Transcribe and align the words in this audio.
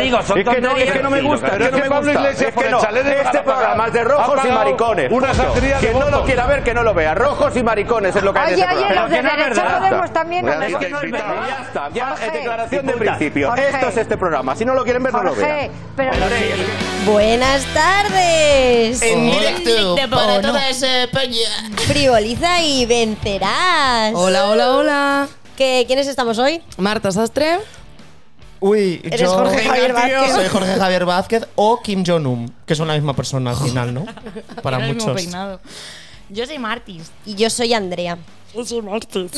Digo, 0.00 0.22
son 0.22 0.38
es 0.38 0.48
que 0.48 0.60
no, 0.60 0.76
es 0.76 0.92
que 0.92 1.02
no 1.02 1.10
me 1.10 1.20
gusta, 1.22 1.46
es 1.48 1.52
que 1.54 1.70
no 1.70 1.78
me 1.78 1.88
Pablo 1.88 2.12
gusta. 2.12 2.20
Iglesias 2.20 2.48
Es 2.48 2.54
con 2.54 2.62
que 2.62 2.68
el 2.68 2.74
no. 2.74 2.80
chalet 2.82 3.04
de 3.04 3.20
Este 3.20 3.40
programa 3.40 3.86
es 3.86 3.92
de 3.92 4.04
rojos 4.04 4.40
y 4.44 4.48
maricones. 4.48 5.12
Quien 5.80 5.98
no 5.98 6.10
lo 6.10 6.24
quiera 6.24 6.46
ver, 6.46 6.62
que 6.62 6.74
no 6.74 6.82
lo 6.82 6.94
vea. 6.94 7.14
Rojos 7.14 7.56
y 7.56 7.62
maricones 7.62 8.16
es 8.16 8.22
lo 8.22 8.32
que 8.32 8.38
hay 8.38 8.54
en 8.54 8.60
este 8.60 8.74
programa. 8.74 9.08
Ya 11.46 11.62
está, 11.62 11.88
ya 11.92 12.14
es 12.26 12.32
declaración 12.32 12.86
de 12.86 12.92
principio. 12.94 13.54
Esto 13.54 13.88
es 13.88 13.96
este 13.96 14.16
programa. 14.16 14.56
Si 14.56 14.64
no 14.64 14.74
lo 14.74 14.84
quieren 14.84 15.02
ver, 15.02 15.12
no 15.12 15.22
lo 15.22 15.34
vean. 15.34 15.70
pero 15.96 16.12
Buenas 17.06 17.64
tardes. 17.74 19.02
En 19.02 19.30
directo 19.30 19.96
para 20.10 20.40
toda 20.40 20.68
España. 20.68 21.48
Frivoliza 21.86 22.62
y 22.62 22.86
vencerás. 22.86 24.12
Hola, 24.14 24.46
hola, 24.46 24.70
hola. 24.72 25.28
¿Qué, 25.56 25.84
¿Quiénes 25.86 26.06
estamos 26.08 26.38
hoy? 26.38 26.62
Marta 26.78 27.12
Sastre. 27.12 27.58
Uy, 28.60 29.00
Eres 29.04 29.20
yo 29.20 29.30
Jorge 29.32 29.62
Javier 29.62 29.92
Vázquez. 29.92 30.32
soy 30.34 30.48
Jorge 30.48 30.74
Javier 30.74 31.04
Vázquez 31.04 31.46
o 31.56 31.80
Kim 31.82 32.04
Jong-un, 32.06 32.54
que 32.66 32.74
son 32.74 32.88
la 32.88 32.94
misma 32.94 33.14
persona 33.14 33.50
al 33.50 33.56
final, 33.56 33.92
¿no? 33.92 34.04
Para 34.62 34.76
Era 34.78 34.86
el 34.88 34.94
mismo 34.94 35.10
muchos. 35.10 35.22
peinado. 35.22 35.60
Yo 36.30 36.46
soy 36.46 36.58
Martis. 36.58 37.10
Y 37.26 37.34
yo 37.34 37.50
soy 37.50 37.74
Andrea. 37.74 38.16
Yo 38.54 38.64
soy 38.64 38.82
Martis. 38.82 39.32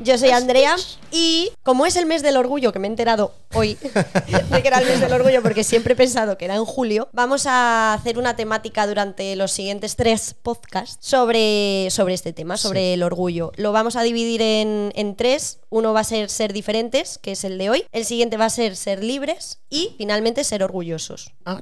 Yo 0.00 0.18
soy 0.18 0.30
Andrea 0.30 0.74
y 1.12 1.50
como 1.62 1.86
es 1.86 1.94
el 1.96 2.04
mes 2.04 2.20
del 2.22 2.36
orgullo, 2.36 2.72
que 2.72 2.80
me 2.80 2.88
he 2.88 2.90
enterado 2.90 3.32
hoy 3.54 3.74
de 4.50 4.60
que 4.62 4.68
era 4.68 4.78
el 4.80 4.86
mes 4.86 5.00
del 5.00 5.12
orgullo 5.12 5.40
porque 5.40 5.62
siempre 5.62 5.92
he 5.92 5.96
pensado 5.96 6.36
que 6.36 6.44
era 6.46 6.56
en 6.56 6.64
julio, 6.64 7.08
vamos 7.12 7.46
a 7.46 7.94
hacer 7.94 8.18
una 8.18 8.34
temática 8.34 8.86
durante 8.88 9.36
los 9.36 9.52
siguientes 9.52 9.94
tres 9.94 10.34
podcasts 10.42 10.98
sobre, 11.00 11.88
sobre 11.90 12.14
este 12.14 12.32
tema, 12.32 12.56
sobre 12.56 12.94
el 12.94 13.02
orgullo. 13.04 13.52
Lo 13.56 13.70
vamos 13.72 13.94
a 13.94 14.02
dividir 14.02 14.42
en, 14.42 14.92
en 14.96 15.14
tres. 15.14 15.60
Uno 15.76 15.92
va 15.92 16.00
a 16.00 16.04
ser 16.04 16.30
ser 16.30 16.54
diferentes, 16.54 17.18
que 17.18 17.32
es 17.32 17.44
el 17.44 17.58
de 17.58 17.68
hoy. 17.68 17.84
El 17.92 18.06
siguiente 18.06 18.38
va 18.38 18.46
a 18.46 18.48
ser 18.50 18.76
ser 18.76 19.04
libres 19.04 19.58
y 19.68 19.94
finalmente 19.98 20.42
ser 20.42 20.62
orgullosos. 20.62 21.34
Ah. 21.44 21.60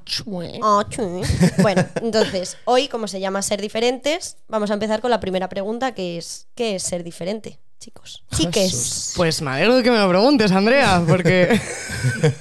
Ah. 0.62 0.86
Bueno, 1.60 1.84
entonces, 2.00 2.56
hoy, 2.64 2.86
como 2.86 3.08
se 3.08 3.18
llama 3.18 3.42
ser 3.42 3.60
diferentes, 3.60 4.36
vamos 4.46 4.70
a 4.70 4.74
empezar 4.74 5.00
con 5.00 5.10
la 5.10 5.18
primera 5.18 5.48
pregunta, 5.48 5.94
que 5.94 6.16
es 6.16 6.46
¿qué 6.54 6.76
es 6.76 6.84
ser 6.84 7.02
diferente, 7.02 7.58
chicos? 7.80 8.22
Chiques. 8.32 9.14
Pues 9.16 9.42
me 9.42 9.50
alegro 9.50 9.74
de 9.74 9.82
que 9.82 9.90
me 9.90 9.98
lo 9.98 10.08
preguntes, 10.08 10.52
Andrea, 10.52 11.02
porque 11.08 11.60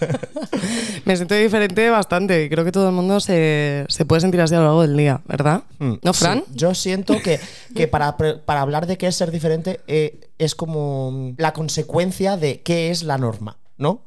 me 1.06 1.16
siento 1.16 1.34
diferente 1.34 1.90
bastante 1.90 2.44
y 2.44 2.50
creo 2.50 2.64
que 2.64 2.72
todo 2.72 2.90
el 2.90 2.94
mundo 2.94 3.20
se, 3.20 3.86
se 3.90 4.06
puede 4.06 4.22
sentir 4.22 4.42
así 4.42 4.54
a 4.54 4.60
lo 4.60 4.66
largo 4.66 4.82
del 4.84 4.96
día, 4.96 5.22
¿verdad? 5.26 5.64
Mm, 5.80 5.94
¿No, 6.04 6.14
Fran? 6.14 6.44
sí. 6.46 6.54
Yo 6.54 6.76
siento 6.76 7.20
que, 7.20 7.40
que 7.76 7.88
para, 7.88 8.16
para 8.18 8.62
hablar 8.62 8.86
de 8.86 8.98
qué 9.00 9.08
es 9.08 9.16
ser 9.16 9.32
diferente 9.32 9.80
eh, 9.88 10.20
es 10.44 10.56
como 10.56 11.34
la 11.38 11.54
consecuencia 11.54 12.38
de 12.38 12.62
qué 12.62 12.92
es 12.92 13.04
la 13.04 13.18
norma. 13.18 13.58
¿No? 13.76 14.04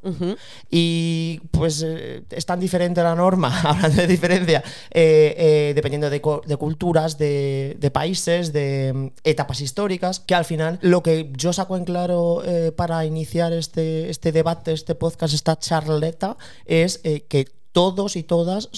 Y 0.71 1.41
pues 1.51 1.83
eh, 1.85 2.23
es 2.31 2.45
tan 2.45 2.59
diferente 2.59 3.03
la 3.03 3.13
norma, 3.13 3.61
hablando 3.63 4.01
de 4.01 4.07
diferencia, 4.07 4.63
eh, 4.89 5.35
eh, 5.37 5.73
dependiendo 5.75 6.09
de, 6.09 6.21
culturas, 6.21 7.17
de, 7.17 7.75
de 7.77 7.91
países, 7.91 8.53
de 8.53 8.93
mm, 8.95 9.07
etapas 9.25 9.59
históricas, 9.59 10.21
que 10.21 10.35
al 10.35 10.45
final 10.45 10.79
lo 10.81 11.03
que 11.03 11.31
yo 11.35 11.51
saco 11.51 11.75
en 11.75 11.83
claro 11.83 12.41
para 12.77 13.05
iniciar 13.05 13.51
este, 13.51 14.09
este 14.09 14.31
debate, 14.31 14.71
este 14.71 14.95
podcast, 14.95 15.33
esta 15.33 15.59
charleta, 15.59 16.37
es 16.65 16.99
que 16.99 17.45
todos 17.73 18.15
y 18.15 18.23
todas 18.23 18.69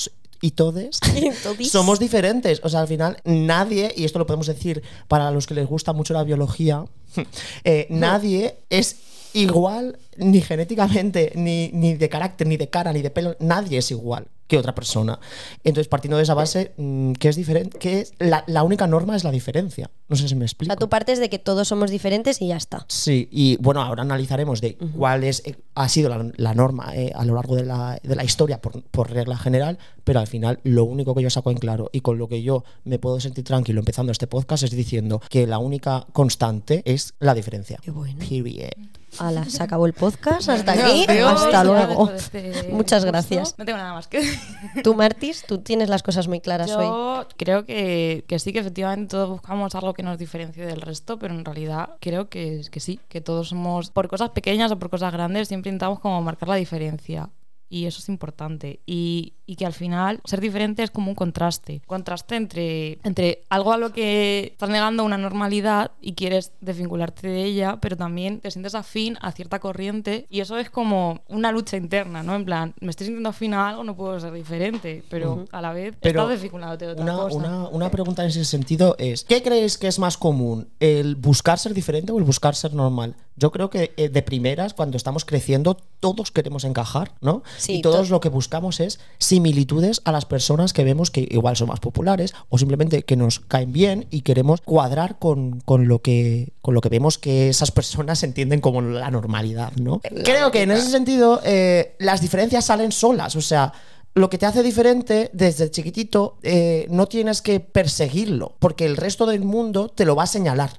y 0.41 0.51
todes 0.51 0.99
somos 1.69 1.99
diferentes. 1.99 2.61
O 2.63 2.69
sea, 2.69 2.81
al 2.81 2.87
final 2.87 3.17
nadie, 3.25 3.93
y 3.95 4.05
esto 4.05 4.19
lo 4.19 4.25
podemos 4.25 4.47
decir 4.47 4.81
para 5.07 5.31
los 5.31 5.47
que 5.47 5.53
les 5.53 5.67
gusta 5.67 5.93
mucho 5.93 6.13
la 6.13 6.23
biología, 6.23 6.85
eh, 7.63 7.87
nadie 7.89 8.55
es 8.69 8.97
igual 9.33 9.97
ni 10.17 10.41
genéticamente, 10.41 11.31
ni, 11.35 11.69
ni 11.73 11.93
de 11.95 12.09
carácter, 12.09 12.47
ni 12.47 12.57
de 12.57 12.69
cara, 12.69 12.91
ni 12.93 13.01
de 13.01 13.09
pelo. 13.09 13.35
Nadie 13.39 13.77
es 13.77 13.91
igual 13.91 14.27
que 14.47 14.57
otra 14.57 14.73
persona. 14.73 15.19
Entonces, 15.63 15.87
partiendo 15.87 16.17
de 16.17 16.23
esa 16.23 16.33
base, 16.33 16.71
mm, 16.75 17.11
¿qué 17.13 17.29
es 17.29 17.35
diferente? 17.35 17.77
¿Qué 17.77 17.99
es? 17.99 18.13
La, 18.17 18.43
la 18.47 18.63
única 18.63 18.87
norma 18.87 19.15
es 19.15 19.23
la 19.23 19.29
diferencia. 19.29 19.91
No 20.07 20.15
sé 20.15 20.27
si 20.27 20.33
me 20.33 20.41
O 20.41 20.45
explico. 20.45 20.71
sea, 20.71 20.75
tú 20.75 20.89
partes 20.89 21.19
de 21.19 21.29
que 21.29 21.37
todos 21.37 21.67
somos 21.67 21.91
diferentes 21.91 22.41
y 22.41 22.47
ya 22.47 22.57
está. 22.57 22.83
Sí, 22.87 23.29
y 23.31 23.57
bueno, 23.57 23.83
ahora 23.83 24.01
analizaremos 24.01 24.59
de 24.59 24.75
cuál 24.97 25.23
es, 25.23 25.43
eh, 25.45 25.55
ha 25.75 25.87
sido 25.87 26.09
la, 26.09 26.31
la 26.35 26.55
norma 26.55 26.95
eh, 26.95 27.11
a 27.13 27.25
lo 27.25 27.35
largo 27.35 27.55
de 27.55 27.65
la, 27.65 27.99
de 28.01 28.15
la 28.15 28.23
historia 28.23 28.59
por, 28.59 28.81
por 28.81 29.11
regla 29.11 29.37
general, 29.37 29.77
pero 30.09 30.21
al 30.21 30.25
final 30.25 30.59
lo 30.63 30.85
único 30.85 31.13
que 31.13 31.21
yo 31.21 31.29
saco 31.29 31.51
en 31.51 31.57
claro 31.59 31.91
y 31.93 32.01
con 32.01 32.17
lo 32.17 32.27
que 32.27 32.41
yo 32.41 32.63
me 32.83 32.97
puedo 32.97 33.19
sentir 33.19 33.43
tranquilo 33.43 33.77
empezando 33.77 34.11
este 34.11 34.25
podcast 34.25 34.63
es 34.63 34.71
diciendo 34.71 35.21
que 35.29 35.45
la 35.45 35.59
única 35.59 36.07
constante 36.13 36.81
es 36.83 37.13
la 37.19 37.35
diferencia. 37.35 37.77
Qué 37.79 37.91
bueno. 37.91 38.17
Period. 38.17 38.71
Hala, 39.19 39.45
se 39.45 39.61
acabó 39.61 39.85
el 39.85 39.93
podcast. 39.93 40.49
Hasta 40.49 40.71
aquí. 40.71 41.05
adiós. 41.07 41.43
Hasta 41.43 41.63
luego. 41.63 42.09
este 42.09 42.69
Muchas 42.71 43.03
curso, 43.03 43.11
gracias. 43.11 43.55
No 43.59 43.65
tengo 43.65 43.77
nada 43.77 43.93
más 43.93 44.07
que 44.07 44.21
decir. 44.21 44.39
Tú, 44.83 44.95
Martis, 44.95 45.43
tú 45.47 45.59
tienes 45.59 45.89
las 45.89 46.01
cosas 46.01 46.27
muy 46.27 46.41
claras 46.41 46.71
hoy. 46.71 46.85
Yo 46.85 47.27
creo 47.37 47.65
que, 47.65 48.25
que 48.27 48.39
sí, 48.39 48.51
que 48.51 48.59
efectivamente 48.59 49.11
todos 49.11 49.29
buscamos 49.29 49.75
algo 49.75 49.93
que 49.93 50.01
nos 50.01 50.17
diferencie 50.17 50.65
del 50.65 50.81
resto, 50.81 51.19
pero 51.19 51.35
en 51.35 51.45
realidad 51.45 51.97
creo 51.99 52.29
que, 52.29 52.61
que 52.71 52.79
sí, 52.79 52.99
que 53.09 53.21
todos 53.21 53.49
somos, 53.49 53.91
por 53.91 54.07
cosas 54.07 54.31
pequeñas 54.31 54.71
o 54.71 54.79
por 54.79 54.89
cosas 54.89 55.13
grandes, 55.13 55.49
siempre 55.49 55.69
intentamos 55.69 55.99
como 55.99 56.19
marcar 56.23 56.49
la 56.49 56.55
diferencia. 56.55 57.29
Y 57.69 57.85
eso 57.85 57.99
es 57.99 58.09
importante. 58.09 58.79
Y, 58.85 59.33
y 59.45 59.55
que 59.55 59.65
al 59.65 59.73
final 59.73 60.19
ser 60.25 60.41
diferente 60.41 60.81
es 60.83 60.91
como 60.91 61.09
un 61.09 61.15
contraste. 61.15 61.81
Contraste 61.85 62.35
entre, 62.35 62.99
entre 63.03 63.43
algo 63.49 63.71
a 63.73 63.77
lo 63.77 63.93
que 63.93 64.49
estás 64.53 64.69
negando 64.69 65.03
una 65.03 65.17
normalidad 65.17 65.91
y 66.01 66.13
quieres 66.13 66.51
desvincularte 66.61 67.27
de 67.27 67.43
ella, 67.45 67.77
pero 67.81 67.95
también 67.95 68.39
te 68.39 68.49
sientes 68.51 68.75
afín 68.75 69.17
a 69.21 69.31
cierta 69.31 69.59
corriente. 69.59 70.25
Y 70.29 70.39
eso 70.41 70.57
es 70.57 70.69
como 70.69 71.21
una 71.27 71.51
lucha 71.51 71.77
interna, 71.77 72.23
¿no? 72.23 72.35
En 72.35 72.45
plan, 72.45 72.73
me 72.79 72.89
estoy 72.89 73.05
sintiendo 73.05 73.29
afín 73.29 73.53
a 73.53 73.69
algo, 73.69 73.83
no 73.83 73.95
puedo 73.95 74.19
ser 74.19 74.33
diferente, 74.33 75.03
pero 75.09 75.45
a 75.51 75.61
la 75.61 75.71
vez 75.73 75.95
Pero 76.01 76.21
estás 76.21 76.33
desvinculándote 76.33 76.85
de 76.87 76.91
otra 76.93 77.03
Una, 77.03 77.15
cosa. 77.17 77.35
una- 77.37 77.67
una 77.69 77.91
pregunta 77.91 78.23
en 78.23 78.29
ese 78.29 78.45
sentido 78.45 78.95
es, 78.97 79.23
¿qué 79.25 79.43
creéis 79.43 79.77
que 79.77 79.87
es 79.87 79.99
más 79.99 80.17
común? 80.17 80.69
¿El 80.79 81.15
buscar 81.15 81.59
ser 81.59 81.73
diferente 81.73 82.11
o 82.11 82.17
el 82.17 82.23
buscar 82.23 82.55
ser 82.55 82.73
normal? 82.73 83.15
Yo 83.35 83.51
creo 83.51 83.69
que 83.69 83.93
eh, 83.95 84.09
de 84.09 84.21
primeras, 84.21 84.73
cuando 84.73 84.97
estamos 84.97 85.23
creciendo, 85.23 85.77
todos 86.01 86.29
queremos 86.31 86.65
encajar, 86.65 87.13
¿no? 87.21 87.41
Sí, 87.59 87.77
y 87.77 87.81
todos 87.81 88.07
to- 88.07 88.13
lo 88.13 88.19
que 88.19 88.29
buscamos 88.29 88.79
es 88.79 88.99
similitudes 89.17 90.01
a 90.05 90.11
las 90.11 90.25
personas 90.25 90.73
que 90.73 90.83
vemos 90.83 91.11
que 91.11 91.27
igual 91.29 91.55
son 91.55 91.67
más 91.69 91.79
populares 91.79 92.33
o 92.49 92.57
simplemente 92.57 93.03
que 93.03 93.15
nos 93.15 93.39
caen 93.41 93.71
bien 93.71 94.07
y 94.09 94.21
queremos 94.21 94.61
cuadrar 94.61 95.19
con, 95.19 95.59
con 95.61 95.87
lo, 95.87 96.01
que, 96.01 96.53
con 96.61 96.73
lo 96.73 96.81
que 96.81 96.89
vemos 96.89 97.17
que 97.17 97.49
esas 97.49 97.71
personas 97.71 98.23
entienden 98.23 98.59
como 98.61 98.81
la 98.81 99.11
normalidad, 99.11 99.71
¿no? 99.73 100.01
Creo 100.23 100.51
que 100.51 100.63
en 100.63 100.71
ese 100.71 100.89
sentido 100.89 101.41
eh, 101.43 101.95
las 101.99 102.21
diferencias 102.21 102.65
salen 102.65 102.91
solas, 102.91 103.35
o 103.35 103.41
sea, 103.41 103.71
lo 104.15 104.29
que 104.29 104.37
te 104.39 104.45
hace 104.47 104.63
diferente 104.63 105.29
desde 105.33 105.69
chiquitito 105.69 106.37
eh, 106.43 106.87
no 106.89 107.05
tienes 107.07 107.41
que 107.41 107.59
perseguirlo, 107.59 108.55
porque 108.59 108.85
el 108.85 108.97
resto 108.97 109.25
del 109.25 109.43
mundo 109.43 109.89
te 109.89 110.03
lo 110.05 110.15
va 110.15 110.23
a 110.23 110.27
señalar. 110.27 110.71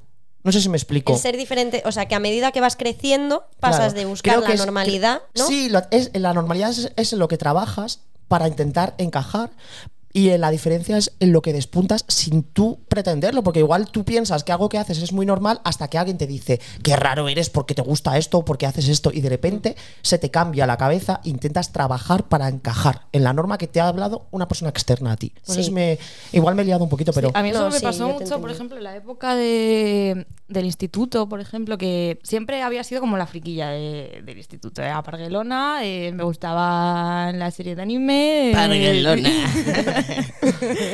No 0.42 0.52
sé 0.52 0.60
si 0.62 0.68
me 0.68 0.76
explico. 0.76 1.12
El 1.12 1.18
ser 1.18 1.36
diferente, 1.36 1.82
o 1.84 1.92
sea, 1.92 2.06
que 2.08 2.14
a 2.14 2.18
medida 2.20 2.50
que 2.52 2.60
vas 2.60 2.76
creciendo, 2.76 3.44
pasas 3.60 3.78
Claro. 3.92 3.92
de 3.94 4.04
buscar 4.06 4.38
la 4.40 4.52
es- 4.52 4.58
normalidad, 4.60 5.22
¿no? 5.36 5.46
Sí, 5.46 5.68
lo- 5.68 5.82
es, 5.90 6.10
la 6.14 6.32
normalidad 6.32 6.70
es, 6.70 6.92
es 6.96 7.12
en 7.12 7.18
lo 7.18 7.28
que 7.28 7.36
trabajas 7.36 8.00
para 8.28 8.48
intentar 8.48 8.94
encajar. 8.98 9.50
Y 10.12 10.30
en 10.30 10.40
la 10.40 10.50
diferencia 10.50 10.96
es 10.98 11.12
en 11.20 11.32
lo 11.32 11.40
que 11.40 11.52
despuntas 11.52 12.04
sin 12.08 12.42
tú 12.42 12.80
pretenderlo, 12.88 13.42
porque 13.44 13.60
igual 13.60 13.90
tú 13.90 14.04
piensas 14.04 14.42
que 14.42 14.50
algo 14.50 14.68
que 14.68 14.76
haces 14.78 14.98
es 14.98 15.12
muy 15.12 15.24
normal 15.24 15.60
hasta 15.64 15.86
que 15.88 15.98
alguien 15.98 16.18
te 16.18 16.26
dice 16.26 16.60
qué 16.82 16.96
raro 16.96 17.28
eres 17.28 17.48
porque 17.48 17.74
te 17.74 17.82
gusta 17.82 18.18
esto, 18.18 18.44
porque 18.44 18.66
haces 18.66 18.88
esto, 18.88 19.10
y 19.14 19.20
de 19.20 19.28
repente 19.28 19.76
se 20.02 20.18
te 20.18 20.30
cambia 20.30 20.66
la 20.66 20.76
cabeza, 20.76 21.20
intentas 21.22 21.72
trabajar 21.72 22.28
para 22.28 22.48
encajar 22.48 23.02
en 23.12 23.22
la 23.22 23.32
norma 23.32 23.56
que 23.56 23.68
te 23.68 23.80
ha 23.80 23.86
hablado 23.86 24.26
una 24.32 24.48
persona 24.48 24.70
externa 24.70 25.12
a 25.12 25.16
ti. 25.16 25.32
Entonces 25.36 25.66
Sí. 25.66 25.72
me, 25.72 25.98
igual 26.32 26.54
me 26.56 26.62
he 26.62 26.64
liado 26.64 26.82
un 26.82 26.90
poquito, 26.90 27.12
pero 27.12 27.30
A 27.34 27.42
mí 27.42 27.50
eso 27.50 27.60
No, 27.60 27.70
me 27.70 27.78
sí, 27.78 27.84
pasó 27.86 28.08
mucho, 28.08 28.40
por 28.40 28.50
ejemplo, 28.50 28.76
en 28.78 28.84
la 28.84 28.96
época 28.96 29.36
de, 29.36 30.26
del 30.50 30.66
instituto, 30.66 31.28
por 31.28 31.40
ejemplo, 31.40 31.78
que 31.78 32.18
siempre 32.22 32.62
había 32.62 32.84
sido 32.84 33.00
como 33.00 33.16
la 33.16 33.26
friquilla 33.26 33.70
de- 33.70 34.20
del 34.24 34.36
instituto. 34.36 34.82
Era 34.82 35.02
Parguelona, 35.02 35.84
eh, 35.84 36.12
me 36.12 36.24
gustaba 36.24 37.32
la 37.32 37.50
serie 37.50 37.74
de 37.76 37.82
anime. 37.82 38.50
eh, 38.50 38.54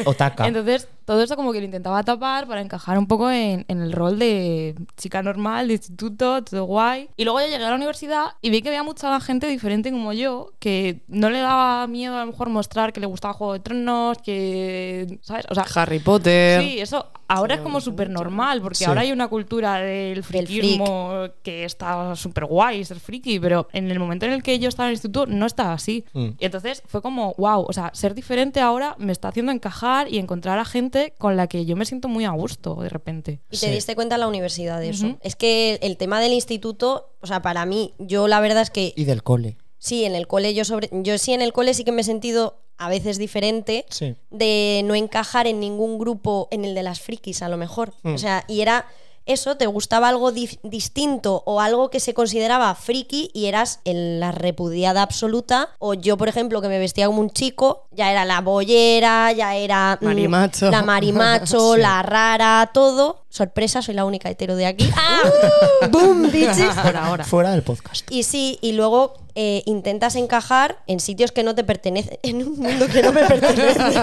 Otaka. 0.05 0.47
Entonces, 0.47 0.89
todo 1.07 1.23
eso 1.23 1.37
como 1.37 1.53
que 1.53 1.61
lo 1.61 1.65
intentaba 1.65 2.03
tapar 2.03 2.47
para 2.47 2.61
encajar 2.61 2.99
un 2.99 3.07
poco 3.07 3.31
en, 3.31 3.65
en 3.69 3.81
el 3.81 3.93
rol 3.93 4.19
de 4.19 4.75
chica 4.99 5.23
normal, 5.23 5.69
de 5.69 5.75
instituto, 5.75 6.43
todo 6.45 6.65
guay. 6.65 7.09
Y 7.17 7.25
luego 7.25 7.41
ya 7.41 7.47
llegué 7.47 7.65
a 7.65 7.71
la 7.71 7.77
universidad 7.77 8.25
y 8.43 8.51
vi 8.51 8.61
que 8.61 8.69
había 8.69 8.83
mucha 8.83 9.19
gente 9.21 9.47
diferente 9.47 9.91
como 9.91 10.13
yo, 10.13 10.53
que 10.59 11.01
no 11.09 11.31
le 11.31 11.39
daba 11.39 11.87
miedo 11.87 12.17
a 12.17 12.21
lo 12.21 12.27
mejor 12.27 12.51
mostrar 12.51 12.93
que 12.93 13.01
le 13.01 13.07
gustaba 13.07 13.33
Juego 13.35 13.55
de 13.55 13.61
Tronos, 13.61 14.19
que... 14.19 15.19
¿Sabes? 15.23 15.47
O 15.49 15.55
sea, 15.55 15.65
Harry 15.77 16.01
Potter. 16.01 16.61
Sí, 16.63 16.79
eso 16.81 17.07
ahora 17.29 17.55
es 17.57 17.61
como 17.61 17.81
súper 17.81 18.11
normal, 18.11 18.61
porque 18.61 18.77
Sí. 18.79 18.85
ahora 18.85 19.01
hay 19.03 19.13
una 19.13 19.29
cultura 19.29 19.77
del 19.79 20.23
friquismo 20.23 21.29
que 21.43 21.65
está 21.65 22.15
súper 22.17 22.47
guay, 22.47 22.85
ser 22.85 23.01
friki, 23.01 23.39
pero 23.41 23.69
en 23.73 23.91
el 23.91 23.99
momento 23.99 24.27
en 24.27 24.33
el 24.33 24.43
que 24.43 24.59
yo 24.59 24.69
estaba 24.69 24.87
en 24.89 24.91
el 24.91 24.95
instituto 24.95 25.27
no 25.27 25.47
estaba 25.47 25.73
así. 25.73 26.05
Mm. 26.13 26.29
Y 26.39 26.45
entonces 26.45 26.83
fue 26.87 27.03
como, 27.03 27.35
wow, 27.39 27.65
o 27.69 27.73
sea, 27.73 27.91
ser 27.95 28.15
diferente 28.15 28.61
ahora 28.61 28.95
me 28.99 29.13
está 29.13 29.29
haciendo 29.29 29.53
encajar 29.53 30.13
y 30.13 30.19
encontrar 30.19 30.59
a 30.59 30.65
gente 30.65 30.96
con 31.19 31.37
la 31.37 31.47
que 31.47 31.65
yo 31.65 31.77
me 31.77 31.85
siento 31.87 32.09
muy 32.09 32.25
a 32.25 32.31
gusto 32.31 32.77
de 32.77 32.89
repente. 32.89 33.41
Y 33.51 33.57
te 33.59 33.67
Sí. 33.67 33.71
diste 33.71 33.95
cuenta 33.95 34.17
en 34.17 34.21
la 34.21 34.29
universidad 34.29 34.81
de 34.81 34.91
eso. 34.91 35.17
Es 35.21 35.37
que 35.37 35.79
el 35.83 35.97
tema 35.97 36.21
del 36.21 36.33
instituto, 36.33 37.11
o 37.21 37.27
sea, 37.27 37.43
para 37.43 37.65
mí, 37.67 37.95
yo 37.99 38.29
la 38.29 38.41
verdad 38.41 38.63
es 38.63 38.71
que 38.71 38.93
Y 38.97 39.05
del 39.05 39.23
cole. 39.23 39.57
Sí, 39.79 40.05
en 40.05 40.15
el 40.15 40.27
cole 40.27 40.55
yo 40.55 40.65
sobre. 40.65 40.89
Yo 40.93 41.17
sí 41.19 41.33
en 41.33 41.43
el 41.43 41.53
cole 41.53 41.75
sí 41.75 41.85
que 41.85 41.93
me 41.93 42.01
he 42.01 42.05
sentido 42.05 42.59
a 42.79 42.89
veces 42.89 43.19
diferente 43.19 43.87
Sí. 43.91 44.17
de 44.31 44.83
no 44.85 44.95
encajar 44.95 45.47
en 45.47 45.61
ningún 45.61 45.99
grupo, 45.99 46.49
en 46.51 46.65
el 46.65 46.75
de 46.75 46.83
las 46.83 47.01
frikis 47.01 47.41
a 47.43 47.49
lo 47.49 47.57
mejor. 47.57 47.95
Mm. 48.03 48.15
O 48.15 48.19
sea, 48.19 48.45
y 48.49 48.61
era 48.61 48.87
eso, 49.27 49.57
te 49.57 49.67
gustaba 49.67 50.09
algo 50.09 50.31
distinto 50.33 51.43
o 51.47 51.61
algo 51.61 51.91
que 51.91 52.01
se 52.01 52.15
consideraba 52.15 52.75
friki 52.75 53.31
y 53.35 53.47
eras 53.47 53.81
en 53.85 54.21
la 54.21 54.33
repudiada 54.33 55.03
absoluta. 55.03 55.71
O 55.79 55.95
yo, 55.95 56.17
por 56.17 56.29
ejemplo, 56.29 56.63
que 56.63 56.69
me 56.69 56.79
vestía 56.79 57.07
como 57.07 57.21
un 57.21 57.31
chico, 57.31 57.87
ya 57.91 58.11
era 58.13 58.25
la 58.25 58.41
bollera, 58.41 59.33
ya 59.33 59.57
era 59.57 59.99
mm, 60.01 60.05
Marimacho. 60.05 60.71
la 60.71 60.83
marimacho, 60.83 61.75
Sí. 61.75 61.81
la 61.81 62.03
rara, 62.03 62.71
todo. 62.73 63.26
Sorpresa, 63.37 63.83
soy 63.83 63.95
la 63.95 64.07
única 64.07 64.31
hetero 64.31 64.57
de 64.57 64.65
aquí. 64.65 64.89
¡Ah! 64.97 65.21
¡Boom, 65.91 66.31
bitches! 66.33 66.75
Por 66.83 66.97
ahora. 66.97 67.23
Fuera 67.25 67.51
del 67.51 67.63
podcast. 67.63 68.11
Y 68.11 68.23
sí, 68.23 68.59
y 68.63 68.73
luego 68.73 69.13
eh, 69.35 69.63
intentas 69.67 70.17
encajar 70.17 70.79
en 70.87 71.01
sitios 71.01 71.33
que 71.33 71.43
no 71.43 71.55
te 71.55 71.63
pertenecen, 71.63 72.19
en 72.23 72.37
un 72.49 72.59
mundo 72.59 72.87
que 72.87 73.03
no 73.03 73.13
me 73.13 73.23
pertenece. 73.25 74.01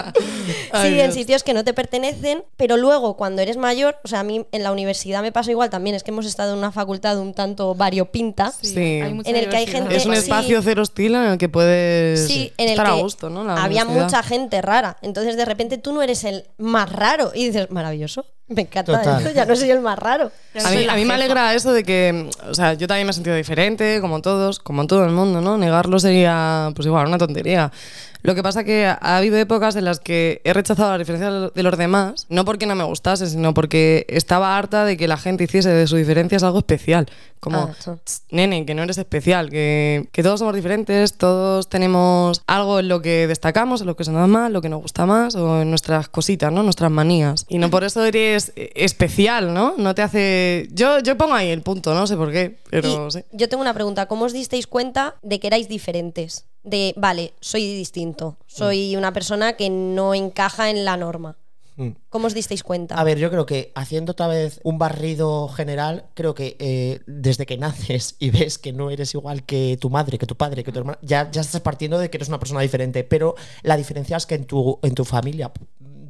Ay, 0.71 0.93
sí, 0.93 0.99
en 0.99 1.11
sitios 1.13 1.41
que 1.41 1.55
no 1.55 1.63
te 1.63 1.73
pertenecen, 1.73 2.43
pero 2.57 2.77
luego 2.77 3.17
cuando 3.17 3.41
eres 3.41 3.57
mayor, 3.57 3.97
o 4.03 4.07
sea, 4.07 4.19
a 4.19 4.23
mí 4.23 4.45
en 4.51 4.61
la 4.61 4.71
universidad 4.71 5.23
me 5.23 5.31
pasó 5.31 5.49
igual 5.49 5.71
también, 5.71 5.95
es 5.95 6.03
que 6.03 6.11
hemos 6.11 6.27
estado 6.27 6.51
en 6.53 6.59
una 6.59 6.71
facultad 6.71 7.17
un 7.17 7.33
tanto 7.33 7.73
variopinta. 7.73 8.53
Sí. 8.61 8.77
hay 8.77 9.15
mucha 9.15 9.31
En 9.31 9.35
el 9.35 9.49
que 9.49 9.57
hay 9.57 9.65
gente- 9.65 9.95
Es 9.95 10.05
un 10.05 10.13
sí. 10.13 10.19
espacio 10.19 10.61
cero 10.61 10.83
hostil 10.83 11.15
en 11.15 11.23
el 11.23 11.37
que 11.39 11.49
puedes 11.49 12.27
Sí, 12.27 12.53
en 12.57 12.65
el 12.65 12.73
estar 12.73 12.85
que 12.85 12.91
a 12.91 13.01
gusto, 13.01 13.31
¿no? 13.31 13.43
La 13.43 13.63
había 13.63 13.83
mucha 13.85 14.21
gente 14.21 14.61
rara. 14.61 14.97
Entonces, 15.01 15.37
de 15.37 15.45
repente, 15.45 15.79
tú 15.79 15.91
no 15.91 16.03
eres 16.03 16.23
el 16.23 16.45
más 16.59 16.91
raro. 16.91 17.31
Y 17.33 17.47
dices, 17.47 17.71
maravilloso, 17.71 18.25
me 18.47 18.63
encanta 18.63 18.97
Total. 18.97 19.19
esto, 19.19 19.33
ya 19.33 19.45
no 19.45 19.55
soy 19.55 19.71
el 19.71 19.79
más 19.79 19.97
raro. 19.97 20.31
A 20.63 20.69
mí, 20.71 20.87
a 20.87 20.95
mí 20.95 21.05
me 21.05 21.13
alegra 21.13 21.53
eso 21.53 21.73
de 21.73 21.83
que, 21.83 22.29
o 22.47 22.53
sea, 22.53 22.73
yo 22.73 22.87
también 22.87 23.07
me 23.07 23.11
he 23.11 23.13
sentido 23.13 23.35
diferente, 23.35 23.99
como 24.01 24.21
todos, 24.21 24.59
como 24.59 24.85
todo 24.85 25.05
el 25.05 25.11
mundo, 25.11 25.41
¿no? 25.41 25.57
Negarlo 25.57 25.99
sería, 25.99 26.71
pues 26.75 26.85
igual, 26.85 27.07
una 27.07 27.17
tontería. 27.17 27.71
Lo 28.23 28.35
que 28.35 28.41
pasa 28.43 28.63
que 28.63 28.85
ha 28.85 29.17
habido 29.17 29.37
épocas 29.37 29.75
en 29.75 29.85
las 29.85 29.99
que 29.99 30.41
he 30.43 30.53
rechazado 30.53 30.91
la 30.91 30.97
diferencia 30.97 31.29
de 31.31 31.39
lo- 31.39 31.49
de 31.51 31.63
los 31.63 31.77
demás, 31.77 32.25
no 32.29 32.45
porque 32.45 32.65
no 32.65 32.73
me 32.75 32.83
gustase, 32.85 33.27
sino 33.27 33.53
porque 33.53 34.05
estaba 34.09 34.57
harta 34.57 34.85
de 34.85 34.97
que 34.97 35.07
la 35.07 35.17
gente 35.17 35.43
hiciese 35.43 35.69
de 35.69 35.85
su 35.87 35.97
diferencia 35.97 36.37
algo 36.43 36.59
especial. 36.59 37.07
Como, 37.39 37.57
Ah, 37.57 37.75
sí. 37.77 37.91
"Tss, 38.05 38.21
nene, 38.31 38.65
que 38.65 38.73
no 38.73 38.83
eres 38.83 38.97
especial, 38.97 39.49
que, 39.49 40.07
que 40.13 40.23
todos 40.23 40.39
somos 40.39 40.55
diferentes, 40.55 41.17
todos 41.17 41.67
tenemos 41.67 42.41
algo 42.47 42.79
en 42.79 42.87
lo 42.87 43.01
que 43.01 43.27
destacamos, 43.27 43.81
en 43.81 43.87
lo 43.87 43.97
que 43.97 44.05
se 44.05 44.11
nos 44.11 44.21
da 44.21 44.27
más, 44.27 44.49
lo 44.49 44.61
que 44.61 44.69
nos 44.69 44.81
gusta 44.81 45.05
más, 45.05 45.35
o 45.35 45.61
en 45.61 45.69
nuestras 45.69 46.07
cositas, 46.07 46.51
¿no? 46.53 46.63
Nuestras 46.63 46.89
manías. 46.89 47.45
Y 47.49 47.57
no 47.57 47.69
por 47.69 47.83
eso 47.83 48.05
eres 48.05 48.53
especial, 48.55 49.53
¿no? 49.53 49.73
No 49.77 49.93
te 49.95 50.01
hace... 50.01 50.69
Yo, 50.71 50.99
yo 50.99 51.17
pongo 51.17 51.33
ahí 51.33 51.49
el 51.49 51.61
punto, 51.61 51.93
no 51.93 52.07
sé 52.07 52.15
por 52.15 52.31
qué, 52.31 52.57
pero 52.69 53.07
Y 53.07 53.11
sí. 53.11 53.19
Yo 53.33 53.49
tengo 53.49 53.61
una 53.61 53.73
pregunta. 53.73 54.05
¿Cómo 54.05 54.23
os 54.25 54.31
disteis 54.33 54.65
cuenta 54.67 55.15
de 55.21 55.39
que 55.41 55.47
erais 55.47 55.67
diferentes? 55.67 56.45
De, 56.63 56.93
vale, 56.95 57.33
soy 57.41 57.75
distinto. 57.75 58.12
Soy 58.47 58.95
una 58.95 59.13
persona 59.13 59.53
que 59.53 59.69
no 59.69 60.13
encaja 60.13 60.69
en 60.69 60.85
la 60.85 60.97
norma. 60.97 61.37
Mm. 61.75 61.89
¿Cómo 62.09 62.27
os 62.27 62.33
disteis 62.33 62.63
cuenta? 62.63 62.95
A 62.95 63.03
ver, 63.03 63.17
yo 63.17 63.31
creo 63.31 63.45
que 63.45 63.71
haciendo 63.75 64.11
otra 64.11 64.27
vez 64.27 64.59
un 64.63 64.77
barrido 64.77 65.47
general, 65.47 66.05
creo 66.13 66.35
que 66.35 66.55
eh, 66.59 67.01
desde 67.07 67.45
que 67.45 67.57
naces 67.57 68.15
y 68.19 68.29
ves 68.29 68.57
que 68.57 68.73
no 68.73 68.91
eres 68.91 69.13
igual 69.13 69.43
que 69.43 69.77
tu 69.79 69.89
madre, 69.89 70.17
que 70.17 70.27
tu 70.27 70.35
padre, 70.35 70.63
que 70.63 70.71
tu 70.71 70.79
hermana, 70.79 70.99
ya, 71.01 71.31
ya 71.31 71.41
estás 71.41 71.61
partiendo 71.61 71.97
de 71.97 72.09
que 72.09 72.17
eres 72.17 72.27
una 72.27 72.39
persona 72.39 72.61
diferente. 72.61 73.03
Pero 73.03 73.35
la 73.63 73.77
diferencia 73.77 74.17
es 74.17 74.25
que 74.25 74.35
en 74.35 74.45
tu, 74.45 74.79
en 74.83 74.93
tu 74.93 75.05
familia, 75.05 75.51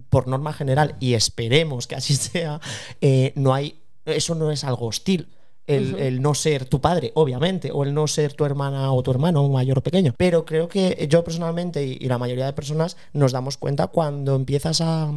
por 0.10 0.28
norma 0.28 0.54
general, 0.54 0.96
y 1.00 1.14
esperemos 1.14 1.88
que 1.88 1.96
así 1.96 2.16
sea, 2.16 2.60
eh, 3.02 3.34
no 3.36 3.54
hay. 3.54 3.80
Eso 4.06 4.36
no 4.36 4.52
es 4.52 4.66
algo 4.66 4.88
hostil. 4.88 5.30
El, 5.66 5.96
el 5.96 6.22
no 6.22 6.34
ser 6.34 6.66
tu 6.66 6.82
padre, 6.82 7.12
obviamente, 7.16 7.72
o 7.72 7.84
el 7.84 7.94
no 7.94 8.06
ser 8.08 8.34
tu 8.34 8.44
hermana 8.46 8.92
o 8.92 9.02
tu 9.02 9.12
hermano, 9.12 9.48
mayor 9.50 9.78
o 9.80 9.82
pequeño. 9.84 10.14
Pero 10.18 10.44
creo 10.46 10.68
que 10.68 11.08
yo 11.10 11.24
personalmente 11.24 11.86
y, 11.86 11.98
y 12.02 12.08
la 12.08 12.18
mayoría 12.18 12.46
de 12.46 12.54
personas 12.54 12.98
nos 13.14 13.32
damos 13.32 13.56
cuenta 13.58 13.88
cuando 13.88 14.36
empiezas 14.36 14.82
a, 14.82 15.10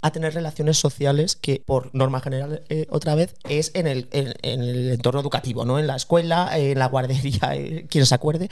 a 0.00 0.12
tener 0.12 0.32
relaciones 0.32 0.78
sociales 0.78 1.34
que, 1.34 1.60
por 1.66 1.92
norma 1.92 2.20
general, 2.20 2.62
eh, 2.68 2.86
otra 2.88 3.16
vez, 3.16 3.34
es 3.48 3.72
en 3.74 3.88
el, 3.88 4.08
en, 4.12 4.32
en 4.42 4.60
el 4.62 4.90
entorno 4.92 5.18
educativo, 5.20 5.64
¿no? 5.64 5.80
En 5.80 5.88
la 5.88 5.96
escuela, 5.96 6.56
en 6.56 6.78
la 6.78 6.86
guardería, 6.86 7.40
eh, 7.56 7.86
quien 7.90 8.06
se 8.06 8.14
acuerde. 8.14 8.48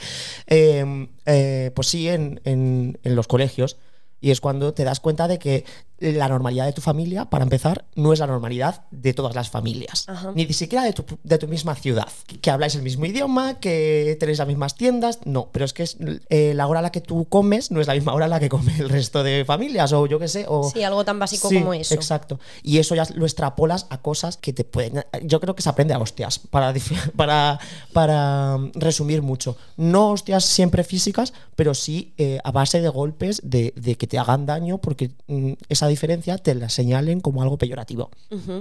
Eh, 0.47 1.07
eh, 1.25 1.71
pues 1.73 1.87
sí, 1.87 2.09
en- 2.09 2.41
en 2.43 2.97
los 3.03 3.27
colegios. 3.27 3.77
Y 4.19 4.31
es 4.31 4.41
cuando 4.41 4.73
te 4.73 4.83
das 4.83 4.99
cuenta 4.99 5.27
de 5.29 5.37
que 5.39 5.63
la 5.99 6.27
normalidad 6.27 6.65
de 6.65 6.73
tu 6.73 6.81
familia, 6.81 7.25
para 7.25 7.43
empezar, 7.43 7.85
no 7.95 8.13
es 8.13 8.19
la 8.19 8.27
normalidad 8.27 8.85
de 8.91 9.13
todas 9.13 9.35
las 9.35 9.49
familias. 9.49 10.05
Ajá. 10.07 10.31
Ni 10.35 10.51
siquiera 10.53 10.83
de 10.83 10.93
tu, 10.93 11.03
de 11.23 11.37
tu 11.37 11.47
misma 11.47 11.75
ciudad. 11.75 12.07
Que, 12.27 12.39
que 12.39 12.51
habláis 12.51 12.75
el 12.75 12.83
mismo 12.83 13.05
idioma, 13.05 13.59
que 13.59 14.15
tenéis 14.19 14.37
las 14.37 14.47
mismas 14.47 14.75
tiendas. 14.75 15.19
No, 15.25 15.49
pero 15.51 15.65
es 15.65 15.73
que 15.73 15.83
es, 15.83 15.97
eh, 16.29 16.53
la 16.53 16.67
hora 16.67 16.79
a 16.79 16.83
la 16.83 16.91
que 16.91 17.01
tú 17.01 17.25
comes 17.25 17.71
no 17.71 17.81
es 17.81 17.87
la 17.87 17.93
misma 17.93 18.13
hora 18.13 18.25
a 18.25 18.29
la 18.29 18.39
que 18.39 18.49
come 18.49 18.75
el 18.77 18.89
resto 18.89 19.23
de 19.23 19.43
familias, 19.45 19.91
o 19.93 20.05
yo 20.05 20.19
qué 20.19 20.27
sé. 20.27 20.45
O, 20.47 20.69
Sí, 20.69 20.83
algo 20.83 21.03
tan 21.03 21.19
básico 21.19 21.49
Sí, 21.49 21.59
como 21.59 21.73
eso. 21.73 21.93
Exacto. 21.93 22.39
Y 22.63 22.77
eso 22.77 22.95
ya 22.95 23.07
lo 23.15 23.25
extrapolas 23.25 23.87
a 23.89 24.01
cosas 24.01 24.37
que 24.37 24.53
te 24.53 24.63
pueden. 24.63 25.03
Yo 25.23 25.39
creo 25.39 25.55
que 25.55 25.61
se 25.61 25.69
aprende 25.69 25.93
a 25.93 25.99
hostias, 25.99 26.39
para, 26.39 26.73
para, 27.15 27.59
para 27.93 28.57
resumir 28.75 29.21
mucho. 29.21 29.57
No 29.77 30.11
hostias 30.11 30.45
siempre 30.45 30.83
físicas, 30.83 31.33
pero 31.55 31.73
sí 31.73 32.13
eh, 32.17 32.39
a 32.43 32.51
base 32.51 32.81
de 32.81 32.89
golpes, 32.89 33.41
de, 33.43 33.73
de 33.75 33.95
que 33.95 34.07
te 34.07 34.17
hagan 34.19 34.45
daño, 34.45 34.77
porque 34.77 35.11
mm, 35.27 35.53
esa 35.69 35.86
diferencia 35.87 36.37
te 36.37 36.55
la 36.55 36.69
señalen 36.69 37.19
como 37.19 37.41
algo 37.41 37.57
peyorativo. 37.57 38.11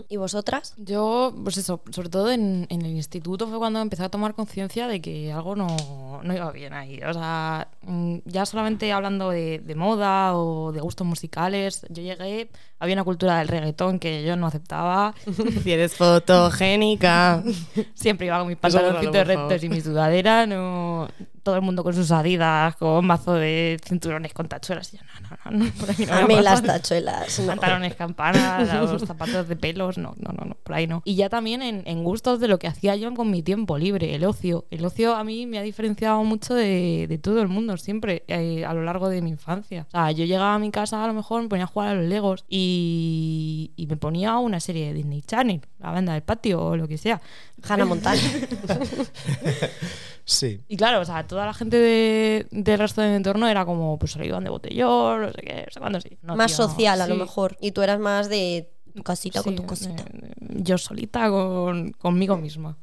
¿Y 0.08 0.16
vosotras? 0.16 0.74
Yo, 0.76 1.34
pues 1.42 1.56
eso, 1.56 1.80
sobre 1.90 2.08
todo 2.08 2.30
en, 2.30 2.66
en 2.70 2.82
el 2.82 2.92
instituto 2.92 3.46
fue 3.48 3.58
cuando 3.58 3.80
empecé 3.80 4.04
a 4.04 4.08
tomar 4.08 4.34
conciencia 4.34 4.88
de 4.88 5.00
que 5.00 5.32
algo 5.32 5.56
no, 5.56 6.20
no 6.22 6.34
iba 6.34 6.50
bien 6.52 6.72
ahí. 6.72 7.00
O 7.02 7.12
sea, 7.12 7.68
mm, 7.82 8.18
ya 8.24 8.46
solamente 8.46 8.92
hablando 8.92 9.30
de, 9.30 9.58
de 9.58 9.74
moda 9.74 10.36
o 10.36 10.72
de 10.72 10.80
gustos 10.80 11.06
musicales, 11.06 11.86
yo 11.90 12.02
llegué, 12.02 12.50
había 12.78 12.94
una 12.94 13.04
cultura 13.04 13.38
del 13.38 13.48
reggaetón 13.48 13.98
que 13.98 14.24
yo 14.24 14.36
no 14.36 14.46
aceptaba. 14.46 15.14
Si 15.62 15.72
eres 15.72 15.94
fotogénica. 15.94 17.42
Siempre 17.94 18.26
iba 18.26 18.38
con 18.38 18.48
mis 18.48 18.56
pantaloncitos 18.56 19.26
rectos 19.26 19.64
y 19.64 19.68
mi 19.68 19.80
sudadera, 19.80 20.46
no 20.46 21.08
todo 21.46 21.54
el 21.54 21.62
mundo 21.62 21.84
con 21.84 21.94
sus 21.94 22.10
adidas, 22.10 22.74
con 22.74 23.06
mazo 23.06 23.34
de 23.34 23.78
cinturones 23.86 24.34
con 24.34 24.48
tachuelas. 24.48 24.92
Y 24.92 24.96
yo, 24.96 25.04
no, 25.04 25.28
no, 25.30 25.58
no, 25.58 25.64
no, 25.64 25.70
por 25.78 25.90
ahí 25.90 26.04
no 26.04 26.12
A 26.12 26.26
mí 26.26 26.42
las 26.42 26.60
tachuelas. 26.60 27.38
no. 27.38 27.46
pantalones 27.46 27.94
campanas, 27.94 28.90
los 28.90 29.02
zapatos 29.02 29.46
de 29.46 29.54
pelos, 29.54 29.96
no, 29.96 30.16
no, 30.18 30.32
no, 30.32 30.44
no, 30.44 30.56
por 30.56 30.74
ahí 30.74 30.88
no. 30.88 31.02
Y 31.04 31.14
ya 31.14 31.28
también 31.28 31.62
en, 31.62 31.84
en 31.86 32.02
gustos 32.02 32.40
de 32.40 32.48
lo 32.48 32.58
que 32.58 32.66
hacía 32.66 32.96
yo 32.96 33.14
con 33.14 33.30
mi 33.30 33.44
tiempo 33.44 33.78
libre, 33.78 34.16
el 34.16 34.24
ocio. 34.24 34.66
El 34.72 34.84
ocio 34.84 35.14
a 35.14 35.22
mí 35.22 35.46
me 35.46 35.60
ha 35.60 35.62
diferenciado 35.62 36.24
mucho 36.24 36.52
de, 36.52 37.06
de 37.08 37.18
todo 37.18 37.40
el 37.42 37.46
mundo 37.46 37.76
siempre 37.76 38.24
eh, 38.26 38.64
a 38.64 38.74
lo 38.74 38.82
largo 38.82 39.08
de 39.08 39.22
mi 39.22 39.30
infancia. 39.30 39.86
O 39.86 39.90
sea, 39.92 40.10
yo 40.10 40.24
llegaba 40.24 40.54
a 40.54 40.58
mi 40.58 40.72
casa 40.72 41.04
a 41.04 41.06
lo 41.06 41.14
mejor 41.14 41.42
me 41.42 41.48
ponía 41.48 41.66
a 41.66 41.68
jugar 41.68 41.90
a 41.90 41.94
los 41.94 42.06
Legos 42.06 42.44
y, 42.48 43.70
y 43.76 43.86
me 43.86 43.96
ponía 43.96 44.36
una 44.38 44.58
serie 44.58 44.88
de 44.88 44.94
Disney 44.94 45.22
Channel, 45.22 45.60
la 45.78 45.92
banda 45.92 46.14
del 46.14 46.22
patio 46.24 46.60
o 46.60 46.76
lo 46.76 46.88
que 46.88 46.98
sea. 46.98 47.20
Hannah 47.68 47.84
Montana. 47.84 48.20
Sí. 50.28 50.60
Y 50.68 50.76
claro, 50.76 51.00
o 51.00 51.04
sea, 51.04 51.24
toda 51.26 51.46
la 51.46 51.54
gente 51.54 51.78
de- 51.78 52.46
del 52.50 52.78
resto 52.80 53.00
de 53.00 53.08
mi 53.10 53.14
entorno 53.14 53.46
era 53.48 53.64
como, 53.64 53.96
pues 53.98 54.10
se 54.12 54.26
iban 54.26 54.42
de 54.44 54.50
botellón, 54.50 55.22
no 55.22 55.28
sé 55.32 55.40
qué, 55.40 55.62
no 55.66 55.72
sé 55.72 55.80
cuándo, 55.80 56.00
sí. 56.00 56.18
No, 56.22 56.34
más 56.36 56.54
tío, 56.54 56.66
social, 56.68 57.00
a 57.00 57.06
lo 57.06 57.14
mejor. 57.14 57.56
Y 57.60 57.70
tú 57.70 57.80
eras 57.82 58.00
más 58.00 58.28
de 58.28 58.68
tu 58.94 59.02
casita 59.04 59.42
con 59.42 59.54
tu 59.54 59.64
cosita. 59.64 60.02
eh, 60.02 60.32
yo 60.58 60.78
solita 60.78 61.28
con, 61.28 61.92
conmigo 61.92 62.36
misma. 62.38 62.76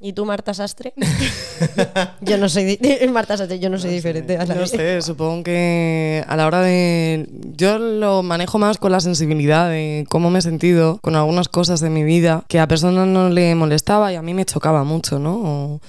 ¿Y 0.00 0.14
tú, 0.14 0.24
Marta 0.24 0.52
Sastre? 0.54 0.94
yo 2.22 2.38
no 2.38 2.48
soy. 2.48 2.78
Marta 3.12 3.36
Sastre, 3.36 3.58
yo 3.58 3.68
no 3.70 3.78
soy 3.78 3.90
diferente. 3.90 4.36
a 4.38 4.44
No 4.46 4.66
sé, 4.66 5.02
supongo 5.02 5.44
que 5.44 6.24
a 6.26 6.36
la 6.36 6.46
hora 6.46 6.60
de... 6.62 7.28
Yo 7.56 7.78
lo 7.78 8.22
manejo 8.22 8.58
más 8.58 8.78
con 8.78 8.92
la 8.92 9.00
sensibilidad 9.00 9.68
de 9.68 10.06
cómo 10.08 10.30
me 10.30 10.38
he 10.38 10.42
sentido 10.42 10.98
con 11.02 11.14
algunas 11.14 11.48
cosas 11.48 11.80
de 11.80 11.90
mi 11.90 12.02
vida 12.04 12.44
que 12.48 12.58
a 12.60 12.66
personas 12.66 13.06
no 13.06 13.28
le 13.28 13.54
molestaba 13.54 14.12
y 14.12 14.16
a 14.16 14.22
mí 14.22 14.34
me 14.34 14.44
chocaba 14.44 14.82
mucho, 14.84 15.18
¿no? 15.18 15.34
O 15.74 15.80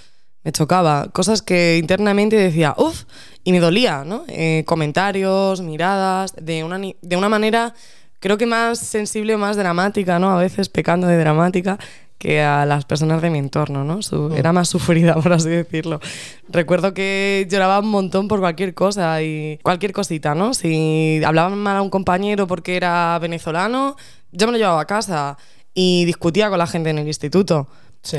me 0.46 0.52
chocaba. 0.54 1.10
Cosas 1.12 1.42
que 1.42 1.78
internamente 1.78 2.38
decía, 2.38 2.74
uff, 2.78 3.04
y 3.44 3.52
me 3.52 3.60
dolía, 3.60 4.04
¿no? 4.06 4.24
Eh, 4.30 4.64
comentarios, 4.66 5.60
miradas, 5.62 6.34
de 6.40 6.64
una, 6.64 6.80
de 6.80 7.18
una 7.18 7.28
manera 7.28 7.74
creo 8.22 8.38
que 8.38 8.46
más 8.46 8.80
sensible, 8.80 9.36
más 9.38 9.58
dramática, 9.58 10.18
¿no? 10.20 10.32
A 10.32 10.38
veces 10.40 10.70
pecando 10.70 11.06
de 11.08 11.18
dramática 11.18 11.78
que 12.18 12.42
a 12.42 12.66
las 12.66 12.86
personas 12.86 13.22
de 13.22 13.30
mi 13.30 13.40
entorno, 13.40 13.84
¿no? 13.84 14.02
Su- 14.02 14.34
Era 14.36 14.54
más 14.54 14.70
sufrida, 14.70 15.16
por 15.22 15.34
así 15.34 15.50
decirlo. 15.50 16.00
Recuerdo 16.48 16.94
que 16.94 17.46
lloraba 17.50 17.80
un 17.80 17.90
montón 17.90 18.28
por 18.28 18.40
cualquier 18.40 18.74
cosa 18.74 19.22
y 19.22 19.60
cualquier 19.64 19.92
cosita, 19.92 20.34
¿no? 20.34 20.54
Si 20.54 21.22
hablaban 21.26 21.58
mal 21.58 21.78
a 21.78 21.82
un 21.82 21.90
compañero 21.90 22.48
porque 22.48 22.78
era 22.78 23.20
venezolano, 23.20 23.96
yo 24.32 24.48
me 24.48 24.54
lo 24.54 24.58
llevaba 24.58 24.82
a 24.82 24.86
casa 24.86 25.38
y 25.74 26.06
discutía 26.06 26.50
con 26.50 26.58
la 26.58 26.68
gente 26.68 26.90
en 26.90 27.00
el 27.00 27.08
instituto. 27.08 27.68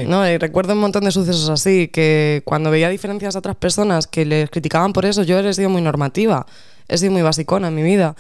¿No? 0.07 0.29
Y 0.29 0.39
recuerdo 0.39 0.73
un 0.73 0.81
montón 0.81 1.05
de 1.05 1.13
sucesos 1.13 1.49
así, 1.49 1.89
que 1.89 2.43
cuando 2.45 2.71
veía 2.71 2.89
diferencias 2.89 3.37
a 3.37 3.39
otras 3.39 3.57
personas 3.57 4.07
que 4.07 4.25
les 4.25 4.51
criticaban 4.51 4.93
por 4.93 5.05
eso, 5.05 5.23
yo 5.23 5.39
he 5.39 5.55
sido 5.55 5.71
muy 5.71 5.83
normativa, 5.83 6.47
he 6.89 6.99
sido 6.99 7.13
muy 7.13 7.23
basicona 7.23 7.69
en 7.69 7.75
mi 7.75 7.83
vida, 7.83 8.17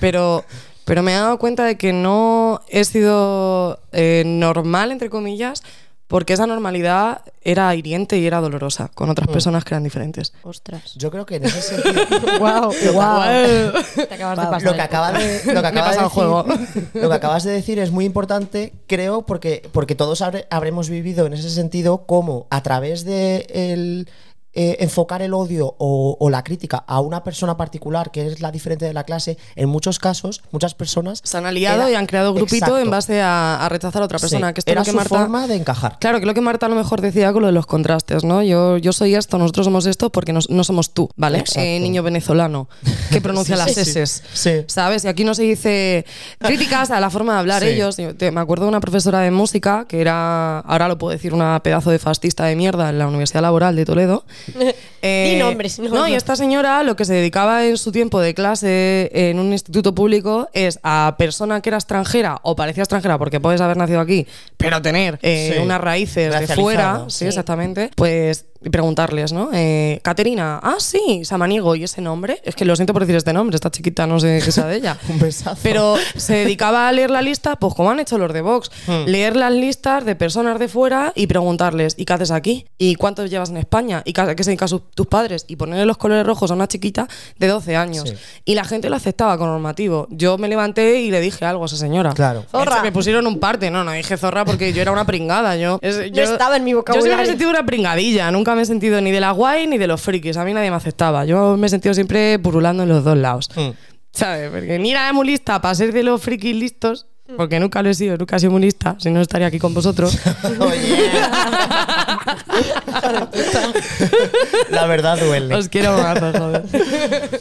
pero, 0.00 0.44
pero 0.84 1.02
me 1.02 1.12
he 1.12 1.16
dado 1.16 1.38
cuenta 1.38 1.64
de 1.64 1.76
que 1.76 1.92
no 1.92 2.60
he 2.68 2.84
sido 2.84 3.80
eh, 3.92 4.22
normal, 4.26 4.92
entre 4.92 5.10
comillas, 5.10 5.62
porque 6.08 6.32
esa 6.32 6.46
normalidad 6.46 7.20
era 7.42 7.74
hiriente 7.74 8.18
y 8.18 8.26
era 8.26 8.40
dolorosa 8.40 8.88
con 8.94 9.08
Mm. 9.08 9.10
otras 9.12 9.28
personas 9.28 9.64
que 9.64 9.74
eran 9.74 9.84
diferentes. 9.84 10.32
Ostras. 10.42 10.94
Yo 10.96 11.10
creo 11.10 11.24
que 11.26 11.36
en 11.36 11.44
ese 11.44 11.60
sentido. 11.62 12.02
Wow, 12.40 12.72
Te 12.72 14.14
acabas 14.14 14.38
de 14.38 14.44
pasar. 14.44 14.62
lo 14.62 14.74
que 14.74 14.80
acaba 14.80 15.12
de, 15.12 15.40
lo 15.54 15.60
que 15.60 15.66
acaba 15.68 15.90
de 15.90 15.96
decir, 15.96 16.08
juego. 16.10 16.44
lo 16.94 17.08
que 17.08 17.14
acabas 17.14 17.44
de 17.44 17.52
decir 17.52 17.78
es 17.78 17.90
muy 17.90 18.04
importante, 18.04 18.72
creo, 18.86 19.22
porque, 19.22 19.68
porque 19.72 19.94
todos 19.94 20.20
habre- 20.22 20.46
habremos 20.50 20.88
vivido 20.88 21.26
en 21.26 21.34
ese 21.34 21.50
sentido 21.50 22.04
como 22.06 22.46
a 22.50 22.62
través 22.62 23.04
de 23.04 23.46
el, 23.50 24.08
eh, 24.54 24.78
enfocar 24.80 25.22
el 25.22 25.34
odio 25.34 25.74
o, 25.78 26.16
o 26.18 26.30
la 26.30 26.42
crítica 26.42 26.82
a 26.86 27.00
una 27.00 27.22
persona 27.22 27.56
particular 27.56 28.10
que 28.10 28.26
es 28.26 28.40
la 28.40 28.50
diferente 28.50 28.86
de 28.86 28.92
la 28.92 29.04
clase, 29.04 29.36
en 29.56 29.68
muchos 29.68 29.98
casos, 29.98 30.42
muchas 30.50 30.74
personas 30.74 31.20
Se 31.22 31.36
han 31.36 31.46
aliado 31.46 31.82
era- 31.82 31.90
y 31.90 31.94
han 31.94 32.06
creado 32.06 32.32
grupito 32.34 32.56
Exacto. 32.56 32.78
en 32.78 32.90
base 32.90 33.20
a, 33.20 33.64
a 33.64 33.68
rechazar 33.68 34.02
a 34.02 34.06
otra 34.06 34.18
persona. 34.18 34.48
Sí, 34.48 34.54
que 34.54 34.60
esto 34.60 34.70
es 34.70 34.72
era 34.72 34.80
lo 34.80 34.84
que 34.86 34.90
su 34.90 34.96
Marta, 34.96 35.18
forma 35.18 35.46
de 35.46 35.54
encajar. 35.56 35.98
Claro, 36.00 36.18
que 36.20 36.26
lo 36.26 36.34
que 36.34 36.40
Marta 36.40 36.66
a 36.66 36.68
lo 36.68 36.74
mejor 36.76 37.00
decía 37.00 37.32
con 37.32 37.42
lo 37.42 37.46
de 37.46 37.52
los 37.52 37.66
contrastes, 37.66 38.24
¿no? 38.24 38.42
Yo, 38.42 38.78
yo 38.78 38.92
soy 38.92 39.14
esto, 39.14 39.38
nosotros 39.38 39.66
somos 39.66 39.86
esto 39.86 40.10
porque 40.10 40.32
nos- 40.32 40.50
no 40.50 40.64
somos 40.64 40.90
tú, 40.92 41.08
¿vale? 41.16 41.44
Eh, 41.56 41.78
niño 41.80 42.02
venezolano 42.02 42.68
que 43.12 43.20
pronuncia 43.20 43.56
Sí, 43.68 43.76
las 43.76 43.86
sí. 43.88 44.00
S. 44.00 44.64
¿Sabes? 44.66 45.04
Y 45.04 45.08
aquí 45.08 45.24
no 45.24 45.34
se 45.34 45.42
dice 45.42 46.04
críticas 46.38 46.90
a 46.90 47.00
la 47.00 47.10
forma 47.10 47.34
de 47.34 47.38
hablar 47.40 47.62
ellos. 47.64 47.96
Yo 47.96 48.14
te- 48.16 48.30
me 48.30 48.40
acuerdo 48.40 48.64
de 48.64 48.70
una 48.70 48.80
profesora 48.80 49.20
de 49.20 49.30
música 49.30 49.86
que 49.88 50.00
era, 50.00 50.60
ahora 50.60 50.88
lo 50.88 50.98
puedo 50.98 51.12
decir, 51.12 51.34
una 51.34 51.60
pedazo 51.62 51.90
de 51.90 51.98
fascista 51.98 52.46
de 52.46 52.56
mierda 52.56 52.88
en 52.88 52.98
la 52.98 53.06
Universidad 53.06 53.42
Laboral 53.42 53.76
de 53.76 53.84
Toledo. 53.84 54.24
Eh, 55.00 55.30
Di 55.34 55.38
nombres, 55.38 55.78
no. 55.78 55.90
No, 55.90 56.08
y 56.08 56.14
esta 56.14 56.34
señora 56.34 56.82
lo 56.82 56.96
que 56.96 57.04
se 57.04 57.12
dedicaba 57.14 57.64
en 57.66 57.78
su 57.78 57.92
tiempo 57.92 58.20
de 58.20 58.34
clase 58.34 59.08
en 59.12 59.38
un 59.38 59.52
instituto 59.52 59.94
público 59.94 60.48
es 60.54 60.80
a 60.82 61.14
persona 61.16 61.60
que 61.60 61.68
era 61.70 61.76
extranjera 61.76 62.40
o 62.42 62.56
parecía 62.56 62.82
extranjera 62.82 63.16
porque 63.16 63.38
puedes 63.38 63.60
haber 63.60 63.76
nacido 63.76 64.00
aquí, 64.00 64.26
pero 64.56 64.82
tener 64.82 65.20
eh, 65.22 65.52
Sí. 65.54 65.62
unas 65.62 65.80
raíces 65.80 66.36
de 66.36 66.48
fuera, 66.56 67.04
sí, 67.06 67.18
sí. 67.20 67.24
exactamente, 67.26 67.90
pues 67.94 68.46
y 68.64 68.70
preguntarles, 68.70 69.32
¿no? 69.32 69.50
Eh, 69.52 70.00
Caterina, 70.02 70.58
ah, 70.62 70.76
sí, 70.78 71.24
Samaniego, 71.24 71.76
¿y 71.76 71.84
ese 71.84 72.00
nombre? 72.00 72.40
Es 72.42 72.54
que 72.56 72.64
lo 72.64 72.74
siento 72.76 72.92
por 72.92 73.02
decir 73.02 73.14
este 73.16 73.32
nombre, 73.32 73.54
esta 73.54 73.70
chiquita 73.70 74.06
no 74.06 74.18
sé 74.18 74.40
qué 74.44 74.50
sea 74.50 74.66
de 74.66 74.76
ella. 74.76 74.98
Un 75.08 75.18
besazo. 75.20 75.58
Pero 75.62 75.96
se 76.16 76.34
dedicaba 76.38 76.88
a 76.88 76.92
leer 76.92 77.10
la 77.10 77.22
lista, 77.22 77.56
pues 77.56 77.74
como 77.74 77.90
han 77.90 78.00
hecho 78.00 78.18
los 78.18 78.32
de 78.32 78.40
Vox, 78.40 78.70
Hmm. 78.86 79.04
leer 79.06 79.36
las 79.36 79.52
listas 79.52 80.04
de 80.04 80.16
personas 80.16 80.58
de 80.58 80.68
fuera 80.68 81.12
y 81.14 81.26
preguntarles, 81.26 81.94
¿y 81.96 82.04
qué 82.04 82.12
haces 82.14 82.30
aquí? 82.30 82.66
¿Y 82.78 82.94
cuánto 82.96 83.24
llevas 83.26 83.50
en 83.50 83.58
España? 83.58 84.02
¿Y 84.04 84.12
qué- 84.12 84.20
a 84.22 84.34
qué 84.34 84.42
se 84.44 84.50
dedican 84.50 84.68
tus 84.94 85.06
padres? 85.06 85.44
Y 85.48 85.56
ponerle 85.56 85.86
los 85.86 85.96
colores 85.98 86.26
rojos 86.26 86.50
a 86.50 86.54
una 86.54 86.66
chiquita 86.68 87.06
de 87.38 87.46
12 87.46 87.76
años. 87.76 88.08
Sí. 88.08 88.14
Y 88.44 88.54
la 88.54 88.64
gente 88.64 88.90
lo 88.90 88.96
aceptaba 88.96 89.38
con 89.38 89.48
normativo. 89.48 90.06
Yo 90.10 90.36
me 90.38 90.48
levanté 90.48 91.00
y 91.00 91.10
le 91.10 91.20
dije 91.20 91.44
algo 91.44 91.62
a 91.62 91.66
esa 91.66 91.76
señora. 91.76 92.12
Claro. 92.12 92.44
Zorra. 92.50 92.82
me 92.82 92.92
pusieron 92.92 93.26
un 93.26 93.38
parte. 93.38 93.70
No, 93.70 93.84
no 93.84 93.92
dije 93.92 94.16
zorra 94.16 94.44
porque 94.44 94.72
yo 94.72 94.82
era 94.82 94.90
una 94.92 95.04
pringada. 95.04 95.56
Yo, 95.56 95.78
es- 95.82 96.10
yo- 96.12 96.22
estaba 96.22 96.56
en 96.56 96.64
mi 96.64 96.72
Yo 96.72 96.78
siempre 96.78 96.92
vocabulario. 96.94 97.22
he 97.22 97.26
sentido 97.26 97.50
una 97.50 97.64
pringadilla. 97.66 98.30
Nunca 98.30 98.47
me 98.54 98.62
he 98.62 98.66
sentido 98.66 99.00
ni 99.00 99.10
de 99.10 99.20
la 99.20 99.32
guay 99.32 99.66
ni 99.66 99.78
de 99.78 99.86
los 99.86 100.00
frikis. 100.00 100.36
A 100.36 100.44
mí 100.44 100.54
nadie 100.54 100.70
me 100.70 100.76
aceptaba. 100.76 101.24
Yo 101.24 101.56
me 101.56 101.66
he 101.66 101.70
sentido 101.70 101.94
siempre 101.94 102.38
purulando 102.38 102.82
en 102.82 102.88
los 102.88 103.04
dos 103.04 103.16
lados. 103.16 103.48
Mm. 103.56 103.70
¿Sabes? 104.12 104.50
Porque 104.50 104.78
ni 104.78 104.90
era 104.92 105.12
muy 105.12 105.26
lista 105.26 105.60
para 105.60 105.74
ser 105.74 105.92
de 105.92 106.02
los 106.02 106.22
frikis 106.22 106.54
listos. 106.56 107.06
Porque 107.36 107.60
nunca 107.60 107.82
lo 107.82 107.90
he 107.90 107.94
sido, 107.94 108.16
nunca 108.16 108.36
he 108.36 108.40
sido 108.40 108.52
muy 108.52 108.62
lista. 108.62 108.96
Si 108.98 109.10
no, 109.10 109.20
estaría 109.20 109.48
aquí 109.48 109.58
con 109.58 109.74
vosotros. 109.74 110.18
Oye. 110.60 111.10
La 114.70 114.86
verdad 114.86 115.18
duele. 115.18 115.54
Os 115.54 115.68
quiero 115.68 115.96
más, 115.98 116.18
joder. 116.18 116.64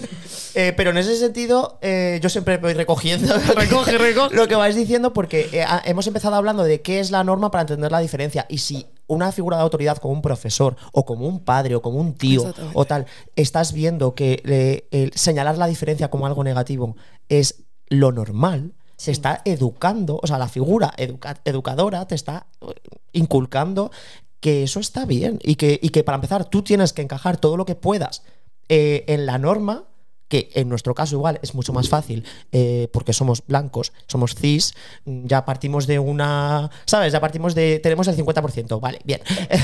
Eh, 0.60 0.74
pero 0.76 0.90
en 0.90 0.98
ese 0.98 1.16
sentido, 1.18 1.78
eh, 1.84 2.20
yo 2.20 2.30
siempre 2.30 2.58
voy 2.58 2.74
recogiendo 2.74 3.32
Recoge, 3.56 3.96
recoge. 4.00 4.36
lo 4.36 4.48
que 4.48 4.56
vais 4.56 4.76
diciendo, 4.76 5.14
porque 5.14 5.48
eh, 5.52 5.62
a- 5.62 5.84
hemos 5.86 6.08
empezado 6.08 6.36
hablando 6.36 6.64
de 6.64 6.82
qué 6.82 7.00
es 7.00 7.12
la 7.12 7.24
norma 7.24 7.52
para 7.52 7.62
entender 7.62 7.92
la 7.92 8.00
diferencia. 8.00 8.48
Y 8.50 8.58
si 8.58 8.88
una 9.08 9.32
figura 9.32 9.58
de 9.58 9.64
autoridad 9.64 9.98
como 9.98 10.14
un 10.14 10.22
profesor, 10.22 10.76
o 10.92 11.06
como 11.06 11.28
un 11.28 11.40
padre, 11.40 11.76
o 11.76 11.82
como 11.82 12.00
un 12.00 12.14
tío, 12.14 12.42
o 12.74 12.86
tal, 12.86 13.06
estás 13.36 13.72
viendo 13.74 14.14
que 14.16 14.42
eh, 14.46 14.88
el 14.92 15.14
señalar 15.14 15.58
la 15.58 15.68
diferencia 15.68 16.10
como 16.10 16.26
algo 16.28 16.44
negativo 16.44 16.96
es 17.30 17.64
lo 17.88 18.12
normal, 18.12 18.74
se 18.98 19.12
está 19.12 19.42
educando, 19.46 20.20
o 20.22 20.28
sea, 20.28 20.38
la 20.38 20.48
figura 20.50 20.94
educa- 20.98 21.40
educadora 21.46 22.06
te 22.08 22.16
está 22.16 22.48
eh, 22.62 22.66
inculcando 23.14 23.92
que 24.40 24.64
eso 24.64 24.80
está 24.80 25.06
bien 25.06 25.40
y 25.44 25.56
que, 25.56 25.80
y 25.82 25.90
que 25.90 26.04
para 26.04 26.16
empezar 26.16 26.46
tú 26.46 26.62
tienes 26.62 26.94
que 26.94 27.02
encajar 27.02 27.38
todo 27.38 27.58
lo 27.58 27.66
que 27.66 27.76
puedas 27.76 28.24
eh, 28.70 29.06
en 29.08 29.26
la 29.26 29.38
norma, 29.38 29.86
que 30.27 30.50
en 30.55 30.67
nuestro 30.69 30.93
caso 30.93 31.15
igual 31.15 31.39
es 31.41 31.55
mucho 31.55 31.72
más 31.74 31.89
fácil 31.89 32.24
eh, 32.51 32.89
porque 32.91 33.13
somos 33.13 33.43
blancos, 33.48 33.93
somos 34.07 34.36
cis, 34.36 34.74
mm, 35.05 35.25
ya 35.27 35.46
partimos 35.46 35.88
de 35.88 36.00
una, 36.00 36.69
¿sabes? 36.86 37.13
Ya 37.13 37.19
partimos 37.22 37.55
de, 37.55 37.79
tenemos 37.79 38.07
el 38.07 38.15
50%, 38.17 38.79
vale, 38.79 39.00
bien. 39.05 39.22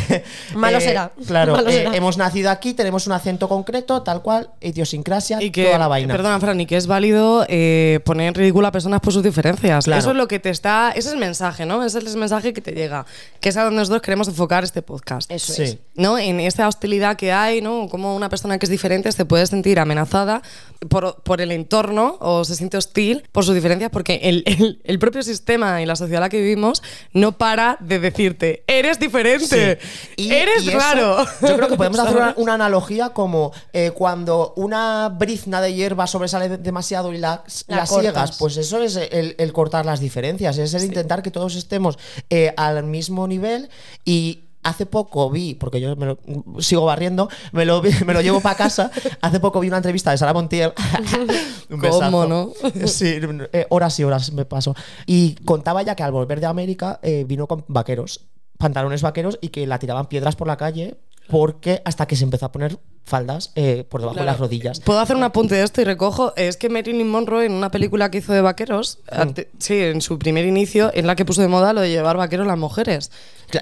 Malo 0.55 0.77
Eh, 0.77 0.81
será. 0.81 1.11
Claro, 1.27 1.53
Malo 1.57 1.69
eh, 1.69 1.73
será. 1.73 1.95
hemos 1.95 2.17
nacido 2.17 2.49
aquí, 2.49 2.73
tenemos 2.73 3.07
un 3.07 3.13
acento 3.13 3.47
concreto, 3.49 4.01
tal 4.03 4.21
cual, 4.21 4.51
idiosincrasia, 4.61 5.41
Y 5.41 5.51
que, 5.51 5.65
toda 5.65 5.77
la 5.79 5.87
vaina. 5.87 6.13
perdona, 6.13 6.39
Fran, 6.39 6.59
y 6.61 6.65
que 6.65 6.77
es 6.77 6.87
válido 6.87 7.45
eh, 7.49 7.99
poner 8.05 8.27
en 8.29 8.33
ridículo 8.33 8.67
a 8.67 8.71
personas 8.71 9.01
por 9.01 9.13
sus 9.13 9.23
diferencias. 9.23 9.85
Claro. 9.85 9.99
Eso 9.99 10.11
es 10.11 10.15
lo 10.17 10.27
que 10.27 10.39
te 10.39 10.49
está. 10.49 10.91
Ese 10.95 11.09
es 11.09 11.13
el 11.13 11.19
mensaje, 11.19 11.65
¿no? 11.65 11.83
Ese 11.83 11.99
es 11.99 12.05
el 12.13 12.17
mensaje 12.17 12.53
que 12.53 12.61
te 12.61 12.71
llega. 12.71 13.05
Que 13.39 13.49
es 13.49 13.57
a 13.57 13.63
donde 13.63 13.79
nosotros 13.79 14.01
queremos 14.01 14.27
enfocar 14.27 14.63
este 14.63 14.81
podcast. 14.81 15.31
Eso 15.31 15.53
Sí. 15.53 15.63
es. 15.63 15.77
¿no? 15.95 16.17
En 16.17 16.39
esa 16.39 16.67
hostilidad 16.67 17.17
que 17.17 17.31
hay, 17.31 17.61
¿no? 17.61 17.87
Como 17.89 18.15
una 18.15 18.29
persona 18.29 18.57
que 18.57 18.65
es 18.65 18.69
diferente 18.69 19.11
se 19.11 19.25
puede 19.25 19.45
sentir 19.45 19.79
amenazada 19.79 20.41
por, 20.89 21.21
por 21.23 21.39
el 21.39 21.51
entorno 21.53 22.17
o 22.19 22.43
se 22.43 22.55
siente 22.55 22.75
hostil 22.75 23.23
por 23.31 23.45
sus 23.45 23.55
diferencias 23.55 23.89
porque 23.89 24.19
el, 24.23 24.43
el- 24.45 24.81
el 24.83 24.99
propio 24.99 25.23
sistema 25.23 25.81
y 25.81 25.85
la 25.85 25.95
sociedad 25.95 26.17
en 26.17 26.21
la 26.23 26.29
que 26.29 26.41
vivimos 26.41 26.83
no 27.13 27.37
para 27.37 27.77
de 27.79 27.99
decirte, 27.99 28.63
eres 28.67 28.99
diferente, 28.99 29.79
Sí. 30.17 30.29
eres 30.31 30.63
y 30.65 30.69
eso, 30.69 30.77
raro. 30.79 31.17
Yo 31.41 31.55
creo 31.55 31.69
que 31.69 31.77
podemos 31.77 31.99
hacer 31.99 32.33
una, 32.37 32.53
analogía 32.55 33.09
como 33.11 33.53
eh, 33.71 33.91
cuando 33.93 34.53
una 34.57 35.07
brizna 35.09 35.61
de 35.61 35.73
hierba 35.73 36.05
sobresale 36.05 36.49
de- 36.49 36.57
demasiado 36.57 37.13
y 37.13 37.17
la, 37.17 37.43
La 37.67 37.85
siegas, 37.85 38.37
pues 38.37 38.57
eso 38.57 38.81
es 38.83 38.95
el, 38.97 39.35
el 39.37 39.53
cortar 39.53 39.85
las 39.85 39.99
diferencias, 40.01 40.57
es 40.57 40.73
el 40.73 40.83
intentar 40.83 41.23
que 41.23 41.31
todos 41.31 41.55
estemos 41.55 41.97
eh, 42.29 42.53
al 42.57 42.83
mismo 42.83 43.25
nivel 43.27 43.69
y... 44.03 44.42
Hace 44.63 44.85
poco 44.85 45.29
vi, 45.29 45.55
porque 45.55 45.81
yo 45.81 45.95
me 45.95 46.05
lo, 46.05 46.17
sigo 46.59 46.85
barriendo, 46.85 47.29
me 47.51 47.65
lo, 47.65 47.81
vi- 47.81 47.91
me 48.05 48.13
lo 48.13 48.21
llevo 48.21 48.39
para 48.41 48.55
casa. 48.55 48.89
Hace 49.21 49.39
poco 49.39 49.59
vi 49.59 49.67
una 49.67 49.77
entrevista 49.77 50.11
de 50.11 50.17
Sara 50.17 50.33
Montiel. 50.33 50.73
Un 51.69 51.79
¿Cómo, 51.79 51.99
besazo. 51.99 52.27
no? 52.27 52.51
Sí, 52.87 53.19
eh, 53.53 53.65
horas 53.69 53.99
y 53.99 54.03
horas 54.03 54.31
me 54.33 54.45
paso. 54.45 54.75
Y 55.05 55.35
contaba 55.45 55.81
ya 55.83 55.95
que 55.95 56.03
al 56.03 56.11
volver 56.11 56.39
de 56.39 56.45
América 56.47 56.99
eh, 57.03 57.25
vino 57.27 57.47
con 57.47 57.65
vaqueros, 57.67 58.21
pantalones 58.57 59.01
vaqueros 59.01 59.37
y 59.41 59.49
que 59.49 59.67
la 59.67 59.79
tiraban 59.79 60.05
piedras 60.07 60.35
por 60.35 60.47
la 60.47 60.57
calle 60.57 60.95
porque 61.29 61.81
hasta 61.85 62.05
que 62.05 62.17
se 62.17 62.25
empezó 62.25 62.45
a 62.47 62.51
poner 62.51 62.77
faldas 63.05 63.51
eh, 63.55 63.85
por 63.89 64.01
debajo 64.01 64.19
de 64.19 64.25
las 64.25 64.39
rodillas. 64.39 64.81
Puedo 64.81 64.99
hacer 64.99 65.15
un 65.15 65.23
apunte 65.23 65.55
de 65.55 65.63
esto 65.63 65.79
y 65.81 65.85
recojo. 65.85 66.33
Es 66.35 66.57
que 66.57 66.67
Marilyn 66.69 67.09
Monroe, 67.09 67.45
en 67.45 67.53
una 67.53 67.71
película 67.71 68.11
que 68.11 68.17
hizo 68.17 68.33
de 68.33 68.41
vaqueros, 68.41 68.99
ante- 69.09 69.49
sí, 69.57 69.77
en 69.79 70.01
su 70.01 70.19
primer 70.19 70.45
inicio, 70.45 70.91
en 70.93 71.07
la 71.07 71.15
que 71.15 71.23
puso 71.23 71.41
de 71.41 71.47
moda 71.47 71.71
lo 71.71 71.79
de 71.79 71.89
llevar 71.89 72.17
vaqueros 72.17 72.45
las 72.45 72.57
mujeres. 72.57 73.09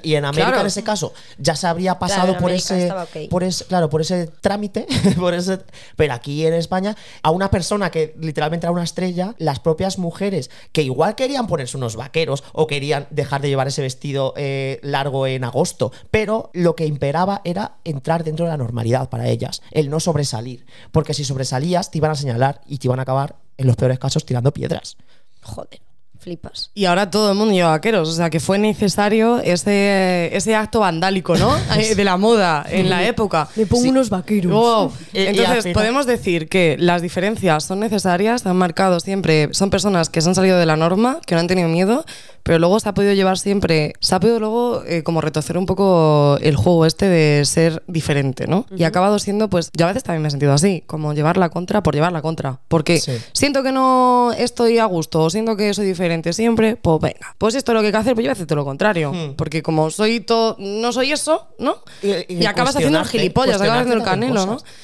Y 0.04 0.16
en 0.16 0.26
América, 0.26 0.48
Claro. 0.48 0.62
en 0.62 0.68
ese 0.68 0.84
caso, 0.84 1.14
ya 1.38 1.56
se 1.56 1.68
habría 1.68 2.00
pasado 2.00 2.28
Claro, 2.28 2.40
por, 2.40 2.52
ese, 2.52 2.94
por 3.30 3.44
ese, 3.44 3.66
claro, 3.66 3.90
por 3.90 4.02
ese 4.02 4.28
trámite, 4.28 4.88
por 5.20 5.34
ese, 5.34 5.60
pero 5.96 6.14
aquí 6.14 6.46
en 6.46 6.54
España, 6.54 6.96
a 7.24 7.32
una 7.32 7.50
persona 7.52 7.90
que 7.92 8.16
literalmente 8.20 8.66
era 8.66 8.72
una 8.72 8.84
estrella, 8.84 9.36
las 9.38 9.60
propias 9.60 9.98
mujeres 9.98 10.50
que 10.72 10.84
igual 10.84 11.16
querían 11.16 11.48
ponerse 11.48 11.78
unos 11.78 11.96
vaqueros 11.96 12.44
o 12.54 12.68
querían 12.68 13.08
dejar 13.10 13.42
de 13.42 13.50
llevar 13.50 13.68
ese 13.68 13.82
vestido 13.82 14.34
eh, 14.38 14.80
largo 14.84 15.28
en 15.28 15.44
agosto, 15.44 15.92
pero 16.12 16.50
lo 16.54 16.76
que 16.76 16.86
imperaba 16.86 17.42
era 17.44 17.76
entrar 17.84 18.24
dentro 18.24 18.46
de 18.46 18.52
la 18.52 18.58
normalidad 18.58 19.10
para 19.10 19.28
ellas, 19.28 19.62
el 19.72 19.90
no 19.90 20.00
sobresalir, 20.00 20.66
porque 20.92 21.14
si 21.14 21.24
sobresalías 21.24 21.92
te 21.92 21.98
iban 21.98 22.12
a 22.12 22.16
señalar 22.16 22.62
y 22.68 22.78
te 22.78 22.88
iban 22.88 23.00
a 23.00 23.04
acabar, 23.04 23.36
en 23.58 23.68
los 23.68 23.76
peores 23.76 24.00
casos, 24.00 24.26
tirando 24.26 24.52
piedras. 24.52 24.98
Joder, 25.42 25.82
flipas. 26.22 26.72
Y 26.74 26.86
ahora 26.86 27.10
todo 27.10 27.32
el 27.32 27.38
mundo 27.38 27.54
lleva 27.54 27.72
vaqueros, 27.72 28.08
o 28.10 28.12
sea 28.14 28.30
que 28.30 28.40
fue 28.40 28.58
necesario 28.60 29.40
ese, 29.40 30.30
ese 30.36 30.56
acto 30.56 30.80
vandálico, 30.80 31.36
¿no? 31.36 31.52
Eh, 31.78 31.96
De 31.96 32.04
la 32.04 32.18
moda 32.18 32.66
en 32.70 32.90
la 32.90 33.06
época. 33.06 33.48
Me 33.56 33.66
pongo 33.66 33.90
unos 33.90 34.10
vaqueros. 34.10 34.52
Wow. 34.52 34.86
Al 34.86 34.92
Entonces, 35.14 35.74
podemos 35.74 36.06
decir 36.06 36.48
que 36.48 36.76
las 36.80 37.02
diferencias 37.02 37.64
son 37.64 37.80
necesarias, 37.80 38.46
han 38.46 38.56
marcado 38.56 39.00
siempre, 39.00 39.50
son 39.52 39.70
personas 39.70 40.10
que 40.10 40.22
se 40.22 40.30
han 40.30 40.36
salido 40.36 40.58
de 40.58 40.66
la 40.66 40.76
norma, 40.78 41.20
que 41.26 41.34
no 41.36 41.42
han 41.42 41.48
tenido 41.48 41.68
miedo, 41.70 42.06
pero 42.44 42.60
luego 42.60 42.80
se 42.80 42.90
ha 42.90 42.94
podido 42.94 43.14
llevar 43.14 43.38
siempre, 43.38 43.94
se 44.00 44.14
ha 44.16 44.20
podido 44.20 44.40
luego 44.40 44.84
eh, 44.86 45.04
como 45.04 45.22
retorcer 45.22 45.58
un 45.58 45.66
poco 45.66 46.38
el 46.42 46.56
juego 46.56 46.86
este 46.86 47.08
de 47.08 47.46
ser 47.46 47.84
diferente, 47.88 48.48
¿no? 48.48 48.66
Y 48.76 48.84
ha 48.84 48.88
acabado 48.88 49.18
siendo, 49.20 49.50
pues, 49.50 49.70
yo 49.76 49.86
a 49.86 49.90
veces 49.90 50.04
también 50.04 50.22
me 50.24 50.28
he 50.28 50.32
sentido 50.32 50.54
así, 50.54 50.84
como 50.88 51.14
llevar 51.14 51.38
la 51.38 51.50
contra 51.50 51.82
por 51.84 51.94
llevar 51.96 52.12
la 52.12 52.22
contra, 52.22 52.60
porque 52.68 53.00
Sí. 53.00 53.14
siento 53.34 53.64
que 53.64 53.72
no 53.72 54.32
estoy 54.38 54.78
a 54.78 54.86
gusto 54.86 55.22
o 55.24 55.30
siento 55.30 55.56
que 55.56 55.74
soy 55.74 55.86
diferente 55.86 56.11
siempre, 56.34 56.76
pues 56.76 57.00
venga, 57.02 57.36
pues 57.38 57.56
esto 57.56 57.72
es 57.72 57.76
lo 57.76 57.82
que 57.82 57.88
hay 57.88 57.92
que 57.92 57.98
hacer, 57.98 58.14
pues 58.14 58.24
yo 58.24 58.28
voy 58.28 58.32
a 58.32 58.34
hacer 58.34 58.48
todo 58.48 58.58
lo 58.58 58.66
contrario, 58.66 59.12
Hmm. 59.14 59.36
porque 59.36 59.62
como 59.64 59.90
soy 59.90 60.20
todo, 60.20 60.56
no 60.60 60.92
soy 60.92 61.12
eso, 61.12 61.48
¿no? 61.60 61.78
Y- 62.02 62.34
y 62.34 62.44
Y, 62.44 62.46
acabas 62.46 62.76
haciendo 62.76 63.00
el 63.00 63.06
gilipollas, 63.06 63.62
acabas 63.62 63.82
haciendo 63.82 63.96
el 63.96 64.04
canelo, 64.04 64.46
¿no? 64.46 64.58
también 64.58 64.76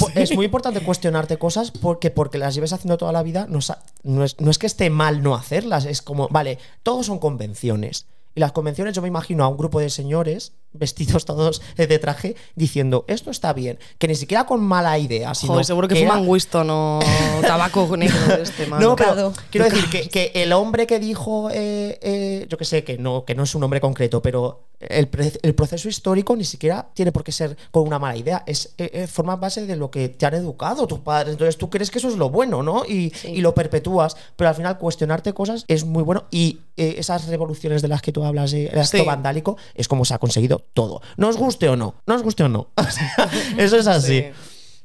Pu- 0.00 0.10
es 0.16 0.34
muy 0.34 0.46
importante 0.46 0.80
cuestionarte 0.80 1.36
cosas 1.38 1.70
porque 1.70 2.10
porque 2.10 2.38
las 2.38 2.54
lleves 2.54 2.72
haciendo 2.72 2.96
toda 2.98 3.12
la 3.12 3.22
vida 3.22 3.46
no, 3.48 3.60
sa- 3.60 3.82
no 4.02 4.24
es, 4.24 4.40
no 4.40 4.50
es 4.50 4.58
que 4.58 4.66
esté 4.66 4.90
mal 4.90 5.22
no 5.22 5.34
hacerlas, 5.36 5.84
es 5.84 6.02
como, 6.02 6.28
vale, 6.28 6.58
todos 6.82 7.06
son 7.06 7.18
convenciones. 7.18 8.06
Y 8.34 8.40
las 8.40 8.50
convenciones, 8.52 8.94
yo 8.94 9.02
me 9.02 9.06
imagino 9.08 9.44
a 9.44 9.48
un 9.48 9.56
grupo 9.56 9.78
de 9.78 9.90
señores 9.90 10.54
vestidos 10.74 11.24
todos 11.24 11.62
eh, 11.76 11.86
de 11.86 11.98
traje 11.98 12.36
diciendo 12.54 13.04
esto 13.08 13.30
está 13.30 13.52
bien, 13.52 13.78
que 13.98 14.08
ni 14.08 14.14
siquiera 14.14 14.44
con 14.44 14.62
mala 14.62 14.98
idea, 14.98 15.34
sino 15.34 15.54
Joder, 15.54 15.64
seguro 15.64 15.88
que, 15.88 15.96
fuman 15.96 16.28
Winston 16.28 16.68
o 16.70 17.00
tabaco 17.42 17.96
negro 17.96 18.18
de 18.36 18.42
este 18.42 18.66
mano. 18.66 18.88
no, 18.88 18.96
pero 18.96 19.32
quiero 19.50 19.68
decir 19.68 19.88
que, 19.88 20.08
que 20.08 20.32
el 20.34 20.52
hombre 20.52 20.86
que 20.86 20.98
dijo, 20.98 21.48
eh, 21.50 21.98
eh, 22.02 22.46
yo 22.48 22.58
que 22.58 22.64
sé, 22.64 22.84
que 22.84 22.98
no, 22.98 23.24
que 23.24 23.34
no 23.34 23.44
es 23.44 23.54
un 23.54 23.60
nombre 23.60 23.80
concreto, 23.80 24.20
pero 24.20 24.64
el, 24.80 25.08
el 25.42 25.54
proceso 25.54 25.88
histórico 25.88 26.36
ni 26.36 26.44
siquiera 26.44 26.88
tiene 26.94 27.12
por 27.12 27.24
qué 27.24 27.32
ser 27.32 27.56
con 27.70 27.86
una 27.86 27.98
mala 27.98 28.16
idea. 28.16 28.42
Es 28.46 28.74
eh, 28.78 28.90
eh, 28.92 29.06
forma 29.06 29.36
base 29.36 29.66
de 29.66 29.76
lo 29.76 29.90
que 29.90 30.08
te 30.08 30.26
han 30.26 30.34
educado 30.34 30.86
tus 30.86 30.98
padres. 30.98 31.32
Entonces 31.32 31.56
tú 31.56 31.70
crees 31.70 31.90
que 31.90 31.98
eso 31.98 32.08
es 32.08 32.16
lo 32.16 32.28
bueno, 32.28 32.62
¿no? 32.62 32.84
Y, 32.84 33.12
y 33.24 33.40
lo 33.40 33.54
perpetúas. 33.54 34.16
Pero 34.36 34.48
al 34.48 34.54
final 34.54 34.78
cuestionarte 34.78 35.32
cosas 35.32 35.64
es 35.68 35.84
muy 35.84 36.02
bueno. 36.02 36.24
Y 36.30 36.60
eh, 36.76 36.96
esas 36.98 37.26
revoluciones 37.28 37.82
de 37.82 37.88
las 37.88 38.02
que 38.02 38.12
tú 38.12 38.24
hablas, 38.24 38.52
el 38.52 38.68
acto 38.78 38.98
Sí. 38.98 39.04
vandálico, 39.04 39.56
es 39.74 39.88
como 39.88 40.04
se 40.04 40.12
ha 40.14 40.18
conseguido 40.18 40.63
todo. 40.72 41.02
No 41.16 41.28
os 41.28 41.36
guste 41.36 41.68
o 41.68 41.76
no, 41.76 41.94
no 42.06 42.14
os 42.14 42.22
guste 42.22 42.44
o 42.44 42.48
no. 42.48 42.70
O 42.76 42.90
sea, 42.90 43.30
eso 43.58 43.76
es 43.76 43.86
así. 43.86 44.20
Sí. 44.20 44.26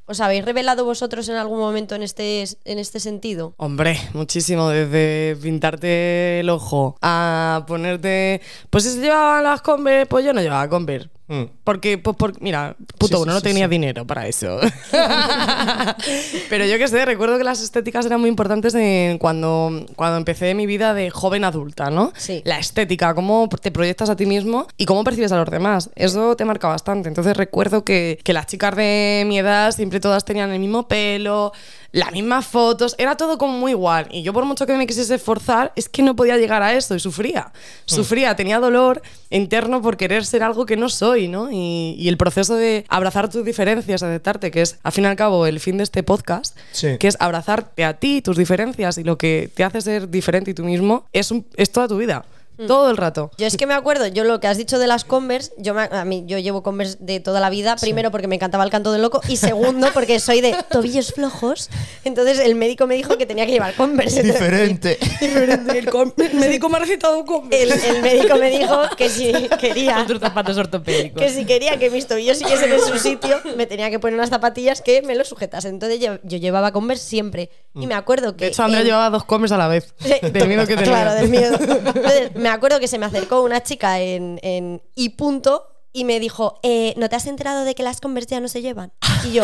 ¿Os 0.10 0.22
habéis 0.22 0.44
revelado 0.44 0.86
vosotros 0.86 1.30
en 1.30 1.36
algún 1.36 1.60
momento 1.60 1.94
en 1.94 2.02
este, 2.02 2.44
en 2.66 2.80
este 2.80 3.00
sentido? 3.00 3.54
Hombre, 3.58 4.00
muchísimo. 4.14 4.70
Desde 4.70 5.38
pintarte 5.40 6.40
el 6.40 6.50
ojo 6.50 6.98
a 7.04 7.64
ponerte. 7.68 8.42
Pues 8.72 8.86
si 8.86 8.90
se 8.90 9.02
llevaban 9.02 9.44
las 9.44 9.62
Converse, 9.62 10.08
pues 10.08 10.26
yo 10.26 10.34
no 10.34 10.42
llevaba 10.42 10.68
Converse. 10.68 11.10
Mm. 11.30 11.44
Porque, 11.64 11.98
pues, 12.00 12.18
por- 12.18 12.42
mira, 12.42 12.76
puto, 12.98 13.08
Sí, 13.08 13.14
sí, 13.16 13.22
uno 13.24 13.34
no 13.34 13.42
tenía 13.42 13.66
sí. 13.66 13.70
dinero 13.72 14.06
para 14.06 14.28
eso. 14.28 14.60
Pero 16.50 16.66
yo 16.66 16.78
que 16.78 16.88
sé, 16.88 17.06
recuerdo 17.06 17.38
que 17.38 17.44
las 17.44 17.62
estéticas 17.62 18.06
eran 18.06 18.20
muy 18.20 18.30
importantes 18.30 18.74
en 18.76 19.18
cuando, 19.18 19.86
cuando 19.96 20.18
empecé 20.18 20.54
mi 20.56 20.66
vida 20.66 20.94
de 20.94 21.10
joven 21.10 21.44
adulta, 21.44 21.90
¿no? 21.90 22.12
Sí. 22.18 22.42
La 22.46 22.60
estética, 22.60 23.14
cómo 23.14 23.48
te 23.62 23.72
proyectas 23.72 24.10
a 24.10 24.16
ti 24.16 24.26
mismo 24.26 24.68
y 24.78 24.86
cómo 24.86 25.04
percibes 25.04 25.32
a 25.32 25.38
los 25.38 25.50
demás. 25.50 25.90
Eso 25.96 26.36
te 26.36 26.46
marca 26.46 26.68
bastante. 26.68 27.10
Entonces 27.10 27.38
recuerdo 27.38 27.84
que, 27.84 28.20
que 28.24 28.34
las 28.34 28.48
chicas 28.48 28.76
de 28.76 29.24
mi 29.28 29.40
edad 29.40 29.72
siempre 29.72 30.00
todas 30.00 30.26
tenían 30.26 30.52
el 30.52 30.60
mismo 30.60 30.88
pelo, 30.88 31.52
las 31.92 32.12
mismas 32.12 32.46
fotos, 32.46 32.96
era 32.98 33.18
todo 33.18 33.38
como 33.38 33.54
muy 33.58 33.72
igual. 33.72 34.08
Y 34.12 34.22
yo 34.22 34.32
por 34.34 34.46
mucho 34.46 34.66
que 34.68 34.74
me 34.78 34.86
quisiese 34.86 35.16
esforzar, 35.16 35.72
es 35.76 35.90
que 35.90 36.04
no 36.04 36.16
podía 36.16 36.38
llegar 36.38 36.62
a 36.62 36.74
eso 36.76 36.96
y 36.96 37.00
sufría. 37.00 37.52
Sufría, 37.86 38.36
tenía 38.36 38.60
dolor 38.60 39.02
interno 39.32 39.82
por 39.82 39.98
querer 39.98 40.26
ser 40.26 40.44
algo 40.44 40.66
que 40.66 40.78
no 40.78 40.90
soy, 40.90 41.28
¿no? 41.28 41.50
Y, 41.52 41.96
y 41.98 42.08
el 42.10 42.18
proceso 42.18 42.56
de 42.56 42.86
abrazar 42.90 43.30
tus 43.30 43.44
diferencias, 43.46 44.04
aceptarte, 44.04 44.52
que 44.52 44.62
es 44.62 44.78
al 44.84 44.92
fin 44.92 45.04
y 45.06 45.08
al 45.08 45.16
cabo 45.16 45.46
el 45.48 45.60
fin 45.60 45.78
de 45.78 45.84
este 45.84 46.04
podcast, 46.04 46.58
Sí. 46.72 46.98
que 47.00 47.08
es 47.08 47.18
abrazarte 47.20 47.84
a 47.86 47.94
ti, 47.94 48.22
tus 48.22 48.38
diferencias 48.38 48.98
y 48.98 49.04
lo 49.04 49.18
que 49.18 49.50
te 49.54 49.64
hace 49.64 49.82
ser 49.82 50.10
diferente 50.10 50.52
y 50.52 50.54
tú 50.54 50.64
mismo, 50.64 51.06
es, 51.14 51.32
un- 51.32 51.46
es 51.56 51.72
toda 51.72 51.88
tu 51.88 51.98
vida. 51.98 52.26
Todo 52.68 52.90
el 52.92 52.98
rato. 52.98 53.32
Yo 53.38 53.48
es 53.48 53.58
que 53.58 53.66
me 53.66 53.74
acuerdo, 53.74 54.08
yo 54.08 54.24
lo 54.24 54.40
que 54.40 54.48
has 54.48 54.58
dicho 54.58 54.80
de 54.80 54.88
las 54.88 55.04
Converse, 55.06 55.52
yo 55.58 55.74
me- 55.74 55.90
a 55.92 56.06
mí 56.06 56.24
yo 56.28 56.38
llevo 56.40 56.62
Converse 56.64 56.98
de 57.00 57.20
toda 57.20 57.40
la 57.40 57.50
vida, 57.50 57.76
primero 57.78 58.12
porque 58.12 58.28
me 58.28 58.36
encantaba 58.36 58.64
el 58.64 58.70
canto 58.70 58.92
del 58.92 59.02
loco 59.02 59.22
y 59.28 59.38
segundo 59.38 59.88
porque 59.94 60.20
soy 60.20 60.42
de 60.42 60.56
tobillos 60.70 61.14
flojos, 61.14 61.70
entonces 62.04 62.40
el 62.40 62.56
médico 62.56 62.86
me 62.88 62.96
dijo 62.96 63.18
que 63.18 63.26
tenía 63.26 63.46
que 63.46 63.52
llevar 63.52 63.74
Converse. 63.76 64.24
Diferente. 64.30 64.98
El, 65.22 66.34
médico 66.36 66.70
me 66.70 66.78
ha 66.78 66.80
recetado 66.80 67.26
con 67.26 67.48
El, 67.52 67.72
el 67.72 68.02
médico 68.02 68.36
me 68.38 68.50
dijo 68.50 68.82
que 68.98 69.10
si 69.10 69.32
quería 69.60 69.96
Con 69.98 70.08
tus 70.08 70.20
zapatos 70.20 70.58
ortopédicos. 70.58 71.22
que 71.22 71.30
si 71.30 71.46
quería 71.46 71.78
que 71.78 71.90
mis 71.90 72.08
tobillos 72.08 72.38
siguiesen 72.38 72.72
en 72.72 72.80
su 72.80 72.98
sitio, 72.98 73.40
me 73.56 73.66
tenía 73.66 73.90
que 73.90 74.00
poner 74.00 74.16
unas 74.16 74.30
zapatillas 74.30 74.82
que 74.82 75.02
me 75.02 75.16
los 75.16 75.28
sujetasen. 75.28 75.74
Entonces 75.74 76.00
yo, 76.00 76.18
yo 76.24 76.38
llevaba 76.38 76.72
Converse 76.72 77.06
siempre. 77.08 77.50
Y 77.76 77.88
me 77.88 77.94
acuerdo 77.96 78.36
que. 78.36 78.46
De 78.46 78.52
hecho, 78.52 78.64
Andrea 78.64 78.84
llevaba 78.84 79.10
dos 79.10 79.24
comes 79.24 79.52
a 79.52 79.58
la 79.58 79.68
vez. 79.68 79.94
Sí. 80.00 80.14
Del 80.32 80.48
miedo 80.48 80.66
que 80.66 80.76
tenía. 80.76 80.92
Claro, 80.92 81.14
del 81.14 81.30
miedo. 81.30 81.56
Entonces, 81.60 82.36
me 82.36 82.49
acuerdo 82.52 82.80
que 82.80 82.88
se 82.88 82.98
me 82.98 83.06
acercó 83.06 83.42
una 83.42 83.62
chica 83.64 84.00
en, 84.00 84.40
en 84.44 84.82
I 84.96 85.10
punto 85.10 85.66
y 85.92 86.06
me 86.06 86.20
dijo, 86.20 86.60
eh, 86.64 86.94
¿no 86.98 87.10
te 87.10 87.16
has 87.16 87.26
enterado 87.28 87.64
de 87.64 87.76
que 87.76 87.84
las 87.84 88.00
Converse 88.00 88.30
ya 88.32 88.40
no 88.40 88.48
se 88.48 88.62
llevan? 88.62 88.92
Y 89.30 89.34
yo, 89.34 89.44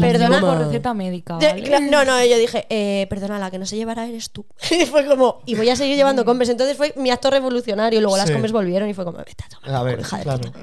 perdona. 0.00 0.40
Por 0.40 0.58
receta 0.58 0.94
médica. 0.94 1.38
No, 1.90 2.04
no, 2.04 2.24
yo 2.24 2.38
dije, 2.38 2.66
eh, 2.70 3.06
perdona, 3.08 3.38
la 3.38 3.50
que 3.50 3.58
no 3.58 3.66
se 3.66 3.76
llevará 3.76 4.06
eres 4.06 4.30
tú. 4.30 4.44
Y 4.70 4.86
fue 4.86 5.06
como, 5.06 5.40
y 5.46 5.54
voy 5.54 5.68
a 5.70 5.76
seguir 5.76 5.96
llevando 5.96 6.24
Converse. 6.24 6.52
Entonces 6.52 6.76
fue 6.76 6.92
mi 6.96 7.10
acto 7.10 7.30
revolucionario. 7.30 8.00
Luego 8.00 8.16
las 8.16 8.26
Sí. 8.26 8.32
Converse 8.32 8.52
volvieron 8.52 8.88
y 8.88 8.94
fue 8.94 9.04
como, 9.04 9.18
vete 9.18 9.44
a 9.44 9.48
tomar 9.48 9.74
A 9.74 9.78
por 9.78 9.86
ver, 9.86 9.96
culo, 9.96 10.06
hija 10.06 10.16
de 10.18 10.22
claro. 10.22 10.40
puta". 10.40 10.58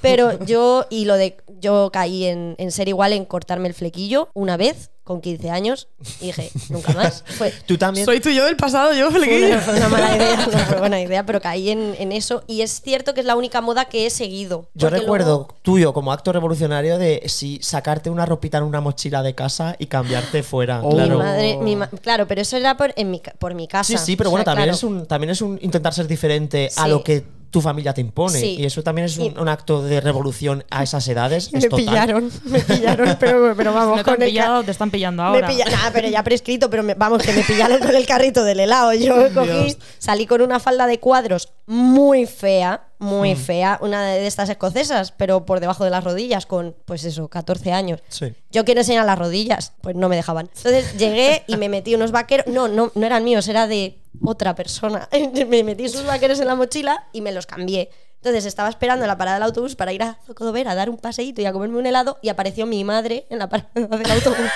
Pero 0.00 0.44
yo, 0.44 0.86
y 0.90 1.04
lo 1.04 1.14
de, 1.16 1.36
yo 1.60 1.90
caí 1.92 2.24
en, 2.24 2.54
en 2.58 2.72
ser 2.72 2.88
igual 2.88 3.12
en 3.12 3.24
cortarme 3.24 3.68
el 3.68 3.74
flequillo 3.74 4.28
una 4.34 4.56
vez 4.56 4.90
con 5.04 5.20
15 5.20 5.50
años 5.50 5.88
y 6.20 6.26
dije, 6.26 6.48
nunca 6.68 6.92
más. 6.92 7.24
Fue, 7.36 7.52
Tú 7.66 7.76
también. 7.76 8.06
Soy 8.06 8.20
tú 8.20 8.28
y 8.28 8.36
yo 8.36 8.44
del 8.44 8.56
pasado, 8.56 8.92
yo 8.94 9.10
fue 9.10 9.18
flequillo. 9.20 9.48
una, 9.48 9.60
fue 9.60 9.76
una 9.76 9.88
mala 9.88 10.16
idea, 10.16 10.36
no 10.46 10.58
fue 10.58 10.78
buena 10.78 11.00
idea, 11.00 11.26
pero 11.26 11.40
caí 11.40 11.70
en, 11.70 11.96
en 11.98 12.12
eso. 12.12 12.44
Y 12.46 12.60
es 12.62 12.80
cierto 12.82 13.12
que 13.12 13.18
es 13.20 13.26
la 13.26 13.34
única 13.34 13.60
moda 13.60 13.86
que 13.86 14.06
he 14.06 14.10
seguido. 14.10 14.68
Yo 14.74 14.90
recuerdo 14.90 15.26
luego- 15.38 15.54
tuyo 15.62 15.92
como 15.92 16.12
acto 16.12 16.32
revolucionario 16.32 16.98
de 16.98 17.22
si 17.26 17.58
sacarte 17.92 18.10
una 18.10 18.24
ropita 18.24 18.58
en 18.58 18.64
una 18.64 18.80
mochila 18.80 19.22
de 19.22 19.34
casa 19.34 19.76
y 19.78 19.86
cambiarte 19.86 20.42
fuera. 20.42 20.80
Oh. 20.82 20.90
claro. 20.94 21.18
Mi 21.18 21.22
madre, 21.22 21.56
mi 21.58 21.76
ma- 21.76 21.88
claro, 21.88 22.26
pero 22.26 22.40
eso 22.40 22.56
era 22.56 22.76
por, 22.76 22.92
en 22.96 23.10
mi, 23.10 23.20
ca- 23.20 23.34
por 23.38 23.54
mi 23.54 23.68
casa. 23.68 23.98
Sí, 23.98 23.98
sí, 23.98 24.16
pero 24.16 24.30
O 24.30 24.32
bueno, 24.32 24.44
también, 24.44 24.66
claro. 24.68 24.76
es 24.76 24.82
un, 24.82 25.06
también 25.06 25.30
es 25.30 25.42
un 25.42 25.58
intentar 25.62 25.92
ser 25.92 26.06
diferente 26.06 26.70
a 26.76 26.88
lo 26.88 27.04
que 27.04 27.24
tu 27.52 27.60
familia 27.60 27.94
te 27.94 28.00
impone. 28.00 28.40
Sí. 28.40 28.56
Y 28.58 28.64
eso 28.64 28.82
también 28.82 29.04
es 29.04 29.16
un, 29.18 29.26
Y- 29.26 29.34
un 29.38 29.48
acto 29.48 29.82
de 29.82 30.00
revolución 30.00 30.64
a 30.70 30.82
esas 30.82 31.06
edades. 31.06 31.46
es 31.48 31.52
Me 31.52 31.60
total. 31.68 31.76
pillaron, 31.84 32.30
me 32.46 32.58
pillaron, 32.60 33.16
pero, 33.20 33.54
pero 33.56 33.72
vamos, 33.72 33.98
No 33.98 34.02
te 34.04 34.10
han 34.10 34.16
con 34.16 34.22
el 34.24 34.28
ca- 34.30 34.32
pillado, 34.32 34.62
te 34.64 34.70
están 34.72 34.90
pillando 34.90 35.22
Me 35.22 35.28
ahora. 35.28 35.48
pilla- 35.48 35.66
nada, 35.66 35.90
pero 35.92 36.08
ya 36.08 36.22
prescrito, 36.24 36.68
pero 36.70 36.82
me- 36.82 36.94
vamos, 36.94 37.22
que 37.22 37.32
me 37.32 37.42
pillaron 37.42 37.78
con 37.78 37.94
el 37.94 38.06
carrito 38.06 38.42
del 38.42 38.58
helado. 38.58 38.92
Yo 38.94 39.32
cogí, 39.34 39.76
salí 39.98 40.26
con 40.26 40.40
una 40.42 40.58
falda 40.58 40.86
de 40.86 40.98
cuadros 40.98 41.50
muy 41.66 42.26
fea, 42.26 42.88
muy 42.98 43.36
fea, 43.36 43.78
una 43.82 44.04
de 44.06 44.26
estas 44.26 44.48
escocesas, 44.48 45.12
pero 45.12 45.44
por 45.44 45.60
debajo 45.60 45.84
de 45.84 45.90
las 45.90 46.02
rodillas, 46.04 46.46
con, 46.46 46.74
pues 46.86 47.04
eso, 47.04 47.28
14 47.28 47.70
años. 47.72 48.00
Sí. 48.08 48.32
Yo 48.50 48.64
quiero 48.64 48.80
enseñar 48.80 49.04
las 49.06 49.18
rodillas, 49.18 49.72
pues 49.82 49.94
no 49.94 50.08
me 50.08 50.16
dejaban. 50.16 50.48
Entonces 50.56 50.96
llegué 50.96 51.42
y 51.46 51.56
me 51.56 51.68
metí 51.68 51.94
unos 51.94 52.12
vaqueros, 52.12 52.46
no, 52.46 52.68
no, 52.68 52.90
no 52.94 53.06
eran 53.06 53.24
míos, 53.24 53.46
era 53.48 53.66
de 53.66 53.98
otra 54.24 54.54
persona. 54.54 55.08
me 55.48 55.64
metí 55.64 55.88
sus 55.88 56.04
vaqueros 56.04 56.40
en 56.40 56.46
la 56.46 56.54
mochila 56.54 57.06
y 57.12 57.20
me 57.20 57.32
los 57.32 57.46
cambié. 57.46 57.90
Entonces 58.16 58.44
estaba 58.44 58.68
esperando 58.68 59.04
en 59.04 59.08
la 59.08 59.18
parada 59.18 59.36
del 59.36 59.42
autobús 59.42 59.74
para 59.74 59.92
ir 59.92 60.02
a 60.02 60.18
Zocodover 60.26 60.68
a 60.68 60.76
dar 60.76 60.88
un 60.88 60.96
paseíto 60.96 61.40
y 61.40 61.46
a 61.46 61.52
comerme 61.52 61.78
un 61.78 61.86
helado 61.86 62.18
y 62.22 62.28
apareció 62.28 62.66
mi 62.66 62.84
madre 62.84 63.26
en 63.30 63.40
la 63.40 63.48
parada 63.48 63.70
del 63.74 64.10
autobús. 64.10 64.48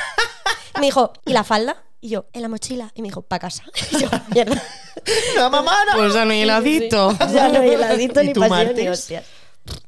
me 0.79 0.87
dijo, 0.87 1.13
¿y 1.25 1.33
la 1.33 1.43
falda? 1.43 1.83
Y 2.01 2.11
yo, 2.11 2.27
en 2.33 2.43
la 2.43 2.49
mochila. 2.49 2.93
Y 2.95 3.03
me 3.03 3.09
dijo, 3.09 3.23
pa' 3.23 3.41
casa. 3.41 3.65
Y 3.91 3.99
yo, 3.99 4.09
mierda. 4.33 4.63
¡La 5.37 5.49
mamá! 5.49 5.77
no! 5.91 5.97
Pues 5.97 6.15
ya 6.15 6.25
no 6.25 6.31
hay 6.33 6.43
heladito. 6.43 7.17
Ya 7.33 7.49
no 7.49 7.61
hay 7.61 7.71
heladito 7.71 8.23
¿Y 8.23 8.29
ni 8.29 8.35
pasión 8.35 8.77
ni 8.77 8.89
hostias. 8.89 9.25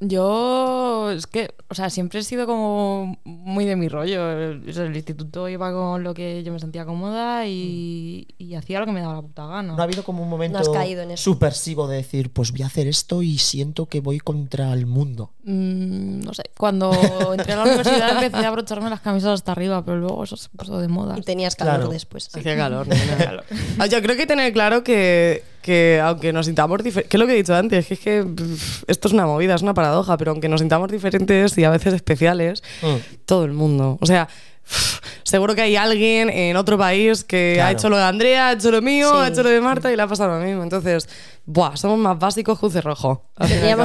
Yo, 0.01 1.11
es 1.11 1.27
que, 1.27 1.55
o 1.69 1.75
sea, 1.75 1.91
siempre 1.91 2.21
he 2.21 2.23
sido 2.23 2.47
como 2.47 3.19
muy 3.25 3.65
de 3.65 3.77
mi 3.77 3.89
rollo. 3.89 4.31
El, 4.31 4.63
el 4.69 4.97
instituto 4.97 5.49
iba 5.49 5.73
con 5.73 6.03
lo 6.03 6.15
que 6.15 6.43
yo 6.43 6.53
me 6.53 6.59
sentía 6.61 6.85
cómoda 6.85 7.47
y, 7.47 8.27
y 8.39 8.55
hacía 8.55 8.81
lo 8.81 8.87
que 8.87 8.93
me 8.93 9.01
daba 9.01 9.15
la 9.15 9.23
puta 9.23 9.47
gana. 9.47 9.75
No 9.75 9.81
ha 9.81 9.85
habido 9.85 10.05
como 10.05 10.23
un 10.23 10.29
momento 10.29 10.59
No 10.59 10.63
has 10.63 10.69
caído 10.69 11.03
en 11.03 11.17
subversivo 11.17 11.89
de 11.89 11.97
decir, 11.97 12.31
pues 12.33 12.53
voy 12.53 12.63
a 12.63 12.67
hacer 12.67 12.87
esto 12.87 13.23
y 13.23 13.39
siento 13.39 13.87
que 13.87 14.01
voy 14.01 14.19
contra 14.21 14.73
el 14.73 14.87
mundo. 14.87 15.33
Mm, 15.45 16.21
no 16.21 16.35
sé, 16.35 16.45
cuando 16.57 16.91
entré 17.33 17.53
a 17.53 17.57
la 17.57 17.63
universidad 17.65 18.23
empecé 18.23 18.45
a 18.45 18.49
abrocharme 18.49 18.91
las 18.91 19.01
camisas 19.01 19.31
hasta 19.35 19.53
arriba, 19.53 19.85
pero 19.85 19.99
luego 19.99 20.25
eso 20.25 20.37
se 20.37 20.49
puso 20.51 20.79
de 20.79 20.89
moda. 20.89 21.17
Y 21.19 21.23
tenías 21.23 21.57
calor 21.57 21.75
Claro. 21.77 21.91
después. 21.91 22.29
Hacía 22.35 22.57
calor. 22.57 22.87
nena. 22.89 23.43
Ah, 23.79 23.87
Yo 23.87 24.01
creo 24.03 24.17
que 24.17 24.27
tener 24.27 24.53
claro 24.53 24.83
que, 24.83 25.43
que 25.69 26.01
aunque 26.03 26.33
nos 26.33 26.47
sintamos 26.47 26.83
diferentes, 26.83 27.11
que 27.11 27.17
es 27.17 27.21
lo 27.21 27.27
que 27.27 27.35
he 27.35 27.37
dicho 27.37 27.55
antes, 27.55 27.87
que 27.87 27.95
es 27.95 28.01
que 28.01 28.25
pff, 28.25 28.85
esto 28.89 29.09
es 29.09 29.15
una 29.15 29.27
movida, 29.27 29.55
es 29.55 29.63
una 29.63 29.75
paradoja, 29.75 30.17
pero 30.17 30.33
aunque 30.33 30.49
nos 30.49 30.61
sintamos 30.61 30.91
diferentes 30.91 31.57
y 31.59 31.65
a 31.65 31.71
veces 31.71 31.95
especiales, 31.95 32.63
Mm. 32.83 32.97
todo 33.27 33.45
el 33.45 33.53
mundo. 33.53 33.99
O 34.01 34.07
sea, 34.07 34.27
pff, 34.65 34.99
seguro 35.23 35.55
que 35.55 35.63
hay 35.63 35.77
alguien 35.77 36.31
en 36.31 36.57
otro 36.57 36.79
país 36.79 37.23
que 37.25 37.53
ha 37.61 37.65
Claro. 37.67 37.79
hecho 37.79 37.89
lo 37.91 37.97
de 37.99 38.03
Andrea, 38.05 38.49
ha 38.49 38.53
hecho 38.53 38.71
lo 38.71 38.81
mío, 38.83 39.11
Sí. 39.11 39.17
ha 39.21 39.29
hecho 39.29 39.43
lo 39.43 39.51
de 39.51 39.61
Marta 39.61 39.93
y 39.93 39.97
le 39.97 40.03
ha 40.03 40.07
pasado 40.09 40.39
lo 40.39 40.45
mismo. 40.45 40.63
Entonces, 40.63 41.09
buah, 41.51 41.77
somos 41.79 41.97
más 41.99 42.19
básicos 42.19 42.59
que 42.61 42.67
un 42.67 42.73
cerrojo. 42.73 43.23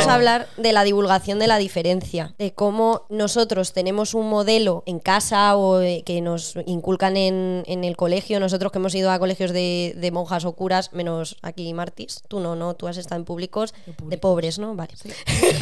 cabo. 0.04 0.12
a 0.12 0.16
hablar 0.16 0.48
de 0.58 0.74
la 0.74 0.84
divulgación 0.84 1.40
de 1.40 1.48
la 1.48 1.58
diferencia, 1.58 2.34
de 2.38 2.52
cómo 2.54 3.04
nosotros 3.10 3.72
tenemos 3.72 4.14
un 4.16 4.28
modelo 4.30 4.84
en 4.86 5.00
casa 5.00 5.56
o 5.56 5.80
eh, 5.80 6.04
que 6.06 6.20
nos 6.20 6.56
inculcan 6.66 7.16
en, 7.16 7.64
en 7.68 7.86
el 7.86 7.96
colegio, 7.96 8.42
nosotros 8.42 8.72
que 8.74 8.80
hemos 8.80 8.94
ido 8.96 9.12
a 9.12 9.18
colegios 9.20 9.52
de, 9.54 9.96
de 9.96 10.12
monjas 10.12 10.44
o 10.44 10.52
curas, 10.54 10.92
menos 10.92 11.38
aquí 11.42 11.74
Martis, 11.74 12.22
tú 12.28 12.42
no, 12.42 12.56
no, 12.58 12.74
tú 12.74 12.88
has 12.90 12.98
estado 12.98 13.20
en 13.22 13.26
públicos 13.26 13.74
de, 14.10 14.18
pobres, 14.18 14.60
¿no? 14.60 14.76
Vale. 14.76 14.92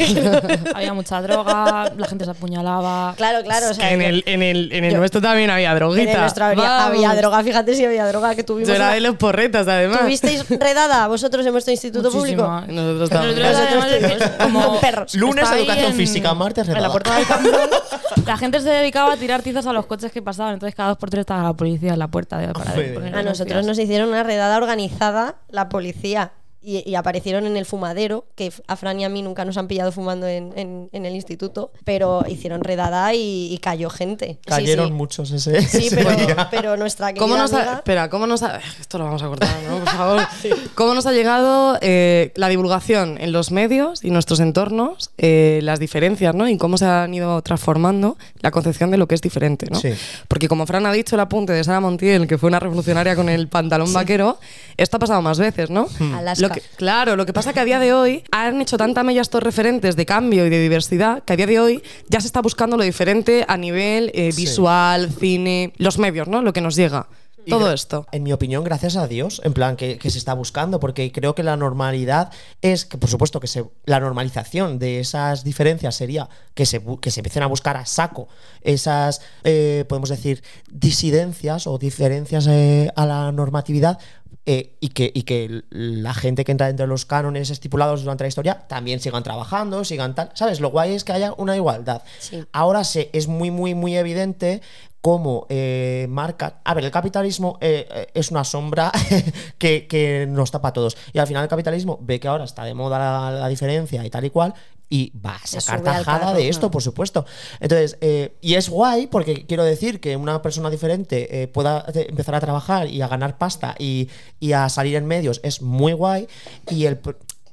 Había 0.73 0.93
mucha 0.95 1.21
droga, 1.21 1.93
la 1.95 2.07
gente 2.07 2.25
se 2.25 2.31
apuñalaba. 2.31 3.13
Claro, 3.15 3.43
claro, 3.43 3.69
o 3.69 3.73
sea, 3.75 3.91
En 3.91 4.01
el, 4.01 4.23
en 4.25 4.41
el, 4.41 4.71
en 4.71 4.85
el 4.85 4.93
Yo- 4.93 4.97
nuestro 4.97 5.21
también 5.21 5.51
había 5.51 5.71
en 5.71 5.77
droguita. 5.77 6.11
el 6.13 6.19
nuestro 6.21 6.45
había, 6.45 7.13
droga, 7.15 7.43
fíjate 7.43 7.75
si 7.75 7.85
había 7.85 8.07
droga 8.07 8.33
que 8.33 8.43
tuvimos. 8.43 8.69
Yo 8.69 8.73
era 8.75 8.85
una- 8.85 8.93
de 8.95 9.01
los 9.01 9.17
porretas, 9.17 9.67
además. 9.67 9.99
¿Tuvisteis 9.99 10.49
redada 10.49 11.07
vosotros 11.07 11.45
en 11.45 11.51
vuestro 11.51 11.71
instituto 11.71 11.90
Muchísima. 11.99 12.61
público? 12.61 12.73
Nosotros 12.73 13.09
también. 13.09 13.39
Nosotros 13.39 13.59
Nosotros 13.59 13.83
además, 13.83 14.29
tuvimos 14.39 14.63
como 14.63 14.79
perros. 14.81 15.15
Lunes, 15.15 15.51
educación 15.51 15.85
en- 15.91 15.95
física, 15.97 16.33
martes, 16.33 16.67
En 16.67 16.81
la 16.81 16.91
puerta 16.91 17.15
del 17.15 17.27
campo, 17.27 17.49
la 18.25 18.37
gente 18.37 18.59
se 18.61 18.69
dedicaba 18.69 19.13
a 19.13 19.17
tirar 19.17 19.41
tizas 19.41 19.65
a 19.67 19.73
los 19.73 19.85
coches 19.85 20.11
que 20.11 20.21
pasaban. 20.21 20.53
Entonces, 20.53 20.75
cada 20.75 20.89
dos 20.89 20.97
por 20.97 21.09
tres 21.09 21.21
estaba 21.21 21.43
la 21.43 21.53
policía 21.53 21.93
en 21.93 21.99
la 21.99 22.07
puerta 22.07 22.37
de, 22.37 22.47
para 22.53 22.71
Joder. 22.71 22.93
poner 22.93 23.15
A 23.15 23.23
nosotros 23.23 23.65
nos 23.65 23.77
hicieron 23.79 24.09
una 24.09 24.23
redada 24.23 24.57
organizada 24.57 25.35
la 25.49 25.69
policía. 25.69 26.31
Y, 26.61 26.87
y 26.89 26.95
aparecieron 26.95 27.45
en 27.45 27.57
el 27.57 27.65
fumadero, 27.65 28.25
que 28.35 28.51
a 28.67 28.75
Fran 28.75 28.99
y 28.99 29.03
a 29.05 29.09
mí 29.09 29.21
nunca 29.21 29.45
nos 29.45 29.57
han 29.57 29.67
pillado 29.67 29.91
fumando 29.91 30.27
en, 30.27 30.53
en- 30.55 30.89
en 30.91 31.05
el 31.05 31.15
instituto, 31.15 31.71
pero 31.85 32.23
hicieron 32.29 32.63
redada 32.63 33.13
y, 33.13 33.51
y 33.51 33.57
cayó 33.57 33.89
gente. 33.89 34.33
Sí, 34.43 34.47
Cayeron 34.49 34.87
sí. 34.87 34.93
muchos 34.93 35.31
ese, 35.31 35.61
Sí, 35.63 35.87
ese 35.87 35.95
pero, 35.95 36.11
día. 36.15 36.47
pero 36.51 36.77
nuestra 36.77 37.07
querida 37.07 37.21
¿Cómo 37.21 37.37
nos 37.37 37.53
ha, 37.53 37.57
amiga- 37.57 37.75
espera, 37.77 38.09
¿cómo 38.09 38.27
nos 38.27 38.43
ha, 38.43 38.59
esto 38.79 38.97
lo 38.97 39.05
vamos 39.05 39.23
a 39.23 39.27
cortar, 39.27 39.49
¿no? 39.67 39.79
Por 39.79 39.89
favor. 39.89 40.21
¿Cómo 40.75 40.93
nos 40.93 41.05
ha 41.05 41.11
llegado 41.13 41.77
eh, 41.81 42.31
la 42.35 42.47
divulgación 42.49 43.17
en 43.19 43.31
los 43.31 43.51
medios 43.51 44.03
y 44.03 44.11
nuestros 44.11 44.39
entornos, 44.39 45.11
eh, 45.17 45.59
las 45.63 45.79
diferencias, 45.79 46.35
¿no? 46.35 46.47
Y 46.47 46.57
cómo 46.57 46.77
se 46.77 46.85
han 46.85 47.13
ido 47.13 47.41
transformando 47.41 48.17
la 48.41 48.51
concepción 48.51 48.91
de 48.91 48.97
lo 48.97 49.07
que 49.07 49.15
es 49.15 49.21
diferente, 49.21 49.67
¿no? 49.71 49.79
Sí. 49.79 49.89
Porque 50.27 50.47
como 50.47 50.65
Fran 50.65 50.85
ha 50.85 50.91
dicho 50.91 51.15
el 51.15 51.19
apunte 51.21 51.53
de 51.53 51.63
Sara 51.63 51.79
Montiel, 51.79 52.27
que 52.27 52.37
fue 52.37 52.47
una 52.49 52.59
revolucionaria 52.59 53.15
con 53.15 53.29
el 53.29 53.47
pantalón 53.47 53.91
vaquero, 53.93 54.37
esto 54.77 54.97
ha 54.97 54.99
pasado 54.99 55.21
más 55.21 55.39
veces, 55.39 55.69
¿no? 55.69 55.87
Alaska. 56.15 56.47
Lo 56.47 56.50
que- 56.53 56.61
claro, 56.75 57.15
lo 57.15 57.25
que 57.25 57.33
pasa 57.33 57.53
que 57.53 57.59
a 57.59 57.65
día 57.65 57.79
de 57.79 57.93
hoy 57.93 58.23
han 58.31 58.61
hecho 58.61 58.77
tanta 58.77 59.03
mella 59.03 59.21
estos 59.21 59.43
referentes 59.43 59.95
de 59.95 60.05
cambio 60.05 60.45
y 60.45 60.49
de 60.49 60.59
diversidad 60.61 61.23
que 61.23 61.33
a 61.33 61.35
día 61.35 61.47
de 61.47 61.59
hoy 61.59 61.83
ya 62.09 62.19
se 62.21 62.27
está 62.27 62.41
buscando 62.41 62.77
lo 62.77 62.83
diferente 62.83 63.45
a 63.47 63.57
nivel 63.57 64.11
eh, 64.13 64.31
Sí. 64.31 64.41
visual, 64.43 65.09
cine, 65.11 65.73
los 65.77 65.97
medios, 65.97 66.27
¿no? 66.27 66.41
Lo 66.41 66.53
que 66.53 66.61
nos 66.61 66.75
llega. 66.75 67.07
Y 67.43 67.49
Todo 67.49 67.73
esto. 67.73 68.05
En 68.11 68.21
mi 68.21 68.31
opinión, 68.33 68.63
gracias 68.63 68.95
a 68.95 69.07
Dios, 69.07 69.41
en 69.43 69.53
plan 69.53 69.75
que, 69.75 69.97
que 69.97 70.11
se 70.11 70.19
está 70.19 70.35
buscando, 70.35 70.79
porque 70.79 71.11
creo 71.11 71.33
que 71.33 71.41
la 71.41 71.57
normalidad 71.57 72.31
es 72.61 72.85
que, 72.85 72.99
por 72.99 73.09
supuesto, 73.09 73.39
que 73.39 73.47
se, 73.47 73.65
la 73.85 73.99
normalización 73.99 74.77
de 74.77 74.99
esas 74.99 75.43
diferencias 75.43 75.95
sería 75.95 76.29
que 76.53 76.67
se, 76.67 76.83
que 77.01 77.09
se 77.09 77.21
empiecen 77.21 77.41
a 77.41 77.47
buscar 77.47 77.77
a 77.77 77.87
saco 77.87 78.27
esas, 78.61 79.21
eh, 79.43 79.85
podemos 79.89 80.09
decir, 80.09 80.43
disidencias 80.91 81.65
o 81.65 81.79
diferencias 81.79 82.45
eh, 82.47 82.91
a 82.95 83.05
la 83.07 83.31
normatividad. 83.31 83.97
Eh, 84.45 84.75
y, 84.79 84.89
que, 84.89 85.11
y 85.13 85.23
que 85.23 85.63
la 85.69 86.13
gente 86.13 86.43
que 86.43 86.51
entra 86.51 86.67
dentro 86.67 86.85
de 86.85 86.89
los 86.89 87.05
cánones 87.05 87.49
estipulados 87.49 88.01
durante 88.01 88.23
la 88.23 88.27
historia 88.27 88.67
también 88.67 88.99
sigan 88.99 89.23
trabajando, 89.23 89.83
sigan 89.83 90.15
tal. 90.15 90.31
¿Sabes? 90.33 90.59
Lo 90.59 90.69
guay 90.69 90.93
es 90.93 91.03
que 91.03 91.13
haya 91.13 91.33
una 91.37 91.55
igualdad. 91.55 92.01
Sí. 92.19 92.43
Ahora 92.51 92.83
se, 92.83 93.09
es 93.13 93.27
muy, 93.27 93.51
muy, 93.51 93.75
muy 93.75 93.95
evidente 93.95 94.61
cómo 95.01 95.47
eh, 95.49 96.05
marca. 96.09 96.61
A 96.63 96.73
ver, 96.73 96.85
el 96.85 96.91
capitalismo 96.91 97.57
eh, 97.59 97.87
eh, 97.89 98.07
es 98.13 98.31
una 98.31 98.43
sombra 98.43 98.91
que, 99.57 99.87
que 99.87 100.27
nos 100.29 100.51
tapa 100.51 100.69
a 100.69 100.73
todos. 100.73 100.97
Y 101.11 101.19
al 101.19 101.27
final 101.27 101.43
el 101.43 101.49
capitalismo 101.49 101.99
ve 102.01 102.19
que 102.19 102.27
ahora 102.27 102.45
está 102.45 102.63
de 102.63 102.73
moda 102.73 102.99
la, 102.99 103.31
la 103.31 103.47
diferencia 103.47 104.05
y 104.05 104.09
tal 104.09 104.25
y 104.25 104.29
cual. 104.29 104.53
Y 104.93 105.13
va 105.25 105.37
a 105.37 105.47
sacar 105.47 105.81
tajada 105.81 106.33
de 106.33 106.49
esto, 106.49 106.69
por 106.69 106.83
supuesto. 106.83 107.25
Entonces, 107.61 107.97
eh, 108.01 108.35
y 108.41 108.55
es 108.55 108.67
guay 108.69 109.07
porque 109.07 109.45
quiero 109.45 109.63
decir 109.63 110.01
que 110.01 110.17
una 110.17 110.41
persona 110.41 110.69
diferente 110.69 111.43
eh, 111.43 111.47
pueda 111.47 111.85
empezar 111.95 112.35
a 112.35 112.41
trabajar 112.41 112.87
y 112.89 113.01
a 113.01 113.07
ganar 113.07 113.37
pasta 113.37 113.73
y, 113.79 114.09
y 114.41 114.51
a 114.51 114.67
salir 114.67 114.97
en 114.97 115.05
medios 115.05 115.39
es 115.43 115.61
muy 115.61 115.93
guay. 115.93 116.27
Y 116.69 116.85
el. 116.87 116.99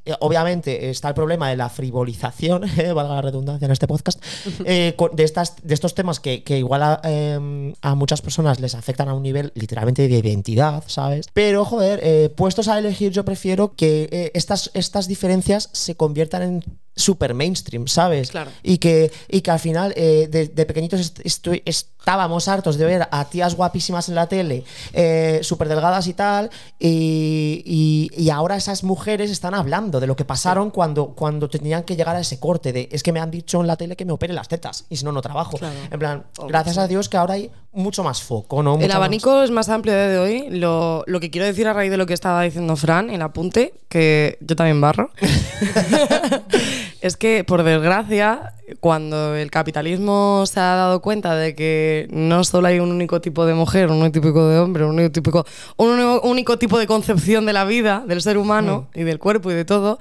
eh, 0.04 0.14
Obviamente 0.20 0.88
está 0.90 1.08
el 1.08 1.14
problema 1.14 1.48
de 1.50 1.56
la 1.56 1.68
frivolización, 1.68 2.64
eh, 2.78 2.92
valga 2.92 3.14
la 3.16 3.22
redundancia 3.22 3.66
en 3.66 3.72
este 3.72 3.86
podcast, 3.86 4.20
de, 4.64 4.94
estas, 5.18 5.56
de 5.62 5.74
estos 5.74 5.94
temas 5.94 6.18
que, 6.18 6.42
que 6.42 6.58
igual 6.58 6.82
a, 6.82 7.00
eh, 7.04 7.74
a 7.82 7.94
muchas 7.94 8.20
personas 8.20 8.58
les 8.58 8.74
afectan 8.74 9.08
a 9.08 9.14
un 9.14 9.22
nivel 9.22 9.52
literalmente 9.54 10.08
de 10.08 10.18
identidad, 10.18 10.82
¿sabes? 10.86 11.26
Pero, 11.34 11.64
joder, 11.64 12.34
puestos 12.34 12.66
a 12.68 12.78
elegir, 12.78 13.12
yo 13.12 13.24
prefiero 13.24 13.74
que 13.76 14.30
estas, 14.34 14.70
estas 14.74 15.06
diferencias 15.06 15.68
se 15.72 15.94
conviertan 15.94 16.42
en 16.42 16.64
super 16.98 17.32
mainstream, 17.34 17.86
¿sabes? 17.88 18.30
Claro. 18.30 18.50
Y 18.62 18.78
que, 18.78 19.10
y 19.28 19.40
que 19.40 19.50
al 19.50 19.58
final 19.60 19.92
eh, 19.96 20.28
de, 20.30 20.48
de 20.48 20.66
pequeñitos 20.66 21.00
est- 21.00 21.20
estábamos 21.64 22.48
hartos 22.48 22.76
de 22.78 22.84
ver 22.84 23.08
a 23.10 23.24
tías 23.26 23.54
guapísimas 23.54 24.08
en 24.08 24.14
la 24.14 24.26
tele, 24.26 24.64
eh, 24.92 25.40
súper 25.42 25.68
delgadas 25.68 26.06
y 26.06 26.14
tal, 26.14 26.50
y, 26.78 27.62
y- 27.64 28.10
y 28.22 28.30
ahora 28.30 28.56
esas 28.56 28.82
mujeres 28.84 29.30
están 29.30 29.54
hablando 29.54 30.00
de 30.00 30.06
lo 30.06 30.16
que 30.16 30.24
pasaron 30.24 30.70
cuando, 30.70 31.08
cuando 31.14 31.48
tenían 31.48 31.82
que 31.84 31.96
llegar 31.96 32.16
a 32.16 32.20
ese 32.20 32.38
corte 32.40 32.72
de 32.72 32.88
es 32.92 33.02
que 33.02 33.12
me 33.12 33.20
han 33.20 33.30
dicho 33.30 33.60
en 33.60 33.66
la 33.66 33.76
tele 33.76 33.94
que 33.96 34.04
me 34.04 34.12
opere 34.12 34.32
las 34.34 34.48
tetas 34.48 34.84
y 34.88 34.96
si 34.96 35.04
no, 35.04 35.12
no 35.12 35.20
trabajo. 35.22 35.58
Claro. 35.58 35.74
En 35.90 35.98
plan, 35.98 36.24
gracias 36.48 36.78
a 36.78 36.86
Dios 36.88 37.08
que 37.08 37.16
ahora 37.16 37.34
hay 37.34 37.50
mucho 37.72 38.02
más 38.02 38.22
foco, 38.22 38.62
¿no? 38.62 38.74
El 38.80 38.88
más- 38.88 38.96
abanico 38.96 39.42
es 39.42 39.50
más 39.50 39.68
amplio 39.68 39.94
de 39.94 40.18
hoy. 40.18 40.46
Lo, 40.50 41.04
lo 41.06 41.20
que 41.20 41.30
quiero 41.30 41.46
decir 41.46 41.66
a 41.68 41.72
raíz 41.74 41.90
de 41.90 41.96
lo 41.96 42.06
que 42.06 42.14
estaba 42.14 42.42
diciendo 42.42 42.74
Fran, 42.76 43.10
el 43.10 43.22
apunte, 43.22 43.74
que 43.88 44.38
yo 44.40 44.56
también 44.56 44.80
barro, 44.80 45.10
es 47.00 47.16
que, 47.16 47.44
por 47.44 47.62
desgracia, 47.62 48.54
cuando 48.80 49.34
el 49.34 49.50
capitalismo 49.50 50.44
se 50.46 50.60
ha 50.60 50.74
dado 50.74 51.00
cuenta 51.00 51.34
de 51.36 51.54
que 51.54 52.06
no 52.10 52.44
solo 52.44 52.68
hay 52.68 52.78
un 52.80 52.90
único 52.90 53.20
tipo 53.20 53.46
de 53.46 53.54
mujer, 53.54 53.90
un 53.90 53.98
único 54.00 54.20
tipo 54.20 54.46
de 54.48 54.58
hombre, 54.58 54.84
un 54.84 54.94
único, 54.94 55.10
típico, 55.12 55.46
un 55.76 55.98
único- 56.22 56.58
tipo 56.58 56.78
de 56.78 56.86
concepción 56.86 57.46
de 57.46 57.52
la 57.52 57.64
vida, 57.64 58.02
del 58.06 58.20
ser 58.22 58.38
humano 58.38 58.88
y 58.94 59.02
del 59.04 59.18
cuerpo 59.18 59.50
y 59.50 59.54
de 59.54 59.64
todo, 59.64 59.98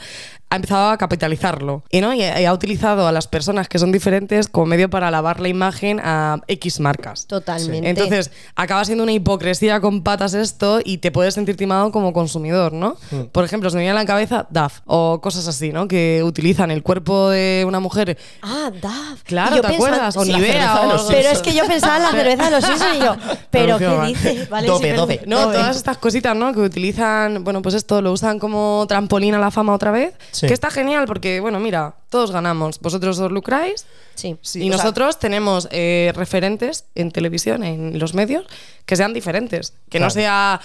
ha 0.50 0.56
empezado 0.56 0.90
a 0.90 0.98
capitalizarlo. 0.98 1.84
Y, 1.92 2.00
¿no? 2.00 2.14
y 2.14 2.22
ha 2.24 2.40
y 2.42 2.46
ha 2.46 2.54
utilizado 2.54 3.06
a 3.06 3.12
las 3.12 3.28
personas 3.28 3.68
que 3.68 3.80
son 3.80 3.92
diferentes 3.92 4.48
como 4.48 4.66
medio 4.68 4.90
para 4.90 5.12
lavar 5.12 5.42
la 5.42 5.50
imagen 5.50 6.00
a 6.02 6.40
X 6.48 6.80
marcas. 6.80 7.28
Totalmente. 7.28 7.90
Entonces, 7.90 8.32
acaba 8.56 8.86
siendo 8.86 9.04
una 9.04 9.12
hipocresía 9.12 9.82
con 9.82 10.04
patas 10.04 10.34
esto 10.34 10.80
y 10.84 11.00
te 11.00 11.12
puedes 11.12 11.34
sentir 11.34 11.58
timado 11.58 11.92
como 11.92 12.14
consumidor, 12.14 12.72
¿no? 12.72 12.96
Por 13.34 13.44
ejemplo, 13.44 13.70
se 13.70 13.76
me 13.76 13.84
viene 13.84 13.92
a 13.98 14.02
la 14.02 14.06
cabeza 14.06 14.48
DAF 14.50 14.80
o 14.86 15.20
cosas 15.22 15.48
así, 15.50 15.74
¿no? 15.74 15.88
Que 15.90 16.22
utilizan 16.24 16.72
el 16.72 16.82
cuerpo 16.82 17.30
de 17.30 17.66
una 17.68 17.82
mujer. 17.82 18.18
Ah, 18.42 18.57
Daf. 18.72 19.24
Claro, 19.24 19.56
¿te 19.56 19.62
pensaba- 19.62 19.76
acuerdas? 19.76 20.18
O 20.18 20.24
Sí, 20.26 20.32
la 20.32 20.38
Nivea 20.38 20.52
cerveza 20.54 20.80
de 20.82 20.88
o 20.88 20.94
los 20.94 21.04
Pero 21.04 21.30
es 21.30 21.40
que 21.42 21.54
yo 21.54 21.66
pensaba 21.66 21.98
en 21.98 22.04
la 22.04 22.12
cerveza 22.12 22.46
de 22.46 22.52
los 22.52 22.64
Simpsons 22.66 22.96
y 22.96 23.00
yo, 23.00 23.16
¿pero 23.50 23.78
qué 23.78 24.00
dice? 24.08 24.48
Vale, 24.50 24.68
sí, 24.68 24.74
dobe. 24.74 24.88
perdón. 24.90 25.10
No, 25.28 25.42
todas 25.52 25.76
estas 25.78 25.98
cositas, 25.98 26.36
¿no? 26.36 26.54
Que 26.54 26.60
utilizan, 26.60 27.44
bueno, 27.44 27.62
pues 27.62 27.76
esto 27.76 28.02
lo 28.02 28.12
usan 28.12 28.40
como 28.40 28.86
trampolín 28.88 29.34
a 29.36 29.40
la 29.40 29.52
fama 29.52 29.74
otra 29.74 29.92
vez. 29.92 30.14
Sí. 30.32 30.48
Que 30.48 30.54
está 30.54 30.70
genial 30.72 31.06
porque, 31.08 31.40
bueno, 31.40 31.60
mira, 31.60 31.96
todos 32.10 32.32
ganamos. 32.32 32.80
Vosotros 32.80 33.20
os 33.20 33.32
lucráis 33.32 33.86
Sí. 34.16 34.30
y 34.56 34.70
o 34.70 34.74
sea- 34.74 34.78
nosotros 34.78 35.20
tenemos 35.20 35.68
eh, 35.72 36.12
referentes 36.16 36.86
en 36.96 37.12
televisión, 37.12 37.64
en 37.64 38.00
los 38.00 38.14
medios, 38.14 38.46
que 38.86 38.96
sean 38.96 39.14
diferentes. 39.14 39.74
Que 39.90 40.00
no 40.00 40.10
sea 40.10 40.56
ah, 40.56 40.62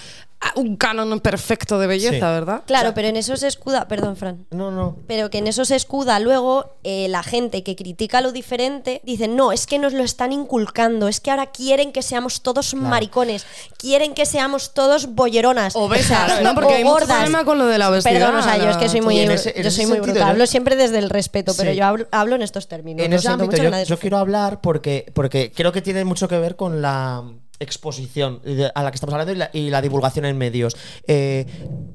un 0.57 0.77
canon 0.77 1.21
perfecto 1.21 1.79
de 1.79 1.87
belleza, 1.87 2.15
Sí. 2.15 2.21
¿verdad? 2.21 2.63
Claro, 2.67 2.93
pero 2.95 3.09
en 3.09 3.17
eso 3.17 3.37
se 3.37 3.47
escuda, 3.49 3.89
perdón, 3.89 4.17
Fran. 4.17 4.45
No, 4.51 4.71
no. 4.71 4.97
Pero 5.07 5.31
que 5.31 5.39
en 5.39 5.47
eso 5.47 5.65
se 5.65 5.77
escuda 5.77 6.19
luego 6.19 6.77
eh, 6.85 7.07
la 7.09 7.23
gente 7.23 7.63
que 7.63 7.77
critica 7.77 8.21
lo 8.21 8.33
diferente, 8.33 9.01
dicen, 9.05 9.37
no, 9.37 9.53
es 9.53 9.67
que 9.67 9.79
nos 9.79 9.93
lo 9.93 10.03
están 10.03 10.33
inculcando, 10.33 11.09
es 11.09 11.21
que 11.21 11.31
ahora 11.31 11.47
quieren 11.47 11.93
que 11.93 12.03
seamos 12.03 12.43
todos 12.43 12.75
maricones, 12.75 13.47
quieren 13.79 14.15
que 14.15 14.27
seamos 14.27 14.75
todos 14.75 15.15
bolleronas. 15.15 15.77
Obesas, 15.77 16.33
O 16.33 16.35
sea, 16.37 16.41
¿no? 16.43 16.55
Porque 16.55 16.73
o 16.73 16.77
hay 16.77 16.83
mucho 16.85 16.95
gordas. 16.95 17.17
problema 17.19 17.45
con 17.45 17.59
lo 17.59 17.67
de 17.67 17.79
la 17.79 17.91
obesidad. 17.91 18.13
Perdón, 18.13 18.37
o 18.37 18.43
sea, 18.43 18.57
yo 18.59 18.69
es 18.71 18.77
que 18.77 18.89
soy 18.89 19.01
muy, 19.01 19.17
Y 19.17 19.21
en 19.21 19.31
ese- 19.31 19.53
en 19.57 19.63
yo 19.63 19.71
soy 19.71 19.87
muy 19.87 19.95
sentido, 19.97 20.15
brutal. 20.15 20.31
Hablo 20.31 20.47
siempre 20.47 20.77
desde 20.77 20.99
el 20.99 21.09
respeto, 21.11 21.55
pero 21.57 21.73
yo 21.73 21.85
hablo, 21.85 22.07
hablo 22.11 22.35
en 22.37 22.43
estos 22.43 22.69
términos. 22.69 23.05
En 23.05 23.13
ese 23.13 23.29
ámbito 23.29 23.53
mucho, 23.63 23.85
yo, 23.85 23.99
quiero 23.99 24.19
hablar 24.19 24.61
porque, 24.61 25.11
porque 25.15 25.53
creo 25.55 25.73
que 25.73 25.83
tiene 25.83 26.05
mucho 26.05 26.29
que 26.29 26.39
ver 26.39 26.57
con 26.57 26.83
la 26.83 27.23
exposición 27.63 28.41
a 28.75 28.83
la 28.83 28.91
que 28.91 28.97
estamos 28.97 29.13
hablando 29.13 29.33
y 29.33 29.37
la, 29.37 29.51
y 29.53 29.71
la 29.71 29.83
divulgación 29.83 30.25
en 30.25 30.37
medios. 30.39 30.77
Eh, 31.07 31.47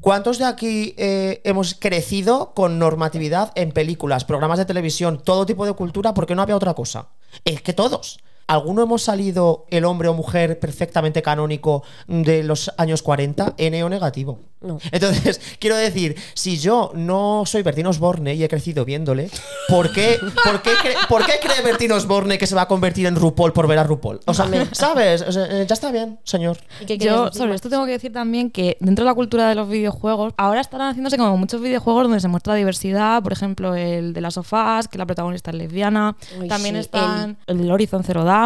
¿Cuántos 0.02 0.38
de 0.38 0.46
aquí 0.46 0.94
eh, 0.98 1.42
hemos 1.44 1.76
crecido 1.76 2.54
con 2.54 2.80
normatividad 2.80 3.52
en 3.56 3.72
películas, 3.72 4.26
programas 4.26 4.58
de 4.58 4.66
televisión, 4.66 5.22
todo 5.24 5.46
tipo 5.46 5.66
de 5.66 5.74
cultura 5.74 6.14
porque 6.14 6.36
no 6.36 6.42
había 6.42 6.56
otra 6.56 6.74
cosa? 6.74 7.10
Es 7.46 7.62
que 7.62 7.74
todos. 7.74 8.20
¿Alguno 8.48 8.82
hemos 8.84 9.04
salido 9.04 9.66
el 9.70 9.84
hombre 9.86 10.08
o 10.08 10.14
mujer 10.14 10.60
perfectamente 10.60 11.22
canónico 11.22 11.84
de 12.08 12.44
los 12.44 12.72
años 12.78 13.02
40? 13.02 13.56
N 13.58 13.84
o 13.84 13.90
negativo. 13.90 14.40
No. 14.60 14.80
Entonces, 14.92 15.40
quiero 15.60 15.76
decir, 15.76 16.16
si 16.34 16.58
yo 16.58 16.92
no 16.96 17.44
soy 17.46 17.62
Bertín 17.62 17.86
Osborne 17.86 18.34
y 18.34 18.44
he 18.44 18.50
crecido 18.50 18.86
viéndole, 18.86 19.30
¿por 19.70 19.92
qué, 19.94 20.18
por 20.44 20.62
qué, 20.64 20.72
cre- 20.72 21.08
por 21.08 21.24
qué 21.26 21.34
cree 21.40 21.62
Bertín 21.62 21.92
Osborne 21.92 22.40
que 22.40 22.48
se 22.48 22.56
va 22.56 22.64
a 22.64 22.68
convertir 22.68 23.06
en 23.06 23.16
RuPaul 23.16 23.54
por 23.54 23.68
ver 23.68 23.78
a 23.78 23.84
RuPaul? 23.84 24.20
O 24.26 24.34
sea, 24.34 24.48
¿sabes? 24.72 25.22
O 25.22 25.32
sea, 25.32 25.46
eh, 25.46 25.66
ya 25.68 25.74
está 25.74 25.92
bien, 25.92 26.18
señor. 26.24 26.58
¿Y 26.88 26.98
Yo 26.98 27.32
sobre 27.32 27.54
esto 27.54 27.70
tengo 27.70 27.86
que 27.86 27.92
decir 27.92 28.12
también 28.12 28.50
que 28.50 28.78
dentro 28.80 29.06
de 29.06 29.12
la 29.12 29.16
cultura 29.16 29.48
de 29.48 29.54
los 29.56 29.70
videojuegos, 29.70 30.34
ahora 30.38 30.62
están 30.62 30.82
haciéndose 30.82 31.18
como 31.18 31.38
muchos 31.38 31.62
videojuegos 31.62 32.04
donde 32.04 32.20
se 32.20 32.28
muestra 32.28 32.56
diversidad, 32.56 33.22
por 33.22 33.34
ejemplo 33.34 33.76
el 33.76 34.14
de 34.14 34.22
las 34.22 34.34
sofás, 34.36 34.88
que 34.88 34.98
la 34.98 35.06
protagonista 35.06 35.52
es 35.52 35.58
lesbiana, 35.58 36.16
Uy, 36.42 36.48
también 36.48 36.76
sí, 36.76 36.82
están 36.82 37.38
el 37.46 37.58
del 37.60 37.72
Horizon 37.72 38.04
Zero 38.04 38.24
Dawn, 38.24 38.37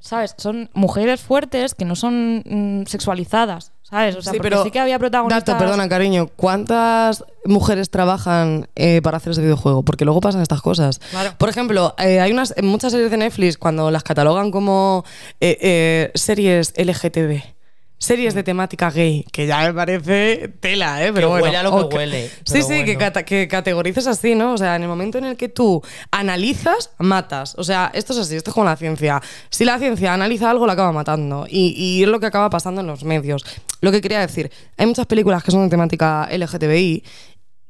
¿sabes? 0.00 0.34
Son 0.38 0.70
mujeres 0.74 1.20
fuertes 1.20 1.74
que 1.74 1.84
no 1.84 1.96
son 1.96 2.42
mm, 2.44 2.86
sexualizadas, 2.86 3.72
¿sabes? 3.82 4.16
O 4.16 4.22
sea, 4.22 4.32
sí, 4.32 4.38
porque 4.38 4.50
pero 4.50 4.64
sí 4.64 4.70
que 4.70 4.80
había 4.80 4.98
protagonistas... 4.98 5.44
Dato, 5.44 5.58
perdona, 5.58 5.88
cariño. 5.88 6.28
¿Cuántas 6.36 7.24
mujeres 7.44 7.90
trabajan 7.90 8.68
eh, 8.74 9.00
para 9.02 9.16
hacer 9.16 9.32
ese 9.32 9.42
videojuego? 9.42 9.82
Porque 9.82 10.04
luego 10.04 10.20
pasan 10.20 10.42
estas 10.42 10.62
cosas. 10.62 11.00
Claro. 11.10 11.34
Por 11.38 11.48
ejemplo, 11.48 11.94
eh, 11.98 12.20
hay 12.20 12.32
unas 12.32 12.54
en 12.56 12.66
muchas 12.66 12.92
series 12.92 13.10
de 13.10 13.16
Netflix 13.16 13.58
cuando 13.58 13.90
las 13.90 14.02
catalogan 14.02 14.50
como 14.50 15.04
eh, 15.40 16.10
series 16.14 16.74
LGTB. 16.76 17.61
Series 18.02 18.34
de 18.34 18.42
temática 18.42 18.90
gay, 18.90 19.24
que 19.30 19.46
ya 19.46 19.60
me 19.60 19.72
parece 19.74 20.48
tela, 20.58 21.04
¿eh? 21.04 21.12
Pero 21.12 21.28
Que 21.28 21.30
bueno, 21.30 21.44
huele 21.44 21.56
a 21.56 21.62
lo 21.62 21.88
que 21.88 21.94
huele, 21.96 22.30
Sí, 22.44 22.62
sí, 22.62 22.84
que, 22.84 22.96
cata- 22.96 23.24
que 23.24 23.46
categorices 23.46 24.08
así, 24.08 24.34
¿no? 24.34 24.54
O 24.54 24.58
sea, 24.58 24.74
en 24.74 24.82
el 24.82 24.88
momento 24.88 25.18
en 25.18 25.24
el 25.24 25.36
que 25.36 25.48
tú 25.48 25.80
analizas, 26.10 26.90
matas. 26.98 27.54
O 27.58 27.62
sea, 27.62 27.92
esto 27.94 28.12
es 28.12 28.18
así, 28.18 28.34
esto 28.34 28.50
es 28.50 28.54
como 28.54 28.66
la 28.66 28.74
ciencia. 28.76 29.22
Si 29.50 29.64
la 29.64 29.78
ciencia 29.78 30.12
analiza 30.12 30.50
algo, 30.50 30.66
la 30.66 30.72
acaba 30.72 30.90
matando. 30.90 31.46
Y, 31.48 31.74
y 31.76 32.02
es 32.02 32.08
lo 32.08 32.18
que 32.18 32.26
acaba 32.26 32.50
pasando 32.50 32.80
en 32.80 32.88
los 32.88 33.04
medios. 33.04 33.44
Lo 33.80 33.92
que 33.92 34.00
quería 34.00 34.18
decir, 34.20 34.50
hay 34.76 34.86
muchas 34.86 35.06
películas 35.06 35.44
que 35.44 35.52
son 35.52 35.62
de 35.62 35.70
temática 35.70 36.28
LGTBI 36.30 37.04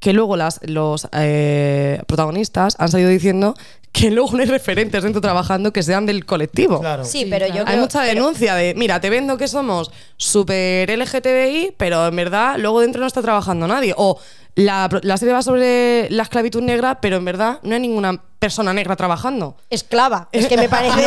que 0.00 0.12
luego 0.12 0.36
las, 0.36 0.60
los 0.64 1.06
eh, 1.12 2.00
protagonistas 2.08 2.74
han 2.78 2.88
salido 2.88 3.10
diciendo 3.10 3.54
que 3.92 4.10
luego 4.10 4.30
no 4.32 4.38
hay 4.42 4.46
referentes 4.48 5.02
dentro 5.02 5.20
trabajando 5.20 5.72
que 5.72 5.82
sean 5.82 6.06
del 6.06 6.24
colectivo. 6.24 6.80
Claro. 6.80 7.04
Sí, 7.04 7.26
pero 7.28 7.46
yo 7.46 7.60
Hay 7.60 7.64
creo 7.66 7.78
mucha 7.80 8.00
pero- 8.00 8.14
denuncia 8.14 8.54
de, 8.54 8.74
mira, 8.74 9.00
te 9.00 9.10
vendo 9.10 9.36
que 9.36 9.46
somos 9.48 9.90
súper 10.16 10.90
LGTBI, 10.90 11.74
pero 11.76 12.06
en 12.06 12.16
verdad 12.16 12.56
luego 12.58 12.80
dentro 12.80 13.00
no 13.02 13.06
está 13.06 13.20
trabajando 13.20 13.66
nadie. 13.68 13.92
O 13.96 14.18
la, 14.54 14.88
la 15.02 15.16
serie 15.16 15.34
va 15.34 15.42
sobre 15.42 16.08
la 16.10 16.22
esclavitud 16.22 16.62
negra, 16.62 17.00
pero 17.00 17.16
en 17.16 17.24
verdad 17.24 17.58
no 17.62 17.74
hay 17.74 17.80
ninguna 17.80 18.18
persona 18.38 18.72
negra 18.72 18.96
trabajando. 18.96 19.56
Esclava. 19.70 20.28
Es 20.32 20.46
que 20.46 20.56
me 20.56 20.68
parece. 20.68 21.00
es 21.02 21.06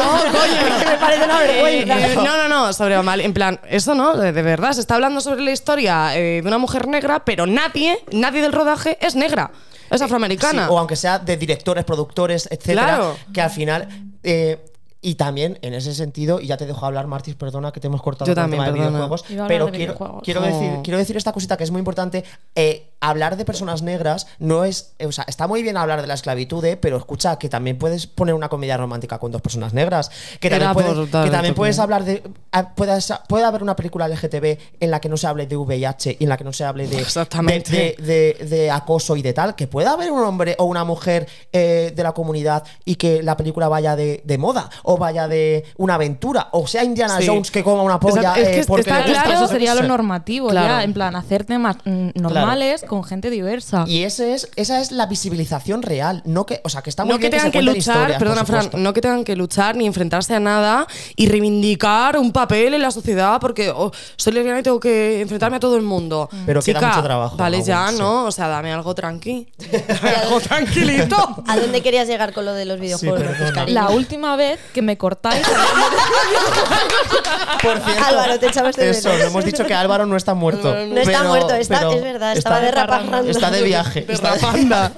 que 0.83 0.85
me 0.89 0.97
parece 0.97 1.25
una 1.25 1.39
vergüenza. 1.39 1.99
Eh, 2.11 2.15
no, 2.15 2.37
no, 2.37 2.47
no, 2.47 2.73
sobre 2.73 3.01
mal. 3.01 3.19
En 3.19 3.33
plan, 3.33 3.59
eso 3.67 3.95
no, 3.95 4.15
de, 4.15 4.31
de 4.31 4.41
verdad, 4.43 4.73
se 4.73 4.81
está 4.81 4.95
hablando 4.95 5.21
sobre 5.21 5.41
la 5.41 5.51
historia 5.51 6.15
eh, 6.17 6.41
de 6.41 6.47
una 6.47 6.59
mujer 6.59 6.87
negra, 6.87 7.25
pero 7.25 7.45
nadie, 7.47 7.97
nadie 8.11 8.41
del 8.43 8.53
rodaje 8.53 8.97
es 9.01 9.15
negra. 9.15 9.51
Es 9.95 10.01
afroamericana. 10.01 10.67
Sí, 10.67 10.73
o 10.73 10.77
aunque 10.79 10.95
sea 10.95 11.19
de 11.19 11.37
directores, 11.37 11.83
productores, 11.85 12.47
etcétera, 12.51 12.83
Claro. 12.85 13.15
que 13.33 13.41
al 13.41 13.49
final. 13.49 13.87
eh, 14.23 14.63
y 15.01 15.13
también, 15.15 15.59
en 15.61 15.75
ese 15.75 15.93
sentido, 15.93 16.39
y 16.41 16.47
ya 16.47 16.57
te 16.57 16.65
dejo 16.65 16.83
hablar, 16.83 17.05
Martis, 17.05 17.35
perdona 17.35 17.71
que 17.71 17.79
te 17.79 17.85
hemos 17.85 18.01
cortado 18.01 18.25
Yo 18.25 18.31
el 18.31 18.35
también, 18.37 18.63
tema 18.63 18.73
de 18.73 18.79
videojuegos. 18.89 19.23
Pero 19.27 19.65
de 19.67 19.71
quiero, 19.71 19.93
videojuegos. 19.93 20.21
quiero, 20.23 20.41
Oh. 20.41 20.45
decir, 20.45 20.71
quiero 20.83 20.97
decir 20.97 21.15
esta 21.15 21.31
cosita 21.31 21.57
que 21.57 21.63
es 21.63 21.69
muy 21.69 21.77
importante. 21.77 22.23
eh, 22.55 22.89
hablar 23.09 23.37
de 23.37 23.45
personas 23.45 23.81
negras 23.81 24.27
no 24.39 24.63
es. 24.65 24.93
eh, 24.99 25.05
o 25.05 25.11
sea, 25.11 25.25
está 25.27 25.47
muy 25.47 25.63
bien 25.63 25.77
hablar 25.77 26.01
de 26.01 26.07
la 26.07 26.13
esclavitud, 26.13 26.63
eh, 26.65 26.77
pero 26.77 26.97
escucha, 26.97 27.37
que 27.37 27.49
también 27.49 27.77
puedes 27.77 28.07
poner 28.07 28.33
una 28.35 28.49
comedia 28.49 28.77
romántica 28.77 29.17
con 29.17 29.31
dos 29.31 29.41
personas 29.41 29.73
negras. 29.73 30.09
Que 30.39 30.49
también, 30.49 30.73
puedes, 30.73 31.09
que 31.09 31.29
también 31.31 31.53
puedes 31.55 31.79
hablar 31.79 32.03
de. 32.03 32.23
ah, 32.51 32.73
puedes- 32.75 33.13
puede 33.27 33.45
haber 33.45 33.63
una 33.63 33.75
película 33.75 34.07
LGTB 34.07 34.57
en 34.79 34.91
la 34.91 34.99
que 34.99 35.09
no 35.09 35.17
se 35.17 35.27
hable 35.27 35.47
de 35.47 35.55
VIH 35.57 36.17
y 36.19 36.23
en 36.23 36.29
la 36.29 36.37
que 36.37 36.43
no 36.43 36.53
se 36.53 36.63
hable 36.63 36.87
de, 36.87 36.99
Exactamente. 36.99 37.95
de, 37.99 38.35
de- 38.39 38.45
de 38.45 38.71
acoso 38.71 39.15
y 39.15 39.21
de 39.21 39.33
tal, 39.33 39.55
que 39.55 39.67
pueda 39.67 39.91
haber 39.93 40.11
un 40.11 40.23
hombre 40.23 40.55
o 40.59 40.65
una 40.65 40.83
mujer 40.83 41.27
eh, 41.51 41.91
de 41.95 42.03
la 42.03 42.11
comunidad 42.13 42.63
y 42.85 42.95
que 42.95 43.23
la 43.23 43.35
película 43.37 43.67
vaya 43.67 43.95
de, 43.95 44.21
moda 44.37 44.69
o 44.83 44.97
vaya 44.97 45.27
de 45.27 45.63
una 45.77 45.95
aventura 45.95 46.49
o 46.51 46.67
sea 46.67 46.83
Indiana 46.83 47.17
Sí. 47.19 47.27
Jones 47.27 47.49
que 47.51 47.63
coma 47.63 47.81
una 47.83 47.99
polla 47.99 48.19
Exacto, 48.21 48.41
es 48.41 48.47
eh, 48.47 48.59
que 48.61 48.65
porque 48.67 48.81
está 48.81 48.99
le 48.99 49.05
gusta. 49.07 49.23
Claro, 49.23 49.37
eso 49.37 49.47
sería 49.47 49.73
lo 49.75 49.83
normativo, 49.83 50.49
Claro. 50.49 50.67
ya, 50.67 50.83
en 50.83 50.93
plan, 50.93 51.15
hacer 51.15 51.45
temas 51.45 51.77
mm, 51.85 52.09
normales 52.15 52.83
con 52.95 53.03
gente 53.03 53.29
diversa. 53.29 53.83
Y 53.87 54.03
ese 54.03 54.33
es, 54.33 54.49
esa 54.55 54.79
es 54.79 54.91
la 54.91 55.05
visibilización 55.05 55.81
real, 55.81 56.21
no 56.25 56.45
que, 56.45 56.61
o 56.63 56.69
sea, 56.69 56.81
que 56.81 56.89
está 56.89 57.03
muy 57.03 57.13
no 57.13 57.19
que 57.19 57.29
bien 57.29 57.31
que, 57.31 57.37
tengan 57.37 57.51
se 57.51 57.59
que, 57.59 57.63
luchar, 57.63 58.17
perdona 58.17 58.45
Fran, 58.45 58.69
no 58.77 58.93
que 58.93 59.01
tengan 59.01 59.23
que 59.25 59.35
luchar 59.35 59.75
ni 59.75 59.85
enfrentarse 59.85 60.33
a 60.33 60.39
nada 60.39 60.87
y 61.15 61.27
reivindicar 61.27 62.17
un 62.17 62.31
papel 62.31 62.73
en 62.73 62.81
la 62.81 62.91
sociedad 62.91 63.39
porque 63.41 63.69
oh, 63.69 63.91
soy 64.15 64.33
lesbiana 64.33 64.59
y 64.59 64.63
tengo 64.63 64.79
que 64.79 65.21
enfrentarme 65.21 65.57
a 65.57 65.59
todo 65.59 65.75
el 65.75 65.81
mundo. 65.81 66.29
Pero 66.45 66.61
queda 66.61 66.79
Chica, 66.79 66.89
mucho 66.89 67.03
trabajo 67.03 67.37
Vale, 67.37 67.57
aún, 67.57 67.65
ya, 67.65 67.87
sí. 67.89 67.95
¿no? 67.97 68.25
O 68.25 68.31
sea, 68.31 68.47
dame 68.47 68.71
algo 68.71 68.95
tranqui. 68.95 69.47
Dame 69.87 70.15
algo 70.15 70.39
tranquilito. 70.39 71.15
¿A 71.47 71.57
dónde 71.57 71.81
querías 71.81 72.07
llegar 72.07 72.33
con 72.33 72.45
lo 72.45 72.53
de 72.53 72.65
los 72.65 72.79
videojuegos? 72.79 73.21
La 73.67 73.89
última 73.89 74.35
vez 74.35 74.59
que 74.73 74.81
me 74.81 74.97
cortáis. 74.97 75.45
Por 77.61 77.79
cierto, 77.79 78.05
Álvaro, 78.05 78.39
te 78.39 78.47
echabas 78.47 78.75
de 78.75 78.89
Eso, 78.89 79.09
no 79.09 79.15
hemos 79.25 79.45
dicho 79.45 79.65
que 79.65 79.73
Álvaro 79.73 80.05
no 80.05 80.15
está 80.15 80.33
muerto. 80.33 80.73
No 80.73 80.99
está 80.99 81.19
Pero- 81.19 81.29
muerto, 81.29 81.53
está, 81.55 81.79
pero 81.79 81.91
es 81.91 82.03
verdad, 82.03 82.37
estaba 82.37 82.57
está- 82.57 82.67
derrapando. 82.87 83.29
Está 83.31 83.51
de 83.51 83.63
viaje. 83.63 84.05
está 84.07 84.31
de- 84.31 84.39
Derrapanda. 84.39 84.91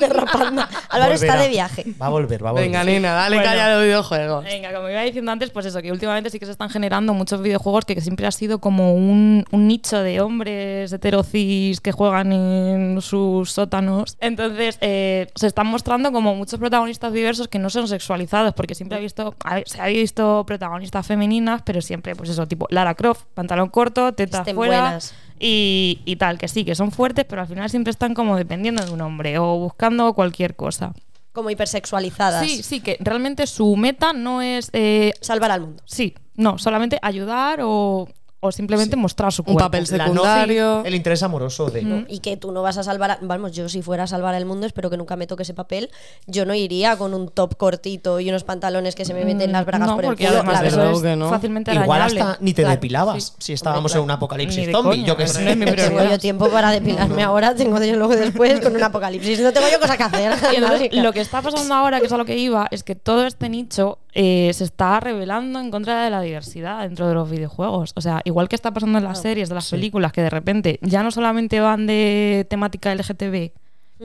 derrapanda. 0.00 0.68
Álvaro 0.90 1.12
está 1.14 1.36
de 1.36 1.48
viaje. 1.48 1.84
Va 2.00 2.06
a 2.06 2.08
volver, 2.10 2.44
va 2.44 2.50
a 2.50 2.52
volver. 2.52 2.66
Venga, 2.68 2.84
nena, 2.84 3.12
dale 3.12 3.36
Bueno. 3.36 3.50
calla 3.50 3.66
a 3.66 3.74
los 3.76 3.84
videojuegos. 3.84 4.44
Venga, 4.44 4.72
como 4.74 4.88
iba 4.88 5.00
diciendo 5.02 5.30
antes, 5.32 5.50
pues 5.50 5.66
eso, 5.66 5.80
que 5.82 5.92
últimamente 5.92 6.30
sí 6.30 6.38
que 6.38 6.46
se 6.46 6.52
están 6.52 6.70
generando 6.70 7.14
muchos 7.14 7.40
videojuegos 7.42 7.84
que, 7.84 7.94
que 7.94 8.00
siempre 8.00 8.26
ha 8.26 8.30
sido 8.32 8.58
como 8.58 8.94
un, 8.94 9.44
un 9.50 9.66
nicho 9.68 9.98
de 10.00 10.20
hombres 10.20 10.92
heterocis 10.92 11.80
que 11.80 11.92
juegan 11.92 12.32
en 12.32 13.00
sus 13.00 13.50
sótanos. 13.52 14.16
Entonces, 14.20 14.78
eh, 14.80 15.28
se 15.34 15.46
están 15.46 15.66
mostrando 15.66 16.12
como 16.12 16.34
muchos 16.34 16.58
protagonistas 16.58 17.12
diversos 17.12 17.48
que 17.48 17.58
no 17.58 17.70
son 17.70 17.88
sexualizados, 17.88 18.54
porque 18.54 18.74
siempre 18.74 18.98
ha 18.98 19.00
visto, 19.00 19.34
ha- 19.44 19.60
se 19.64 19.80
ha 19.80 19.86
visto 19.86 20.44
protagonistas 20.46 21.06
femeninas, 21.06 21.62
pero 21.64 21.80
siempre, 21.80 22.14
pues 22.16 22.30
eso, 22.30 22.46
tipo 22.46 22.66
Lara 22.70 22.94
Croft, 22.94 23.22
pantalón 23.34 23.68
corto, 23.68 24.12
tetas 24.12 24.40
Estén 24.40 24.54
fuera. 24.56 24.80
buenas. 24.80 25.14
Y, 25.38 26.00
y 26.04 26.16
tal, 26.16 26.38
que 26.38 26.48
sí, 26.48 26.64
que 26.64 26.74
son 26.74 26.92
fuertes, 26.92 27.24
pero 27.28 27.42
al 27.42 27.48
final 27.48 27.68
siempre 27.68 27.90
están 27.90 28.14
como 28.14 28.36
dependiendo 28.36 28.84
de 28.84 28.92
un 28.92 29.00
hombre 29.00 29.38
o 29.38 29.58
buscando 29.58 30.12
cualquier 30.14 30.54
cosa. 30.56 30.94
Como 31.32 31.50
hipersexualizadas. 31.50 32.46
Sí, 32.46 32.62
sí, 32.62 32.80
que 32.80 32.96
realmente 33.00 33.46
su 33.46 33.74
meta 33.76 34.12
no 34.12 34.40
es 34.40 34.70
eh, 34.72 35.12
Salvar 35.20 35.50
al 35.50 35.62
mundo. 35.62 35.82
Sí, 35.84 36.14
no, 36.36 36.58
solamente 36.58 36.98
ayudar 37.02 37.60
o, 37.62 38.08
o 38.46 38.52
simplemente 38.52 38.94
mostrar 38.96 39.32
su 39.32 39.42
Un 39.46 39.56
papel 39.56 39.80
no- 39.82 39.86
secundario. 39.86 40.84
el 40.84 40.94
interés 40.94 41.22
amoroso 41.22 41.70
de. 41.70 42.04
Y 42.08 42.18
que 42.18 42.36
tú 42.36 42.52
no 42.52 42.62
vas 42.62 42.76
a 42.78 42.82
salvar. 42.82 43.10
a- 43.12 43.18
vamos, 43.22 43.52
yo 43.52 43.68
si 43.68 43.80
fuera 43.82 44.02
a 44.04 44.06
salvar 44.06 44.34
al 44.34 44.44
mundo, 44.44 44.66
espero 44.66 44.90
que 44.90 44.96
nunca 44.96 45.16
me 45.16 45.26
toque 45.26 45.42
ese 45.44 45.54
papel. 45.54 45.90
Yo 46.26 46.44
no 46.44 46.54
iría 46.54 46.96
con 46.96 47.14
un 47.14 47.28
top 47.28 47.56
cortito 47.56 48.20
y 48.20 48.28
unos 48.28 48.44
pantalones 48.44 48.94
que 48.94 49.04
se 49.04 49.14
me 49.14 49.24
meten 49.24 49.52
las 49.52 49.64
bragas 49.64 49.88
no, 49.88 49.94
por 49.96 50.04
el 50.04 50.08
porque 50.10 50.26
culo. 50.26 50.38
además 50.40 50.62
eso 50.62 50.90
es 50.90 51.00
que 51.02 51.16
no. 51.16 51.28
fácilmente 51.30 51.72
Igual 51.72 52.02
arañable. 52.02 52.20
hasta 52.20 52.44
ni 52.44 52.52
te 52.52 52.62
Claro, 52.62 52.74
depilabas 52.76 53.24
sí. 53.24 53.32
si 53.38 53.52
estábamos 53.54 53.92
Hombre, 53.92 53.98
en 54.00 54.04
un 54.04 54.10
apocalipsis 54.10 54.70
zombie, 54.70 54.90
coña, 54.98 55.06
yo 55.06 55.16
pero 55.16 55.28
sé. 55.28 55.44
no 55.44 55.50
es 55.50 55.56
mi 55.56 55.64
Tengo 55.66 56.04
yo 56.04 56.18
tiempo 56.18 56.48
para 56.50 56.70
depilarme 56.70 57.22
ahora, 57.24 57.54
tengo 57.54 57.82
yo 57.82 57.96
luego 57.96 58.14
después 58.14 58.60
con 58.60 58.74
un 58.76 58.82
apocalipsis. 58.82 59.40
No 59.40 59.52
tengo 59.52 59.66
yo 59.72 59.80
cosa 59.80 59.96
que 59.96 60.02
hacer. 60.02 60.32
Y 60.52 60.56
entonces, 60.56 60.80
Básica. 60.90 61.02
lo 61.02 61.12
que 61.12 61.20
está 61.20 61.40
pasando 61.42 61.74
ahora, 61.74 62.00
que 62.00 62.06
es 62.06 62.12
a 62.12 62.16
lo 62.18 62.24
que 62.24 62.36
iba, 62.36 62.66
es 62.70 62.84
que 62.84 62.94
todo 62.94 63.26
este 63.26 63.48
nicho 63.48 63.98
eh, 64.14 64.50
se 64.54 64.64
está 64.64 65.00
revelando 65.00 65.58
en 65.58 65.70
contra 65.70 66.04
de 66.04 66.10
la 66.10 66.20
diversidad 66.20 66.82
dentro 66.82 67.08
de 67.08 67.14
los 67.14 67.28
videojuegos. 67.28 67.92
O 67.96 68.00
sea, 68.00 68.20
igual 68.24 68.48
que 68.48 68.56
está 68.56 68.72
pasando 68.72 68.98
en 68.98 69.04
las 69.04 69.20
series, 69.20 69.48
de 69.48 69.56
las 69.56 69.70
películas, 69.70 70.12
que 70.12 70.22
de 70.22 70.30
repente 70.30 70.78
ya 70.82 71.02
no 71.02 71.10
solamente 71.10 71.60
van 71.60 71.86
de 71.86 72.46
temática 72.48 72.94
LGTB, 72.94 73.52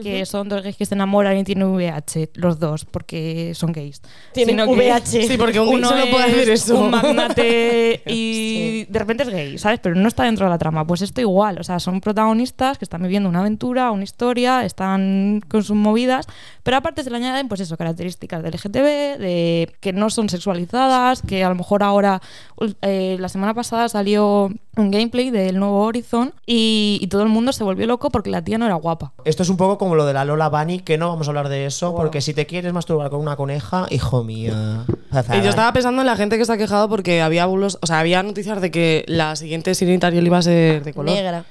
que 0.02 0.24
son 0.26 0.48
dos 0.48 0.62
gays 0.62 0.76
que 0.76 0.86
se 0.86 0.94
enamoran 0.94 1.36
y 1.36 1.44
tienen 1.44 1.68
VH, 1.68 2.30
los 2.34 2.58
dos, 2.58 2.84
porque 2.84 3.52
son 3.54 3.72
gays. 3.72 4.00
Tienen 4.32 4.54
Sino 4.58 4.66
que 4.66 4.78
VH. 4.78 5.26
Sí, 5.28 5.36
porque 5.36 5.60
un 5.60 5.66
gay 5.68 5.76
uno 5.76 5.88
solo 5.88 6.04
puede 6.10 6.26
es 6.26 6.32
hacer 6.34 6.50
eso. 6.50 6.78
Un 6.80 6.90
magnate 6.90 8.02
y 8.06 8.84
de 8.88 8.98
repente 8.98 9.24
es 9.24 9.28
gay, 9.30 9.58
¿sabes? 9.58 9.80
Pero 9.82 9.94
no 9.96 10.08
está 10.08 10.24
dentro 10.24 10.46
de 10.46 10.50
la 10.50 10.58
trama. 10.58 10.86
Pues 10.86 11.02
esto 11.02 11.20
igual, 11.20 11.58
o 11.58 11.64
sea, 11.64 11.80
son 11.80 12.00
protagonistas 12.00 12.78
que 12.78 12.84
están 12.84 13.02
viviendo 13.02 13.28
una 13.28 13.40
aventura, 13.40 13.90
una 13.90 14.04
historia, 14.04 14.64
están 14.64 15.40
con 15.48 15.62
sus 15.64 15.76
movidas, 15.76 16.26
pero 16.62 16.76
aparte 16.76 17.02
se 17.02 17.10
le 17.10 17.16
añaden, 17.16 17.48
pues 17.48 17.60
eso, 17.60 17.76
características 17.76 18.42
del 18.42 18.52
LGTB, 18.54 19.18
de 19.18 19.72
que 19.80 19.92
no 19.92 20.08
son 20.10 20.28
sexualizadas, 20.28 21.22
que 21.22 21.44
a 21.44 21.48
lo 21.48 21.54
mejor 21.54 21.82
ahora, 21.82 22.20
ul- 22.56 22.76
eh, 22.82 23.16
la 23.20 23.28
semana 23.28 23.54
pasada 23.54 23.88
salió 23.88 24.50
un 24.76 24.90
gameplay 24.90 25.30
del 25.30 25.58
nuevo 25.58 25.82
Horizon 25.82 26.32
y, 26.46 26.98
y 27.00 27.06
todo 27.08 27.22
el 27.22 27.28
mundo 27.28 27.52
se 27.52 27.64
volvió 27.64 27.86
loco 27.86 28.10
porque 28.10 28.30
la 28.30 28.42
tía 28.42 28.58
no 28.58 28.66
era 28.66 28.74
guapa. 28.74 29.12
Esto 29.24 29.42
es 29.42 29.48
un 29.48 29.56
poco 29.56 29.78
como 29.78 29.94
lo 29.94 30.06
de 30.06 30.12
la 30.12 30.24
Lola 30.24 30.48
Bunny, 30.48 30.80
que 30.80 30.98
no 30.98 31.08
vamos 31.08 31.26
a 31.26 31.30
hablar 31.30 31.48
de 31.48 31.66
eso, 31.66 31.94
porque 31.94 32.20
si 32.20 32.34
te 32.34 32.46
quieres 32.46 32.72
masturbar 32.72 33.10
con 33.10 33.20
una 33.20 33.36
coneja, 33.36 33.86
hijo 33.90 34.24
mía. 34.24 34.84
Y 35.32 35.42
yo 35.42 35.50
estaba 35.50 35.72
pensando 35.72 36.02
en 36.02 36.06
la 36.06 36.16
gente 36.16 36.38
que 36.38 36.44
se 36.44 36.52
ha 36.52 36.56
quejado 36.56 36.88
porque 36.88 37.22
había 37.22 37.46
bulos, 37.46 37.78
o 37.82 37.86
sea, 37.86 37.98
había 37.98 38.22
noticias 38.22 38.60
de 38.60 38.70
que 38.70 39.04
la 39.08 39.36
siguiente 39.36 39.72
Ariel 40.02 40.26
iba 40.26 40.38
a 40.38 40.42
ser 40.42 40.84
de 40.84 40.94
color. 40.94 41.14
Negra. 41.14 41.44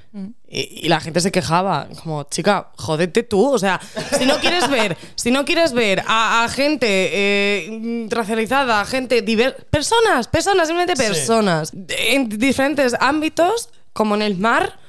Y, 0.47 0.85
y 0.85 0.89
la 0.89 0.99
gente 0.99 1.21
se 1.21 1.31
quejaba, 1.31 1.87
como, 2.01 2.23
chica, 2.23 2.71
jódete 2.77 3.23
tú. 3.23 3.51
O 3.51 3.59
sea, 3.59 3.79
si 4.17 4.25
no 4.25 4.37
quieres 4.39 4.69
ver, 4.69 4.97
si 5.15 5.31
no 5.31 5.45
quieres 5.45 5.73
ver 5.73 6.03
a, 6.07 6.43
a 6.43 6.49
gente 6.49 6.87
eh, 6.87 8.07
racializada, 8.09 8.81
a 8.81 8.85
gente 8.85 9.21
diversa, 9.21 9.57
personas, 9.69 10.27
personas, 10.27 10.67
simplemente 10.67 10.95
personas, 10.95 11.71
en 11.87 12.29
diferentes 12.29 12.95
ámbitos, 12.99 13.69
como 13.93 14.15
en 14.15 14.21
el 14.23 14.37
mar, 14.37 14.79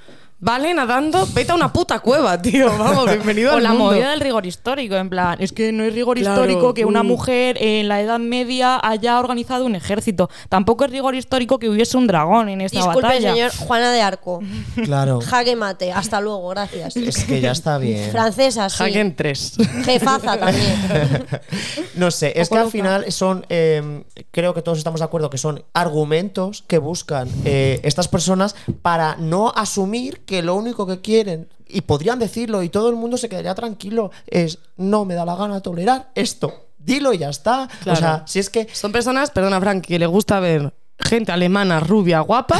vale, 0.40 0.74
nadando, 0.74 1.26
vete 1.34 1.52
a 1.52 1.54
una 1.54 1.72
puta 1.72 2.00
cueva, 2.00 2.40
tío. 2.40 2.66
Vamos, 2.78 3.06
bienvenido 3.06 3.52
O 3.52 3.56
al 3.56 3.62
la 3.62 3.70
mundo. 3.70 3.84
movida 3.86 4.10
del 4.10 4.20
rigor 4.20 4.46
histórico, 4.46 4.96
en 4.96 5.08
plan, 5.10 5.36
es 5.40 5.52
que 5.52 5.72
no 5.72 5.84
es 5.84 5.94
rigor 5.94 6.18
Claro, 6.18 6.34
histórico 6.42 6.74
que 6.74 6.84
una 6.84 7.02
mm. 7.02 7.06
mujer 7.06 7.56
en 7.60 7.88
la 7.88 8.00
Edad 8.00 8.18
Media 8.18 8.80
haya 8.82 9.18
organizado 9.18 9.64
un 9.66 9.74
ejército. 9.74 10.30
Tampoco 10.48 10.84
es 10.84 10.90
rigor 10.90 11.14
histórico 11.14 11.58
que 11.58 11.68
hubiese 11.68 11.96
un 11.96 12.06
dragón 12.06 12.48
en 12.48 12.60
esta 12.60 12.78
Disculpe, 12.78 13.02
batalla. 13.02 13.32
señor 13.32 13.52
Juana 13.56 13.92
de 13.92 14.02
Arco. 14.02 14.40
Claro. 14.84 15.20
Jaque 15.20 15.56
mate. 15.56 15.92
Hasta 15.92 16.20
luego, 16.20 16.48
gracias. 16.48 16.96
Es 16.96 17.24
que 17.24 17.40
ya 17.40 17.52
está 17.52 17.78
bien. 17.78 18.10
Francesa, 18.10 18.68
sí. 18.68 18.82
Haken 18.82 19.14
3. 19.14 19.56
Jefaza 19.84 20.38
también. 20.38 21.26
No 21.94 22.10
sé, 22.10 22.32
es 22.36 22.48
que 22.48 22.56
al 22.56 22.70
final 22.70 23.10
son, 23.12 23.44
eh, 23.48 24.04
creo 24.30 24.54
que 24.54 24.62
todos 24.62 24.78
estamos 24.78 25.00
de 25.00 25.04
acuerdo 25.04 25.28
que 25.28 25.38
son 25.38 25.62
argumentos 25.74 26.64
que 26.66 26.78
buscan 26.78 27.28
eh, 27.44 27.80
estas 27.82 28.08
personas 28.08 28.54
para 28.80 29.16
no 29.16 29.52
asumir 29.54 30.20
que 30.30 30.44
lo 30.44 30.54
único 30.54 30.86
que 30.86 31.00
quieren, 31.00 31.48
y 31.66 31.80
podrían 31.80 32.20
decirlo 32.20 32.62
y 32.62 32.68
todo 32.68 32.88
el 32.88 32.94
mundo 32.94 33.16
se 33.16 33.28
quedaría 33.28 33.52
tranquilo, 33.56 34.12
es 34.28 34.58
no 34.76 35.04
me 35.04 35.16
da 35.16 35.24
la 35.24 35.34
gana 35.34 35.60
tolerar 35.60 36.12
esto. 36.14 36.68
Dilo 36.78 37.12
y 37.12 37.18
ya 37.18 37.30
está. 37.30 37.68
Claro. 37.82 37.98
O 37.98 38.00
sea, 38.00 38.22
si 38.28 38.38
es 38.38 38.48
que 38.48 38.68
Son 38.72 38.92
personas, 38.92 39.32
perdona 39.32 39.60
Frank, 39.60 39.84
que 39.84 39.98
le 39.98 40.06
gusta 40.06 40.38
ver 40.38 40.72
gente 41.02 41.32
alemana, 41.32 41.80
rubia, 41.80 42.20
guapa, 42.20 42.58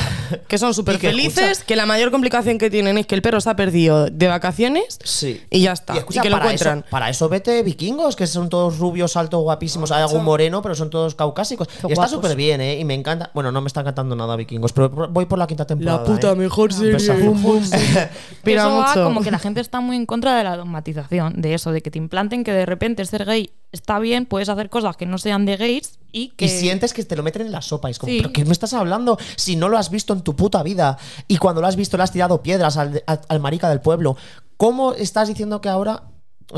que 0.49 0.59
son 0.59 0.75
súper 0.75 0.99
felices, 0.99 1.51
escucha- 1.59 1.67
que 1.67 1.77
la 1.77 1.87
mayor 1.87 2.11
complicación 2.11 2.59
que 2.59 2.71
tienen 2.71 2.99
es 2.99 3.07
que 3.07 3.15
el 3.15 3.23
perro 3.23 3.41
se 3.41 3.51
ha 3.51 3.57
perdido 3.57 4.07
de 4.07 4.29
vacaciones 4.29 4.99
Sí. 5.05 5.41
y 5.51 5.61
ya 5.63 5.73
está. 5.73 5.95
Y 5.97 6.21
que 6.21 6.31
lo 6.31 6.37
encuentran. 6.39 6.79
Eso, 6.81 6.87
para 6.91 7.11
eso 7.11 7.29
vete 7.29 7.63
vikingos, 7.63 8.17
que 8.17 8.27
son 8.27 8.49
todos 8.49 8.79
rubios, 8.79 9.17
altos, 9.17 9.43
guapísimos. 9.43 9.93
Hay 9.93 10.03
algún 10.03 10.25
moreno, 10.25 10.63
pero 10.63 10.75
son 10.75 10.91
todos 10.91 11.15
caucásicos. 11.15 11.69
y 11.89 11.93
está 11.93 12.09
súper 12.09 12.37
bien, 12.37 12.61
¿eh? 12.61 12.79
Y 12.79 12.85
me 12.85 12.95
encanta. 12.95 13.31
Bueno, 13.35 13.53
no 13.53 13.61
me 13.61 13.67
está 13.69 13.81
encantando 13.81 14.17
nada 14.17 14.37
vikingos, 14.37 14.73
pero 14.73 14.89
voy 14.89 15.27
por 15.27 15.39
la 15.39 15.47
quinta 15.47 15.65
temporada. 15.67 15.99
La 15.99 16.05
puta 16.05 16.31
¿eh? 16.33 16.37
mejor 16.37 16.73
serie. 16.73 16.97
Pira 18.45 18.63
eso 18.63 18.77
va 18.77 18.89
mucho. 18.89 19.05
como 19.05 19.23
que 19.23 19.31
la 19.31 19.39
gente 19.39 19.61
está 19.61 19.81
muy 19.81 19.97
en 19.97 20.07
contra 20.07 20.37
de 20.37 20.45
la 20.45 20.57
dogmatización, 20.57 21.41
de 21.41 21.55
eso, 21.55 21.73
de 21.73 21.83
que 21.83 21.91
te 21.91 21.99
implanten 21.99 22.45
que 22.45 22.53
de 22.53 22.67
repente 22.67 23.05
ser 23.05 23.25
gay 23.25 23.51
está 23.73 23.99
bien, 23.99 24.27
puedes 24.27 24.49
hacer 24.49 24.69
cosas 24.71 24.97
que 24.97 25.07
no 25.07 25.19
sean 25.19 25.47
de 25.47 25.57
gays 25.57 25.99
y 26.13 26.29
que... 26.31 26.47
Y 26.47 26.49
sientes 26.49 26.93
que 26.93 27.05
te 27.05 27.15
lo 27.17 27.23
meten 27.23 27.43
en 27.43 27.53
la 27.53 27.63
sopa. 27.63 27.89
Y 27.89 27.93
es 27.93 27.99
como, 27.99 28.11
Sí. 28.13 28.19
¿pero 28.19 28.33
qué 28.33 28.45
me 28.45 28.53
estás 28.53 28.73
hablando? 28.73 29.19
Si 29.37 29.57
no 29.57 29.69
lo 29.69 29.79
has 29.79 29.91
visto 29.91 30.13
en 30.13 30.23
tu 30.23 30.35
puta 30.35 30.63
vida. 30.63 30.99
Y 31.29 31.37
cuando 31.37 31.61
lo 31.61 31.67
has 31.67 31.77
visto, 31.77 31.97
le 31.97 32.03
has 32.03 32.13
tirado 32.13 32.43
piedras 32.43 32.77
al, 32.77 33.03
al- 33.07 33.21
al 33.29 33.41
marica 33.41 33.69
del 33.69 33.81
pueblo. 33.81 34.17
¿Cómo 34.57 34.93
estás 34.93 35.29
diciendo 35.29 35.61
que 35.61 35.69
ahora 35.69 36.03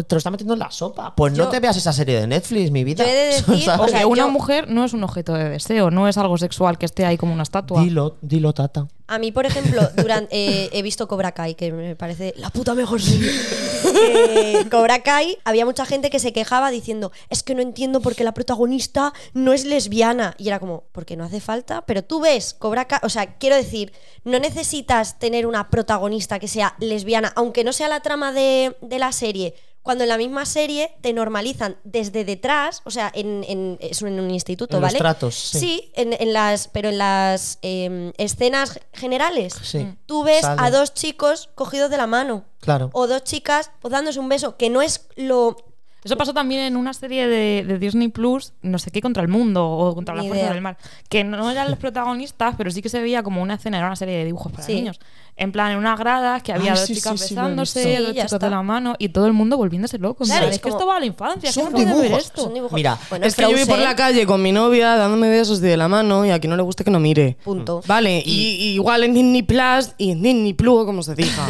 te 0.08 0.14
lo 0.14 0.16
está 0.18 0.30
metiendo 0.30 0.54
en 0.54 0.60
la 0.60 0.70
sopa? 0.70 1.14
Pues 1.14 1.36
no 1.36 1.48
te 1.48 1.60
veas 1.60 1.76
esa 1.76 1.92
serie 1.92 2.18
de 2.18 2.26
Netflix, 2.26 2.70
mi 2.70 2.82
vida. 2.82 3.04
Yo 3.04 3.10
he 3.10 3.14
de 3.14 3.26
decir- 3.42 3.70
o 3.78 3.88
sea, 3.88 4.06
una 4.06 4.22
yo- 4.22 4.30
mujer 4.30 4.68
no 4.70 4.84
es 4.84 4.94
un 4.94 5.04
objeto 5.04 5.34
de 5.34 5.50
deseo, 5.50 5.90
no 5.90 6.08
es 6.08 6.16
algo 6.16 6.38
sexual 6.38 6.78
que 6.78 6.86
esté 6.86 7.04
ahí 7.04 7.18
como 7.18 7.34
una 7.34 7.42
estatua. 7.42 7.82
Dilo, 7.82 8.16
dilo, 8.22 8.54
tata. 8.54 8.88
A 9.08 9.18
mí, 9.18 9.32
por 9.32 9.46
ejemplo, 9.46 9.82
durante, 9.96 10.76
he 10.76 10.82
visto 10.82 11.06
Cobra 11.08 11.32
Kai, 11.32 11.54
que 11.54 11.72
me 11.72 11.96
parece 11.96 12.34
la 12.36 12.50
puta 12.50 12.74
mejor 12.74 13.00
serie. 13.00 13.30
Eh, 13.84 14.64
Cobra 14.70 15.02
Kai, 15.02 15.38
había 15.44 15.64
mucha 15.64 15.84
gente 15.84 16.08
que 16.08 16.18
se 16.18 16.32
quejaba 16.32 16.70
diciendo, 16.70 17.12
es 17.30 17.42
que 17.42 17.54
no 17.54 17.62
entiendo 17.62 18.00
por 18.00 18.14
qué 18.14 18.24
la 18.24 18.32
protagonista 18.32 19.12
no 19.34 19.52
es 19.52 19.64
lesbiana. 19.64 20.34
Y 20.38 20.48
era 20.48 20.60
como, 20.60 20.84
porque 20.92 21.16
no 21.16 21.24
hace 21.24 21.40
falta. 21.40 21.82
Pero 21.84 22.02
tú 22.02 22.20
ves 22.20 22.54
Cobra 22.54 22.86
Kai, 22.86 23.00
o 23.02 23.08
sea, 23.08 23.34
quiero 23.38 23.56
decir, 23.56 23.92
no 24.24 24.38
necesitas 24.38 25.18
tener 25.18 25.46
una 25.46 25.68
protagonista 25.68 26.38
que 26.38 26.48
sea 26.48 26.74
lesbiana, 26.78 27.32
aunque 27.36 27.64
no 27.64 27.72
sea 27.72 27.88
la 27.88 28.00
trama 28.00 28.32
de, 28.32 28.76
de 28.80 28.98
la 28.98 29.12
serie. 29.12 29.54
Cuando 29.82 30.04
en 30.04 30.10
la 30.10 30.16
misma 30.16 30.46
serie 30.46 30.94
te 31.00 31.12
normalizan 31.12 31.76
desde 31.82 32.24
detrás, 32.24 32.82
o 32.84 32.90
sea, 32.92 33.10
en, 33.16 33.44
en- 33.48 33.78
es 33.80 34.00
en 34.02 34.20
un 34.20 34.30
instituto, 34.30 34.76
En 34.76 34.82
los 34.82 34.94
tratos, 34.94 35.34
sí. 35.34 35.90
en, 35.96 36.12
en 36.12 36.32
las, 36.32 36.68
pero 36.68 36.90
en 36.90 36.98
las 36.98 37.58
em, 37.62 38.12
escenas 38.16 38.78
generales, 39.02 39.52
Sí. 39.62 39.86
tú 40.06 40.22
ves 40.24 40.40
Sale. 40.40 40.62
a 40.62 40.70
dos 40.70 40.94
chicos 40.94 41.50
cogidos 41.54 41.90
de 41.90 41.98
la 41.98 42.06
mano. 42.06 42.44
Claro. 42.60 42.88
O 42.94 43.06
dos 43.06 43.22
chicas 43.24 43.70
pues, 43.80 43.92
dándose 43.92 44.18
un 44.18 44.30
beso, 44.30 44.56
que 44.56 44.70
no 44.70 44.80
es 44.80 45.06
lo. 45.16 45.56
Eso 46.04 46.16
pasó 46.16 46.32
también 46.34 46.62
en 46.62 46.76
una 46.76 46.94
serie 46.94 47.28
de, 47.28 47.62
de 47.64 47.78
Disney 47.78 48.08
Plus, 48.08 48.54
no 48.62 48.78
sé 48.80 48.90
qué, 48.90 49.00
contra 49.00 49.22
el 49.22 49.28
mundo 49.28 49.68
o 49.70 49.94
contra 49.94 50.14
la 50.16 50.22
fuerza 50.22 50.38
idea. 50.38 50.52
del 50.52 50.60
mar, 50.60 50.76
que 51.08 51.22
no 51.22 51.48
eran 51.48 51.70
los 51.70 51.78
protagonistas, 51.78 52.54
pero 52.58 52.72
sí 52.72 52.82
que 52.82 52.88
se 52.88 53.00
veía 53.00 53.22
como 53.22 53.40
una 53.40 53.54
escena, 53.54 53.76
era 53.78 53.86
una 53.86 53.94
serie 53.94 54.16
de 54.16 54.24
dibujos 54.24 54.50
para 54.50 54.64
Sí. 54.64 54.74
niños. 54.74 54.98
En 55.42 55.50
plan, 55.52 55.72
en 55.72 55.78
unas 55.78 55.98
gradas 55.98 56.42
que 56.42 56.52
había 56.52 56.72
Ay, 56.72 56.78
dos 56.78 56.86
sí, 56.86 56.94
chicas 56.94 57.20
sí, 57.20 57.34
besándose, 57.34 57.98
dos 58.00 58.16
está. 58.16 58.38
de 58.38 58.50
la 58.50 58.62
mano 58.62 58.94
y 58.98 59.08
todo 59.08 59.26
el 59.26 59.32
mundo 59.32 59.56
volviéndose 59.56 59.98
loco. 59.98 60.24
Claro, 60.24 60.46
es 60.46 60.54
es 60.56 60.60
que 60.62 60.68
esto 60.68 60.86
va 60.86 60.96
a 60.96 61.00
la 61.00 61.06
infancia, 61.06 61.50
Son 61.52 61.66
¿qué 61.66 61.70
puede 61.72 61.86
ver 61.86 61.96
dibujos, 62.02 62.24
esto? 62.24 62.42
Son 62.44 62.54
dibujos. 62.54 62.72
Mira, 62.76 62.98
Bueno, 63.10 63.26
Es 63.26 63.34
que 63.34 63.42
yo 63.42 63.50
voy 63.50 63.64
por 63.66 63.78
la 63.78 63.96
calle 63.96 64.24
con 64.24 64.40
mi 64.40 64.52
novia 64.52 64.96
dándome 64.96 65.28
besos 65.28 65.60
de 65.60 65.76
la 65.76 65.88
mano 65.88 66.24
y 66.24 66.30
a 66.30 66.38
quien 66.38 66.50
no 66.50 66.56
le 66.56 66.62
guste 66.62 66.84
que 66.84 66.90
no 66.90 67.00
mire. 67.00 67.36
Punto. 67.44 67.82
Vale, 67.86 68.22
y, 68.24 68.30
y 68.30 68.74
igual 68.74 69.04
en 69.04 69.14
Disney 69.14 69.42
Plus 69.42 69.90
y 69.98 70.12
en 70.12 70.22
Disney 70.22 70.52
Plus, 70.54 70.84
como 70.86 71.02
se 71.02 71.14
diga. 71.14 71.48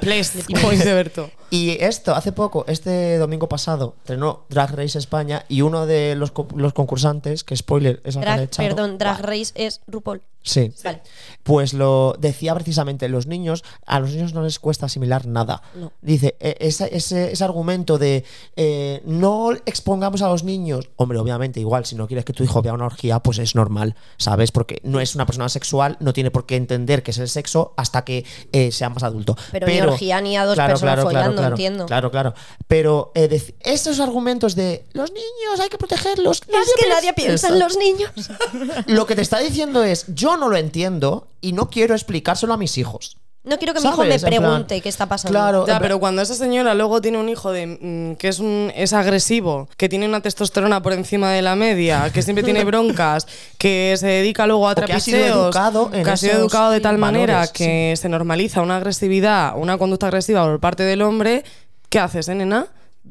Plus, 0.00 0.84
Berto. 0.84 1.30
Y 1.50 1.70
esto, 1.80 2.14
hace 2.14 2.32
poco, 2.32 2.64
este 2.66 3.18
domingo 3.18 3.48
pasado, 3.48 3.94
estrenó 3.98 4.46
Drag 4.48 4.74
Race 4.74 4.98
España 4.98 5.44
y 5.48 5.60
uno 5.62 5.86
de 5.86 6.16
los, 6.16 6.32
co- 6.32 6.48
los 6.56 6.72
concursantes, 6.72 7.44
que 7.44 7.56
spoiler, 7.56 8.00
es 8.04 8.16
Drag, 8.16 8.48
perdón, 8.50 8.98
Drag 8.98 9.20
Race 9.20 9.52
es 9.54 9.80
RuPaul. 9.86 10.22
Sí. 10.46 10.72
Vale. 10.84 11.02
Pues 11.42 11.74
lo 11.74 12.14
decía 12.18 12.54
precisamente, 12.54 13.08
los 13.08 13.26
niños, 13.26 13.64
a 13.84 13.98
los 14.00 14.10
niños 14.12 14.32
no 14.32 14.42
les 14.42 14.58
cuesta 14.60 14.86
asimilar 14.86 15.26
nada. 15.26 15.60
No. 15.74 15.92
Dice, 16.02 16.36
eh, 16.40 16.56
ese, 16.60 16.88
ese- 16.96 17.32
ese 17.32 17.44
argumento 17.44 17.98
de 17.98 18.24
eh, 18.54 19.02
no 19.04 19.50
expongamos 19.66 20.22
a 20.22 20.28
los 20.28 20.44
niños, 20.44 20.88
hombre, 20.96 21.18
obviamente, 21.18 21.58
igual, 21.60 21.84
si 21.84 21.96
no 21.96 22.06
quieres 22.06 22.24
que 22.24 22.32
tu 22.32 22.44
hijo 22.44 22.62
vea 22.62 22.72
una 22.74 22.86
orgía, 22.86 23.18
pues 23.20 23.38
es 23.38 23.54
normal, 23.56 23.96
¿sabes? 24.18 24.52
Porque 24.52 24.80
no 24.84 25.00
es 25.00 25.14
una 25.16 25.26
persona 25.26 25.48
sexual, 25.48 25.96
no 26.00 26.12
tiene 26.12 26.30
por 26.30 26.46
qué 26.46 26.54
entender 26.56 27.02
qué 27.02 27.10
es 27.10 27.18
el 27.18 27.28
sexo 27.28 27.74
hasta 27.76 28.04
que 28.04 28.24
eh, 28.52 28.70
sea 28.70 28.88
más 28.88 29.02
adulto. 29.02 29.36
Pero 29.50 29.66
ni 29.66 29.80
orgía 29.80 30.20
ni 30.20 30.36
a 30.36 30.44
dos 30.44 30.56
personas 30.56 31.02
follando, 31.02 31.36
claro, 31.42 31.54
entiendo. 31.54 31.86
Claro, 31.86 32.10
claro. 32.12 32.34
Pero 32.68 33.10
eh, 33.16 33.54
esos 33.60 33.98
argumentos 34.00 34.54
de 34.54 34.84
los 34.92 35.10
niños 35.10 35.60
hay 35.60 35.68
que 35.68 35.78
protegerlos. 35.78 36.40
es 36.40 36.72
que 36.80 36.88
nadie 36.88 37.12
piensa 37.14 37.48
en 37.48 37.58
los 37.58 37.76
niños. 37.76 38.10
Lo 38.86 39.06
que 39.06 39.16
te 39.16 39.22
está 39.22 39.38
diciendo 39.40 39.82
es, 39.82 40.06
yo 40.14 40.35
no 40.36 40.48
lo 40.48 40.56
entiendo 40.56 41.28
y 41.40 41.52
no 41.52 41.70
quiero 41.70 41.94
explicárselo 41.94 42.54
a 42.54 42.56
mis 42.56 42.78
hijos. 42.78 43.16
No 43.46 43.58
quiero 43.58 43.74
que 43.74 43.80
mi 43.80 43.86
hijo 43.86 44.02
me 44.02 44.18
¿Sabes? 44.18 44.24
En 44.24 44.28
plan, 44.28 44.42
pregunte 44.42 44.80
qué 44.80 44.88
está 44.88 45.06
pasando. 45.06 45.38
Claro, 45.38 45.66
Ya, 45.68 45.76
en 45.76 45.82
pero 45.82 46.00
cuando 46.00 46.20
esa 46.20 46.34
señora 46.34 46.74
luego 46.74 47.00
tiene 47.00 47.18
un 47.18 47.28
hijo 47.28 47.52
de 47.52 47.66
mm, 47.66 48.16
que 48.16 48.26
es 48.26 48.40
un 48.40 48.72
es 48.74 48.92
agresivo, 48.92 49.68
que 49.76 49.88
tiene 49.88 50.08
una 50.08 50.20
testosterona 50.20 50.82
por 50.82 50.92
encima 50.92 51.30
de 51.30 51.42
la 51.42 51.54
media, 51.54 52.10
que 52.12 52.22
siempre 52.22 52.42
tiene 52.42 52.64
broncas, 52.64 53.28
que 53.56 53.94
se 53.98 54.08
dedica 54.08 54.48
luego 54.48 54.68
a 54.68 54.74
que 54.74 54.92
ha 54.92 54.98
sido 54.98 55.18
trapicheos, 55.18 55.46
educado 55.46 55.90
en 55.92 56.02
que 56.02 56.10
ha 56.10 56.16
sido 56.16 56.32
esos 56.32 56.42
educado 56.42 56.72
de 56.72 56.80
tal 56.80 56.98
valores, 56.98 57.20
manera 57.20 57.46
que 57.46 57.94
se 57.96 58.08
normaliza 58.08 58.62
una 58.62 58.78
agresividad, 58.78 59.56
una 59.56 59.78
conducta 59.78 60.08
agresiva 60.08 60.44
por 60.44 60.58
parte 60.58 60.82
del 60.82 61.02
hombre, 61.02 61.44
¿qué 61.88 62.00
haces, 62.00 62.28
eh, 62.28 62.34
nena? 62.34 62.66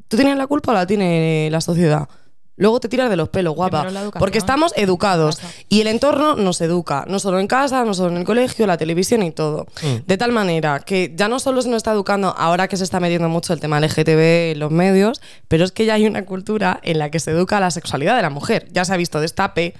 ¿Tú 0.10 0.18
tienes 0.18 0.36
la 0.36 0.48
culpa 0.48 0.72
o 0.72 0.76
la 0.76 0.86
tiene 0.86 1.48
la 1.50 1.62
sociedad? 1.62 2.10
Luego 2.58 2.80
te 2.80 2.88
tiras 2.88 3.10
de 3.10 3.18
los 3.18 3.30
pelos, 3.30 3.54
guapa. 3.54 3.88
Porque 4.18 4.38
estamos 4.38 4.74
educados. 4.78 5.40
Y 5.68 5.82
el 5.82 5.88
entorno 5.88 6.36
nos 6.36 6.62
educa, 6.62 7.06
no 7.08 7.20
solo 7.20 7.40
en 7.40 7.48
casa, 7.48 7.84
no 7.84 7.94
solo 7.94 8.12
en 8.12 8.18
el 8.18 8.24
colegio, 8.24 8.66
la 8.66 8.78
televisión 8.78 9.24
y 9.24 9.32
todo. 9.32 9.68
De 10.06 10.18
tal 10.18 10.32
manera 10.32 10.80
que 10.80 11.14
ya 11.16 11.28
no 11.28 11.40
solo 11.40 11.62
se 11.62 11.70
nos 11.70 11.78
está 11.78 11.92
educando, 11.92 12.34
ahora 12.38 12.68
que 12.68 12.78
se 12.78 12.84
está 12.84 13.00
metiendo 13.00 13.30
mucho 13.30 13.54
el 13.54 13.60
tema 13.60 13.80
LGTB 13.80 14.52
en 14.54 14.60
los 14.60 14.72
medios, 14.72 15.22
pero 15.48 15.66
es 15.66 15.72
que 15.72 15.86
ya 15.86 15.96
hay 15.96 16.08
una 16.08 16.26
cultura 16.26 16.80
en 16.84 17.00
la 17.00 17.10
que 17.12 17.20
se 17.20 17.32
educa 17.32 17.60
la 17.60 17.72
sexualidad 17.72 18.16
de 18.16 18.22
la 18.22 18.30
mujer. 18.30 18.68
Ya 18.72 18.86
se 18.86 18.94
ha 18.94 18.98
visto 18.98 19.20
destape, 19.20 19.74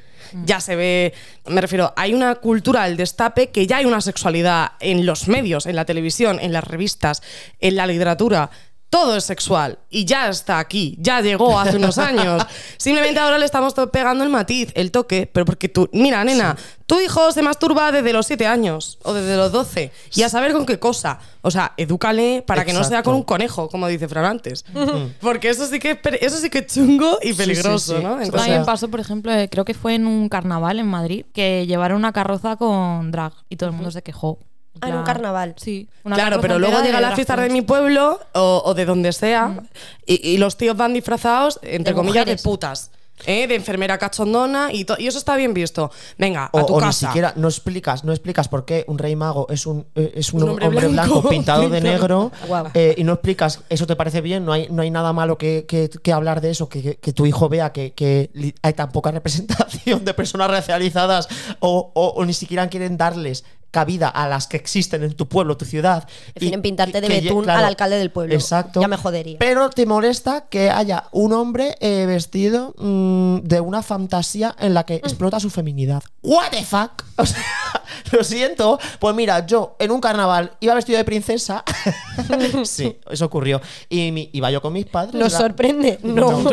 ya 0.44 0.60
se 0.60 0.76
ve, 0.76 1.14
me 1.48 1.62
refiero, 1.62 1.94
hay 1.96 2.14
una 2.14 2.36
cultura 2.36 2.86
del 2.86 2.98
destape 2.98 3.52
que 3.52 3.68
ya 3.68 3.78
hay 3.78 3.86
una 3.86 4.02
sexualidad 4.02 4.72
en 4.80 5.06
los 5.06 5.28
medios, 5.28 5.66
en 5.66 5.76
la 5.76 5.86
televisión, 5.86 6.40
en 6.42 6.52
las 6.52 6.64
revistas, 6.64 7.22
en 7.60 7.76
la 7.76 7.88
literatura. 7.88 8.50
Todo 8.96 9.18
es 9.18 9.26
sexual 9.26 9.78
y 9.90 10.06
ya 10.06 10.30
está 10.30 10.58
aquí, 10.60 10.96
ya 11.02 11.20
llegó 11.20 11.60
hace 11.60 11.76
unos 11.76 11.98
años. 12.10 12.42
Simplemente 12.78 13.20
ahora 13.20 13.38
le 13.38 13.44
estamos 13.44 13.74
pegando 13.92 14.24
el 14.24 14.30
matiz, 14.30 14.72
el 14.74 14.90
toque, 14.92 15.30
pero 15.32 15.46
porque 15.46 15.68
tú, 15.68 15.90
mira, 15.92 16.24
nena, 16.24 16.56
tu 16.86 17.02
hijo 17.02 17.30
se 17.34 17.42
masturba 17.42 17.92
desde 17.92 18.14
los 18.14 18.26
7 18.26 18.48
años 18.48 18.98
o 19.04 19.14
desde 19.14 19.36
los 19.36 19.52
12 19.52 19.92
y 20.16 20.24
a 20.24 20.30
saber 20.30 20.54
con 20.54 20.66
qué 20.66 20.80
cosa. 20.80 21.20
O 21.42 21.52
sea, 21.52 21.74
edúcale 21.76 22.42
para 22.48 22.64
que 22.64 22.72
no 22.72 22.86
sea 22.86 23.04
con 23.04 23.16
un 23.16 23.24
conejo, 23.24 23.68
como 23.68 23.88
dice 23.88 24.08
Fran 24.08 24.24
antes. 24.26 24.64
Porque 25.20 25.50
eso 25.50 25.68
sí 25.68 25.80
que 25.80 26.00
eso 26.22 26.38
sí 26.38 26.50
que 26.50 26.60
es 26.60 26.68
chungo 26.68 27.18
y 27.22 27.28
Sí, 27.28 27.34
sí, 27.34 27.38
peligroso, 27.38 27.98
sí. 27.98 28.02
¿no? 28.04 28.14
Entonces, 28.14 28.32
también 28.32 28.58
sea- 28.60 28.66
pasó, 28.66 28.88
por 28.90 29.02
ejemplo, 29.02 29.34
eh, 29.34 29.50
creo 29.50 29.66
que 29.66 29.74
fue 29.74 29.96
en 29.96 30.08
un 30.08 30.30
carnaval 30.30 30.80
en 30.80 30.88
Madrid, 30.88 31.26
que 31.34 31.66
llevaron 31.68 31.98
una 31.98 32.14
carroza 32.14 32.56
con 32.56 33.12
drag 33.12 33.34
y 33.50 33.58
todo 33.58 33.70
el 33.70 33.76
mundo 33.76 33.92
se 33.92 34.02
quejó. 34.04 34.40
Ah, 34.82 34.90
en 34.90 34.96
un 34.98 35.04
carnaval. 35.04 35.54
Sí. 35.58 35.88
una 36.04 36.16
Claro, 36.16 36.42
pero 36.42 36.60
luego 36.60 36.82
llega 36.82 37.00
la 37.02 37.16
fiesta 37.16 37.36
de 37.36 37.50
mi 37.50 37.62
pueblo 37.62 38.20
o, 38.34 38.62
o 38.66 38.74
de 38.74 38.86
donde 38.86 39.14
sea 39.14 39.64
y, 40.06 40.28
y 40.30 40.38
los 40.38 40.58
tíos 40.58 40.76
van 40.78 40.94
disfrazados, 40.94 41.60
entre 41.64 41.94
De 41.94 41.96
comillas, 41.96 42.24
mujeres. 42.26 42.44
de 42.44 42.50
putas. 42.50 42.92
¿eh? 43.26 43.48
De 43.48 43.56
enfermera 43.56 43.98
cachondona 43.98 44.74
y, 44.74 44.84
to- 44.84 44.98
y 45.00 45.08
eso 45.08 45.18
está 45.18 45.38
bien 45.38 45.54
visto. 45.54 45.90
Venga, 46.18 46.50
O, 46.52 46.60
a 46.60 46.66
tu 46.66 46.74
o 46.76 46.80
ni 46.82 46.88
casa. 46.88 47.08
siquiera 47.08 47.32
no 47.38 47.48
explicas, 47.48 48.04
no 48.04 48.12
explicas 48.12 48.50
por 48.50 48.66
qué 48.66 48.84
un 48.90 48.98
rey 48.98 49.16
mago 49.16 49.48
es 49.50 49.66
un, 49.66 49.86
eh, 49.96 50.12
es 50.16 50.34
un, 50.34 50.44
Un 50.44 50.50
hombre 50.50 50.68
hombre, 50.68 50.88
blanco, 50.90 51.14
blanco 51.22 51.30
pintado 51.30 51.70
de 51.70 51.80
negro 51.80 52.34
eh, 52.74 52.94
y 52.98 53.06
no 53.06 53.14
explicas, 53.14 53.62
eso 53.70 53.88
te 53.88 53.96
parece 53.96 54.20
bien, 54.20 54.44
no 54.44 54.52
hay, 54.52 54.68
no 54.70 54.82
hay 54.82 54.92
nada 54.92 55.14
malo 55.14 55.38
que, 55.38 55.64
que- 55.66 55.90
que 55.90 56.12
hablar 56.12 56.42
de 56.42 56.50
eso, 56.52 56.68
que, 56.68 56.82
que- 56.84 56.96
que 56.98 57.14
tu 57.14 57.26
hijo 57.26 57.48
vea 57.48 57.72
que, 57.72 57.94
hay 58.62 58.74
tan 58.74 58.92
poca 58.92 59.12
representación 59.12 60.04
de 60.04 60.14
personas 60.14 60.50
racializadas 60.52 61.30
o, 61.62 61.92
o- 61.94 62.08
o 62.18 62.26
ni 62.26 62.34
siquiera 62.34 62.68
quieren 62.68 62.98
darles 62.98 63.46
cabida 63.76 64.08
a 64.08 64.30
las 64.30 64.48
que 64.48 64.56
existen 64.56 65.04
en 65.04 65.16
tu 65.16 65.28
pueblo, 65.28 65.58
tu 65.58 65.66
ciudad. 65.66 66.08
Prefieren 66.34 66.62
pintarte 66.62 67.02
de 67.02 67.10
betún 67.10 67.50
al 67.50 67.66
alcalde 67.66 67.98
del 67.98 68.10
pueblo. 68.10 68.34
Exacto. 68.34 68.80
Ya 68.80 68.88
me 68.88 68.96
jodería. 68.96 69.38
Pero 69.38 69.70
te 69.70 69.86
molesta 69.86 70.46
que 70.48 70.70
haya 70.70 71.10
un 71.12 71.34
hombre 71.34 71.76
eh, 71.82 72.06
vestido 72.06 72.74
mm, 72.78 73.40
de 73.40 73.60
una 73.60 73.84
fantasía 73.84 74.56
en 74.60 74.74
la 74.74 74.86
que 74.86 74.96
explota 74.96 75.42
su 75.42 75.50
feminidad. 75.50 76.04
¿What 76.24 76.52
the 76.52 76.64
fuck? 76.64 77.04
O 77.18 77.26
sea, 77.26 77.44
lo 78.12 78.24
siento. 78.24 78.80
Pues 79.00 79.16
mira, 79.16 79.46
yo 79.46 79.76
en 79.80 79.92
un 79.92 80.02
carnaval 80.02 80.52
iba 80.60 80.74
vestido 80.74 80.98
de 80.98 81.04
princesa. 81.06 81.64
sí, 82.66 82.98
eso 83.10 83.26
ocurrió. 83.26 83.62
Y 83.90 84.12
mi- 84.12 84.30
iba 84.34 84.52
yo 84.52 84.62
con 84.62 84.74
mis 84.74 84.86
padres. 84.86 85.16
¿Nos 85.16 85.34
la- 85.34 85.40
sorprende? 85.40 86.00
No. 86.04 86.44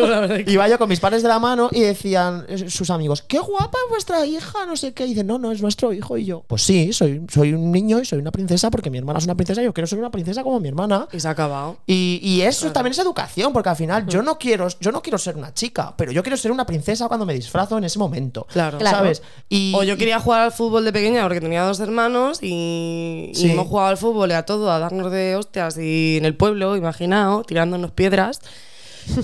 Iba 0.46 0.68
yo 0.68 0.78
con 0.78 0.88
mis 0.88 1.00
padres 1.00 1.22
de 1.22 1.28
la 1.28 1.38
mano 1.38 1.68
y 1.72 1.80
decían 1.80 2.44
eh, 2.48 2.68
sus 2.70 2.90
amigos, 2.90 3.22
qué 3.22 3.38
guapa 3.38 3.78
es 3.84 3.90
vuestra 3.90 4.24
hija, 4.26 4.66
no 4.66 4.76
sé 4.76 4.92
qué. 4.92 5.04
Y 5.06 5.10
dicen, 5.10 5.26
no, 5.26 5.38
no, 5.38 5.52
es 5.52 5.62
nuestro 5.62 5.92
hijo. 5.92 6.16
Y 6.16 6.24
yo, 6.24 6.44
pues 6.46 6.62
sí, 6.62 6.92
soy, 6.92 7.22
soy 7.32 7.52
un 7.52 7.70
niño 7.72 8.00
y 8.00 8.04
soy 8.04 8.18
una 8.18 8.30
princesa 8.32 8.70
porque 8.70 8.90
mi 8.90 8.98
hermana 8.98 9.18
es 9.18 9.24
una 9.24 9.34
princesa 9.34 9.60
y 9.62 9.64
yo 9.64 9.72
quiero 9.74 9.86
ser 9.86 9.98
una 9.98 10.10
princesa 10.10 10.42
como 10.42 10.60
mi 10.60 10.68
hermana. 10.68 11.08
Y 11.12 11.20
se 11.20 11.28
ha 11.28 11.32
acabado. 11.32 11.78
Y, 11.86 12.20
y 12.22 12.42
eso 12.42 12.72
también 12.72 12.92
es 12.92 12.98
educación, 12.98 13.52
porque 13.52 13.68
al 13.68 13.76
final 13.76 14.06
yo 14.06 14.22
no 14.22 14.38
quiero, 14.38 14.68
yo 14.80 14.92
no 14.92 15.02
quiero 15.02 15.18
ser 15.18 15.36
una 15.36 15.52
chica, 15.54 15.94
pero 15.96 16.12
yo 16.12 16.22
quiero 16.22 16.36
ser 16.36 16.52
una 16.52 16.66
princesa 16.66 17.08
cuando 17.08 17.26
me 17.26 17.34
disfrazo 17.34 17.78
en 17.78 17.84
ese 17.84 17.98
momento. 17.98 18.46
Claro. 18.52 18.78
Claro. 18.78 18.96
¿Sabes? 18.98 19.22
Y, 19.48 19.72
O 19.76 19.82
yo 19.82 19.96
quería 19.96 20.20
jugar 20.20 20.42
al 20.42 20.52
fútbol 20.52 20.84
de 20.84 20.92
pequeña 20.92 21.22
porque 21.32 21.40
tenía 21.40 21.62
dos 21.62 21.80
hermanos 21.80 22.40
y, 22.42 23.32
hemos 23.36 23.66
jugado 23.66 23.88
al 23.88 23.96
fútbol 23.96 24.28
y 24.28 24.34
a 24.34 24.44
todo, 24.44 24.70
a 24.70 24.78
darnos 24.78 25.10
de 25.10 25.34
hostias 25.34 25.78
y 25.78 26.18
en 26.18 26.26
el 26.26 26.36
pueblo, 26.36 26.76
imaginaos, 26.76 27.46
tirándonos 27.46 27.90
piedras. 27.90 28.40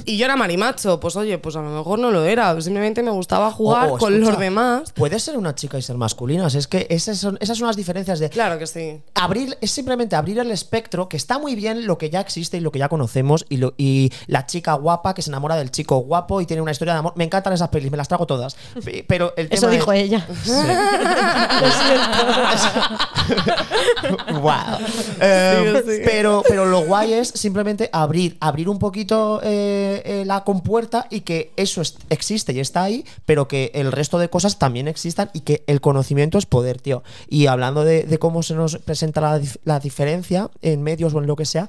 Y 0.05 0.17
yo 0.17 0.25
era 0.25 0.37
marimacho, 0.37 0.99
pues 1.01 1.17
oye, 1.17 1.39
pues 1.39 1.57
a 1.57 1.63
lo 1.63 1.71
mejor 1.71 1.99
no 1.99 2.11
lo 2.11 2.25
era, 2.25 2.61
simplemente 2.61 3.03
me 3.03 3.11
gustaba 3.11 3.51
jugar 3.51 3.91
o- 3.91 3.95
o 3.95 3.99
con 3.99 4.15
escucha, 4.15 4.31
los 4.33 4.41
demás. 4.41 4.93
Puedes 4.95 5.23
ser 5.23 5.37
una 5.37 5.55
chica 5.55 5.79
y 5.79 5.83
ser 5.83 5.97
masculina. 5.97 6.47
Es 6.49 6.67
que 6.67 6.87
esas 6.91 7.19
son, 7.19 7.39
esas 7.41 7.59
son 7.59 7.67
las 7.67 7.77
diferencias 7.77 8.19
de. 8.19 8.31
Claro 8.31 8.59
que 8.59 8.67
sí. 8.67 9.01
Abrir, 9.15 9.57
es 9.61 9.71
simplemente 9.71 10.17
abrir 10.17 10.39
el 10.39 10.51
espectro, 10.51 11.09
que 11.09 11.17
está 11.17 11.39
muy 11.39 11.55
bien 11.55 11.87
lo 11.87 11.99
que 11.99 12.11
ya 12.11 12.21
existe 12.21 12.57
y 12.57 12.61
lo 12.61 12.73
que 12.73 12.79
ya 12.79 12.89
conocemos, 12.89 13.45
y, 13.49 13.59
lo, 13.59 13.75
y 13.77 14.13
la 14.27 14.47
chica 14.47 14.75
guapa 14.75 15.15
que 15.15 15.23
se 15.23 15.31
enamora 15.31 15.57
del 15.57 15.71
chico 15.71 15.99
guapo 15.99 16.41
y 16.41 16.47
tiene 16.47 16.63
una 16.63 16.73
historia 16.73 16.95
de 16.95 17.01
amor. 17.01 17.13
Me 17.17 17.25
encantan 17.25 17.53
esas 17.53 17.69
pelis, 17.69 17.91
me 17.91 17.97
las 17.97 18.09
trago 18.09 18.27
todas. 18.27 18.57
Pe- 18.85 19.05
Pero 19.07 19.35
el 19.37 19.49
tema 19.49 19.59
Eso 19.59 19.71
dijo 19.71 19.93
es- 19.93 20.03
ella. 20.05 20.27
wow. 24.41 24.79
Eh, 25.21 25.83
Sí, 25.85 25.93
sí. 25.97 26.01
Pero, 26.05 26.43
pero 26.49 26.65
lo 26.67 26.81
guay 26.85 27.13
es 27.15 27.29
simplemente 27.29 27.89
abrir, 27.93 28.37
abrir 28.41 28.69
un 28.69 28.79
poquito 28.79 29.41
eh, 29.43 29.68
eh, 30.05 30.25
la 30.25 30.45
compuerta 30.45 31.07
y 31.11 31.21
que 31.21 31.53
eso 31.57 31.81
es- 31.81 31.97
existe 32.11 32.53
y 32.53 32.61
está 32.61 32.83
ahí, 32.83 33.05
pero 33.27 33.49
que 33.49 33.71
el 33.75 33.93
resto 33.93 34.19
de 34.19 34.29
cosas 34.31 34.59
también 34.59 34.89
existan 34.89 35.31
y 35.33 35.41
que 35.41 35.63
el 35.67 35.81
conocimiento 35.81 36.39
es 36.39 36.47
poder, 36.47 36.81
tío. 36.81 37.03
Y 37.29 37.47
hablando 37.47 37.85
de, 37.85 38.05
de 38.05 38.19
cómo 38.19 38.43
se 38.43 38.55
nos 38.55 38.77
presenta 38.79 39.21
la, 39.21 39.41
la 39.65 39.81
diferencia 39.81 40.51
en 40.63 40.83
medios 40.83 41.15
o 41.15 41.19
en 41.19 41.27
lo 41.27 41.37
que 41.37 41.45
sea, 41.45 41.69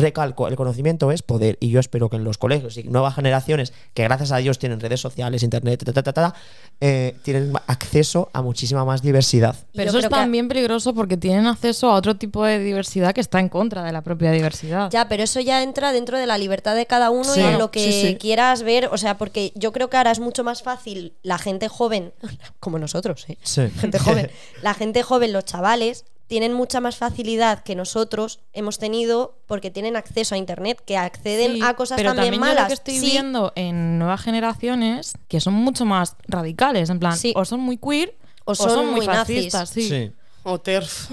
recalco, 0.00 0.48
el 0.48 0.56
conocimiento 0.56 1.10
es 1.12 1.22
poder 1.22 1.56
y 1.60 1.70
yo 1.70 1.80
espero 1.80 2.08
que 2.08 2.16
en 2.16 2.24
los 2.24 2.38
colegios 2.38 2.76
y 2.76 2.84
nuevas 2.84 3.14
generaciones 3.14 3.72
que 3.94 4.02
gracias 4.04 4.32
a 4.32 4.38
Dios 4.38 4.58
tienen 4.58 4.80
redes 4.80 5.00
sociales, 5.00 5.42
internet, 5.42 5.82
ta, 5.84 5.92
ta, 5.92 6.02
ta, 6.02 6.12
ta, 6.12 6.34
eh, 6.80 7.16
tienen 7.22 7.52
acceso 7.66 8.28
a 8.32 8.42
muchísima 8.42 8.84
más 8.84 9.02
diversidad. 9.02 9.56
Pero 9.72 9.84
yo 9.84 9.88
eso 9.90 9.98
es 9.98 10.04
que- 10.04 10.10
también 10.10 10.48
peligroso 10.48 10.94
porque 10.94 11.16
tienen 11.16 11.46
acceso 11.46 11.90
a 11.90 11.94
otro 11.94 12.16
tipo 12.16 12.44
de 12.44 12.58
diversidad 12.58 13.14
que 13.14 13.20
está 13.20 13.40
en 13.40 13.48
contra 13.48 13.82
de 13.84 13.92
la 13.92 14.02
propia 14.02 14.30
diversidad. 14.30 14.90
Ya, 14.90 15.08
pero 15.08 15.22
eso 15.22 15.40
ya 15.40 15.62
entra 15.62 15.92
dentro 15.92 16.18
de 16.18 16.26
la 16.26 16.38
libertad 16.38 16.74
de 16.76 16.86
cada 16.86 17.10
uno 17.10 17.24
Sí, 17.32 17.40
y 17.40 17.44
en 17.44 17.58
lo 17.58 17.70
que 17.70 17.80
sí, 17.92 18.08
sí. 18.08 18.16
quieras 18.16 18.62
ver. 18.62 18.88
O 18.92 18.98
sea, 18.98 19.16
porque 19.18 19.52
yo 19.54 19.72
creo 19.72 19.88
que 19.90 19.96
ahora 19.96 20.10
es 20.10 20.20
mucho 20.20 20.44
más 20.44 20.62
fácil 20.62 21.14
la 21.22 21.38
gente 21.38 21.68
joven, 21.68 22.12
como 22.60 22.78
nosotros, 22.78 23.24
¿eh? 23.28 23.38
Sí. 23.42 23.68
Gente 23.78 23.98
joven. 23.98 24.30
La 24.62 24.74
gente 24.74 25.02
joven, 25.02 25.32
los 25.32 25.44
chavales, 25.44 26.04
tienen 26.26 26.52
mucha 26.52 26.80
más 26.80 26.96
facilidad 26.96 27.62
que 27.62 27.74
nosotros 27.76 28.40
hemos 28.52 28.78
tenido 28.78 29.38
porque 29.46 29.70
tienen 29.70 29.96
acceso 29.96 30.34
a 30.34 30.38
internet, 30.38 30.82
que 30.84 30.96
acceden 30.96 31.54
Sí, 31.54 31.60
a 31.62 31.74
cosas 31.74 31.96
pero 31.96 32.14
también, 32.14 32.34
yo 32.34 32.40
malas. 32.40 32.62
lo 32.64 32.68
que 32.68 32.74
estoy 32.74 32.98
Sí, 32.98 33.10
viendo 33.12 33.52
en 33.54 33.98
nuevas 33.98 34.20
generaciones 34.22 35.12
que 35.28 35.40
son 35.40 35.54
mucho 35.54 35.84
más 35.84 36.16
radicales, 36.26 36.90
en 36.90 36.98
plan, 36.98 37.16
Sí. 37.16 37.32
o 37.36 37.44
son 37.44 37.60
muy 37.60 37.78
queer 37.78 38.16
O 38.44 38.54
son 38.54 38.86
muy 38.86 38.96
muy 38.98 39.06
nazis. 39.06 39.52
fascistas, 39.52 39.70
sí. 39.70 40.12
O 40.44 40.60
TERF. 40.60 41.08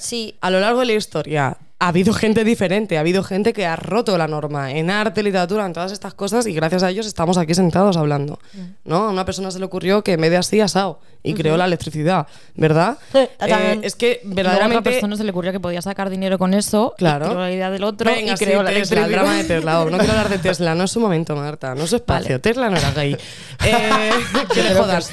sí. 0.00 0.36
A 0.40 0.50
lo 0.50 0.60
largo 0.60 0.80
de 0.80 0.86
la 0.86 0.92
historia 0.94 1.56
ha 1.80 1.88
habido 1.88 2.12
gente 2.12 2.42
diferente, 2.42 2.96
ha 2.96 3.00
habido 3.00 3.22
gente 3.22 3.52
que 3.52 3.64
ha 3.64 3.76
roto 3.76 4.18
la 4.18 4.26
norma 4.26 4.72
en 4.72 4.90
arte, 4.90 5.22
literatura, 5.22 5.64
en 5.64 5.72
todas 5.72 5.92
estas 5.92 6.12
cosas 6.12 6.46
y 6.46 6.52
gracias 6.52 6.82
a 6.82 6.90
ellos 6.90 7.06
estamos 7.06 7.38
aquí 7.38 7.54
sentados 7.54 7.96
hablando. 7.96 8.40
¿No? 8.84 9.04
A 9.04 9.10
una 9.10 9.24
persona 9.24 9.52
se 9.52 9.60
le 9.60 9.64
ocurrió 9.66 10.02
que 10.02 10.14
en 10.14 10.20
vez 10.20 10.30
de 10.30 10.38
así 10.38 10.60
asado 10.60 11.00
y 11.22 11.34
creó 11.34 11.56
la 11.56 11.66
electricidad, 11.66 12.26
¿verdad? 12.54 12.98
Eh, 13.40 13.80
es 13.82 13.94
que 13.94 14.20
Luego 14.24 14.28
a 14.28 14.32
otra 14.32 14.42
verdaderamente 14.42 14.90
persona 14.90 15.16
se 15.16 15.24
le 15.24 15.30
ocurrió 15.30 15.52
que 15.52 15.60
podía 15.60 15.80
sacar 15.80 16.10
dinero 16.10 16.38
con 16.38 16.54
eso, 16.54 16.94
Claro. 16.98 17.26
y 17.26 17.28
creó 17.28 17.40
la 17.40 17.52
idea 17.52 17.70
del 17.70 17.84
otro 17.84 18.10
Venga, 18.10 18.34
y 18.34 18.36
sí, 18.36 18.44
creó 18.44 18.62
la 18.62 18.70
Tesla, 18.70 19.04
el 19.04 19.12
drama 19.12 19.34
de 19.36 19.44
Tesla. 19.44 19.80
Oh, 19.80 19.90
no 19.90 19.98
quiero 19.98 20.12
hablar 20.12 20.28
de 20.28 20.38
Tesla, 20.48 20.74
no 20.74 20.84
es 20.84 20.90
su 20.90 21.00
momento, 21.00 21.34
Marta, 21.36 21.74
no 21.74 21.84
es 21.84 21.90
su 21.90 21.96
espacio. 21.96 22.30
Vale. 22.30 22.38
Tesla 22.40 22.68
no 22.68 22.76
era 22.76 22.90
gay. 22.92 23.16
Eh, 23.64 24.10
que 24.54 24.62
le 24.62 24.74
jodas. 24.74 25.10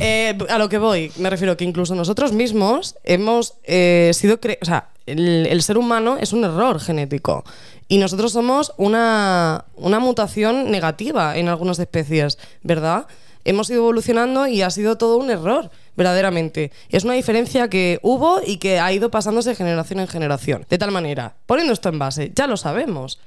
Eh, 0.00 0.36
a 0.48 0.58
lo 0.58 0.68
que 0.68 0.78
voy, 0.78 1.12
me 1.16 1.30
refiero 1.30 1.56
que 1.56 1.64
incluso 1.64 1.94
nosotros 1.94 2.32
mismos 2.32 2.96
hemos 3.04 3.54
eh, 3.64 4.10
sido. 4.14 4.38
O 4.60 4.64
sea, 4.64 4.88
el, 5.06 5.62
ser 5.62 5.78
humano 5.78 6.16
es 6.18 6.32
un 6.32 6.44
error 6.44 6.80
genético. 6.80 7.44
Y 7.88 7.98
nosotros 7.98 8.32
somos 8.32 8.72
una, 8.76 9.66
una 9.76 9.98
mutación 9.98 10.70
negativa 10.70 11.36
en 11.36 11.48
algunas 11.48 11.78
especies, 11.78 12.38
¿verdad? 12.62 13.06
Hemos 13.44 13.68
ido 13.68 13.80
evolucionando 13.80 14.46
y 14.46 14.62
ha 14.62 14.70
sido 14.70 14.96
todo 14.96 15.18
un 15.18 15.30
error, 15.30 15.70
verdaderamente. 15.96 16.70
Es 16.90 17.04
una 17.04 17.14
diferencia 17.14 17.68
que 17.68 17.98
hubo 18.02 18.40
y 18.44 18.58
que 18.58 18.78
ha 18.80 18.92
ido 18.92 19.10
pasándose 19.10 19.50
de 19.50 19.56
generación 19.56 20.00
en 20.00 20.08
generación. 20.08 20.66
De 20.68 20.78
tal 20.78 20.90
manera, 20.90 21.34
poniendo 21.46 21.72
esto 21.72 21.88
en 21.88 21.98
base, 21.98 22.32
ya 22.34 22.46
lo 22.46 22.56
sabemos. 22.56 23.18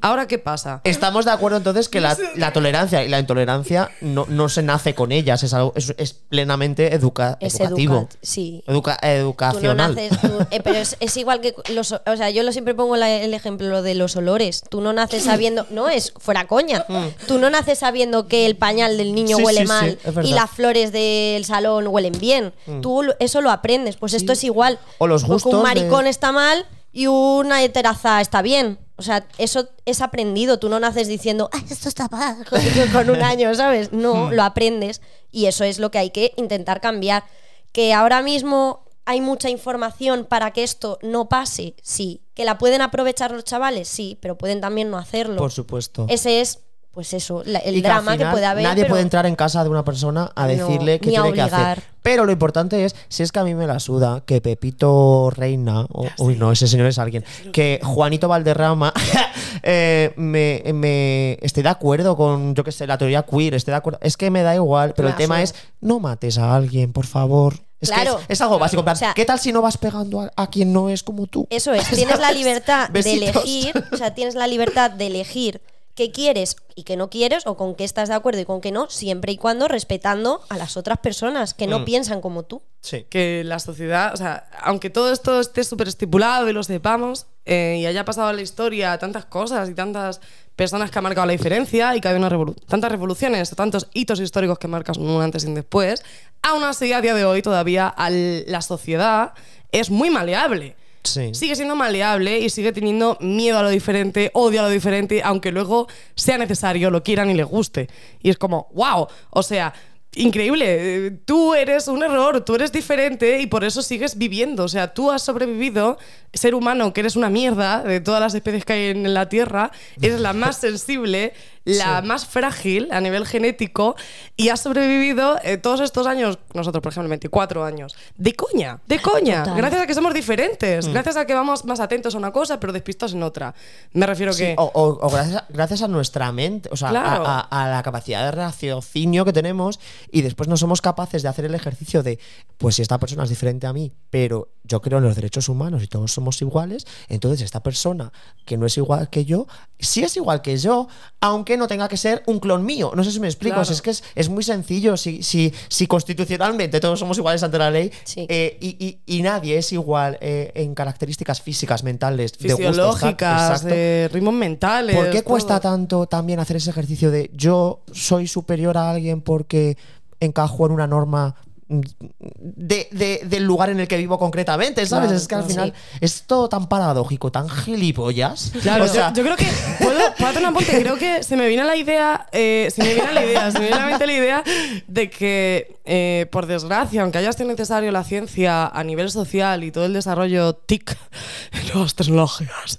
Ahora, 0.00 0.26
¿qué 0.26 0.38
pasa? 0.38 0.80
Estamos 0.84 1.24
de 1.24 1.32
acuerdo 1.32 1.56
entonces 1.56 1.88
que 1.88 2.00
la, 2.00 2.16
la 2.36 2.52
tolerancia 2.52 3.02
y 3.04 3.08
la 3.08 3.18
intolerancia 3.18 3.90
no, 4.00 4.26
no 4.28 4.48
se 4.48 4.62
nace 4.62 4.94
con 4.94 5.10
ellas, 5.12 5.42
es 5.42 5.52
algo 5.54 5.72
es, 5.76 5.94
es 5.98 6.12
plenamente 6.12 6.94
educa- 6.94 7.36
Es 7.40 7.58
educativo. 7.60 8.08
educat- 8.08 8.16
sí. 8.22 8.62
Educa- 8.66 8.98
Tú 9.00 9.06
no 9.06 9.12
educacional. 9.12 9.94
naces, 9.94 10.20
tú- 10.20 10.38
eh, 10.50 10.60
pero 10.62 10.78
es, 10.78 10.96
es 11.00 11.16
igual 11.16 11.40
que 11.40 11.54
los, 11.72 11.92
o 11.92 12.16
sea, 12.16 12.30
yo 12.30 12.42
lo 12.42 12.52
siempre 12.52 12.74
pongo 12.74 12.96
la- 12.96 13.10
el 13.10 13.34
ejemplo 13.34 13.82
de 13.82 13.94
los 13.94 14.16
olores. 14.16 14.62
Tú 14.68 14.80
no 14.80 14.92
naces 14.92 15.24
sabiendo, 15.24 15.66
no 15.70 15.88
es 15.88 16.12
fuera 16.18 16.46
coña. 16.46 16.84
Tú 17.26 17.38
no 17.38 17.50
naces 17.50 17.78
sabiendo 17.78 18.28
que 18.28 18.46
el 18.46 18.56
pañal 18.56 18.96
del 18.96 19.14
niño. 19.14 19.36
Sí, 19.38 19.42
huele 19.42 19.60
sí, 19.62 19.66
mal 19.66 19.98
y 20.22 20.32
las 20.34 20.50
flores 20.50 20.92
del 20.92 21.44
salón 21.44 21.86
huelen 21.88 22.12
bien. 22.20 22.52
Tú 22.82 23.02
lo- 23.02 23.14
eso 23.18 23.40
lo 23.40 23.50
aprendes. 23.50 23.96
Pues 23.96 24.14
esto 24.14 24.32
es 24.32 24.44
igual. 24.44 24.78
O 24.98 25.06
los 25.06 25.22
Porque 25.22 25.32
gustos 25.34 25.52
un 25.54 25.58
de- 25.60 25.64
maricón 25.64 26.06
está 26.06 26.32
mal 26.32 26.66
y 26.92 27.06
una 27.06 27.62
heteraza 27.62 28.20
está 28.20 28.42
bien. 28.42 28.78
O 28.96 29.02
sea, 29.02 29.26
eso 29.38 29.68
es 29.86 30.00
aprendido. 30.00 30.58
Tú 30.60 30.68
no 30.68 30.78
naces 30.78 31.08
diciendo, 31.08 31.50
"Ay, 31.52 31.64
esto 31.68 31.88
está 31.88 32.08
mal 32.10 32.44
con, 32.48 32.60
con 32.92 33.10
un 33.10 33.22
año, 33.22 33.54
¿sabes? 33.54 33.92
No, 33.92 34.26
Mm. 34.26 34.32
lo 34.34 34.42
aprendes. 34.44 35.00
Y 35.32 35.46
eso 35.46 35.64
es 35.64 35.78
lo 35.78 35.90
que 35.90 35.98
hay 35.98 36.10
que 36.10 36.32
intentar 36.36 36.80
cambiar. 36.80 37.24
Que 37.72 37.92
ahora 37.92 38.22
mismo 38.22 38.84
hay 39.04 39.20
mucha 39.20 39.50
información 39.50 40.24
para 40.24 40.52
que 40.52 40.62
esto 40.62 40.98
no 41.02 41.28
pase, 41.28 41.74
sí. 41.82 42.22
Que 42.34 42.44
la 42.44 42.56
pueden 42.56 42.80
aprovechar 42.82 43.32
los 43.32 43.44
chavales, 43.44 43.88
sí, 43.88 44.16
pero 44.22 44.38
pueden 44.38 44.60
también 44.60 44.90
no 44.90 44.96
hacerlo. 44.96 45.36
Por 45.36 45.50
supuesto. 45.52 46.06
Ese 46.08 46.40
es, 46.40 46.60
pues 46.94 47.12
eso, 47.12 47.42
la- 47.44 47.58
el 47.58 47.74
que 47.74 47.82
drama 47.82 48.12
que 48.12 48.18
final 48.18 48.32
puede 48.32 48.46
haber. 48.46 48.62
Nadie 48.62 48.84
pero- 48.84 48.92
puede 48.92 49.02
entrar 49.02 49.26
en 49.26 49.34
casa 49.36 49.62
de 49.64 49.70
una 49.70 49.84
persona 49.84 50.30
a 50.34 50.42
No, 50.42 50.48
decirle 50.48 51.00
qué 51.00 51.10
ni 51.10 51.16
a 51.16 51.22
tiene 51.22 51.34
que 51.34 51.40
hacer. 51.42 51.82
Pero 52.02 52.24
lo 52.26 52.32
importante 52.32 52.84
es, 52.84 52.94
si 53.08 53.22
es 53.22 53.32
que 53.32 53.38
a 53.40 53.44
mí 53.44 53.54
me 53.54 53.66
la 53.66 53.80
suda, 53.80 54.22
que 54.26 54.40
Pepito 54.40 55.30
Reina, 55.34 55.86
o- 55.90 56.06
uy 56.18 56.36
no, 56.36 56.52
ese 56.52 56.66
señor 56.68 56.86
es 56.86 56.98
alguien, 56.98 57.24
que 57.52 57.80
Juanito 57.82 58.28
Valderrama, 58.28 58.92
eh, 59.62 60.12
me, 60.16 60.62
me- 60.72 61.38
estoy 61.42 61.62
de 61.62 61.68
acuerdo 61.68 62.16
con, 62.16 62.54
yo 62.54 62.64
qué 62.64 62.72
sé, 62.72 62.86
la 62.86 62.98
teoría 62.98 63.22
queer, 63.22 63.54
estoy 63.54 63.72
de 63.72 63.76
acuerdo. 63.78 63.98
Es 64.02 64.16
que 64.16 64.30
me 64.30 64.42
da 64.42 64.54
igual, 64.54 64.94
pero 64.94 65.08
el 65.08 65.14
Claro. 65.14 65.24
tema 65.24 65.42
es, 65.42 65.54
no 65.80 66.00
mates 66.00 66.38
a 66.38 66.54
alguien, 66.54 66.92
por 66.92 67.06
favor. 67.06 67.54
Es 67.80 67.90
que 67.90 67.96
Claro. 67.96 68.18
es, 68.20 68.26
es 68.30 68.40
algo 68.40 68.58
básico. 68.58 68.80
en 68.80 68.84
plan, 68.84 68.96
O 68.96 68.98
sea- 68.98 69.14
¿Qué 69.14 69.24
tal 69.24 69.38
si 69.38 69.52
no 69.52 69.60
vas 69.60 69.76
pegando 69.76 70.20
a, 70.22 70.30
a 70.36 70.48
quien 70.48 70.72
no 70.72 70.88
es 70.88 71.02
como 71.02 71.26
tú? 71.26 71.46
Eso 71.50 71.72
es, 71.72 71.86
tienes 71.90 72.18
la 72.18 72.32
libertad 72.32 72.88
de 72.88 73.00
elegir, 73.00 73.72
o 73.92 73.96
sea, 73.96 74.14
tienes 74.14 74.34
la 74.34 74.46
libertad 74.46 74.90
de 74.90 75.06
elegir 75.06 75.60
qué 75.94 76.10
quieres 76.10 76.56
y 76.74 76.82
qué 76.82 76.96
no 76.96 77.08
quieres, 77.08 77.46
o 77.46 77.56
con 77.56 77.74
qué 77.76 77.84
estás 77.84 78.08
de 78.08 78.14
acuerdo 78.16 78.40
y 78.40 78.44
con 78.44 78.60
qué 78.60 78.72
no, 78.72 78.90
siempre 78.90 79.32
y 79.32 79.36
cuando 79.36 79.68
respetando 79.68 80.40
a 80.48 80.56
las 80.58 80.76
otras 80.76 80.98
personas 80.98 81.54
que 81.54 81.66
no 81.68 81.80
Mm. 81.80 81.84
piensan 81.84 82.20
como 82.20 82.42
tú. 82.44 82.62
Sí. 82.80 83.06
que 83.08 83.42
la 83.44 83.60
sociedad, 83.60 84.12
o 84.12 84.16
sea, 84.18 84.46
aunque 84.60 84.90
todo 84.90 85.10
esto 85.10 85.40
esté 85.40 85.64
súper 85.64 85.88
estipulado 85.88 86.50
y 86.50 86.52
lo 86.52 86.62
sepamos, 86.62 87.26
eh, 87.46 87.78
y 87.80 87.86
haya 87.86 88.04
pasado 88.04 88.28
en 88.28 88.36
la 88.36 88.42
historia 88.42 88.98
tantas 88.98 89.24
cosas 89.24 89.70
y 89.70 89.74
tantas 89.74 90.20
personas 90.54 90.90
que 90.90 90.98
han 90.98 91.02
marcado 91.04 91.26
la 91.26 91.32
diferencia 91.32 91.96
y 91.96 92.00
que 92.02 92.08
hay 92.08 92.16
una 92.16 92.28
revolu- 92.28 92.54
tantas 92.66 92.90
revoluciones, 92.92 93.48
tantos 93.56 93.88
hitos 93.94 94.20
históricos 94.20 94.58
que 94.58 94.68
marcas 94.68 94.98
un 94.98 95.22
antes 95.22 95.44
y 95.44 95.46
un 95.46 95.54
después, 95.54 96.04
aún 96.42 96.62
así 96.64 96.92
a 96.92 97.00
día 97.00 97.14
de 97.14 97.24
hoy 97.24 97.40
todavía 97.40 97.94
la 97.96 98.60
sociedad 98.60 99.32
es 99.72 99.90
muy 99.90 100.10
maleable. 100.10 100.76
Sí. 101.04 101.34
Sigue 101.34 101.54
siendo 101.54 101.76
maleable 101.76 102.38
y 102.38 102.48
sigue 102.48 102.72
teniendo 102.72 103.18
miedo 103.20 103.58
a 103.58 103.62
lo 103.62 103.68
diferente, 103.68 104.30
odio 104.32 104.60
a 104.60 104.64
lo 104.64 104.70
diferente, 104.70 105.22
aunque 105.22 105.52
luego 105.52 105.86
sea 106.16 106.38
necesario, 106.38 106.90
lo 106.90 107.02
quieran 107.02 107.30
y 107.30 107.34
les 107.34 107.46
guste. 107.46 107.88
Y 108.22 108.30
es 108.30 108.38
como, 108.38 108.68
wow, 108.72 109.06
o 109.30 109.42
sea, 109.42 109.74
increíble, 110.16 111.06
eh, 111.06 111.10
tú 111.24 111.54
eres 111.54 111.88
un 111.88 112.02
error, 112.02 112.40
tú 112.44 112.54
eres 112.54 112.72
diferente 112.72 113.40
y 113.40 113.46
por 113.46 113.64
eso 113.64 113.82
sigues 113.82 114.16
viviendo. 114.16 114.64
O 114.64 114.68
sea, 114.68 114.94
tú 114.94 115.10
has 115.10 115.22
sobrevivido, 115.22 115.98
ser 116.32 116.54
humano, 116.54 116.92
que 116.92 117.00
eres 117.00 117.16
una 117.16 117.30
mierda 117.30 117.82
de 117.82 118.00
todas 118.00 118.20
las 118.20 118.34
especies 118.34 118.64
que 118.64 118.72
hay 118.72 118.84
en 118.90 119.14
la 119.14 119.28
Tierra, 119.28 119.70
eres 120.00 120.20
la 120.20 120.32
más 120.32 120.56
sensible, 120.60 121.32
la 121.64 122.02
más 122.02 122.26
frágil 122.26 122.88
a 122.92 123.00
nivel 123.00 123.26
genético 123.26 123.96
y 124.36 124.50
has 124.50 124.60
sobrevivido 124.60 125.38
eh, 125.42 125.56
todos 125.56 125.80
estos 125.80 126.06
años, 126.06 126.38
nosotros 126.52 126.82
por 126.82 126.92
ejemplo 126.92 127.08
24 127.08 127.64
años, 127.64 127.94
de 128.16 128.34
coña, 128.34 128.80
de 128.86 129.00
coña, 129.00 129.42
total. 129.44 129.56
gracias 129.58 129.82
a 129.82 129.86
que 129.86 129.94
somos 129.94 130.12
diferentes, 130.14 130.86
gracias 130.88 131.16
a 131.16 131.26
que 131.26 131.34
vamos 131.34 131.64
más 131.64 131.80
atentos 131.80 132.14
a 132.14 132.18
una 132.18 132.32
cosa 132.32 132.60
pero 132.60 132.72
despistados 132.72 133.14
en 133.14 133.22
otra. 133.22 133.54
Me 133.92 134.06
refiero 134.06 134.32
Sí, 134.32 134.42
que... 134.44 134.54
o, 134.58 134.64
o- 134.74 135.06
o 135.06 135.10
gracias, 135.10 135.36
a, 135.36 135.46
gracias 135.48 135.82
a 135.82 135.88
nuestra 135.88 136.30
mente, 136.32 136.68
o 136.72 136.76
sea, 136.76 136.88
a- 136.88 136.90
Claro. 136.92 137.24
a, 137.26 137.40
a 137.40 137.68
la 137.68 137.82
capacidad 137.82 138.24
de 138.24 138.30
raciocinio 138.32 139.24
que 139.24 139.32
tenemos 139.32 139.80
y 140.10 140.22
después 140.22 140.48
no 140.48 140.56
somos 140.56 140.80
capaces 140.82 141.22
de 141.22 141.28
hacer 141.28 141.44
el 141.46 141.54
ejercicio 141.54 142.02
de, 142.02 142.18
pues 142.58 142.74
si 142.76 142.82
esta 142.82 142.98
persona 142.98 143.24
es 143.24 143.30
diferente 143.30 143.66
a 143.66 143.72
mí, 143.72 143.92
pero 144.10 144.48
yo 144.64 144.80
creo 144.80 144.98
en 144.98 145.04
los 145.04 145.16
derechos 145.16 145.48
humanos 145.48 145.82
y 145.82 145.86
todos 145.86 146.12
somos 146.12 146.40
iguales, 146.42 146.86
entonces 147.08 147.40
esta 147.42 147.62
persona 147.62 148.12
que 148.44 148.56
no 148.56 148.66
es 148.66 148.76
igual 148.76 149.10
que 149.10 149.24
yo, 149.24 149.46
sí 149.78 150.02
es 150.04 150.16
igual 150.16 150.40
que 150.42 150.56
yo, 150.56 150.88
aunque 151.20 151.53
no 151.56 151.66
tenga 151.68 151.88
que 151.88 151.96
ser 151.96 152.22
un 152.26 152.40
clon 152.40 152.64
mío. 152.64 152.92
No 152.94 153.04
sé 153.04 153.10
si 153.10 153.20
me 153.20 153.26
explico, 153.28 153.56
Claro. 153.56 153.70
es 153.72 153.82
que 153.82 153.90
es, 153.90 154.04
es 154.14 154.28
muy 154.28 154.42
sencillo, 154.42 154.96
si, 154.96 155.22
si, 155.22 155.52
si 155.68 155.86
constitucionalmente 155.86 156.80
todos 156.80 156.98
somos 156.98 157.18
iguales 157.18 157.42
ante 157.42 157.58
la 157.58 157.70
ley 157.70 157.90
Sí. 158.04 158.26
eh, 158.28 158.56
y, 158.60 158.76
y- 158.84 158.98
y 159.18 159.22
nadie 159.22 159.58
es 159.58 159.72
igual 159.72 160.18
eh, 160.20 160.52
en 160.54 160.74
características 160.74 161.40
físicas, 161.40 161.82
mentales, 161.84 162.32
de 162.38 162.48
fisiológicas, 162.50 163.50
exacto. 163.50 163.68
de 163.74 164.10
ritmos 164.12 164.34
mentales. 164.34 164.96
¿Por 164.96 165.10
qué 165.10 165.22
cuesta 165.22 165.60
tanto 165.60 166.06
también 166.06 166.40
hacer 166.40 166.56
ese 166.56 166.70
ejercicio 166.70 167.10
de 167.10 167.30
yo 167.34 167.80
soy 167.92 168.26
superior 168.26 168.76
a 168.76 168.90
alguien 168.90 169.20
porque 169.20 169.76
encajo 170.20 170.66
en 170.66 170.72
una 170.72 170.86
norma 170.86 171.34
de, 171.68 172.88
de- 172.90 173.20
del 173.24 173.44
lugar 173.44 173.70
en 173.70 173.80
el 173.80 173.88
que 173.88 173.96
vivo 173.96 174.18
concretamente, 174.18 174.84
¿sabes? 174.86 175.06
Claro, 175.08 175.16
es 175.16 175.28
que 175.28 175.34
al 175.34 175.40
claro. 175.42 175.52
final 175.54 175.74
es 176.00 176.22
todo 176.26 176.48
tan 176.48 176.68
paradójico, 176.68 177.30
tan 177.32 177.48
gilipollas. 177.48 178.52
Claro, 178.62 178.84
O 178.84 178.88
sea, 178.88 179.12
yo, 179.12 179.16
yo 179.16 179.22
creo 179.24 179.36
que 179.36 179.46
puedo, 179.82 179.98
puedo 180.16 180.30
hacer 180.30 180.42
un 180.42 180.48
apunte. 180.48 180.80
Creo 180.80 180.96
que 180.96 181.22
se 181.22 181.36
me 181.36 181.48
viene 181.48 181.64
la 181.64 181.76
idea, 181.76 182.26
eh, 182.32 182.68
se 182.74 182.82
me 182.82 182.94
viene 182.94 183.12
la 183.12 183.24
idea, 183.24 183.50
se 183.50 183.58
me 183.58 183.66
viene 183.66 183.76
a 183.76 183.80
la 183.80 183.86
mente 183.86 184.06
la 184.06 184.12
idea 184.12 184.44
de 184.86 185.10
que, 185.10 185.76
eh, 185.84 186.26
por 186.30 186.46
desgracia, 186.46 187.02
aunque 187.02 187.18
haya 187.18 187.32
sido 187.32 187.48
necesario 187.48 187.90
la 187.92 188.04
ciencia 188.04 188.66
a 188.66 188.84
nivel 188.84 189.10
social 189.10 189.64
y 189.64 189.70
todo 189.70 189.86
el 189.86 189.92
desarrollo 189.92 190.54
TIC, 190.54 190.96
nuevas 191.74 191.94
tecnologías, 191.94 192.78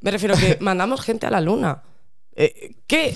me 0.00 0.10
refiero 0.10 0.34
que 0.36 0.58
mandamos 0.60 1.00
gente 1.00 1.26
a 1.26 1.30
la 1.30 1.40
luna. 1.40 1.82
Eh, 2.36 2.70
¿Qué? 2.86 3.12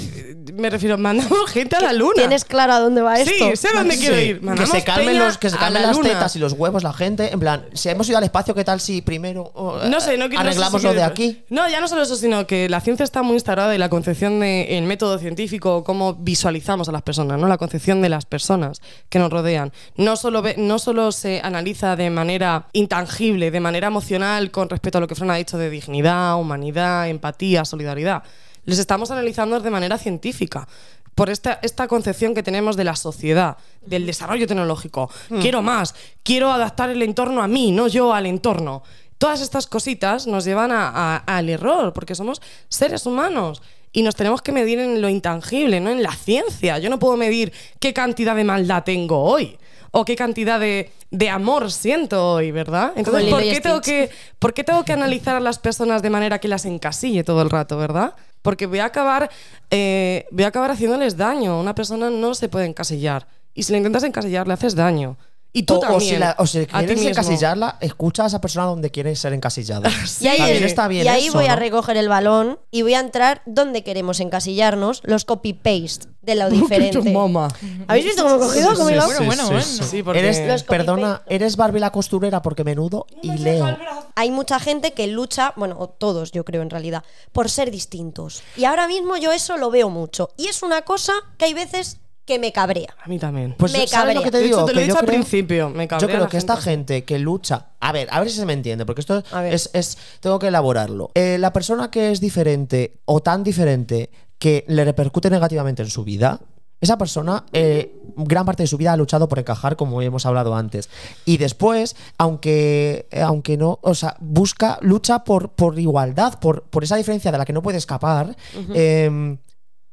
Me 0.53 0.69
refiero, 0.69 0.99
mandamos 0.99 1.49
gente 1.51 1.77
a 1.77 1.81
la 1.81 1.93
luna. 1.93 2.15
¿Tienes 2.17 2.45
claro 2.45 2.73
a 2.75 2.81
dónde 2.81 3.01
va 3.01 3.19
esto? 3.19 3.51
Sí, 3.51 3.57
sé 3.57 3.69
dónde 3.73 3.97
quiero 3.97 4.21
ir. 4.21 4.41
que 4.41 4.45
Mandamos 4.47 4.71
se 4.71 4.85
calmen, 4.85 5.07
peña 5.07 5.25
los, 5.27 5.39
que 5.39 5.51
se 5.51 5.57
a 5.57 5.61
calmen 5.61 5.83
la 5.83 5.89
las 5.89 5.97
luna. 5.97 6.09
tetas 6.11 6.37
y 6.37 6.39
los 6.41 6.53
huevos 6.53 6.83
la 6.83 6.93
gente. 6.93 7.33
En 7.33 7.41
plan, 7.41 7.65
si 7.73 7.89
hemos 7.89 8.09
ido 8.09 8.19
al 8.19 8.25
espacio, 8.25 8.55
¿qué 8.55 8.65
tal 8.65 8.81
si 8.81 9.03
primero 9.03 9.51
oh, 9.55 9.79
No 9.89 10.01
sé, 10.01 10.19
no 10.19 10.27
quiero 10.29 10.41
arreglamos 10.43 10.83
lo 10.83 10.93
de 10.93 11.03
aquí? 11.05 11.45
No, 11.49 11.69
ya 11.69 11.81
no 11.81 11.89
solo 11.89 12.03
eso, 12.03 12.17
sino 12.17 12.47
que 12.47 12.69
la 12.69 12.81
ciencia 12.81 13.05
está 13.05 13.23
muy 13.23 13.35
instaurada 13.35 13.75
y 13.75 13.79
la 13.79 13.89
concepción 13.89 14.41
del 14.41 14.83
método 14.85 15.17
científico, 15.19 15.85
cómo 15.85 16.15
visualizamos 16.15 16.89
a 16.89 16.93
las 16.93 17.03
personas, 17.03 17.39
¿no? 17.39 17.47
La 17.49 17.57
concepción 17.57 18.03
de 18.03 18.09
las 18.09 18.27
personas 18.27 18.81
que 19.09 19.19
nos 19.21 19.31
rodean. 19.31 19.73
No 19.97 20.17
solo, 20.17 20.43
ve- 20.43 20.57
no 20.59 20.79
solo 20.79 21.13
se 21.13 21.41
analiza 21.43 21.97
de 21.97 22.11
manera 22.11 22.67
intangible, 22.73 23.51
de 23.51 23.61
manera 23.61 23.87
emocional, 23.87 24.51
con 24.51 24.69
respecto 24.69 24.99
a 24.99 25.01
lo 25.01 25.07
que 25.09 25.15
Fran 25.15 25.31
ha 25.31 25.37
dicho 25.37 25.57
de 25.57 25.71
dignidad, 25.71 26.37
humanidad, 26.37 27.09
empatía, 27.09 27.65
solidaridad. 27.65 28.23
Les 28.65 28.79
estamos 28.79 29.11
analizando 29.11 29.61
de 29.61 29.71
manera 29.71 29.99
científica. 29.99 30.67
Por 31.15 31.31
esta, 31.31 31.61
esta 31.63 31.87
concepción 31.87 32.35
que 32.35 32.43
tenemos 32.43 32.77
de 32.77 32.83
la 32.85 32.97
sociedad, 32.97 33.57
del 33.87 34.05
desarrollo 34.05 34.47
tecnológico. 34.49 35.09
Quiero 35.41 35.63
más, 35.63 35.95
quiero 36.25 36.51
adaptar 36.51 36.91
el 36.91 37.03
entorno 37.03 37.43
a 37.43 37.47
mí, 37.49 37.71
no 37.71 37.87
yo 37.87 38.13
al 38.13 38.27
entorno. 38.27 38.83
Todas 39.19 39.41
estas 39.41 39.69
cositas 39.69 40.27
nos 40.27 40.45
llevan 40.45 40.73
a- 40.73 40.89
a- 40.89 41.17
al 41.19 41.49
error, 41.49 41.93
porque 41.93 42.17
somos 42.17 42.43
seres 42.69 43.07
humanos 43.07 43.63
y 43.93 44.03
nos 44.03 44.17
tenemos 44.17 44.43
que 44.43 44.51
medir 44.51 44.81
en 44.81 45.01
lo 45.01 45.09
intangible, 45.09 45.79
no 45.81 45.91
en 45.91 46.03
la 46.03 46.13
ciencia. 46.13 46.79
Yo 46.79 46.91
no 46.91 46.99
puedo 46.99 47.17
medir 47.17 47.53
qué 47.79 47.93
cantidad 47.95 48.35
de 48.35 48.43
maldad 48.43 48.83
tengo 48.83 49.23
hoy 49.23 49.57
o 49.93 50.05
qué 50.05 50.17
cantidad 50.17 50.59
de, 50.59 50.91
de 51.13 51.31
amor 51.31 51.71
siento 51.71 52.33
hoy, 52.33 52.51
¿verdad? 52.51 52.93
Entonces, 52.97 53.23
¿por 53.31 53.41
qué, 53.41 53.61
tengo 53.61 53.81
que, 53.81 54.11
¿por 54.41 54.53
qué 54.53 54.65
tengo 54.65 54.85
que 54.85 54.93
analizar 54.93 55.37
a 55.37 55.41
las 55.41 55.61
personas 55.61 56.03
de 56.03 56.11
manera 56.11 56.41
que 56.41 56.49
las 56.49 56.65
encasille 56.65 57.23
todo 57.23 57.41
el 57.43 57.51
rato, 57.51 57.77
verdad? 57.77 58.15
Porque 58.45 58.67
voy 58.67 58.81
a 58.81 58.85
acabar, 58.85 59.31
eh, 59.71 60.27
voy 60.31 60.45
a 60.45 60.49
acabar 60.49 60.71
haciéndoles 60.71 61.17
daño. 61.17 61.59
Una 61.59 61.75
persona 61.75 62.11
no 62.11 62.35
se 62.35 62.51
puede 62.51 62.67
encasillar. 62.67 63.27
Y 63.55 63.63
si 63.63 63.73
la 63.73 63.79
intentas 63.79 64.03
encasillar, 64.05 64.47
le 64.47 64.53
haces 64.53 64.75
daño. 64.75 65.17
Y 65.57 65.63
tú 65.63 65.75
O, 65.75 65.77
o 65.77 65.81
también. 65.81 66.01
si, 66.15 66.17
la- 66.19 66.35
o 66.39 66.47
si 66.47 66.67
quieres 66.67 67.01
encasillarla, 67.03 67.79
escucha 67.81 68.25
a 68.25 68.27
esa 68.27 68.41
persona 68.41 68.67
donde 68.67 68.91
quiere 68.91 69.15
ser 69.15 69.33
encasillada. 69.33 69.89
Y 70.21 70.27
ahí, 70.27 70.39
También 70.39 70.65
está 70.65 70.89
bien 70.89 71.05
y 71.07 71.09
ahí 71.09 71.27
eso, 71.29 71.39
voy 71.39 71.47
a 71.47 71.55
recoger 71.57 71.97
el 71.97 72.09
balón 72.09 72.59
y 72.73 72.83
voy 72.83 72.95
a 72.95 73.01
entrar 73.01 73.41
donde 73.47 73.85
queremos 73.85 74.19
encasillarnos, 74.21 75.01
los 75.05 75.25
copy-paste 75.25 76.09
de 76.23 76.35
lo 76.35 76.51
diferente. 76.51 77.13
Mamá. 77.13 77.49
¿Habéis 77.87 78.05
visto 78.07 78.23
cómo 78.25 78.37
he 78.37 78.39
cogido? 78.39 78.71
Sí, 78.71 78.77
¿Cómo 78.77 78.89
sí, 78.89 78.95
Bueno, 78.97 79.25
bueno, 79.27 79.43
sí. 79.45 79.49
bueno. 79.51 79.63
Sí, 79.91 80.03
porque 80.03 80.19
Eres, 80.21 80.63
perdona, 80.65 81.23
eres 81.27 81.57
Barbie 81.57 81.79
la 81.81 81.91
costurera 81.93 82.43
porque 82.43 82.65
menudo 82.65 83.07
y 83.23 83.31
leo. 83.39 83.77
Hay 84.17 84.31
mucha 84.33 84.59
gente 84.59 84.93
que 84.93 85.07
lucha, 85.07 85.53
bueno, 85.57 85.77
todos 85.99 86.33
yo 86.33 86.45
creo 86.45 86.63
en 86.63 86.71
realidad, 86.71 87.05
por 87.33 87.49
ser 87.49 87.71
distintos. 87.71 88.43
Y 88.57 88.65
ahora 88.65 88.89
mismo 88.89 89.17
yo 89.17 89.31
eso 89.33 89.57
lo 89.57 89.71
veo 89.71 89.89
mucho. 89.91 90.31
Y 90.37 90.49
es 90.49 90.63
una 90.65 90.83
cosa 90.83 91.13
que 91.39 91.45
hay 91.45 91.55
veces 91.55 91.99
que 92.25 92.39
me 92.39 92.53
cabrea. 92.53 92.95
A 93.03 93.09
mí 93.09 93.19
también. 93.19 93.55
Pues 93.59 93.73
Me 93.73 93.87
¿sabes 93.87 94.15
lo 94.15 94.23
que 94.23 94.31
te 94.31 94.39
De 94.39 94.47
hecho, 94.47 94.57
digo? 94.57 94.67
te 94.67 94.73
lo 94.75 94.79
he 94.81 94.83
Que 94.83 94.87
dicho 94.87 94.95
yo 94.95 95.01
al 95.01 95.07
creo- 95.07 95.19
principio, 95.21 95.71
me 95.71 95.87
cabrea 95.89 96.01
Yo 96.07 96.09
creo 96.13 96.25
la 96.25 96.29
que 96.31 96.37
esta 96.39 96.57
gente 96.57 96.95
gente 96.95 97.05
que 97.05 97.19
lucha. 97.19 97.67
A 97.81 97.93
ver, 97.93 98.09
a 98.11 98.21
ver 98.21 98.31
si 98.31 98.37
se 98.37 98.47
me 98.47 98.53
entiende, 98.55 98.87
porque 98.87 99.01
esto 99.01 99.23
A 99.31 99.43
ver. 99.43 99.53
es, 99.55 99.71
es- 99.75 99.99
Tengo 100.21 100.39
que 100.39 100.49
elaborarlo. 100.49 101.11
Eh, 101.15 101.37
la 101.39 101.53
persona 101.53 101.91
que 101.91 102.11
es 102.11 102.21
diferente 102.21 102.99
o 103.05 103.21
tan 103.21 103.45
diferente 103.45 104.11
que 104.39 104.65
le 104.69 104.85
repercute 104.85 105.29
negativamente 105.31 105.83
en 105.83 105.91
su 105.91 106.05
vida. 106.05 106.41
Esa 106.81 106.99
persona, 106.99 107.47
eh, 107.53 107.95
gran 108.17 108.45
parte 108.45 108.63
de 108.65 108.67
su 108.67 108.77
vida 108.77 108.93
ha 108.93 108.97
luchado 108.97 109.27
por 109.27 109.39
encajar, 109.39 109.75
como 109.77 110.03
hemos 110.03 110.27
hablado 110.27 110.55
antes. 110.55 110.91
Y 111.25 111.39
después, 111.39 111.97
aunque, 112.19 113.07
eh, 113.11 113.23
aunque 113.23 113.57
no, 113.57 113.79
o 113.81 113.95
sea, 113.95 114.17
busca, 114.21 114.77
lucha 114.83 115.25
por, 115.25 115.51
por 115.51 115.79
igualdad, 115.79 116.39
por, 116.41 116.63
por 116.65 116.85
esa 116.85 116.97
diferencia 116.97 117.33
de 117.33 117.39
la 117.39 117.45
que 117.47 117.55
no 117.55 117.63
puede 117.63 117.79
escapar. 117.79 118.37
em, 118.75 119.39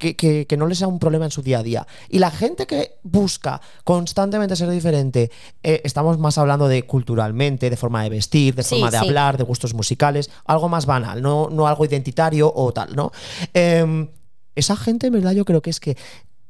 que, 0.01 0.15
que- 0.15 0.47
que 0.47 0.57
no 0.57 0.65
le 0.67 0.73
sea 0.75 0.87
un 0.87 0.97
problema 0.99 1.25
en 1.25 1.31
su 1.31 1.41
día 1.43 1.59
a 1.59 1.63
día. 1.63 1.87
Y 2.09 2.17
la 2.19 2.31
gente 2.31 2.65
que 2.65 2.97
busca 3.03 3.61
constantemente 3.83 4.55
ser 4.55 4.69
diferente, 4.69 5.29
eh, 5.61 5.79
estamos 5.83 6.17
más 6.17 6.37
hablando 6.39 6.67
de 6.67 6.83
culturalmente, 6.87 7.69
de 7.69 7.77
forma 7.77 8.01
de 8.03 8.09
vestir, 8.09 8.55
de 8.55 8.63
Sí, 8.63 8.69
forma 8.75 8.89
de 8.91 8.97
sí. 8.97 9.05
hablar, 9.05 9.37
de 9.37 9.43
gustos 9.43 9.73
musicales, 9.75 10.29
algo 10.45 10.67
más 10.69 10.85
banal, 10.87 11.21
no, 11.21 11.49
no 11.51 11.67
algo 11.67 11.85
identitario 11.85 12.51
o 12.53 12.73
tal, 12.73 12.95
¿no? 12.95 13.11
Em, 13.53 14.09
esa 14.55 14.75
gente, 14.75 15.07
en 15.07 15.13
verdad, 15.13 15.31
yo 15.33 15.45
creo 15.45 15.61
que 15.61 15.69
es 15.69 15.79
que 15.79 15.95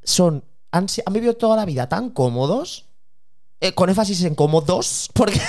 son. 0.04 0.43
Han 0.72 0.86
vivido 1.12 1.34
toda 1.36 1.58
la 1.58 1.66
vida 1.66 1.89
tan 1.89 2.10
cómodos. 2.12 2.86
Eh, 3.64 3.74
con 3.74 3.89
énfasis 3.89 4.24
en 4.24 4.34
cómodos, 4.34 5.09
porque, 5.14 5.39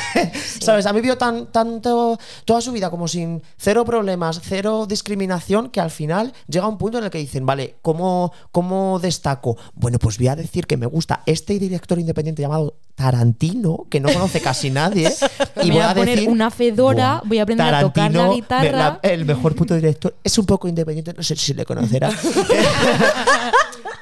¿sabes? 0.60 0.84
Han 0.84 0.94
vivido 0.94 1.16
tan, 1.16 1.46
tanto 1.46 2.18
toda 2.44 2.60
su 2.60 2.70
vida 2.70 2.90
como 2.90 3.08
sin 3.08 3.42
cero 3.56 3.86
problemas, 3.86 4.40
cero 4.44 4.84
discriminación, 4.86 5.70
que 5.70 5.80
al 5.80 5.90
final 5.90 6.34
llega 6.46 6.68
un 6.68 6.76
punto 6.76 6.98
en 6.98 7.04
el 7.04 7.10
que 7.10 7.16
dicen, 7.18 7.46
vale, 7.46 7.76
¿cómo, 7.80 8.32
cómo 8.52 8.98
destaco? 9.00 9.56
Bueno, 9.74 9.98
pues 9.98 10.18
voy 10.18 10.28
a 10.28 10.36
decir 10.36 10.66
que 10.66 10.76
me 10.76 10.84
gusta 10.84 11.22
este 11.24 11.58
director 11.58 11.98
independiente 11.98 12.42
llamado 12.42 12.74
Tarantino, 12.94 13.86
que 13.88 13.98
no 13.98 14.12
conoce 14.12 14.42
casi 14.42 14.68
nadie, 14.68 15.10
y 15.62 15.70
voy 15.70 15.70
voy 15.70 15.78
a 15.80 15.90
a 15.90 15.94
poner 15.94 16.16
decir, 16.16 16.28
una 16.28 16.50
fedora, 16.50 17.20
"Buah, 17.20 17.28
voy 17.28 17.38
a 17.38 17.42
aprender 17.44 17.74
a 17.74 17.80
tocar 17.80 18.12
la 18.12 18.18
Tarantino, 18.18 18.34
guitarra". 18.34 19.00
el 19.02 19.24
mejor 19.24 19.54
puto 19.54 19.74
director, 19.74 20.14
es 20.22 20.36
un 20.36 20.44
poco 20.44 20.68
independiente, 20.68 21.14
no 21.14 21.22
sé 21.22 21.34
si 21.36 21.54
le 21.54 21.64
conocerá. 21.64 22.10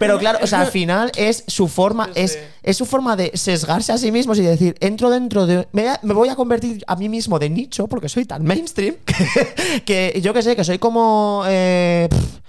Pero 0.01 0.18
claro, 0.18 0.38
o 0.42 0.46
sea, 0.46 0.62
al 0.62 0.66
final 0.68 1.12
es 1.16 1.44
su 1.46 1.68
forma, 1.68 2.11
es, 2.14 2.38
es 2.62 2.76
su 2.76 2.86
forma 2.86 3.16
de 3.16 3.30
sesgarse 3.34 3.92
a 3.92 3.98
sí 3.98 4.11
mismos 4.11 4.38
y 4.38 4.42
decir, 4.42 4.74
entro 4.80 5.11
dentro 5.11 5.46
de. 5.46 5.68
Me, 5.72 5.82
voy 5.82 5.90
a- 5.90 6.01
me 6.03 6.14
voy 6.14 6.28
a 6.30 6.34
convertir 6.36 6.82
a 6.86 6.96
mí 6.96 7.09
mismo 7.09 7.38
de 7.38 7.51
nicho, 7.51 7.86
porque 7.86 8.09
soy 8.09 8.24
tan 8.24 8.42
mainstream, 8.42 8.96
que, 9.05 9.82
que 9.84 10.20
yo 10.20 10.32
que 10.34 10.42
sé, 10.42 10.57
que 10.57 10.64
soy 10.64 10.78
como. 10.78 11.44
eh, 11.46 12.09
pff, 12.11 12.39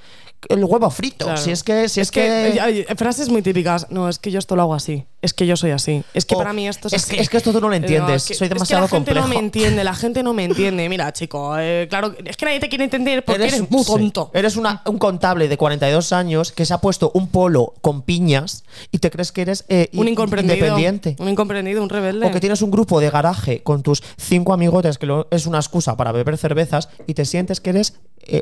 el 0.50 0.64
huevo 0.64 0.90
frito. 0.90 1.26
Claro. 1.26 1.40
Si 1.42 1.52
es 1.52 1.64
que. 1.64 1.88
Si 1.90 2.00
es, 2.02 2.08
Es 2.08 2.12
que, 2.12 2.52
que, 2.54 2.60
hay 2.62 2.84
frases 2.96 3.30
muy 3.30 3.42
típicas. 3.42 3.88
No, 3.90 4.10
es 4.10 4.20
que 4.20 4.32
yo 4.32 4.40
esto 4.40 4.56
lo 4.56 4.64
hago 4.64 4.74
así. 4.74 5.06
Es 5.22 5.34
que 5.36 5.46
yo 5.46 5.56
soy 5.56 5.70
así. 5.72 6.04
Es 6.16 6.26
que 6.26 6.36
para 6.36 6.52
mí 6.52 6.68
esto 6.68 6.88
es, 6.88 6.94
es 6.94 7.04
así. 7.04 7.16
que- 7.16 7.22
es 7.22 7.30
que 7.30 7.38
esto 7.38 7.52
tú 7.52 7.62
no 7.62 7.70
lo 7.70 7.76
entiendes, 7.76 8.24
soy 8.24 8.34
es 8.34 8.40
que 8.40 8.50
demasiado 8.50 8.82
la 8.82 8.88
gente 8.88 9.14
no 9.14 9.22
complejo. 9.22 9.40
me 9.40 9.46
entiende, 9.46 9.84
la 9.84 9.94
gente 9.96 10.24
no 10.24 10.34
me 10.34 10.44
entiende. 10.46 10.90
Mira, 10.90 11.14
chico, 11.14 11.56
eh, 11.60 11.86
claro, 11.90 12.16
es 12.26 12.36
que 12.38 12.46
nadie 12.46 12.60
te 12.60 12.70
quiere 12.70 12.86
entender 12.86 13.24
porque 13.24 13.44
eres, 13.44 13.70
muy 13.70 13.84
sí, 13.84 13.92
tonto. 13.92 14.32
eres 14.34 14.56
una- 14.56 14.82
un 14.88 14.98
contable 14.98 15.48
de 15.48 15.58
42 15.58 16.12
años 16.12 16.52
que 16.52 16.66
se 16.66 16.74
ha 16.74 16.80
puesto 16.80 17.12
un 17.14 17.28
polo 17.28 17.76
con 17.82 18.02
piñas 18.02 18.64
y 18.92 18.98
te 18.98 19.12
crees 19.12 19.32
que 19.32 19.42
eres 19.44 19.64
eh, 19.70 19.90
un 19.94 20.08
independiente. 20.08 21.16
Un 21.20 21.30
incomprendido, 21.30 21.84
un 21.84 21.90
rebelde. 21.90 22.26
O 22.26 22.32
que 22.32 22.40
tienes 22.40 22.64
un 22.64 22.72
grupo 22.72 23.00
de 23.00 23.10
garaje 23.12 23.62
con 23.62 23.84
tus 23.84 24.02
cinco 24.18 24.54
amigotes, 24.54 24.98
que 24.98 25.06
lo- 25.06 25.28
es 25.30 25.46
una 25.46 25.60
excusa 25.60 25.96
para 25.98 26.12
beber 26.12 26.38
cervezas, 26.40 26.90
y 27.06 27.14
te 27.14 27.26
sientes 27.26 27.62
que 27.62 27.70
eres 27.70 27.94
eh. 28.24 28.42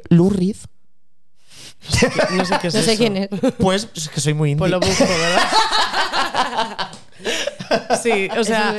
No 2.32 2.46
sé 2.46 2.56
qué 2.62 2.68
es 2.68 2.74
No 2.76 2.82
sé 2.82 2.92
eso. 2.94 2.98
quién 2.98 3.18
es. 3.18 3.30
Pues 3.58 3.88
es 3.96 4.10
que 4.10 4.20
soy 4.22 4.34
muy 4.34 4.52
indie. 4.52 4.60
Pues 4.60 4.72
lo 4.72 4.80
busco, 4.80 5.06
¿verdad? 5.06 6.88
Sí, 8.02 8.30
o 8.38 8.44
sea, 8.46 8.74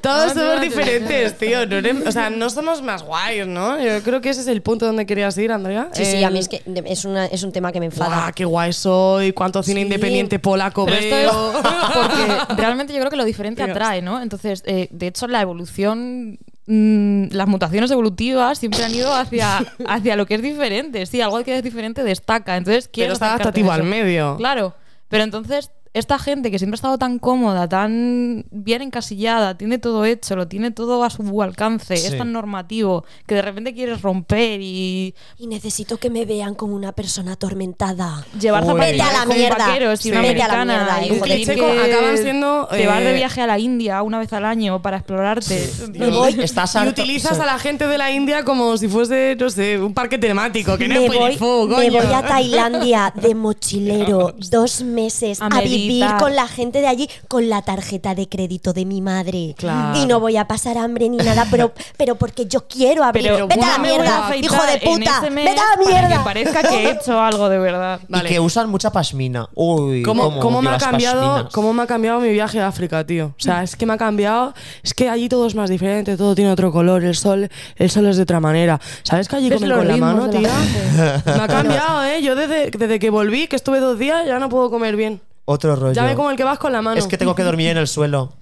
todos 0.00 0.32
somos 0.32 0.54
Ah, 0.56 0.60
diferentes, 0.60 1.36
tío. 1.38 1.66
No 1.66 1.76
eres- 1.76 2.06
o 2.06 2.10
sea, 2.10 2.30
no 2.30 2.48
somos 2.50 2.80
más 2.82 3.02
guays, 3.02 3.46
¿no? 3.46 3.78
Yo 3.80 4.02
creo 4.02 4.20
que 4.22 4.30
ese 4.30 4.40
es 4.40 4.46
el 4.48 4.62
punto 4.62 4.86
donde 4.86 5.04
querías 5.06 5.36
ir, 5.36 5.52
Andrea. 5.52 5.88
Sí, 5.92 6.04
sí, 6.06 6.24
a 6.24 6.30
mí 6.30 6.38
El- 6.38 6.42
es 6.42 6.48
que 6.48 6.62
es, 6.86 7.04
una, 7.04 7.26
es 7.26 7.42
un 7.42 7.52
tema 7.52 7.70
que 7.70 7.78
me 7.78 7.86
enfada. 7.86 8.16
¡Guau, 8.16 8.32
qué 8.34 8.44
guay 8.46 8.72
soy! 8.72 9.32
¿Cuánto 9.32 9.62
cine 9.62 9.80
Sí. 9.80 9.86
independiente 9.86 10.38
polaco 10.38 10.86
Pero 10.86 10.96
esto 10.96 11.14
veo? 11.14 11.52
es 11.52 11.58
porque 12.48 12.54
realmente 12.62 12.92
yo 12.94 13.00
creo 13.00 13.10
que 13.10 13.16
lo 13.18 13.24
diferente 13.24 13.62
atrae, 13.62 14.00
¿no? 14.02 14.20
Entonces, 14.22 14.62
eh, 14.66 14.88
de 14.90 15.06
hecho, 15.08 15.26
la 15.28 15.42
evolución, 15.42 16.38
mm, 16.66 17.26
las 17.30 17.48
mutaciones 17.48 17.90
evolutivas 17.90 18.58
siempre 18.58 18.84
han 18.84 18.94
ido 18.94 19.14
hacia, 19.14 19.58
hacia 19.86 20.16
lo 20.16 20.26
que 20.26 20.34
es 20.34 20.42
diferente. 20.42 21.06
Sí, 21.06 21.20
algo 21.20 21.42
que 21.44 21.56
es 21.56 21.62
diferente 21.62 22.02
destaca. 22.04 22.56
Entonces, 22.56 22.88
Pero 22.94 23.12
está 23.12 23.34
adaptativo 23.34 23.72
al 23.72 23.84
medio. 23.84 24.36
Claro, 24.36 24.74
pero 25.08 25.24
entonces 25.24 25.70
esta 25.94 26.18
gente 26.18 26.50
que 26.50 26.58
siempre 26.58 26.74
ha 26.74 26.76
estado 26.80 26.96
tan 26.98 27.18
cómoda, 27.18 27.68
tan 27.68 28.46
bien 28.50 28.80
encasillada, 28.82 29.58
tiene 29.58 29.78
todo 29.78 30.04
hecho, 30.06 30.36
lo 30.36 30.48
tiene 30.48 30.70
todo 30.70 31.04
a 31.04 31.10
su 31.10 31.42
alcance, 31.42 31.96
Sí. 31.98 32.06
es 32.06 32.16
tan 32.16 32.32
normativo, 32.32 33.04
que 33.26 33.34
de 33.34 33.42
repente 33.42 33.74
quieres 33.74 34.00
romper 34.00 34.60
y 34.62 35.14
Y 35.38 35.46
necesito 35.48 35.98
que 35.98 36.08
me 36.08 36.24
vean 36.24 36.54
como 36.54 36.74
una 36.74 36.92
persona 36.92 37.32
atormentada. 37.32 38.24
llevar 38.40 38.64
zapatillas 38.64 39.06
Vete 39.06 39.16
a 39.16 39.18
la 39.20 39.26
con 39.26 39.36
mierda. 39.36 39.66
vaqueros 39.66 40.00
y 40.00 40.02
Sí. 40.04 40.10
una 40.12 40.20
Vete 40.22 40.42
a 40.42 40.48
la 40.48 40.54
americana 40.62 40.98
mierda, 40.98 41.06
y 41.06 41.44
que 41.44 41.80
acaban 41.92 42.16
siendo, 42.18 42.68
te 42.70 42.86
vas 42.86 43.00
de 43.00 43.10
eh, 43.10 43.14
viaje 43.14 43.40
a 43.42 43.46
la 43.46 43.58
India 43.58 44.02
una 44.02 44.18
vez 44.18 44.32
al 44.32 44.44
año 44.46 44.80
para 44.80 44.96
explorarte. 44.98 45.70
Me 45.92 46.08
voy, 46.08 46.32
Estás 46.42 46.74
Y 46.74 46.78
harto- 46.78 46.90
utilizas 47.02 47.36
sí. 47.36 47.42
a 47.42 47.46
la 47.46 47.58
gente 47.58 47.86
de 47.86 47.98
la 47.98 48.10
India 48.10 48.44
como 48.44 48.76
si 48.78 48.88
fuese, 48.88 49.36
no 49.38 49.50
sé, 49.50 49.78
un 49.78 49.92
parque 49.94 50.16
temático. 50.18 50.76
Que 50.78 50.88
no 50.88 50.94
me 51.00 51.06
es 51.06 51.38
voy, 51.38 51.68
me 51.68 51.90
voy 51.90 52.12
a 52.12 52.22
Tailandia 52.22 53.12
de 53.14 53.34
mochilero 53.34 54.34
dos 54.50 54.82
meses 54.82 55.40
A 55.42 55.46
a, 55.46 55.60
vivir 55.60 55.81
meditar. 55.86 56.18
con 56.18 56.34
la 56.36 56.48
gente 56.48 56.80
de 56.80 56.86
allí 56.86 57.08
con 57.28 57.48
la 57.48 57.62
tarjeta 57.62 58.14
de 58.14 58.28
crédito 58.28 58.72
de 58.72 58.84
mi 58.84 59.00
madre. 59.00 59.54
Claro. 59.56 59.98
Y 59.98 60.06
no 60.06 60.20
voy 60.20 60.36
a 60.36 60.46
pasar 60.46 60.78
hambre 60.78 61.08
ni 61.08 61.16
nada, 61.18 61.46
pero, 61.50 61.72
pero 61.96 62.16
porque 62.16 62.46
yo 62.46 62.66
quiero 62.68 63.04
abrir. 63.04 63.24
Pero 63.24 63.48
Vete 63.48 63.62
a 63.64 63.68
la 63.68 63.74
a 63.74 63.78
mierda, 63.78 64.26
afeitar 64.26 64.52
hijo 64.52 64.66
de 64.66 64.78
puta. 64.78 65.20
Vete 65.20 65.50
a 65.50 65.54
la 65.54 65.60
para 65.76 65.88
mierda. 65.88 66.08
que 66.08 66.24
parezca 66.24 66.62
que 66.62 66.84
he 66.84 66.90
hecho 66.92 67.20
algo 67.20 67.48
de 67.48 67.58
verdad. 67.58 68.00
Vale. 68.08 68.28
Y 68.28 68.32
que 68.32 68.40
usan 68.40 68.68
mucha 68.70 68.90
pashmina. 68.90 69.48
Uy, 69.54 70.02
¿Cómo, 70.02 70.24
cómo 70.24 70.40
cómo 70.40 70.62
me 70.62 70.70
ha 70.70 70.78
cambiado. 70.78 71.48
¿Cómo 71.52 71.72
me 71.72 71.82
ha 71.82 71.86
cambiado 71.86 72.20
mi 72.20 72.30
viaje 72.30 72.60
a 72.60 72.68
África, 72.68 73.04
tío? 73.06 73.26
O 73.26 73.40
sea, 73.42 73.62
es 73.62 73.76
que 73.76 73.86
me 73.86 73.94
ha 73.94 73.98
cambiado. 73.98 74.54
Es 74.82 74.94
que 74.94 75.08
allí 75.08 75.28
todo 75.28 75.46
es 75.46 75.54
más 75.54 75.70
diferente, 75.70 76.16
todo 76.16 76.34
tiene 76.34 76.50
otro 76.50 76.70
color. 76.72 77.02
El 77.04 77.16
sol, 77.16 77.48
el 77.76 77.90
sol 77.90 78.06
es 78.06 78.16
de 78.16 78.22
otra 78.22 78.40
manera. 78.40 78.80
¿Sabes 79.02 79.28
que 79.28 79.36
allí 79.36 79.50
comen 79.50 79.70
con 79.70 79.88
la 79.88 79.96
mano, 79.96 80.28
de 80.28 80.40
la 80.40 80.50
tía? 80.50 81.22
Me 81.24 81.42
ha 81.42 81.48
cambiado, 81.48 82.04
¿eh? 82.04 82.22
Yo 82.22 82.34
desde, 82.34 82.70
desde 82.70 82.98
que 82.98 83.10
volví, 83.10 83.46
que 83.48 83.56
estuve 83.56 83.80
dos 83.80 83.98
días, 83.98 84.26
ya 84.26 84.38
no 84.38 84.48
puedo 84.48 84.70
comer 84.70 84.96
bien. 84.96 85.20
Otro 85.44 85.76
rollo. 85.76 85.92
Ya 85.94 86.04
me 86.04 86.14
como 86.14 86.30
el 86.30 86.36
que 86.36 86.44
vas 86.44 86.58
con 86.58 86.72
la 86.72 86.82
mano. 86.82 86.98
Es 86.98 87.06
que 87.06 87.18
tengo 87.18 87.34
que 87.34 87.42
dormir 87.42 87.68
en 87.68 87.76
el 87.78 87.88
suelo. 87.88 88.32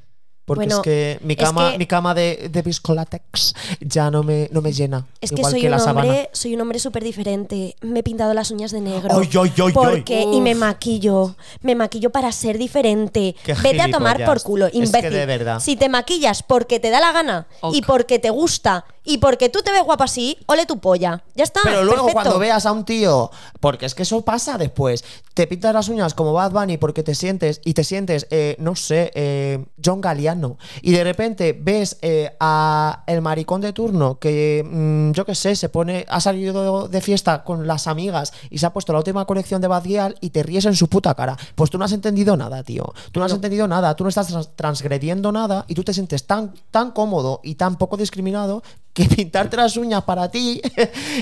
Porque 0.46 0.64
Bueno, 0.64 0.76
es 0.78 0.82
que 0.82 1.18
mi 1.22 1.34
es 1.34 1.38
cama, 1.38 1.70
que- 1.72 1.78
mi 1.78 1.86
cama 1.86 2.12
de, 2.12 2.48
de 2.50 2.62
viscolatex 2.62 3.54
ya 3.80 4.10
no 4.10 4.24
me, 4.24 4.48
no 4.50 4.60
me 4.60 4.72
llena. 4.72 5.06
Es 5.20 5.30
que 5.30 5.36
igual 5.36 5.52
soy 5.52 5.60
que 5.60 5.68
un 5.68 5.74
hombre, 5.74 6.28
soy 6.32 6.54
un 6.54 6.60
hombre 6.60 6.78
súper 6.80 7.04
diferente. 7.04 7.76
Me 7.82 8.00
he 8.00 8.02
pintado 8.02 8.34
las 8.34 8.50
uñas 8.50 8.72
de 8.72 8.80
negro. 8.80 9.10
Ay, 9.16 9.28
ay, 9.32 9.52
ay, 9.56 9.62
ay. 9.66 9.72
porque 9.72 10.22
y 10.22 10.40
me 10.40 10.54
Uf. 10.54 10.58
maquillo, 10.58 11.36
me 11.60 11.76
maquillo 11.76 12.10
para 12.10 12.32
ser 12.32 12.58
diferente. 12.58 13.36
Qué 13.44 13.54
Vete 13.54 13.80
a 13.82 13.90
tomar 13.92 14.16
gilipollas. 14.16 14.28
por 14.28 14.42
culo, 14.42 14.66
Es 14.66 14.72
que 14.72 14.78
imbécil. 14.78 15.10
de 15.12 15.26
verdad. 15.26 15.60
Si 15.60 15.76
te 15.76 15.88
maquillas 15.88 16.42
porque 16.42 16.80
te 16.80 16.90
da 16.90 16.98
la 16.98 17.12
gana 17.12 17.46
Ok. 17.60 17.76
y 17.76 17.82
porque 17.82 18.18
te 18.18 18.30
gusta 18.30 18.84
y 19.04 19.18
porque 19.18 19.48
tú 19.48 19.60
te 19.62 19.72
ves 19.72 19.82
guapa 19.84 20.04
así, 20.04 20.36
ole 20.46 20.66
tu 20.66 20.78
polla. 20.78 21.22
Ya 21.34 21.44
está. 21.44 21.60
Pero 21.64 21.82
luego 21.84 22.06
perfecto. 22.06 22.12
cuando 22.22 22.38
veas 22.38 22.66
a 22.66 22.72
un 22.72 22.84
tío, 22.84 23.30
porque 23.60 23.86
es 23.86 23.94
que 23.94 24.02
eso 24.02 24.20
pasa 24.22 24.58
después, 24.58 25.04
te 25.34 25.46
pintas 25.46 25.72
las 25.74 25.88
uñas 25.88 26.14
como 26.14 26.32
Bad 26.32 26.52
Bunny 26.52 26.76
porque 26.76 27.02
te 27.02 27.14
sientes 27.14 27.60
y 27.64 27.74
te 27.74 27.84
sientes, 27.84 28.26
eh, 28.30 28.56
no 28.58 28.76
sé, 28.76 29.10
eh, 29.14 29.64
John 29.82 30.00
Galliano, 30.00 30.58
y 30.82 30.92
de 30.92 31.02
repente 31.04 31.58
ves 31.58 31.98
eh, 32.02 32.36
a 32.40 33.04
el 33.06 33.22
maricón 33.22 33.60
de 33.60 33.72
turno 33.72 34.18
que, 34.18 34.64
mm, 34.68 35.12
yo 35.12 35.24
qué 35.24 35.34
sé, 35.34 35.56
se 35.56 35.68
pone, 35.70 36.04
ha 36.08 36.20
salido 36.20 36.88
de 36.88 37.00
fiesta 37.00 37.42
con 37.44 37.66
las 37.66 37.86
amigas 37.86 38.32
y 38.50 38.58
se 38.58 38.66
ha 38.66 38.72
puesto 38.72 38.92
la 38.92 38.98
última 38.98 39.24
colección 39.24 39.60
de 39.60 39.68
Bad 39.68 39.84
Gyal 39.84 40.16
y 40.20 40.30
te 40.30 40.42
ríes 40.42 40.66
en 40.66 40.76
su 40.76 40.88
puta 40.88 41.14
cara. 41.14 41.36
Pues 41.54 41.70
tú 41.70 41.78
no 41.78 41.84
has 41.84 41.92
entendido 41.92 42.36
nada, 42.36 42.62
tío. 42.62 42.92
Tú 43.12 43.20
no 43.20 43.26
has 43.26 43.32
entendido 43.32 43.66
nada, 43.66 43.94
tú 43.96 44.04
no 44.04 44.08
estás 44.10 44.26
trans- 44.28 44.50
transgrediendo 44.56 45.32
nada 45.32 45.64
y 45.68 45.74
tú 45.74 45.84
te 45.84 45.94
sientes 45.94 46.26
tan, 46.26 46.52
tan 46.70 46.90
cómodo 46.90 47.40
y 47.42 47.54
tan 47.54 47.76
poco 47.76 47.96
discriminado 47.96 48.62
que 48.92 49.04
pintarte 49.04 49.56
las 49.56 49.76
uñas 49.76 50.02
para 50.04 50.30
ti 50.30 50.60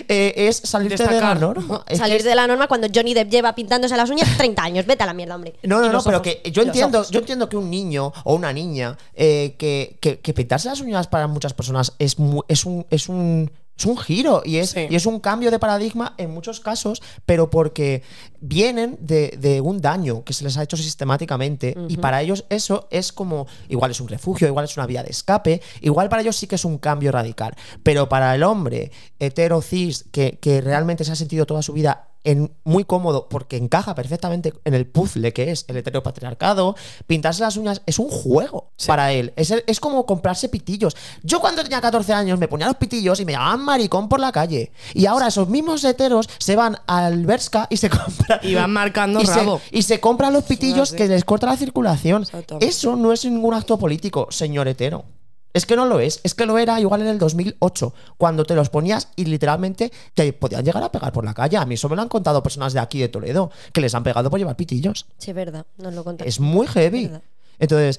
eh, 0.09 0.33
es 0.37 0.57
salirte 0.64 0.97
de 1.03 1.05
la 1.07 1.12
Destacar. 1.12 1.41
norma. 1.41 1.85
Es 1.87 1.99
Salir 1.99 2.23
de 2.23 2.35
la 2.35 2.47
norma 2.47 2.66
cuando 2.66 2.89
Johnny 2.95 3.12
Depp 3.14 3.31
lleva 3.31 3.55
pintándose 3.55 3.97
las 3.97 4.09
uñas 4.11 4.29
30 4.39 4.62
años. 4.62 4.87
Vete 4.87 5.03
a 5.03 5.07
la 5.07 5.14
mierda, 5.14 5.35
hombre. 5.35 5.55
No, 5.64 5.81
no, 5.81 5.93
no, 5.93 6.03
pero 6.03 6.19
ojos. 6.19 6.29
que 6.43 6.51
yo 6.51 6.62
entiendo, 6.62 7.05
yo 7.11 7.21
entiendo 7.21 7.49
que 7.49 7.57
un 7.57 7.69
niño 7.71 8.12
o 8.25 8.35
una 8.35 8.53
niña 8.53 8.97
eh, 9.14 9.55
que, 9.59 9.99
que- 10.01 10.19
que 10.21 10.33
pintarse 10.35 10.69
las 10.69 10.81
uñas 10.81 11.07
para 11.09 11.27
muchas 11.27 11.53
personas 11.55 11.93
es, 11.99 12.19
mu- 12.19 12.43
es 12.49 12.64
un 12.64 12.87
es 12.91 13.09
un 13.09 13.51
es 13.79 13.87
un 13.87 13.97
giro 13.97 14.43
y 14.45 14.57
es, 14.57 14.70
Sí. 14.70 14.87
y 14.91 14.97
es 14.97 15.07
un 15.07 15.20
cambio 15.20 15.51
de 15.51 15.59
paradigma 15.59 16.14
en 16.18 16.31
muchos 16.31 16.61
casos, 16.61 17.01
pero 17.24 17.49
porque 17.49 18.03
vienen 18.41 18.99
de, 19.01 19.37
de 19.41 19.61
un 19.61 19.81
daño 19.81 20.24
que 20.24 20.33
se 20.33 20.45
les 20.45 20.57
ha 20.57 20.62
hecho 20.64 20.76
sistemáticamente 20.76 21.76
y 21.89 21.97
para 21.97 22.20
ellos 22.22 22.45
eso 22.51 22.89
es 22.91 23.12
como, 23.12 23.47
igual 23.68 23.91
es 23.93 24.01
un 24.01 24.09
refugio, 24.09 24.47
igual 24.49 24.64
es 24.64 24.76
una 24.76 24.87
vía 24.87 25.03
de 25.03 25.11
escape, 25.11 25.62
igual 25.81 26.09
para 26.09 26.22
ellos 26.22 26.37
sí 26.37 26.47
que 26.47 26.57
es 26.57 26.64
un 26.64 26.79
cambio 26.79 27.12
radical, 27.12 27.55
pero 27.83 28.09
para 28.09 28.35
el 28.35 28.43
hombre 28.43 28.91
hetero 29.20 29.62
cis 29.62 30.05
que, 30.11 30.39
que 30.41 30.61
realmente 30.61 31.05
se 31.05 31.12
ha 31.12 31.16
sentido 31.16 31.47
toda 31.47 31.62
su 31.62 31.72
vida 31.72 32.08
en, 32.31 32.53
muy 32.64 32.85
cómodo 32.85 33.29
porque 33.29 33.57
encaja 33.57 33.95
perfectamente 33.95 34.53
en 34.64 34.74
el 34.74 34.87
puzzle 34.87 35.33
que 35.33 35.51
es 35.51 35.64
el 35.68 35.76
heteropatriarcado, 35.76 36.76
pintarse 37.07 37.43
las 37.43 37.57
uñas 37.57 37.83
es 37.87 37.99
un 37.99 38.09
juego 38.09 38.70
para 38.87 39.12
él. 39.12 39.33
Es, 39.37 39.51
es 39.66 39.81
como 39.81 40.05
comprarse 40.07 40.49
pitillos. 40.49 40.97
Yo 41.22 41.41
cuando 41.41 41.62
tenía 41.62 41.81
14 41.81 42.12
años 42.12 42.39
me 42.39 42.49
ponía 42.49 42.66
los 42.66 42.76
pitillos 42.76 43.20
y 43.20 43.24
me 43.24 43.33
llamaban 43.33 43.61
maricón 43.61 44.09
por 44.09 44.20
la 44.20 44.33
calle. 44.33 44.72
Y 44.95 45.07
ahora 45.07 45.29
esos 45.29 45.49
mismos 45.49 45.83
heteros 45.85 46.29
se 46.39 46.57
van 46.57 46.76
al 46.87 47.24
Berska 47.24 47.66
y 47.70 47.76
se 47.79 47.89
compran. 47.91 48.41
Y 48.43 48.55
van 48.55 48.72
marcando 48.72 49.20
y 49.20 49.26
se- 49.26 49.35
rabo. 49.35 49.61
y 49.70 49.83
se 49.83 50.01
compran 50.01 50.33
los 50.33 50.45
pitillos 50.45 50.93
que 50.93 51.09
les 51.09 51.24
corta 51.24 51.47
la 51.47 51.57
circulación. 51.57 52.24
Eso 52.61 52.97
no 52.97 53.12
es 53.12 53.24
ningún 53.24 53.55
acto 53.55 53.79
político, 53.79 54.29
señor 54.31 54.68
hetero. 54.68 55.05
Es 55.59 55.67
que 55.67 55.75
no 55.75 55.87
lo 55.87 55.99
es, 55.99 56.21
es 56.23 56.37
que 56.37 56.47
lo 56.47 56.57
era 56.57 56.79
igual 56.79 57.01
en 57.01 57.09
el 57.09 57.19
2008, 57.19 57.93
cuando 58.17 58.45
te 58.45 58.55
los 58.55 58.71
ponías 58.71 59.09
y 59.17 59.25
literalmente 59.25 59.91
te 60.15 60.33
podían 60.33 60.65
llegar 60.65 60.85
a 60.85 60.93
pegar 60.93 61.13
por 61.13 61.25
la 61.25 61.35
calle. 61.35 61.57
A 61.57 61.67
mí 61.67 61.75
eso 61.75 61.89
me 61.89 61.97
lo 61.97 62.03
han 62.03 62.09
contado 62.09 62.45
personas 62.45 62.75
de 62.75 62.79
aquí 62.79 63.01
de 63.01 63.09
Toledo, 63.09 63.51
que 63.73 63.81
les 63.81 63.93
han 63.93 64.05
pegado 64.05 64.31
por 64.31 64.39
llevar 64.39 64.55
pitillos. 64.55 65.07
Sí, 65.19 65.33
es 65.33 65.35
verdad. 65.35 65.67
Nos 65.79 65.95
lo 65.95 66.05
contaste. 66.05 66.29
Es 66.29 66.39
muy 66.39 66.69
heavy. 66.69 67.11
Entonces, 67.59 67.99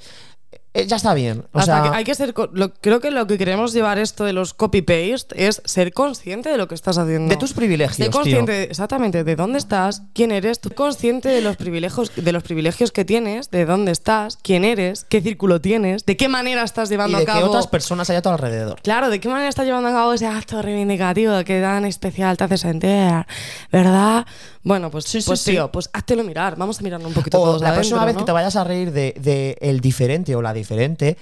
eh, 0.73 0.85
ya 0.85 0.97
está 0.97 1.13
bien. 1.15 1.45
O 1.51 1.59
Hasta 1.59 1.81
sea, 1.81 1.91
que 1.91 1.97
hay 1.97 2.03
que 2.03 2.13
ser. 2.15 2.33
lo- 2.53 2.73
creo 2.75 2.99
que 2.99 3.09
lo 3.11 3.25
que 3.25 3.37
queremos 3.37 3.73
llevar 3.73 3.97
esto 3.97 4.23
de 4.23 4.33
los 4.33 4.53
copy-paste 4.53 5.47
es 5.47 5.61
ser 5.65 5.91
consciente 5.93 6.49
de 6.49 6.57
lo 6.57 6.67
que 6.67 6.75
estás 6.75 6.97
haciendo. 6.97 7.27
de 7.29 7.37
tus 7.37 7.53
privilegios, 7.53 7.97
Ser 7.97 8.05
tío. 8.09 8.11
consciente 8.11 8.51
de- 8.51 8.63
exactamente 8.65 9.23
de 9.23 9.35
dónde 9.35 9.57
estás, 9.57 10.03
quién 10.13 10.31
eres, 10.31 10.59
tú 10.59 10.69
consciente 10.69 11.29
de 11.29 11.41
los 11.41 11.57
privilegios, 11.57 12.11
de 12.15 12.31
los 12.31 12.43
privilegios 12.43 12.91
que 12.91 13.03
tienes, 13.03 13.49
de 13.49 13.65
dónde 13.65 13.91
estás, 13.91 14.37
quién 14.43 14.63
eres, 14.63 15.05
qué 15.09 15.21
círculo 15.21 15.59
tienes, 15.59 16.05
de 16.05 16.15
qué 16.17 16.27
manera 16.27 16.63
estás 16.63 16.89
Y 16.89 16.93
llevando 16.93 17.17
de 17.17 17.23
a 17.23 17.25
que 17.25 17.31
cabo. 17.33 17.47
otras 17.47 17.65
personas 17.67 18.09
hay 18.11 18.17
a 18.17 18.21
tu 18.21 18.29
alrededor. 18.29 18.79
Claro, 18.83 19.09
¿de 19.09 19.19
qué 19.19 19.27
manera 19.27 19.49
estás 19.49 19.65
llevando 19.65 19.89
a 19.89 19.93
cabo 19.93 20.13
ese 20.13 20.27
acto 20.27 20.61
reivindicativo 20.61 21.43
que 21.45 21.61
tan 21.61 21.85
especial 21.85 22.37
te 22.37 22.43
hace 22.43 22.57
sentir? 22.59 23.25
¿Verdad? 23.71 24.25
Bueno, 24.63 24.91
pues, 24.91 25.05
Sí, 25.05 25.21
sí, 25.21 25.27
pues 25.27 25.39
sí. 25.41 25.51
tío, 25.51 25.71
pues 25.71 25.89
háztelo 25.93 26.23
mirar. 26.23 26.55
Vamos 26.57 26.79
a 26.79 26.83
mirarlo 26.83 27.07
un 27.07 27.13
poquito 27.13 27.39
O 27.39 27.45
todos 27.45 27.61
la 27.61 27.69
adentro, 27.69 27.79
próxima 27.81 28.05
vez 28.05 28.13
¿no? 28.15 28.19
que 28.19 28.25
te 28.25 28.31
vayas 28.33 28.55
a 28.55 28.63
reír 28.63 28.91
de, 28.91 29.15
de 29.19 29.57
el 29.61 29.79
diferente 29.79 30.35
o 30.35 30.41
la 30.41 30.53
diferente, 30.59 31.17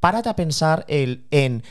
párate 0.00 0.28
a 0.28 0.36
pensar 0.36 0.84
el, 0.88 1.26
en 1.30 1.62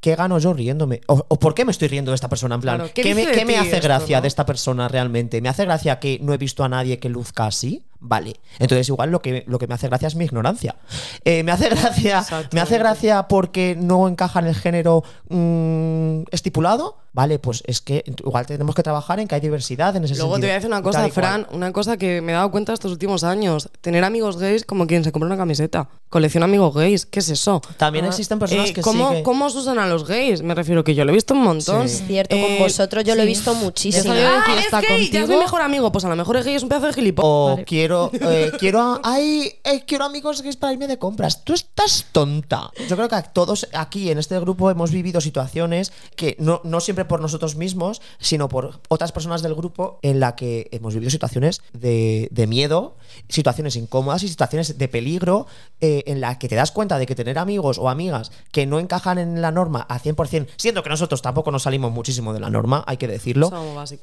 qué 0.00 0.16
gano 0.16 0.38
yo 0.38 0.52
riéndome. 0.52 1.00
O, 1.06 1.24
o 1.28 1.38
por 1.38 1.54
qué 1.54 1.64
me 1.64 1.70
estoy 1.72 1.88
riendo 1.88 2.10
de 2.10 2.16
esta 2.16 2.28
persona. 2.28 2.56
En 2.56 2.60
plan, 2.60 2.76
Claro, 2.76 2.92
¿qué 2.94 3.02
¿qué, 3.02 3.14
me, 3.14 3.24
qué 3.24 3.56
hace 3.56 3.76
esto, 3.76 3.88
gracia 3.88 4.18
no? 4.18 4.22
de 4.22 4.28
esta 4.28 4.44
persona 4.44 4.86
realmente? 4.88 5.40
¿Me 5.40 5.48
hace 5.48 5.64
gracia 5.64 5.98
que 5.98 6.18
no 6.20 6.34
he 6.34 6.36
visto 6.36 6.62
a 6.62 6.68
nadie 6.68 6.98
que 6.98 7.08
luzca 7.08 7.46
así? 7.46 7.86
Vale. 8.06 8.38
Entonces, 8.58 8.86
igual 8.90 9.10
lo 9.10 9.22
que, 9.22 9.44
lo 9.46 9.58
que 9.58 9.66
me 9.66 9.72
hace 9.74 9.88
gracia 9.88 10.08
es 10.08 10.14
mi 10.14 10.26
ignorancia. 10.26 10.76
Eh, 11.24 11.42
me 11.42 11.52
hace 11.52 11.68
gracia. 11.70 12.22
Me 12.52 12.60
hace 12.60 12.76
gracia 12.78 13.28
porque 13.28 13.76
no 13.80 14.06
encaja 14.08 14.40
en 14.40 14.46
el 14.48 14.54
género 14.54 15.02
mm, 15.48 16.24
estipulado. 16.30 16.98
Vale, 17.14 17.38
pues 17.38 17.62
es 17.68 17.80
que 17.80 18.02
igual 18.24 18.44
tenemos 18.44 18.74
que 18.74 18.82
trabajar 18.82 19.20
en 19.20 19.28
que 19.28 19.36
hay 19.36 19.40
diversidad 19.40 19.94
en 19.94 20.02
ese 20.02 20.16
Luego 20.16 20.30
te 20.32 20.34
sentido. 20.34 20.48
voy 20.48 20.50
a 20.50 20.54
decir 20.54 20.66
una 20.68 20.82
cosa. 20.82 21.08
Fran, 21.10 21.46
una 21.52 21.72
cosa 21.72 21.96
que 21.96 22.20
me 22.20 22.32
he 22.32 22.34
dado 22.34 22.50
cuenta 22.50 22.72
estos 22.72 22.90
últimos 22.90 23.22
años. 23.22 23.68
Tener 23.80 24.02
amigos 24.02 24.36
gays 24.36 24.64
como 24.64 24.88
quien 24.88 25.04
se 25.04 25.12
compra 25.12 25.28
una 25.28 25.36
camiseta. 25.36 25.88
Colección 26.08 26.42
amigos 26.42 26.74
gays, 26.74 27.06
¿qué 27.06 27.20
es 27.20 27.28
eso? 27.28 27.62
También 27.76 28.04
existen 28.04 28.40
personas 28.40 28.70
Eh, 28.70 28.72
que 28.72 28.80
¿cómo, 28.80 29.10
sí 29.10 29.14
que- 29.16 29.22
¿Cómo 29.22 29.48
se 29.48 29.58
usan 29.58 29.78
a 29.78 29.86
los 29.86 30.08
gays? 30.08 30.42
Me 30.42 30.56
refiero 30.56 30.82
que 30.82 30.96
yo 30.96 31.04
lo 31.04 31.12
he 31.12 31.14
visto 31.14 31.34
un 31.34 31.44
montón. 31.44 31.88
Sí. 31.88 31.94
Es 31.98 32.04
cierto, 32.06 32.34
Eh, 32.34 32.42
con 32.42 32.58
vosotros 32.66 33.04
yo 33.04 33.14
lo 33.14 33.22
he 33.22 33.26
visto 33.26 33.54
muchísimo. 33.54 34.12
Ah, 34.12 34.44
es 34.58 34.72
gay, 34.88 35.08
ya 35.10 35.20
es 35.22 35.28
mi 35.28 35.36
mejor 35.36 35.62
amigo. 35.62 35.92
Pues 35.92 36.04
a 36.04 36.08
lo 36.08 36.16
mejor 36.16 36.36
es 36.38 36.44
gay, 36.44 36.56
es 36.56 36.64
un 36.64 36.68
pedazo 36.68 36.88
de 36.88 36.94
gilipollas. 36.94 37.28
O 37.30 37.50
Vale. 37.52 37.64
quiero 37.64 37.93
quiero, 38.10 38.30
eh, 38.30 38.52
quiero, 38.58 39.00
ay, 39.02 39.52
eh, 39.64 39.84
quiero 39.86 40.04
amigos 40.04 40.42
gays 40.42 40.56
para 40.56 40.72
irme 40.72 40.86
de 40.86 40.98
compras. 40.98 41.44
Tú 41.44 41.52
estás 41.52 42.06
tonta. 42.12 42.70
Yo 42.88 42.96
creo 42.96 43.08
que 43.08 43.16
todos 43.32 43.68
aquí 43.72 44.10
en 44.10 44.18
este 44.18 44.38
grupo 44.40 44.70
hemos 44.70 44.90
vivido 44.90 45.20
situaciones 45.20 45.92
que 46.16 46.36
no, 46.38 46.60
no 46.64 46.80
siempre 46.80 47.04
por 47.04 47.20
nosotros 47.20 47.56
mismos, 47.56 48.00
sino 48.18 48.48
por 48.48 48.80
otras 48.88 49.12
personas 49.12 49.42
del 49.42 49.54
grupo 49.54 49.98
en 50.02 50.20
la 50.20 50.34
que 50.34 50.68
hemos 50.72 50.94
vivido 50.94 51.10
situaciones 51.10 51.62
de, 51.72 52.28
de 52.30 52.46
miedo, 52.46 52.96
situaciones 53.28 53.76
incómodas 53.76 54.22
y 54.22 54.28
situaciones 54.28 54.78
de 54.78 54.88
peligro 54.88 55.46
eh, 55.80 56.04
en 56.06 56.20
la 56.20 56.38
que 56.38 56.48
te 56.48 56.54
das 56.54 56.72
cuenta 56.72 56.98
de 56.98 57.06
que 57.06 57.14
tener 57.14 57.38
amigos 57.38 57.78
o 57.78 57.88
amigas 57.88 58.32
que 58.52 58.66
no 58.66 58.78
encajan 58.78 59.18
en 59.18 59.42
la 59.42 59.50
norma 59.50 59.86
a 59.88 60.00
100%, 60.00 60.48
siendo 60.56 60.82
que 60.82 60.88
nosotros 60.88 61.22
tampoco 61.22 61.50
nos 61.50 61.64
salimos 61.64 61.92
muchísimo 61.92 62.32
de 62.32 62.40
la 62.40 62.50
norma, 62.50 62.84
hay 62.86 62.96
que 62.96 63.08
decirlo, 63.08 63.50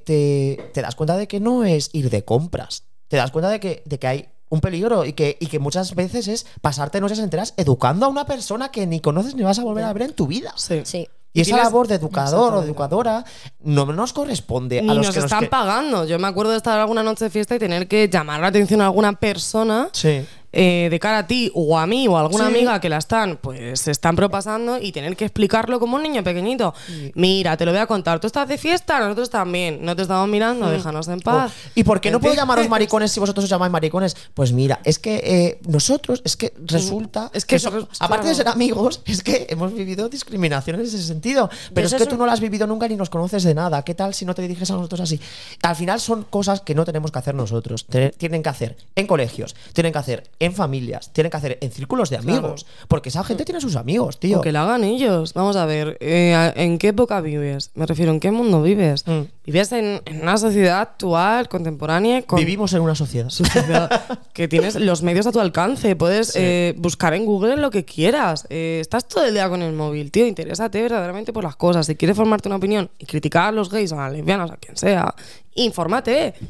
te 0.05 0.71
das 0.75 0.95
cuenta 0.95 1.17
de 1.17 1.27
que 1.27 1.39
no 1.39 1.63
es 1.63 1.89
ir 1.93 2.09
de 2.09 2.23
compras. 2.23 2.90
Te 3.11 3.17
das 3.17 3.29
cuenta 3.29 3.49
de 3.49 3.59
que, 3.59 3.83
de 3.85 3.99
que 3.99 4.07
hay 4.07 4.29
un 4.47 4.61
peligro 4.61 5.03
y 5.03 5.11
que, 5.11 5.35
y 5.39 5.47
que 5.47 5.59
muchas 5.59 5.95
veces 5.95 6.29
es 6.29 6.45
pasarte 6.61 7.01
noches 7.01 7.19
enteras 7.19 7.53
educando 7.57 8.05
a 8.05 8.09
una 8.09 8.25
persona 8.25 8.71
que 8.71 8.87
ni 8.87 9.01
conoces 9.01 9.35
ni 9.35 9.43
vas 9.43 9.59
a 9.59 9.63
volver 9.63 9.83
a 9.83 9.91
ver 9.91 10.03
en 10.03 10.13
tu 10.13 10.27
vida. 10.27 10.53
Sí. 10.55 10.81
Sí. 10.85 11.09
Y 11.33 11.41
esa 11.41 11.57
labor 11.57 11.87
de 11.89 11.95
educador 11.95 12.53
o 12.53 12.59
de 12.61 12.67
educadora 12.67 13.23
no 13.59 13.85
nos 13.85 14.13
corresponde 14.13 14.81
Ni 14.81 14.89
a 14.89 14.93
los 14.93 15.07
nos 15.07 15.15
que 15.15 15.21
están 15.21 15.41
que- 15.41 15.47
pagando. 15.47 16.05
Yo 16.05 16.17
me 16.19 16.27
acuerdo 16.27 16.51
de 16.51 16.57
estar 16.57 16.79
alguna 16.79 17.03
noche 17.03 17.25
de 17.25 17.29
fiesta 17.29 17.55
y 17.55 17.59
tener 17.59 17.87
que 17.87 18.07
llamar 18.09 18.39
la 18.39 18.47
atención 18.47 18.79
a 18.81 18.85
alguna 18.85 19.13
persona 19.13 19.89
Sí. 19.91 20.25
Eh, 20.53 20.87
de 20.91 20.99
cara 20.99 21.19
a 21.19 21.27
ti 21.27 21.51
o 21.53 21.77
a 21.77 21.87
mí 21.87 22.07
o 22.07 22.17
a 22.17 22.21
alguna 22.21 22.47
Sí. 22.47 22.55
amiga 22.55 22.79
que 22.81 22.89
la 22.89 22.97
están, 22.97 23.37
pues 23.37 23.79
se 23.79 23.91
están 23.91 24.15
propasando 24.15 24.77
y 24.79 24.91
tener 24.91 25.15
que 25.15 25.25
explicarlo 25.25 25.79
como 25.79 25.95
un 25.95 26.03
niño 26.03 26.23
pequeñito. 26.23 26.73
Mira, 27.15 27.55
te 27.57 27.65
lo 27.65 27.71
voy 27.71 27.79
a 27.81 27.87
contar. 27.87 28.19
Tú 28.19 28.27
estás 28.27 28.47
de 28.47 28.57
fiesta, 28.57 28.99
nosotros 28.99 29.29
también. 29.29 29.79
No 29.83 29.95
te 29.95 30.01
estamos 30.01 30.27
mirando, 30.27 30.69
déjanos 30.69 31.07
en 31.07 31.19
paz. 31.21 31.51
Oh, 31.51 31.71
¿Y 31.75 31.83
por 31.83 32.01
qué 32.01 32.11
no 32.11 32.19
puedo 32.19 32.33
llamaros 32.35 32.67
maricones 32.69 33.11
si 33.11 33.19
vosotros 33.19 33.43
os 33.45 33.49
llamáis 33.49 33.71
maricones? 33.71 34.15
Pues 34.33 34.51
mira, 34.51 34.79
es 34.83 34.99
que 34.99 35.21
eh, 35.23 35.59
nosotros, 35.67 36.21
es 36.25 36.35
que 36.35 36.53
resulta. 36.65 37.29
Es 37.33 37.45
que 37.45 37.55
eso- 37.55 37.87
aparte 37.99 38.27
de 38.27 38.35
ser 38.35 38.47
amigos, 38.47 39.01
es 39.05 39.23
que 39.23 39.47
hemos 39.49 39.73
vivido 39.73 40.09
discriminación 40.09 40.75
en 40.79 40.85
ese 40.85 41.01
sentido. 41.01 41.49
Pero 41.73 41.87
es 41.87 41.93
que 41.93 42.05
tú 42.05 42.17
no 42.17 42.25
lo 42.25 42.31
has 42.31 42.39
vivido 42.41 42.67
nunca 42.67 42.87
ni 42.87 42.95
nos 42.95 43.09
conoces 43.09 43.43
de 43.43 43.53
nada. 43.53 43.83
¿Qué 43.83 43.95
tal 43.95 44.13
si 44.13 44.25
no 44.25 44.35
te 44.35 44.41
diriges 44.41 44.69
a 44.71 44.73
nosotros 44.75 44.99
así? 45.01 45.19
Al 45.63 45.75
final 45.75 45.99
son 45.99 46.23
cosas 46.23 46.61
que 46.61 46.75
no 46.75 46.85
tenemos 46.85 47.11
que 47.11 47.19
hacer 47.19 47.35
nosotros. 47.35 47.85
Tienen 48.17 48.43
que 48.43 48.49
hacer 48.49 48.77
en 48.95 49.07
colegios, 49.07 49.55
tienen 49.73 49.93
que 49.93 49.99
hacer 49.99 50.29
en 50.41 50.53
familias, 50.53 51.13
tienen 51.13 51.29
que 51.29 51.37
hacer 51.37 51.57
en 51.61 51.71
círculos 51.71 52.09
de 52.09 52.17
amigos. 52.17 52.65
Porque 52.87 53.09
esa 53.09 53.23
gente 53.23 53.45
tiene 53.45 53.61
sus 53.61 53.75
amigos, 53.75 54.19
tío. 54.19 54.39
O 54.39 54.41
que 54.41 54.51
lo 54.51 54.59
hagan 54.59 54.83
ellos. 54.83 55.35
Vamos 55.35 55.55
a 55.55 55.67
ver, 55.67 55.97
eh, 56.01 56.51
¿en 56.55 56.79
qué 56.79 56.89
época 56.89 57.21
vives? 57.21 57.69
Me 57.75 57.85
refiero, 57.85 58.11
¿en 58.11 58.19
qué 58.19 58.31
mundo 58.31 58.63
vives? 58.63 59.07
Mm. 59.07 59.21
Vives 59.45 59.71
en, 59.71 60.01
en 60.05 60.21
una 60.23 60.37
sociedad 60.37 60.81
actual, 60.81 61.47
contemporánea, 61.47 62.23
con 62.23 62.39
Vivimos 62.39 62.73
en 62.73 62.81
una 62.81 62.95
sociedad. 62.95 63.29
sociedad 63.29 64.19
que 64.33 64.47
tienes 64.47 64.75
los 64.75 65.03
medios 65.03 65.27
a 65.27 65.31
tu 65.31 65.39
alcance. 65.39 65.95
Puedes 65.95 66.35
eh, 66.35 66.73
buscar 66.77 67.13
en 67.13 67.25
Google 67.25 67.57
lo 67.57 67.69
que 67.69 67.85
quieras. 67.85 68.47
Eh, 68.49 68.79
estás 68.81 69.07
todo 69.07 69.25
el 69.25 69.33
día 69.33 69.47
con 69.47 69.61
el 69.61 69.73
móvil, 69.73 70.11
tío. 70.11 70.25
Interésate 70.25 70.81
verdaderamente 70.81 71.33
por 71.33 71.43
las 71.43 71.55
cosas. 71.55 71.85
Si 71.85 71.95
quieres 71.95 72.17
formarte 72.17 72.49
una 72.49 72.55
opinión 72.55 72.89
y 72.97 73.05
criticar 73.05 73.49
a 73.49 73.51
los 73.51 73.69
gays, 73.69 73.91
a 73.93 73.97
las 73.97 74.13
lesbianas, 74.13 74.49
a 74.49 74.57
quien 74.57 74.75
sea, 74.75 75.13
infórmate. 75.55 76.33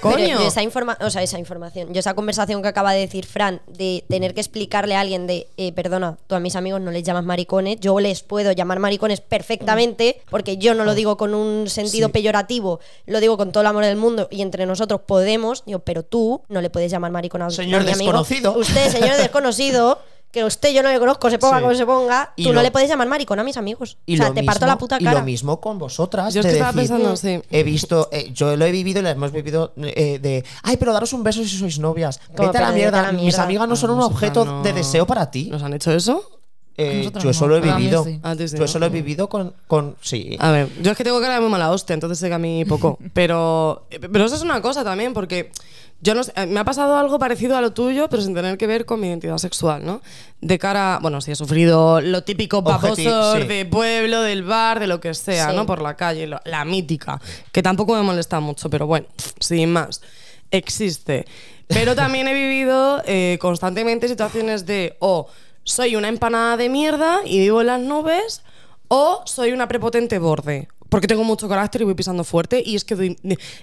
Coño. 0.00 0.38
esa, 0.46 0.62
informa 0.62 0.96
o 1.00 1.10
sea, 1.10 1.24
esa 1.24 1.40
información, 1.40 1.92
yo 1.92 1.98
esa 1.98 2.14
conversación 2.14 2.62
que 2.62 2.68
acaba 2.68 2.92
de 2.92 3.00
decir 3.00 3.26
Fran, 3.26 3.60
de 3.66 4.04
tener 4.08 4.32
que 4.32 4.40
explicarle 4.40 4.94
a 4.94 5.00
alguien 5.00 5.26
de, 5.26 5.48
eh, 5.56 5.72
perdona, 5.72 6.16
tú 6.28 6.36
a 6.36 6.40
mis 6.40 6.54
amigos 6.54 6.80
no 6.80 6.92
les 6.92 7.02
llamas 7.02 7.24
maricones, 7.24 7.80
yo 7.80 7.98
les 7.98 8.22
puedo 8.22 8.52
llamar 8.52 8.78
maricones 8.78 9.20
perfectamente, 9.20 10.22
porque 10.30 10.56
yo 10.56 10.74
no 10.74 10.84
lo 10.84 10.94
digo 10.94 11.16
con 11.16 11.34
un 11.34 11.68
sentido 11.68 12.06
Sí. 12.08 12.12
peyorativo, 12.12 12.78
lo 13.06 13.18
digo 13.18 13.36
con 13.36 13.50
todo 13.50 13.62
el 13.62 13.66
amor 13.66 13.84
del 13.84 13.96
mundo 13.96 14.28
y 14.30 14.42
entre 14.42 14.66
nosotros 14.66 15.00
podemos, 15.04 15.64
digo, 15.66 15.80
pero 15.80 16.04
tú 16.04 16.42
no 16.48 16.60
le 16.60 16.70
puedes 16.70 16.92
llamar 16.92 17.10
maricón 17.10 17.42
a 17.42 17.50
Señor 17.50 17.80
a 17.80 17.84
mi 17.84 17.90
amigo. 17.90 18.12
desconocido. 18.12 18.56
Usted, 18.56 18.90
señor 18.90 19.16
desconocido, 19.20 19.98
que 20.38 20.44
usted 20.44 20.72
yo 20.72 20.82
no 20.82 20.90
le 20.90 20.98
conozco, 20.98 21.30
se 21.30 21.38
ponga 21.38 21.56
Sí. 21.58 21.62
como 21.62 21.74
se 21.74 21.86
ponga, 21.86 22.32
Y 22.36 22.44
tú 22.44 22.52
no 22.52 22.62
le 22.62 22.70
puedes 22.70 22.88
llamar 22.88 23.08
maricón 23.08 23.38
a 23.38 23.44
mis 23.44 23.56
amigos. 23.56 23.98
Y 24.06 24.14
o 24.14 24.16
sea, 24.18 24.32
te 24.32 24.42
parto 24.44 24.66
la 24.66 24.78
puta 24.78 24.96
Y 25.00 25.04
cara. 25.04 25.20
lo 25.20 25.24
mismo 25.26 25.60
con 25.60 25.78
vosotras. 25.78 26.32
Yo 26.34 26.42
de 26.42 26.50
estaba 26.52 26.72
decir, 26.72 26.90
pensando, 26.96 27.16
sí. 27.16 27.40
He 27.50 27.62
visto, 27.62 28.08
eh, 28.12 28.30
yo 28.32 28.56
lo 28.56 28.64
he 28.64 28.72
vivido 28.72 29.00
y 29.00 29.02
lo 29.02 29.08
hemos 29.08 29.32
vivido 29.32 29.72
eh, 29.76 30.18
de. 30.20 30.44
Ay, 30.62 30.76
pero 30.76 30.92
daros 30.92 31.12
un 31.12 31.22
beso 31.22 31.42
si 31.42 31.56
sois 31.58 31.78
novias. 31.78 32.20
Como, 32.36 32.48
Vete 32.48 32.58
a 32.58 32.68
la 32.68 32.72
mierda. 32.72 33.12
Mis 33.12 33.38
amigas 33.38 33.68
no 33.68 33.76
son 33.76 33.90
Ah, 33.90 33.94
un 33.94 34.00
objeto 34.02 34.44
no- 34.44 34.62
de 34.62 34.72
deseo 34.72 35.06
para 35.06 35.30
ti. 35.30 35.48
¿Nos 35.50 35.62
han 35.62 35.74
hecho 35.74 35.92
eso? 35.92 36.22
Eh, 36.80 37.10
yo 37.12 37.20
no. 37.24 37.30
eso 37.30 37.48
lo 37.48 37.56
he 37.56 37.60
vivido. 37.60 38.04
sí. 38.04 38.20
Antes 38.22 38.52
de 38.52 38.58
Yo 38.58 38.64
eso 38.64 38.78
lo 38.78 38.86
he 38.86 38.88
no. 38.90 38.94
vivido 38.94 39.28
con. 39.28 39.52
con 39.66 39.96
sí. 40.00 40.36
A 40.38 40.52
ver, 40.52 40.68
yo 40.80 40.92
es 40.92 40.96
que 40.96 41.02
tengo 41.02 41.20
cara 41.20 41.34
de 41.34 41.40
muy 41.40 41.50
mala 41.50 41.72
hostia, 41.72 41.94
entonces 41.94 42.20
sé 42.20 42.28
que 42.28 42.34
a 42.34 42.38
mí 42.38 42.64
poco. 42.66 42.98
Pero, 43.14 43.86
pero 44.12 44.24
eso 44.26 44.36
es 44.36 44.42
una 44.42 44.62
cosa 44.62 44.84
también, 44.84 45.12
porque 45.12 45.50
yo 46.00 46.14
no 46.14 46.22
sé, 46.22 46.32
eh, 46.36 46.46
me 46.46 46.60
ha 46.60 46.64
pasado 46.64 46.96
algo 46.96 47.18
parecido 47.18 47.56
a 47.56 47.60
lo 47.60 47.72
tuyo, 47.72 48.08
pero 48.08 48.22
sin 48.22 48.34
tener 48.34 48.56
que 48.56 48.66
ver 48.66 48.84
con 48.86 49.00
mi 49.00 49.08
identidad 49.08 49.38
sexual, 49.38 49.84
¿no? 49.84 50.00
De 50.40 50.58
cara, 50.58 50.98
bueno, 51.02 51.20
sí 51.20 51.32
he 51.32 51.34
sufrido 51.36 52.00
lo 52.00 52.22
típico 52.22 52.62
babosos 52.62 53.38
sí. 53.40 53.46
de 53.46 53.66
pueblo, 53.66 54.22
del 54.22 54.44
bar, 54.44 54.78
de 54.78 54.86
lo 54.86 55.00
que 55.00 55.12
sea, 55.14 55.50
Sí. 55.50 55.56
¿no? 55.56 55.66
Por 55.66 55.82
la 55.82 55.96
calle, 55.96 56.26
lo- 56.28 56.40
la 56.44 56.64
mítica, 56.64 57.20
que 57.52 57.62
tampoco 57.62 57.94
me 57.96 58.02
molesta 58.02 58.38
mucho, 58.40 58.70
pero 58.70 58.86
bueno, 58.86 59.06
sin 59.40 59.72
más, 59.72 60.00
existe. 60.50 61.26
Pero 61.66 61.94
también 61.94 62.28
he 62.28 62.34
vivido 62.34 63.02
eh, 63.04 63.36
constantemente 63.40 64.08
situaciones 64.08 64.64
de, 64.66 64.96
o 65.00 65.26
soy 65.64 65.96
una 65.96 66.08
empanada 66.08 66.56
de 66.56 66.68
mierda 66.68 67.18
y 67.26 67.38
vivo 67.40 67.60
en 67.60 67.66
las 67.66 67.80
nubes, 67.80 68.42
o 68.88 69.22
soy 69.26 69.52
una 69.52 69.68
prepotente 69.68 70.18
borde. 70.18 70.68
Porque 70.88 71.06
tengo 71.06 71.22
mucho 71.22 71.48
carácter 71.48 71.82
y 71.82 71.84
voy 71.84 71.94
pisando 71.94 72.24
fuerte 72.24 72.62
y 72.64 72.74
es 72.74 72.84
que 72.84 72.96
doy- 72.96 73.18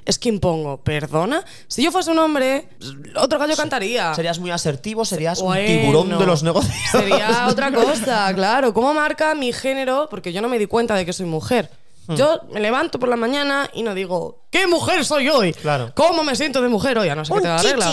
es 0.05 0.19
que 0.19 0.29
impongo, 0.29 0.77
perdona. 0.83 1.43
Si 1.67 1.81
yo 1.83 1.91
fuese 1.91 2.11
un 2.11 2.19
hombre, 2.19 2.69
otro 3.15 3.39
gallo 3.39 3.55
cantaría. 3.55 4.13
Serías 4.13 4.37
muy 4.39 4.51
asertivo, 4.51 5.05
serías 5.05 5.39
un 5.39 5.55
tiburón 5.55 6.19
de 6.19 6.25
los 6.25 6.43
negocios. 6.43 6.75
Sería 6.91 7.47
otra 7.49 7.71
cosa, 7.71 8.31
claro. 8.35 8.73
¿Cómo 8.73 8.93
marca 8.93 9.33
mi 9.33 9.51
género? 9.53 10.07
Porque 10.09 10.31
yo 10.33 10.41
no 10.41 10.49
me 10.49 10.59
di 10.59 10.67
cuenta 10.67 10.93
de 10.95 11.05
que 11.05 11.13
soy 11.13 11.25
mujer. 11.25 11.71
Hmm. 12.07 12.15
Yo 12.15 12.41
me 12.51 12.59
levanto 12.59 12.99
por 12.99 13.09
la 13.09 13.15
mañana 13.15 13.67
y 13.73 13.81
no 13.81 13.95
digo, 13.95 14.43
¿qué 14.51 14.67
mujer 14.67 15.03
soy 15.03 15.27
hoy? 15.29 15.53
Claro. 15.53 15.91
¿Cómo 15.95 16.23
me 16.23 16.35
siento 16.35 16.61
de 16.61 16.67
mujer 16.69 16.99
hoy? 16.99 17.09
A 17.09 17.15
no 17.15 17.25
ser 17.25 17.37
que 17.37 17.41
te 17.41 17.47
la 17.47 17.57
regla. 17.57 17.91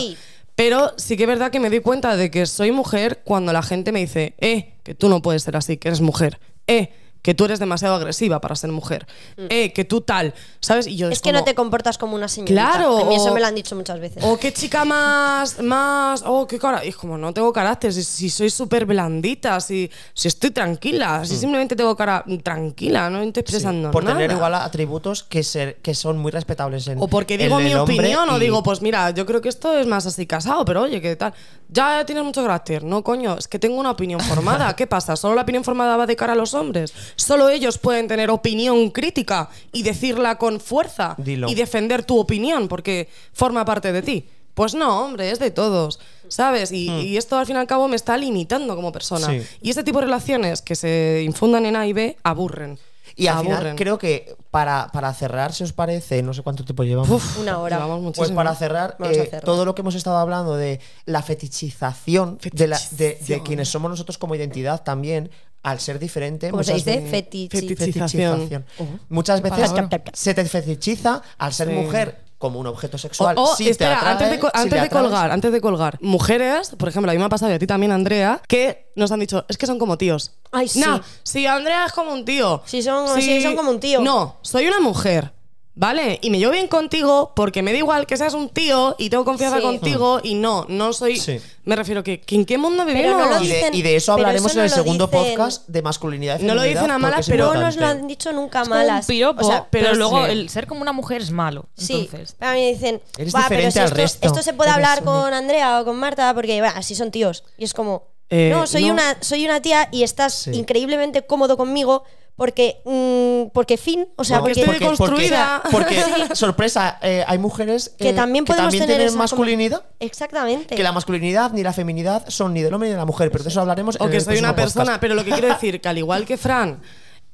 Pero 0.54 0.92
sí 0.98 1.16
que 1.16 1.22
es 1.22 1.28
verdad 1.28 1.50
que 1.50 1.58
me 1.58 1.70
di 1.70 1.80
cuenta 1.80 2.14
de 2.16 2.30
que 2.30 2.44
soy 2.44 2.70
mujer 2.72 3.22
cuando 3.24 3.54
la 3.54 3.62
gente 3.62 3.90
me 3.90 4.00
dice, 4.00 4.34
eh, 4.38 4.74
que 4.82 4.94
tú 4.94 5.08
no 5.08 5.22
puedes 5.22 5.42
ser 5.42 5.56
así, 5.56 5.78
que 5.78 5.88
eres 5.88 6.02
mujer. 6.02 6.38
Eh, 6.66 6.92
que 7.22 7.34
tú 7.34 7.44
eres 7.44 7.58
demasiado 7.60 7.94
agresiva 7.94 8.40
para 8.40 8.56
ser 8.56 8.70
mujer. 8.72 9.06
Eh, 9.36 9.72
que 9.72 9.84
tú 9.84 10.00
tal. 10.00 10.34
¿Sabes? 10.60 10.86
Y 10.86 10.96
yo 10.96 11.08
Mm. 11.08 11.12
Es 11.12 11.20
que 11.20 11.30
como, 11.30 11.38
no 11.40 11.44
te 11.44 11.54
comportas 11.54 11.96
como 11.98 12.14
una 12.16 12.28
señorita. 12.28 12.52
Claro, 12.54 12.98
A 12.98 13.04
mí 13.04 13.14
eso 13.14 13.30
o- 13.30 13.34
me 13.34 13.40
lo 13.40 13.46
han 13.46 13.54
dicho 13.54 13.74
muchas 13.76 14.00
veces. 14.00 14.22
O 14.24 14.36
qué 14.38 14.52
chica 14.52 14.84
más, 14.84 15.60
más, 15.62 16.22
oh, 16.26 16.46
qué 16.46 16.58
cara. 16.58 16.84
Y 16.84 16.88
es 16.88 16.96
como, 16.96 17.16
no 17.18 17.32
tengo 17.32 17.52
carácter, 17.52 17.92
si, 17.92 18.02
si 18.02 18.28
soy 18.30 18.50
súper 18.50 18.86
blandita, 18.86 19.60
si, 19.60 19.90
si 20.14 20.28
estoy 20.28 20.50
tranquila, 20.50 21.24
si 21.24 21.36
simplemente 21.36 21.76
tengo 21.76 21.94
cara 21.96 22.24
tranquila, 22.42 23.08
no 23.10 23.20
estoy 23.22 23.40
expresando 23.40 23.90
Por 23.90 24.04
nada. 24.04 24.16
tener 24.16 24.32
igual 24.32 24.54
atributos 24.54 25.22
que, 25.22 25.42
ser, 25.42 25.76
que 25.76 25.94
son 25.94 26.18
muy 26.18 26.30
respetables 26.32 26.86
en 26.88 26.98
O 27.00 27.06
porque 27.08 27.38
digo 27.38 27.58
el 27.58 27.64
mi 27.66 27.74
opinión, 27.74 28.28
o 28.30 28.38
digo, 28.38 28.62
pues 28.62 28.82
mira, 28.82 29.10
yo 29.10 29.24
creo 29.26 29.40
que 29.40 29.48
esto 29.48 29.76
es 29.78 29.86
más 29.86 30.06
así 30.06 30.26
casado, 30.26 30.64
pero 30.64 30.82
oye, 30.82 31.00
¿qué 31.00 31.14
tal? 31.16 31.32
Ya 31.68 32.04
tienes 32.04 32.24
mucho 32.24 32.42
carácter. 32.42 32.84
No, 32.84 33.02
coño, 33.02 33.38
es 33.38 33.48
que 33.48 33.58
tengo 33.58 33.76
una 33.76 33.90
opinión 33.92 34.20
formada. 34.20 34.74
¿Qué 34.76 34.86
pasa? 34.86 35.16
¿Solo 35.16 35.34
la 35.34 35.42
opinión 35.42 35.64
formada 35.64 35.96
va 35.96 36.06
de 36.06 36.16
cara 36.16 36.32
a 36.34 36.36
los 36.36 36.52
hombres? 36.54 36.92
¿Solo 37.16 37.48
ellos 37.48 37.78
pueden 37.78 38.08
tener 38.08 38.30
opinión 38.30 38.90
crítica 38.90 39.48
y 39.72 39.82
decirla 39.82 40.38
con 40.38 40.60
fuerza? 40.60 41.14
Dilo. 41.18 41.48
Y 41.48 41.54
defender 41.54 42.04
tu 42.04 42.18
opinión 42.18 42.68
porque 42.68 43.08
forma 43.32 43.64
parte 43.64 43.92
de 43.92 44.02
ti. 44.02 44.28
Pues 44.54 44.74
no, 44.74 45.04
hombre, 45.04 45.30
es 45.30 45.38
de 45.38 45.50
todos, 45.50 45.98
¿sabes? 46.28 46.72
Y, 46.72 46.90
y 46.90 47.16
esto 47.16 47.38
al 47.38 47.46
fin 47.46 47.56
y 47.56 47.58
al 47.58 47.66
cabo 47.66 47.88
me 47.88 47.96
está 47.96 48.18
limitando 48.18 48.76
como 48.76 48.92
persona. 48.92 49.28
Hmm. 49.28 49.40
Sí. 49.40 49.46
Y 49.62 49.70
este 49.70 49.82
tipo 49.82 49.98
de 49.98 50.04
relaciones 50.04 50.60
que 50.60 50.76
se 50.76 51.22
infundan 51.24 51.64
en 51.64 51.74
A 51.76 51.86
y 51.86 51.94
B 51.94 52.16
aburren. 52.22 52.78
Y 53.16 53.26
al 53.26 53.40
final 53.40 53.56
Aburren. 53.56 53.76
creo 53.76 53.98
que 53.98 54.36
para, 54.50 54.88
para 54.92 55.12
cerrar, 55.12 55.52
si 55.52 55.64
os 55.64 55.72
parece, 55.74 56.22
no 56.22 56.32
sé 56.32 56.42
cuánto 56.42 56.64
tiempo 56.64 56.82
llevamos. 56.82 57.10
Uf, 57.10 57.38
Una 57.40 57.58
hora. 57.58 57.76
llevamos 57.78 58.14
Pues 58.16 58.30
para 58.30 58.54
cerrar, 58.54 58.96
eh, 59.00 59.14
cerrar. 59.30 59.44
todo 59.44 59.64
lo 59.66 59.74
que 59.74 59.82
hemos 59.82 59.94
estado 59.94 60.16
hablando 60.16 60.56
de 60.56 60.80
la 61.04 61.22
fetichización, 61.22 62.38
De, 62.52 62.66
la- 62.68 62.80
de- 62.92 63.42
quienes 63.44 63.68
somos 63.68 63.90
nosotros 63.90 64.16
como 64.18 64.34
identidad 64.34 64.82
también, 64.82 65.30
al 65.62 65.80
ser 65.80 65.98
diferente. 65.98 66.50
¿Cómo 66.50 66.62
se 66.62 66.72
muchas 66.72 66.84
dice? 66.86 67.00
veces- 67.00 67.30
Fetichi- 67.30 67.50
Fetichización. 67.76 68.64
Muchas 69.08 69.42
veces 69.42 69.70
palabra. 69.70 70.02
se 70.12 70.34
te 70.34 70.44
fetichiza 70.44 71.22
al 71.38 71.52
ser 71.52 71.68
Sí. 71.68 71.74
mujer 71.74 72.24
como 72.38 72.58
un 72.58 72.66
objeto 72.66 72.98
sexual. 72.98 73.38
O, 73.38 73.52
o, 73.52 73.56
sí 73.56 73.64
te 73.66 73.70
espera, 73.70 73.98
atrae, 73.98 74.12
antes 74.12 74.30
de, 74.42 74.48
antes 74.52 74.82
de 74.82 74.88
colgar, 74.88 75.30
antes 75.30 75.52
de 75.52 75.60
colgar, 75.60 75.98
mujeres, 76.00 76.70
por 76.76 76.88
ejemplo, 76.88 77.10
a 77.12 77.14
mí 77.14 77.18
me 77.20 77.24
ha 77.24 77.28
pasado 77.28 77.52
y 77.52 77.54
a 77.54 77.58
ti 77.60 77.68
también, 77.68 77.92
Andrea, 77.92 78.42
que 78.48 78.90
nos 78.96 79.12
han 79.12 79.20
dicho, 79.20 79.44
es 79.48 79.56
que 79.56 79.66
son 79.66 79.78
como 79.78 79.96
tíos. 79.96 80.32
Ay, 80.50 80.66
sí. 80.66 80.80
No, 80.80 81.00
sí, 81.22 81.46
Andrea 81.46 81.86
es 81.86 81.92
como 81.92 82.12
un 82.12 82.24
tío. 82.24 82.60
Sí, 82.66 82.82
son- 82.82 83.20
sí, 83.20 83.40
son 83.42 83.54
como 83.54 83.70
un 83.70 83.78
tío. 83.78 84.00
No, 84.00 84.38
soy 84.42 84.66
una 84.66 84.80
mujer. 84.80 85.32
¿Vale? 85.74 86.18
Y 86.20 86.28
me 86.28 86.38
llevo 86.38 86.52
bien 86.52 86.68
contigo 86.68 87.32
porque 87.34 87.62
me 87.62 87.72
da 87.72 87.78
igual 87.78 88.06
que 88.06 88.18
seas 88.18 88.34
un 88.34 88.50
tío 88.50 88.94
y 88.98 89.08
tengo 89.08 89.24
confianza 89.24 89.56
Sí. 89.56 89.62
contigo 89.62 90.20
y 90.22 90.34
no, 90.34 90.66
no 90.68 90.92
soy. 90.92 91.16
Sí. 91.18 91.40
Me 91.64 91.76
refiero 91.76 92.02
que, 92.02 92.20
que 92.20 92.34
¿en 92.34 92.44
qué 92.44 92.58
mundo 92.58 92.84
vivimos? 92.84 93.16
no 93.18 93.26
lo 93.38 93.42
Y 93.42 93.46
de, 93.48 93.54
dicen- 93.54 93.74
y 93.74 93.80
de 93.80 93.96
eso 93.96 94.12
pero 94.14 94.26
hablaremos 94.26 94.50
eso 94.50 94.58
en 94.60 94.64
el 94.66 94.70
lo 94.70 94.76
segundo 94.76 95.06
dicen- 95.06 95.34
podcast 95.34 95.66
de 95.68 95.80
masculinidad 95.80 96.40
y 96.40 96.44
No 96.44 96.54
lo 96.54 96.60
dicen 96.62 96.90
a 96.90 96.98
malas, 96.98 97.20
es 97.20 97.28
pero- 97.30 97.46
No 97.46 97.52
nos 97.54 97.60
lo 97.62 97.68
importante. 97.70 98.00
han 98.02 98.06
dicho 98.06 98.32
nunca 98.32 98.64
malas. 98.66 99.04
un 99.08 99.14
piropo, 99.14 99.40
O 99.40 99.48
sea, 99.48 99.66
pero, 99.70 99.84
pero 99.86 99.96
luego 99.96 100.26
sí. 100.26 100.32
el 100.32 100.48
ser 100.50 100.66
como 100.66 100.82
una 100.82 100.92
mujer 100.92 101.22
es 101.22 101.30
malo. 101.30 101.64
Sí, 101.74 102.00
Entonces, 102.12 102.36
pero 102.38 102.50
a 102.50 102.54
mí 102.54 102.60
me 102.60 102.72
dicen, 102.74 103.00
Eres 103.16 103.32
"Buah, 103.32 103.44
pero 103.48 103.60
diferente 103.62 103.72
si 103.72 103.78
al 103.78 103.84
esto, 103.86 103.96
resto. 103.96 104.26
esto 104.26 104.42
se 104.42 104.52
puede 104.52 104.68
Eres 104.70 104.76
hablar 104.76 104.98
único". 104.98 105.12
con 105.22 105.32
Andrea 105.32 105.80
o 105.80 105.84
con 105.86 105.96
Marta 105.96 106.34
porque 106.34 106.58
bueno, 106.60 106.74
así 106.76 106.94
son 106.94 107.10
tíos. 107.10 107.44
Y 107.56 107.64
es 107.64 107.72
como, 107.72 108.12
Eh, 108.28 108.50
no, 108.50 108.66
soy, 108.66 108.86
no. 108.86 108.94
Una, 108.94 109.16
soy 109.20 109.44
una 109.44 109.60
tía 109.62 109.88
y 109.92 110.02
estás 110.04 110.32
Sí. 110.34 110.50
increíblemente 110.52 111.22
cómodo 111.26 111.56
conmigo 111.56 112.04
porque, 112.36 112.80
mm, 112.84 113.50
porque 113.52 113.76
fin, 113.76 114.06
o 114.16 114.24
sea, 114.24 114.40
Porque 114.40 114.54
porque, 114.64 114.72
estoy 114.72 114.78
deconstruida. 114.78 115.62
Porque, 115.70 116.02
sorpresa, 116.34 116.98
eh, 117.02 117.24
hay 117.26 117.38
mujeres 117.38 117.94
que 117.98 118.10
eh, 118.10 118.12
también 118.14 118.44
podemos 118.44 118.72
tener 118.72 118.86
tienen 118.88 119.16
masculinidad. 119.16 119.78
como- 119.82 119.92
Exactamente. 120.00 120.74
Que 120.74 120.82
la 120.82 120.92
masculinidad 120.92 121.52
ni 121.52 121.62
la 121.62 121.72
feminidad 121.72 122.24
son 122.28 122.54
ni 122.54 122.62
del 122.62 122.72
hombre 122.74 122.88
ni 122.88 122.92
de 122.94 122.98
la 122.98 123.04
mujer, 123.04 123.30
pero 123.30 123.44
de 123.44 123.50
eso 123.50 123.60
hablaremos 123.60 123.96
O 124.00 124.04
en 124.04 124.10
que 124.10 124.16
el 124.16 124.22
soy 124.24 124.38
una 124.38 124.56
persona, 124.56 124.84
podcast. 124.84 125.00
pero 125.00 125.14
lo 125.14 125.24
que 125.24 125.30
quiero 125.30 125.48
decir, 125.48 125.80
que 125.80 125.88
al 125.88 125.98
igual 125.98 126.24
que 126.24 126.36
Fran 126.36 126.80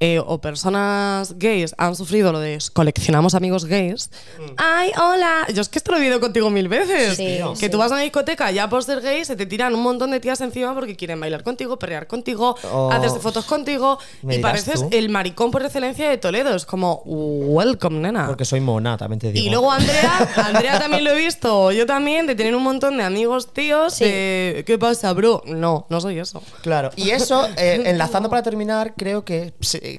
eh, 0.01 0.19
o 0.25 0.39
personas 0.39 1.37
gays 1.37 1.75
han 1.77 1.95
sufrido 1.95 2.31
lo 2.31 2.39
de 2.39 2.57
coleccionamos 2.73 3.35
amigos 3.35 3.65
gays. 3.65 4.09
¡Ay, 4.57 4.91
hola! 4.97 5.45
Yo 5.53 5.61
es 5.61 5.69
que 5.69 5.77
esto 5.77 5.91
lo 5.91 5.97
he 5.97 6.01
vivido 6.01 6.19
contigo 6.19 6.49
mil 6.49 6.67
veces. 6.69 7.17
Sí, 7.17 7.37
que 7.59 7.65
sí. 7.65 7.69
tú 7.69 7.77
vas 7.77 7.91
a 7.91 7.95
una 7.95 8.03
discoteca 8.03 8.49
ya 8.51 8.69
por 8.69 8.83
ser 8.83 9.01
gay, 9.01 9.25
se 9.25 9.35
te 9.35 9.45
tiran 9.45 9.75
un 9.75 9.81
montón 9.83 10.11
de 10.11 10.19
tías 10.19 10.39
encima 10.41 10.73
porque 10.73 10.95
quieren 10.95 11.19
bailar 11.19 11.43
contigo, 11.43 11.77
perrear 11.77 12.07
contigo, 12.07 12.55
Oh. 12.71 12.91
hacerse 12.91 13.19
fotos 13.19 13.45
contigo 13.45 13.99
¿Me 14.21 14.35
y 14.37 14.39
pareces 14.39 14.81
tú? 14.81 14.89
el 14.91 15.09
maricón 15.09 15.51
por 15.51 15.63
excelencia 15.63 16.09
de 16.09 16.17
Toledo. 16.17 16.55
Es 16.55 16.65
como, 16.65 17.01
welcome, 17.05 17.99
nena. 17.99 18.27
Porque 18.27 18.45
soy 18.45 18.61
mona, 18.61 18.97
también 18.97 19.19
te 19.19 19.31
digo. 19.31 19.45
Y 19.45 19.49
luego 19.49 19.71
Andrea, 19.71 20.29
Andrea 20.45 20.79
también 20.79 21.03
lo 21.03 21.11
he 21.11 21.15
visto, 21.15 21.71
yo 21.71 21.85
también, 21.85 22.25
de 22.27 22.35
tener 22.35 22.55
un 22.55 22.63
montón 22.63 22.97
de 22.97 23.03
amigos 23.03 23.53
tíos, 23.53 23.93
Sí. 23.95 24.03
¿qué 24.05 24.77
pasa, 24.79 25.11
bro? 25.13 25.41
No, 25.45 25.85
no 25.89 25.99
soy 26.01 26.19
eso. 26.19 26.41
Claro, 26.61 26.91
y 26.95 27.09
eso, 27.11 27.47
eh, 27.57 27.81
enlazando 27.85 28.29
para 28.29 28.43
terminar, 28.43 28.93
creo 28.95 29.25
que, 29.25 29.53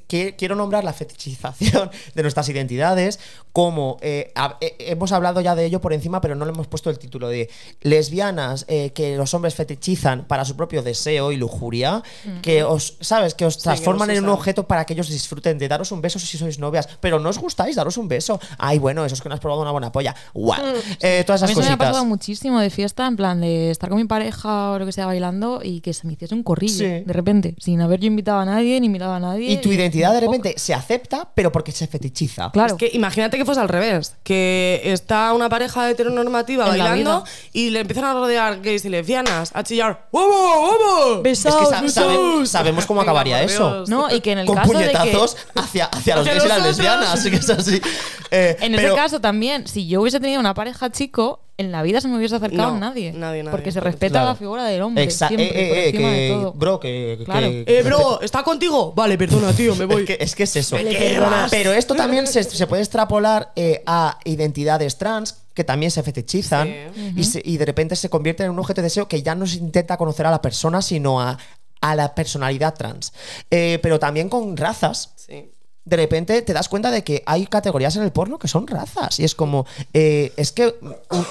que 0.06 0.34
quiero 0.36 0.54
nombrar 0.54 0.84
la 0.84 0.92
fetichización 0.92 1.90
de 2.14 2.22
nuestras 2.22 2.48
identidades, 2.48 3.18
como 3.52 3.96
eh, 4.00 4.32
eh, 4.60 4.76
hemos 4.80 5.12
hablado 5.12 5.40
ya 5.40 5.54
de 5.54 5.64
ello 5.64 5.80
por 5.80 5.92
encima, 5.92 6.20
pero 6.20 6.34
no 6.34 6.44
le 6.44 6.52
hemos 6.52 6.66
puesto 6.68 6.88
el 6.90 6.98
título 6.98 7.28
de 7.28 7.48
lesbianas 7.82 8.64
eh, 8.68 8.90
que 8.94 9.16
los 9.16 9.34
hombres 9.34 9.54
fetichizan 9.54 10.24
para 10.26 10.44
su 10.44 10.56
propio 10.56 10.82
deseo 10.82 11.32
y 11.32 11.36
lujuria, 11.36 12.02
que 12.42 12.62
os, 12.62 12.96
¿sabes? 13.00 13.34
Que 13.34 13.44
os 13.46 13.58
transforman 13.58 14.08
que 14.08 14.16
en 14.16 14.24
un 14.24 14.30
objeto 14.30 14.66
para 14.66 14.84
que 14.84 14.92
ellos 14.94 15.08
disfruten 15.08 15.58
de 15.58 15.68
daros 15.68 15.92
un 15.92 16.00
beso 16.00 16.18
si 16.18 16.38
sois 16.38 16.58
novias, 16.58 16.88
pero 17.00 17.18
no 17.18 17.28
os 17.28 17.38
gustáis 17.38 17.76
daros 17.76 17.96
un 17.96 18.08
beso. 18.08 18.40
Ay, 18.58 18.78
bueno, 18.78 19.04
eso 19.04 19.14
es 19.14 19.20
que 19.20 19.28
no 19.28 19.34
has 19.34 19.40
probado 19.40 19.62
una 19.62 19.72
buena 19.72 19.90
polla. 19.90 20.14
Guau. 20.34 20.60
Eh, 21.00 21.24
todas 21.26 21.42
a 21.42 21.46
mí 21.46 21.52
esas 21.52 21.64
eso 21.64 21.70
me 21.70 21.74
ha 21.74 21.76
pasado 21.76 21.94
cositas. 21.94 22.08
muchísimo 22.08 22.60
de 22.60 22.70
fiesta, 22.70 23.06
en 23.06 23.16
plan 23.16 23.40
de 23.40 23.70
estar 23.70 23.88
con 23.88 23.98
mi 23.98 24.04
pareja 24.04 24.72
o 24.72 24.78
lo 24.78 24.86
que 24.86 24.92
sea 24.92 25.06
bailando 25.06 25.60
y 25.62 25.80
que 25.80 25.92
se 25.92 26.06
me 26.06 26.12
hiciese 26.12 26.34
un 26.34 26.42
corrillo 26.42 26.70
Sí. 26.70 26.84
de 26.84 27.12
repente, 27.12 27.54
sin 27.58 27.80
haber 27.80 28.00
yo 28.00 28.06
invitado 28.06 28.38
a 28.38 28.44
nadie 28.44 28.80
ni 28.80 28.88
mirado 28.88 29.12
a 29.12 29.20
nadie. 29.20 29.50
Y 29.50 29.56
tu 29.60 29.72
identidad 29.80 30.12
de 30.12 30.20
repente 30.20 30.54
se 30.56 30.74
acepta, 30.74 31.28
pero 31.34 31.50
porque 31.52 31.72
se 31.72 31.86
fetichiza. 31.86 32.50
Claro. 32.52 32.74
Es 32.74 32.78
que 32.78 32.90
imagínate 32.96 33.36
que 33.36 33.44
fuese 33.44 33.60
al 33.60 33.68
revés, 33.68 34.16
que 34.22 34.80
está 34.84 35.32
una 35.34 35.48
pareja 35.48 35.88
heteronormativa 35.90 36.66
En 36.70 36.78
la 36.78 36.84
bailando 36.88 37.22
vida. 37.22 37.32
y 37.52 37.70
le 37.70 37.80
empiezan 37.80 38.04
a 38.04 38.12
rodear 38.14 38.60
gays 38.60 38.84
y 38.84 38.88
lesbianas, 38.88 39.50
a 39.54 39.62
chillar 39.62 40.06
¡Vamos, 40.12 40.30
vamos! 40.30 41.26
Es 41.26 41.42
que 41.44 41.50
sa- 41.50 41.88
sabe- 41.88 42.46
sabemos 42.46 42.86
cómo 42.86 43.00
Venga, 43.00 43.10
acabaría 43.12 43.36
por 43.42 43.50
eso. 43.50 43.70
Dios. 43.74 43.88
No, 43.88 44.14
y 44.14 44.20
que 44.20 44.32
en 44.32 44.38
el 44.40 44.46
Con 44.46 44.56
caso 44.56 44.72
de 44.78 44.88
que 44.90 44.96
puñetazos 44.98 45.36
hacia, 45.54 45.84
hacia 45.86 46.16
los 46.16 46.26
Hacia 46.26 46.32
gays 46.34 46.44
y 46.44 46.48
las 46.48 46.58
nosotros. 46.58 46.76
lesbianas. 46.78 47.14
Así 47.14 47.30
que 47.30 47.36
es 47.36 47.50
así. 47.50 47.80
Eh, 48.32 48.56
En 48.60 48.76
pero- 48.76 48.88
ese 48.92 48.96
caso 48.96 49.20
también, 49.20 49.66
si 49.66 49.88
yo 49.88 50.00
hubiese 50.02 50.20
tenido 50.20 50.38
una 50.38 50.54
pareja 50.54 50.88
chico, 50.92 51.40
en 51.60 51.70
la 51.72 51.82
vida 51.82 52.00
se 52.00 52.08
me 52.08 52.16
hubiese 52.16 52.36
acercado 52.36 52.72
No, 52.72 52.78
nadie. 52.78 53.12
nadie, 53.12 53.42
nadie. 53.42 53.50
Porque 53.52 53.70
se 53.72 53.80
respeta 53.80 54.12
Claro. 54.14 54.26
la 54.28 54.34
figura 54.34 54.64
del 54.64 54.82
hombre. 54.82 55.04
Exa- 55.06 55.28
siempre, 55.28 55.46
eh, 55.46 55.68
por 55.68 55.76
eh, 55.78 55.84
eh, 55.84 55.88
encima 55.90 56.08
de 56.10 56.16
que- 56.16 56.28
todo. 56.34 56.52
Bro, 56.52 56.80
que. 56.80 57.18
Claro. 57.24 57.48
que- 57.50 57.64
Eh, 57.66 57.82
bro, 57.82 58.20
¿está 58.22 58.42
contigo? 58.42 58.92
Vale, 58.94 59.16
perdona, 59.18 59.52
tío, 59.52 59.74
me 59.76 59.84
voy. 59.86 60.02
Es 60.02 60.06
que, 60.06 60.18
es 60.20 60.34
que 60.34 60.42
es 60.44 60.56
eso. 60.56 60.76
Perdonas. 60.76 61.50
Pero 61.50 61.72
esto 61.72 61.94
también 61.94 62.26
se, 62.26 62.42
se 62.44 62.66
puede 62.66 62.82
extrapolar 62.82 63.52
eh, 63.56 63.82
a 63.86 64.18
identidades 64.24 64.96
trans 64.98 65.36
que 65.54 65.64
también 65.64 65.90
se 65.90 66.02
fetichizan 66.02 66.68
Sí. 66.94 67.12
y, 67.16 67.24
se- 67.24 67.42
y 67.44 67.56
de 67.58 67.64
repente 67.66 67.96
se 67.96 68.08
convierten 68.08 68.46
en 68.46 68.52
un 68.52 68.58
objeto 68.60 68.80
de 68.80 68.86
deseo 68.86 69.08
que 69.08 69.22
ya 69.22 69.34
no 69.34 69.46
se 69.46 69.58
intenta 69.58 69.96
conocer 69.96 70.26
a 70.26 70.30
la 70.30 70.40
persona, 70.40 70.80
sino 70.80 71.20
a, 71.20 71.36
a 71.82 71.94
la 71.94 72.14
personalidad 72.14 72.74
trans. 72.74 73.12
Eh, 73.50 73.78
pero 73.82 73.98
también 73.98 74.28
con 74.28 74.56
razas. 74.56 75.12
Sí. 75.16 75.50
De 75.84 75.96
repente 75.96 76.42
te 76.42 76.52
das 76.52 76.68
cuenta 76.68 76.90
de 76.90 77.02
que 77.02 77.22
hay 77.26 77.46
categorías 77.46 77.96
en 77.96 78.02
el 78.02 78.12
porno 78.12 78.38
que 78.38 78.48
son 78.48 78.66
razas. 78.66 79.18
Y 79.18 79.24
es 79.24 79.34
como, 79.34 79.66
eh, 79.94 80.32
es 80.36 80.52
que 80.52 80.74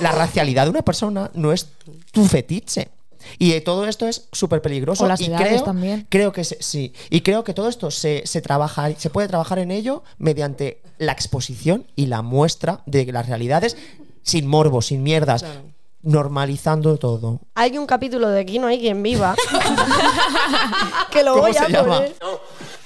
la 0.02 0.12
racialidad 0.12 0.64
de 0.66 0.72
una 0.72 0.82
persona 0.82 1.30
no 1.34 1.52
es 1.54 1.68
tu 2.12 2.26
fetiche. 2.26 2.89
Y 3.38 3.52
eh, 3.52 3.62
todo 3.62 3.86
esto 3.86 4.08
es 4.08 4.28
súper 4.32 4.62
peligroso. 4.62 5.04
O 5.04 5.08
las 5.08 5.22
y 5.22 5.30
creo, 5.30 5.62
también. 5.64 6.08
creo 6.10 6.32
que 6.32 6.43
se- 6.43 6.58
sí. 6.62 6.93
Y 7.10 7.22
creo 7.22 7.43
que 7.43 7.54
todo 7.54 7.68
esto 7.70 7.91
se, 7.91 8.24
se 8.26 8.41
trabaja, 8.41 8.89
se 8.97 9.10
puede 9.10 9.28
trabajar 9.28 9.60
en 9.60 9.72
ello 9.72 10.04
mediante 10.18 10.82
la 10.97 11.12
exposición 11.12 11.86
y 11.95 12.08
la 12.08 12.22
muestra 12.22 12.82
de 12.86 13.06
las 13.12 13.28
realidades 13.28 13.78
sin 14.24 14.47
morbo, 14.47 14.82
sin 14.82 15.04
mierdas. 15.04 15.43
Claro. 15.43 15.62
Normalizando 16.02 16.95
todo. 16.97 17.41
Hay 17.56 17.78
un 17.78 17.86
capítulo 17.86 18.30
de 18.30 18.39
Aquí 18.39 18.58
no 18.58 18.68
hay 18.68 18.80
quien 18.80 19.04
viva 19.04 19.36
que 21.12 21.24
lo 21.24 21.34
¿Cómo 21.34 21.43
voy 21.47 21.58
a 21.58 21.66
se 21.66 21.72
llama? 21.72 21.95
poner. 21.97 22.16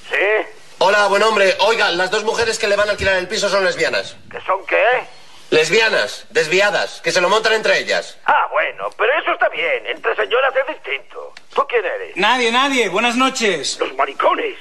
¿Sí? 0.09 0.61
Hola, 0.85 1.07
buen 1.07 1.23
hombre. 1.23 1.55
Oiga, 1.61 1.91
las 1.91 2.11
dos 2.11 2.25
mujeres 2.25 2.59
que 2.59 2.67
le 2.67 2.75
van 2.75 2.89
a 2.89 2.91
alquilar 2.91 3.15
el 3.15 3.29
piso 3.29 3.47
son 3.47 3.63
lesbianas. 3.63 4.17
¿Que 4.29 4.41
son 4.41 4.65
qué? 4.67 4.75
Lesbianas, 5.49 6.25
desviadas, 6.31 6.99
que 6.99 7.13
se 7.13 7.21
lo 7.21 7.29
montan 7.29 7.53
entre 7.53 7.79
ellas. 7.79 8.17
Ah, 8.25 8.47
bueno, 8.51 8.89
pero 8.97 9.09
eso 9.21 9.31
está 9.31 9.47
bien. 9.47 9.85
Entre 9.87 10.13
señoras 10.13 10.53
es 10.61 10.75
distinto. 10.75 11.31
¿Tú 11.55 11.61
quién 11.69 11.85
eres? 11.85 12.17
Nadie, 12.17 12.51
nadie. 12.51 12.89
Buenas 12.89 13.15
noches. 13.15 13.79
Los 13.79 13.95
maricones. 13.95 14.55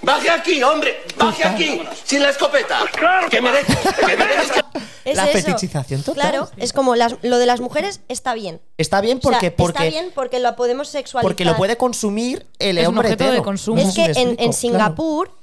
¡Baje 0.00 0.30
aquí, 0.30 0.62
hombre! 0.62 1.02
¡Baje 1.18 1.44
aquí! 1.44 1.86
¡Sin 2.04 2.22
la 2.22 2.30
escopeta! 2.30 2.78
Pues 2.80 2.92
claro 2.92 3.28
que 3.28 3.36
¡Que 3.36 3.42
me 3.42 3.52
dejes! 3.52 3.76
¡Que 4.06 4.16
me 4.16 4.26
dejes! 4.26 4.50
Es 5.02 5.16
La 5.16 5.24
eso. 5.30 5.32
fetichización 5.32 6.02
total. 6.02 6.30
Claro, 6.30 6.50
es 6.58 6.74
como 6.74 6.94
las- 6.94 7.16
lo 7.22 7.38
de 7.38 7.46
las 7.46 7.60
mujeres 7.60 8.00
está 8.08 8.34
bien. 8.34 8.60
Está 8.76 9.00
bien 9.00 9.16
O 9.18 9.22
sea, 9.22 9.30
porque, 9.32 9.50
porque, 9.50 9.78
está 9.86 9.90
bien 9.98 10.12
porque 10.14 10.38
lo 10.40 10.54
podemos 10.56 10.88
sexualizar. 10.88 11.22
porque 11.22 11.46
lo 11.46 11.56
puede 11.56 11.78
consumir 11.78 12.46
el 12.58 12.76
Es 12.76 12.86
un 12.86 12.98
hombre 12.98 13.16
de 13.16 13.42
consumo. 13.42 13.80
Sé 13.80 13.88
Es 14.10 14.14
que 14.16 14.20
en, 14.20 14.28
en 14.38 14.52
claro. 14.52 14.94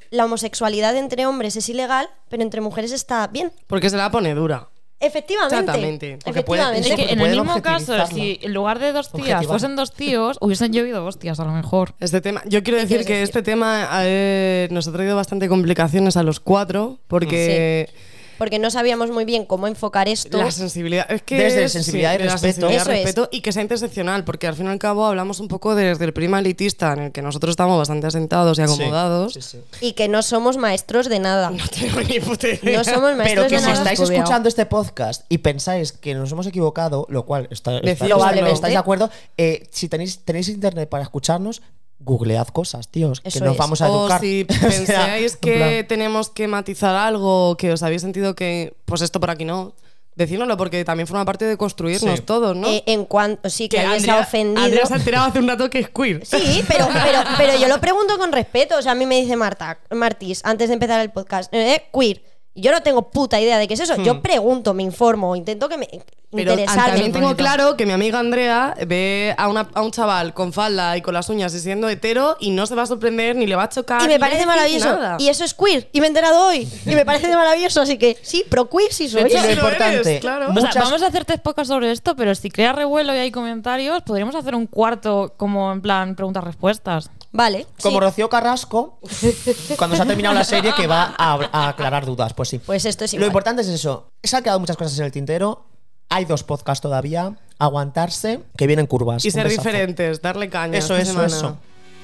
La 0.09 0.25
homosexualidad 0.25 0.95
entre 0.95 1.25
hombres 1.25 1.55
es 1.55 1.67
ilegal, 1.69 2.09
pero 2.29 2.43
entre 2.43 2.61
mujeres 2.61 2.91
está 2.91 3.27
bien. 3.27 3.51
Porque 3.67 3.89
se 3.89 3.97
la 3.97 4.09
pone 4.11 4.33
dura. 4.33 4.69
Efectivamente. 4.99 5.55
Exactamente. 5.59 6.17
Porque 6.25 6.41
puede- 6.41 6.61
Efectivamente. 6.63 6.89
Es 6.89 6.95
que 7.07 7.13
en 7.13 7.21
el 7.21 7.39
mismo 7.39 7.61
caso, 7.61 7.93
si 8.07 8.39
en 8.41 8.53
lugar 8.53 8.79
de 8.79 8.91
dos 8.93 9.11
tías 9.11 9.21
Objetivar. 9.27 9.45
fuesen 9.45 9.75
dos 9.75 9.93
tíos, 9.93 10.37
hubiesen 10.41 10.73
llovido 10.73 11.05
hostias 11.05 11.39
a 11.39 11.45
lo 11.45 11.51
mejor. 11.51 11.93
Este 11.99 12.19
tema, 12.19 12.41
yo 12.47 12.63
quiero 12.63 12.79
decir 12.79 13.05
que 13.05 13.13
decir? 13.13 13.23
este 13.23 13.43
tema 13.43 13.87
eh, 14.01 14.67
nos 14.71 14.87
ha 14.87 14.91
traído 14.91 15.15
bastante 15.15 15.47
complicaciones 15.49 16.17
a 16.17 16.23
los 16.23 16.39
cuatro, 16.39 16.97
porque 17.07 17.89
Porque 18.37 18.59
no 18.59 18.69
sabíamos 18.71 19.11
muy 19.11 19.25
bien 19.25 19.45
cómo 19.45 19.67
enfocar 19.67 20.07
esto. 20.07 20.37
la 20.37 20.51
sensibilidad 20.51 21.09
es 21.11 21.21
que 21.23 21.37
Desde 21.37 21.63
es- 21.65 21.71
sensibilidad 21.71 22.13
y 22.15 22.17
de 22.19 22.25
la 22.25 22.31
respeto. 22.33 22.53
sensibilidad, 22.67 22.81
Eso 22.83 22.91
es. 22.91 23.03
respeto 23.05 23.29
y 23.31 23.41
que 23.41 23.51
sea 23.51 23.61
interseccional, 23.61 24.23
porque 24.23 24.47
al 24.47 24.55
fin 24.55 24.65
y 24.67 24.69
al 24.69 24.79
cabo 24.79 25.05
hablamos 25.05 25.39
un 25.39 25.47
poco 25.47 25.75
desde 25.75 26.05
el 26.05 26.13
prima 26.13 26.39
elitista 26.39 26.93
en 26.93 26.99
el 26.99 27.11
que 27.11 27.21
nosotros 27.21 27.51
estamos 27.51 27.77
bastante 27.77 28.07
asentados 28.07 28.57
y 28.59 28.61
acomodados. 28.61 29.33
Sí, 29.33 29.41
sí, 29.41 29.59
sí. 29.71 29.85
Y 29.87 29.93
que 29.93 30.07
no 30.07 30.21
somos 30.21 30.57
maestros 30.57 31.09
de 31.09 31.19
nada. 31.19 31.49
No 31.57 31.63
tengo 31.67 32.01
ni 32.01 32.19
puta 32.19 32.47
idea. 32.47 32.77
No 32.77 32.83
somos 32.83 33.15
maestros 33.15 33.25
Pero 33.25 33.43
que 33.47 33.55
de 33.55 33.59
si 33.59 33.65
nada. 33.65 33.77
estáis 33.79 33.99
estudiado. 33.99 34.23
escuchando 34.23 34.49
este 34.49 34.65
podcast 34.65 35.25
y 35.29 35.39
pensáis 35.39 35.91
que 35.91 36.13
nos 36.13 36.31
hemos 36.31 36.45
equivocado, 36.47 37.05
lo 37.09 37.25
cual 37.25 37.47
está, 37.51 37.77
está-. 37.79 38.05
Probablemente. 38.05 38.53
estáis 38.55 38.73
de 38.73 38.77
acuerdo, 38.77 39.09
eh, 39.37 39.67
si 39.71 39.89
tenéis, 39.89 40.19
tenéis 40.19 40.49
internet 40.49 40.87
para 40.89 41.03
escucharnos, 41.03 41.61
googlead 41.99 42.47
cosas, 42.47 42.87
tíos, 42.89 43.21
que 43.21 43.39
nos 43.39 43.53
es. 43.53 43.57
vamos 43.57 43.81
a 43.81 43.89
O 43.91 44.01
educar. 44.01 44.21
si 44.21 44.45
O 44.49 44.53
sea, 44.53 44.69
pensáis 44.69 45.33
en 45.33 45.39
que 45.39 45.85
tenemos 45.87 46.29
que 46.29 46.47
matizar 46.47 46.95
algo, 46.95 47.57
que 47.57 47.71
os 47.73 47.83
habéis 47.83 48.01
sentido 48.01 48.35
que, 48.35 48.73
pues 48.85 49.01
esto 49.01 49.19
por 49.19 49.29
aquí 49.31 49.45
no, 49.45 49.73
decídnoslo, 50.15 50.57
porque 50.57 50.83
también 50.85 51.05
forma 51.07 51.25
parte 51.25 51.45
de 51.45 51.57
construirnos 51.57 52.19
Sí. 52.19 52.25
todos, 52.25 52.55
¿no? 52.55 52.67
Eh, 52.67 52.83
en 52.87 53.05
cuanto 53.05 53.49
sí 53.49 53.69
que, 53.69 53.79
alguien 53.79 54.01
se 54.01 54.11
ha 54.11 54.19
ofendido. 54.19 54.63
Andrea 54.63 54.85
se 54.85 54.93
ha 54.93 54.97
enterado 54.97 55.25
hace 55.27 55.39
un 55.39 55.47
rato 55.47 55.69
que 55.69 55.79
es 55.79 55.89
queer. 55.89 56.25
Sí, 56.25 56.63
pero, 56.67 56.87
pero, 56.91 57.19
pero 57.37 57.59
yo 57.59 57.67
lo 57.67 57.79
pregunto 57.79 58.17
con 58.17 58.31
respeto. 58.31 58.77
O 58.77 58.81
sea, 58.81 58.93
a 58.93 58.95
mí 58.95 59.05
me 59.05 59.21
dice 59.21 59.35
Marta, 59.35 59.79
Martis, 59.91 60.41
antes 60.43 60.69
de 60.69 60.73
empezar 60.73 61.01
el 61.01 61.11
podcast, 61.11 61.53
eh, 61.53 61.83
queer. 61.93 62.21
Yo 62.59 62.71
no 62.71 62.81
tengo 62.81 63.09
puta 63.11 63.39
idea 63.39 63.57
de 63.57 63.67
qué 63.67 63.75
es 63.75 63.79
eso. 63.79 63.95
Yo 64.03 64.21
pregunto, 64.21 64.73
me 64.73 64.83
informo, 64.83 65.35
intento 65.35 65.69
que 65.69 65.77
me 65.77 65.87
Pero 66.31 66.51
interesarme. 66.51 66.83
también 66.91 67.11
tengo 67.13 67.35
claro 67.37 67.77
que 67.77 67.85
mi 67.85 67.93
amiga 67.93 68.19
Andrea 68.19 68.75
ve 68.85 69.33
a, 69.37 69.47
una- 69.47 69.69
a 69.73 69.81
un 69.81 69.91
chaval 69.91 70.33
con 70.33 70.51
falda 70.51 70.97
y 70.97 71.01
con 71.01 71.13
las 71.13 71.29
uñas 71.29 71.53
y 71.53 71.59
siendo 71.59 71.87
hetero 71.87 72.35
y 72.39 72.49
no 72.51 72.65
se 72.65 72.75
va 72.75 72.81
a 72.81 72.85
sorprender 72.85 73.35
ni 73.35 73.45
le 73.47 73.55
va 73.55 73.63
a 73.63 73.69
chocar. 73.69 74.01
Y 74.03 74.07
me 74.07 74.19
parece 74.19 74.45
maravilloso. 74.45 74.89
nada. 74.93 75.15
Y 75.19 75.29
eso 75.29 75.43
es 75.45 75.53
queer. 75.53 75.87
Y 75.93 76.01
me 76.01 76.07
he 76.07 76.09
enterado 76.09 76.47
hoy. 76.47 76.67
Y 76.85 76.95
me 76.95 77.05
parece 77.05 77.27
de 77.27 77.35
maravilloso. 77.35 77.79
Así 77.81 77.97
que 77.97 78.17
sí, 78.21 78.43
pro 78.49 78.67
queer 78.69 78.91
sí 78.91 79.07
soy. 79.07 79.21
Y 79.21 79.29
Sí 79.29 79.35
lo 79.37 79.43
lo 79.43 79.51
importante, 79.51 79.95
eres, 80.09 80.19
claro. 80.19 80.49
O 80.49 80.59
sea, 80.59 80.71
vamos 80.81 81.01
a 81.03 81.07
hacer 81.07 81.23
tres 81.25 81.39
podcasts 81.39 81.69
sobre 81.69 81.91
esto, 81.91 82.15
pero 82.15 82.33
si 82.35 82.49
crea 82.49 82.73
revuelo 82.73 83.13
y 83.13 83.17
hay 83.19 83.31
comentarios, 83.31 84.01
podríamos 84.03 84.35
hacer 84.35 84.53
un 84.55 84.67
cuarto 84.67 85.33
como 85.37 85.71
en 85.71 85.81
plan 85.81 86.15
preguntas-respuestas. 86.15 87.09
Vale. 87.31 87.67
Como 87.81 87.97
sí. 87.99 88.05
Rocío 88.05 88.29
Carrasco, 88.29 88.99
cuando 89.77 89.95
se 89.95 90.01
ha 90.01 90.05
terminado 90.05 90.33
la 90.35 90.43
serie, 90.43 90.73
que 90.73 90.87
va 90.87 91.13
a, 91.17 91.33
a 91.51 91.67
aclarar 91.69 92.05
dudas. 92.05 92.33
Pues 92.33 92.49
sí. 92.49 92.59
Pues 92.59 92.85
esto 92.85 93.05
es 93.05 93.13
Lo 93.13 93.17
igual. 93.17 93.27
importante 93.27 93.61
es 93.61 93.67
eso. 93.67 94.09
Se 94.23 94.35
han 94.37 94.43
quedado 94.43 94.59
muchas 94.59 94.77
cosas 94.77 94.97
en 94.99 95.05
el 95.05 95.11
tintero. 95.11 95.65
Hay 96.09 96.25
dos 96.25 96.43
podcasts 96.43 96.81
todavía. 96.81 97.37
Aguantarse, 97.59 98.39
que 98.57 98.65
vienen 98.67 98.85
curvas. 98.87 99.25
Y 99.25 99.27
Un 99.29 99.33
ser 99.33 99.43
besazo. 99.45 99.67
diferentes, 99.67 100.21
darle 100.21 100.49
caña. 100.49 100.77
Eso, 100.77 100.95
eso, 100.95 101.11
semana. 101.11 101.27
eso. 101.27 101.57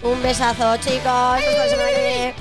Un 0.04 0.22
besazo, 0.22 0.76
chicos. 0.78 1.06
Hasta 1.08 1.58
la 1.58 1.70
semana 1.70 1.90
que 1.90 2.02
viene. 2.02 2.34